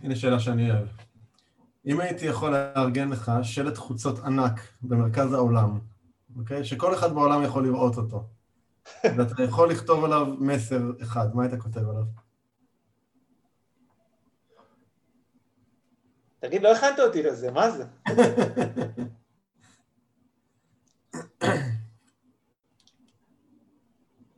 הנה 0.03 0.17
שאלה 0.17 0.41
שאני 0.41 0.71
אוהב. 0.71 0.89
אם 1.87 2.01
הייתי 2.01 2.27
יכול 2.27 2.51
לארגן 2.51 3.11
לך 3.11 3.33
שלט 3.43 3.77
חוצות 3.77 4.19
ענק 4.19 4.61
במרכז 4.83 5.33
העולם, 5.33 5.81
אוקיי? 6.39 6.65
שכל 6.65 6.95
אחד 6.95 7.13
בעולם 7.15 7.43
יכול 7.43 7.65
לראות 7.65 7.97
אותו, 7.97 8.25
ואתה 9.05 9.43
יכול 9.43 9.71
לכתוב 9.71 10.05
עליו 10.05 10.27
מסר 10.39 10.83
אחד, 11.03 11.37
מה 11.37 11.43
היית 11.43 11.63
כותב 11.63 11.89
עליו? 11.89 12.03
תגיד, 16.41 16.63
לא 16.63 16.73
הכנת 16.73 16.99
אותי 16.99 17.23
לזה, 17.23 17.51
מה 17.51 17.71
זה? 17.71 17.85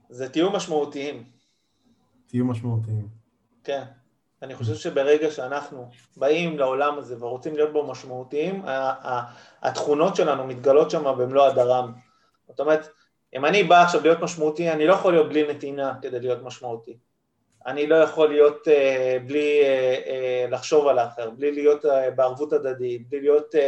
זה 0.08 0.28
תהיו 0.28 0.50
משמעותיים. 0.50 1.30
תהיו 2.26 2.44
משמעותיים. 2.44 3.08
כן. 3.64 3.84
אני 4.42 4.54
חושב 4.54 4.74
שברגע 4.74 5.30
שאנחנו 5.30 5.90
באים 6.16 6.58
לעולם 6.58 6.98
הזה 6.98 7.24
ורוצים 7.24 7.54
להיות 7.54 7.72
בו 7.72 7.90
משמעותיים, 7.90 8.62
התכונות 9.62 10.16
שלנו 10.16 10.46
מתגלות 10.46 10.90
שם 10.90 11.04
במלוא 11.18 11.46
הדרם. 11.46 11.92
זאת 12.48 12.60
אומרת, 12.60 12.88
אם 13.36 13.44
אני 13.44 13.62
בא 13.62 13.82
עכשיו 13.82 14.02
להיות 14.02 14.20
משמעותי, 14.20 14.70
אני 14.70 14.86
לא 14.86 14.92
יכול 14.92 15.12
להיות 15.12 15.28
בלי 15.28 15.48
נתינה 15.48 15.94
כדי 16.02 16.20
להיות 16.20 16.42
משמעותי. 16.42 16.98
אני 17.66 17.86
לא 17.86 17.94
יכול 17.94 18.28
להיות 18.28 18.68
uh, 18.68 19.26
בלי 19.26 19.60
uh, 19.62 20.06
uh, 20.06 20.50
לחשוב 20.50 20.86
על 20.86 20.98
האחר, 20.98 21.30
בלי 21.30 21.52
להיות 21.52 21.84
uh, 21.84 21.88
בערבות 22.16 22.52
הדדית, 22.52 23.08
בלי 23.08 23.20
להיות 23.20 23.54
uh, 23.54 23.58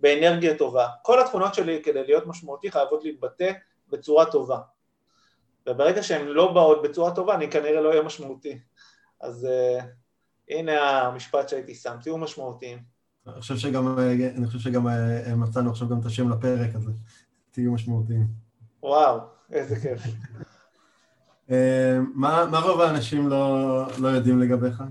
באנרגיה 0.00 0.58
טובה. 0.58 0.86
כל 1.02 1.20
התכונות 1.20 1.54
שלי 1.54 1.82
כדי 1.82 2.04
להיות 2.06 2.26
משמעותי 2.26 2.70
חייבות 2.70 3.04
להתבטא 3.04 3.52
בצורה 3.88 4.24
טובה. 4.24 4.58
וברגע 5.68 6.02
שהן 6.02 6.26
לא 6.26 6.52
באות 6.52 6.82
בצורה 6.82 7.14
טובה, 7.14 7.34
אני 7.34 7.50
כנראה 7.50 7.80
לא 7.80 7.90
אהיה 7.90 8.02
משמעותי. 8.02 8.58
אז 9.20 9.48
uh, 9.80 9.84
הנה 10.48 11.00
המשפט 11.00 11.48
שהייתי 11.48 11.74
שם, 11.74 11.96
תהיו 12.02 12.18
משמעותיים. 12.18 12.78
אני 13.26 13.40
חושב 13.40 13.56
שגם, 13.56 13.98
אני 14.36 14.46
חושב 14.46 14.58
שגם 14.58 14.86
מצאנו 15.36 15.70
עכשיו 15.70 15.88
גם 15.88 16.00
את 16.00 16.06
השם 16.06 16.30
לפרק 16.30 16.74
הזה, 16.74 16.90
תהיו 17.50 17.72
משמעותיים. 17.72 18.45
וואו, 18.86 19.20
איזה 19.52 19.76
כיף. 19.80 20.00
uh, 21.48 21.52
מה, 22.14 22.60
רוב 22.62 22.80
האנשים 22.80 23.28
לא, 23.28 23.86
לא 23.98 24.08
יודעים 24.08 24.38
לגביך? 24.38 24.82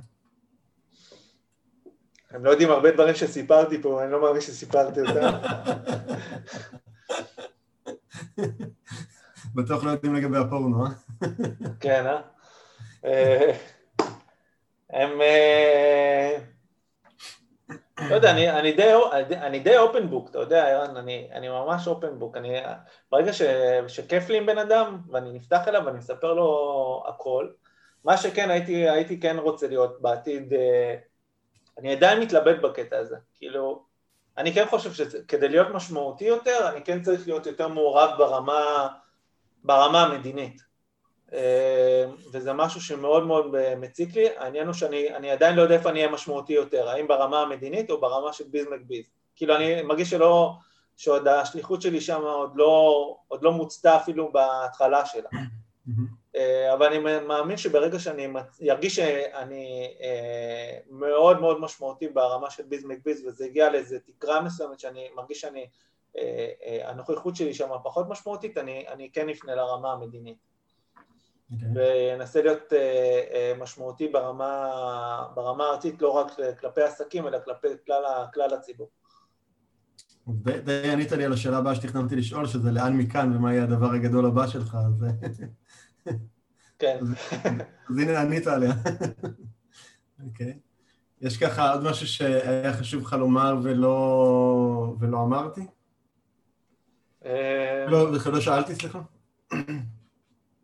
הם 2.31 2.45
לא 2.45 2.49
יודעים 2.49 2.69
הרבה 2.69 2.91
דברים 2.91 3.15
שסיפרתי 3.15 3.81
פה, 3.81 4.03
אני 4.03 4.11
לא 4.11 4.21
מאמין 4.21 4.41
שסיפרתי 4.41 4.99
אותם. 5.01 5.37
בטוח 9.55 9.83
לא 9.83 9.91
יודעים 9.91 10.15
לגבי 10.15 10.37
הפורנו, 10.37 10.85
אה? 10.85 10.89
כן, 11.79 12.05
אה? 12.05 12.21
אה 13.05 13.51
הם... 14.89 15.09
לא 17.99 18.15
יודע, 18.15 18.31
אני, 18.31 18.51
אני, 18.51 18.71
די, 18.71 18.93
אני 19.33 19.59
די 19.59 19.77
אופן 19.77 20.09
בוק, 20.09 20.29
אתה 20.29 20.39
יודע, 20.39 20.67
ערן, 20.67 20.97
אני, 20.97 21.29
אני 21.31 21.49
ממש 21.49 21.87
אופן 21.87 22.19
בוק. 22.19 22.37
אני, 22.37 22.59
ברגע 23.11 23.33
ש, 23.33 23.41
שכיף 23.87 24.29
לי 24.29 24.37
עם 24.37 24.45
בן 24.45 24.57
אדם, 24.57 24.97
ואני 25.11 25.31
נפתח 25.31 25.67
אליו 25.67 25.81
ואני 25.85 25.97
מספר 25.97 26.33
לו 26.33 27.03
הכל, 27.07 27.47
מה 28.03 28.17
שכן, 28.17 28.49
הייתי, 28.49 28.89
הייתי 28.89 29.19
כן 29.19 29.37
רוצה 29.39 29.67
להיות 29.67 30.01
בעתיד, 30.01 30.53
אה, 30.53 30.95
אני 31.77 31.91
עדיין 31.91 32.19
מתלבט 32.19 32.61
בקטע 32.61 32.97
הזה, 32.97 33.15
כאילו, 33.33 33.83
אני 34.37 34.53
כן 34.53 34.65
חושב 34.69 34.93
שכדי 34.93 35.49
להיות 35.49 35.67
משמעותי 35.73 36.25
יותר, 36.25 36.69
אני 36.69 36.83
כן 36.83 37.01
צריך 37.01 37.27
להיות 37.27 37.45
יותר 37.45 37.67
מעורב 37.67 38.09
ברמה, 38.17 38.87
ברמה 39.63 40.03
המדינית. 40.03 40.61
אה, 41.33 42.05
וזה 42.33 42.53
משהו 42.53 42.81
שמאוד 42.81 43.25
מאוד 43.25 43.55
מציק 43.77 44.15
לי, 44.15 44.27
העניין 44.37 44.67
הוא 44.67 44.73
שאני 44.73 45.31
עדיין 45.31 45.55
לא 45.55 45.61
יודע 45.61 45.75
איפה 45.75 45.89
אני 45.89 45.99
אהיה 45.99 46.11
משמעותי 46.11 46.53
יותר, 46.53 46.89
האם 46.89 47.07
ברמה 47.07 47.41
המדינית 47.41 47.91
או 47.91 48.01
ברמה 48.01 48.33
של 48.33 48.43
ביז 48.47 48.65
מקביז. 48.71 49.05
כאילו 49.35 49.55
אני 49.55 49.81
מרגיש 49.81 50.09
שלא, 50.09 50.53
שעוד 50.97 51.27
השליחות 51.27 51.81
שלי 51.81 52.01
שם 52.01 52.21
עוד 52.21 52.51
לא, 52.55 53.15
עוד 53.27 53.43
לא 53.43 53.51
מוצתה 53.51 53.95
אפילו 53.95 54.31
בהתחלה 54.31 55.05
שלה. 55.05 55.29
אה, 56.35 56.73
אבל 56.73 56.85
אני 56.85 57.19
מאמין 57.19 57.57
שברגע 57.57 57.99
שאני 57.99 58.27
ארגיש 58.69 58.95
שאני 58.95 59.95
אה, 60.01 60.77
מאוד 60.89 61.41
מאוד 61.41 61.61
משמעותי 61.61 62.07
ברמה 62.07 62.49
של 62.49 62.63
ביז 62.63 62.85
מקביז 62.85 63.25
וזה 63.25 63.45
הגיע 63.45 63.69
לאיזו 63.69 63.95
תקרה 64.05 64.41
מסוימת 64.41 64.79
שאני 64.79 65.09
מרגיש 65.15 65.41
שאני, 65.41 65.67
הנוכחות 66.83 67.35
שלי 67.35 67.53
שם 67.53 67.69
פחות 67.83 68.09
משמעותית, 68.09 68.57
אני, 68.57 68.85
אני 68.87 69.09
כן 69.13 69.29
אפנה 69.29 69.55
לרמה 69.55 69.91
המדינית. 69.91 70.54
Okay. 71.51 71.53
אוקיי. 71.53 71.67
וינסה 71.75 72.41
להיות 72.41 72.73
uh, 72.73 72.73
uh, 72.73 73.61
משמעותי 73.61 74.07
ברמה, 74.07 74.71
ברמה 75.35 75.63
הארצית, 75.63 76.01
לא 76.01 76.09
רק 76.09 76.31
כלפי 76.59 76.81
עסקים, 76.81 77.27
אלא 77.27 77.37
כלפי 77.45 77.67
כלל, 77.85 78.03
כלל 78.33 78.53
הציבור. 78.53 78.89
די, 80.63 80.91
ענית 80.91 81.11
לי 81.11 81.25
על 81.25 81.33
השאלה 81.33 81.57
הבאה 81.57 81.75
שתכננתי 81.75 82.15
לשאול, 82.15 82.47
שזה 82.47 82.71
לאן 82.71 82.97
מכאן 82.97 83.35
ומה 83.35 83.53
יהיה 83.53 83.63
הדבר 83.63 83.91
הגדול 83.91 84.25
הבא 84.25 84.47
שלך, 84.47 84.77
אז... 84.87 85.05
כן. 86.79 86.97
אז, 87.89 87.97
הנה 87.97 88.21
ענית 88.21 88.47
עליה. 88.47 88.73
אוקיי. 90.25 90.53
okay. 90.53 90.65
יש 91.21 91.37
ככה 91.37 91.73
עוד 91.73 91.83
משהו 91.83 92.07
שהיה 92.07 92.73
חשוב 92.73 93.03
לך 93.03 93.13
לומר 93.13 93.55
ולא, 93.63 94.95
ולא 94.99 95.21
אמרתי? 95.23 95.61
אה, 97.25 97.85
לא, 97.89 98.11
לא 98.11 98.41
שאלתי, 98.41 98.75
סליחה. 98.75 99.01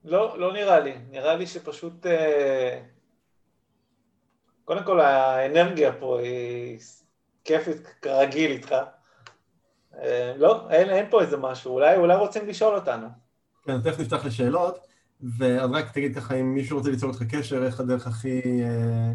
לא, 0.06 0.40
לא 0.40 0.54
נראה 0.54 0.80
לי. 0.80 0.94
נראה 1.10 1.36
לי 1.36 1.48
שפשוט... 1.48 2.06
אה, 2.06 2.82
קודם 4.66 4.84
כל 4.84 5.00
האנרגיה 5.00 5.94
פה 6.00 6.20
היא 6.20 6.80
כיפית 7.44 7.88
כרגיל 8.02 8.52
איתך. 8.52 8.76
אה, 10.02 10.34
לא, 10.38 10.70
אין, 10.70 10.90
אין 10.90 11.06
פה 11.10 11.22
איזה 11.22 11.38
משהו, 11.38 11.74
אולי, 11.74 11.98
אולי 11.98 12.16
רוצים 12.16 12.48
לשאול 12.48 12.76
אותנו. 12.76 13.08
כן, 13.64 13.82
תכף 13.82 14.00
נפתח 14.00 14.26
לשאלות, 14.26 14.88
ואז 15.38 15.70
רק 15.72 15.92
תגיד 15.92 16.16
ככה, 16.16 16.36
אם 16.36 16.54
מישהו 16.54 16.78
רוצה 16.78 16.90
ליצור 16.90 17.10
איתך 17.10 17.24
קשר, 17.24 17.66
איך 17.66 17.80
הדרך 17.80 18.08
הכי, 18.08 18.64
אה, 18.64 19.12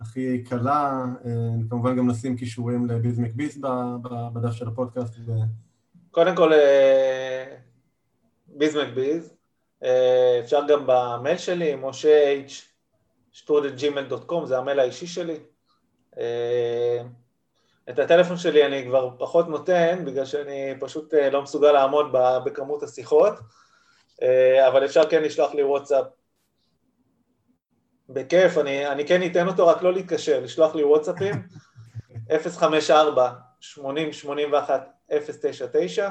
הכי 0.00 0.44
קלה, 0.44 1.04
כמובן 1.70 1.96
גם 1.96 2.10
נשים 2.10 2.36
קישורים 2.36 2.86
לביז 2.86 3.18
מקביס 3.18 3.58
בדף 4.32 4.52
של 4.52 4.68
הפודקאסט. 4.68 5.14
ו... 5.26 5.32
קודם 6.10 6.36
כל, 6.36 6.52
ביז 8.46 8.76
מקביז, 8.76 9.28
אה, 9.28 9.41
אפשר 10.40 10.60
גם 10.68 10.84
במייל 10.86 11.38
שלי, 11.38 11.74
משה 11.74 12.40
שטרודלג'ימל.קום, 13.32 14.46
זה 14.46 14.58
המייל 14.58 14.80
האישי 14.80 15.06
שלי. 15.06 15.40
אה, 16.18 17.02
את 17.90 17.98
הטלפון 17.98 18.36
שלי 18.36 18.66
אני 18.66 18.84
כבר 18.84 19.10
פחות 19.18 19.48
נותן, 19.48 20.04
בגלל 20.04 20.24
שאני 20.24 20.74
פשוט 20.80 21.14
אה, 21.14 21.30
לא 21.30 21.42
מסוגל 21.42 21.72
לעמוד 21.72 22.06
בכמות 22.44 22.82
השיחות, 22.82 23.34
אבל 24.68 24.84
אפשר 24.84 25.10
כן 25.10 25.22
לשלוח 25.22 25.54
לי 25.54 25.62
וואטסאפ. 25.62 26.06
בכיף, 28.08 28.58
אני, 28.58 28.86
אני 28.86 29.06
כן 29.06 29.30
אתן 29.30 29.48
אותו, 29.48 29.66
רק 29.66 29.82
לא 29.82 29.92
להתקשר, 29.92 30.40
לשלוח 30.40 30.74
לי 30.74 30.84
וואטסאפים, 30.84 31.34
054 32.50 33.30
80 33.60 34.12
81 34.12 34.88
099 35.10 36.10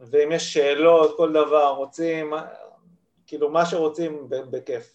ואם 0.00 0.32
יש 0.32 0.52
שאלות, 0.52 1.16
כל 1.16 1.32
דבר, 1.32 1.68
רוצים, 1.68 2.32
כאילו 3.28 3.50
מה 3.50 3.66
שרוצים, 3.66 4.28
בכיף. 4.50 4.94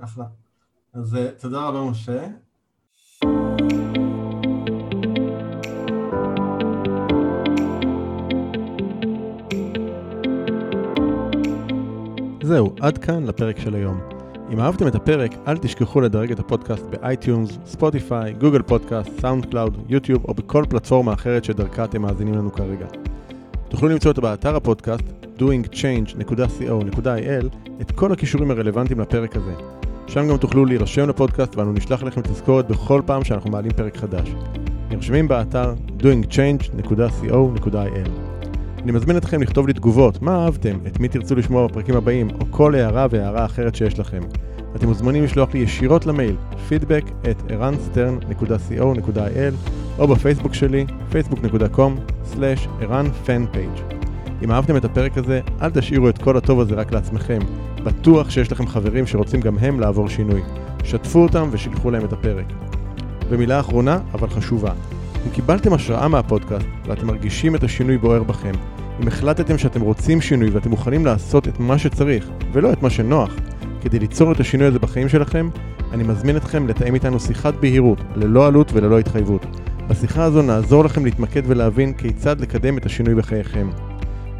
אחלה. 0.00 0.24
אז 0.94 1.16
אה, 1.16 1.30
תודה 1.40 1.68
רבה, 1.68 1.80
משה. 1.90 2.26
זהו, 12.42 12.74
עד 12.80 12.98
כאן 12.98 13.26
לפרק 13.26 13.58
של 13.58 13.74
היום. 13.74 14.00
אם 14.52 14.60
אהבתם 14.60 14.88
את 14.88 14.94
הפרק, 14.94 15.30
אל 15.46 15.58
תשכחו 15.58 16.00
לדרג 16.00 16.32
את 16.32 16.38
הפודקאסט 16.38 16.84
ב 16.84 17.58
iTunes, 17.64 18.32
Spotify, 18.32 18.62
Google 18.62 19.10
Podcast, 19.20 19.46
SoundCloud, 19.46 19.84
YouTube 19.88 20.24
או 20.24 20.34
בכל 20.34 20.64
פלטפורמה 20.70 21.12
אחרת 21.12 21.44
שדרכה 21.44 21.84
אתם 21.84 22.02
מאזינים 22.02 22.34
לנו 22.34 22.52
כרגע. 22.52 22.86
תוכלו 23.70 23.88
למצוא 23.88 24.10
אותו 24.10 24.22
באתר 24.22 24.56
הפודקאסט 24.56 25.04
doingchange.co.il 25.38 27.46
את 27.80 27.90
כל 27.90 28.12
הקישורים 28.12 28.50
הרלוונטיים 28.50 29.00
לפרק 29.00 29.36
הזה. 29.36 29.52
שם 30.06 30.28
גם 30.28 30.36
תוכלו 30.36 30.64
להירשם 30.64 31.08
לפודקאסט 31.08 31.56
ואנו 31.56 31.72
נשלח 31.72 32.02
לכם 32.02 32.20
תזכורת 32.20 32.68
בכל 32.68 33.02
פעם 33.06 33.24
שאנחנו 33.24 33.50
מעלים 33.50 33.72
פרק 33.72 33.96
חדש. 33.96 34.28
נרשמים 34.90 35.28
באתר 35.28 35.74
doingchange.co.il 35.98 38.30
אני 38.82 38.92
מזמין 38.92 39.16
אתכם 39.16 39.42
לכתוב 39.42 39.66
לי 39.66 39.72
תגובות, 39.72 40.22
מה 40.22 40.44
אהבתם, 40.44 40.78
את 40.86 41.00
מי 41.00 41.08
תרצו 41.08 41.34
לשמוע 41.34 41.66
בפרקים 41.66 41.96
הבאים, 41.96 42.30
או 42.30 42.46
כל 42.50 42.74
הערה 42.74 43.06
והארה 43.10 43.44
אחרת 43.44 43.74
שיש 43.74 43.98
לכם. 43.98 44.20
אתם 44.76 44.86
מוזמנים 44.86 45.24
לשלוח 45.24 45.54
לי 45.54 45.60
ישירות 45.60 46.06
למייל 46.06 46.36
feedback 46.68 47.24
at 47.24 47.52
ערנסטרן.co.il 47.52 49.54
או 49.98 50.08
בפייסבוק 50.08 50.54
שלי 50.54 50.86
facebook.com/ערנfanpage 52.34 54.00
אם 54.44 54.52
אהבתם 54.52 54.76
את 54.76 54.84
הפרק 54.84 55.18
הזה, 55.18 55.40
אל 55.62 55.70
תשאירו 55.70 56.08
את 56.08 56.18
כל 56.18 56.36
הטוב 56.36 56.60
הזה 56.60 56.74
רק 56.74 56.92
לעצמכם. 56.92 57.38
בטוח 57.84 58.30
שיש 58.30 58.52
לכם 58.52 58.66
חברים 58.66 59.06
שרוצים 59.06 59.40
גם 59.40 59.58
הם 59.58 59.80
לעבור 59.80 60.08
שינוי. 60.08 60.42
שתפו 60.84 61.18
אותם 61.18 61.48
ושילחו 61.52 61.90
להם 61.90 62.04
את 62.04 62.12
הפרק. 62.12 62.46
ומילה 63.28 63.60
אחרונה, 63.60 63.98
אבל 64.14 64.28
חשובה. 64.28 64.72
אם 65.26 65.30
קיבלתם 65.30 65.72
השראה 65.72 66.08
מהפודקאסט 66.08 66.66
ואתם 66.86 67.06
מרגישים 67.06 67.54
את 67.54 67.64
השינוי 67.64 67.98
בוער 67.98 68.22
בכם, 68.22 68.52
אם 69.02 69.08
החלטתם 69.08 69.58
שאתם 69.58 69.80
רוצים 69.80 70.20
שינוי 70.20 70.50
ואתם 70.50 70.70
מוכנים 70.70 71.06
לעשות 71.06 71.48
את 71.48 71.60
מה 71.60 71.78
שצריך, 71.78 72.30
ולא 72.52 72.72
את 72.72 72.82
מה 72.82 72.90
שנוח, 72.90 73.36
כדי 73.82 73.98
ליצור 73.98 74.32
את 74.32 74.40
השינוי 74.40 74.66
הזה 74.66 74.78
בחיים 74.78 75.08
שלכם, 75.08 75.48
אני 75.92 76.02
מזמין 76.02 76.36
אתכם 76.36 76.68
לתאם 76.68 76.94
איתנו 76.94 77.20
שיחת 77.20 77.54
בהירות, 77.54 77.98
ללא 78.16 78.46
עלות 78.46 78.72
וללא 78.72 78.98
התחייבות. 78.98 79.46
בשיחה 79.90 80.24
הזו 80.24 80.42
נעזור 80.42 80.84
לכם 80.84 81.04
להתמקד 81.04 81.42
ולהבין 81.46 81.92
כיצד 81.92 82.40
לקדם 82.40 82.78
את 82.78 82.86
השינוי 82.86 83.14
בחייכם. 83.14 83.70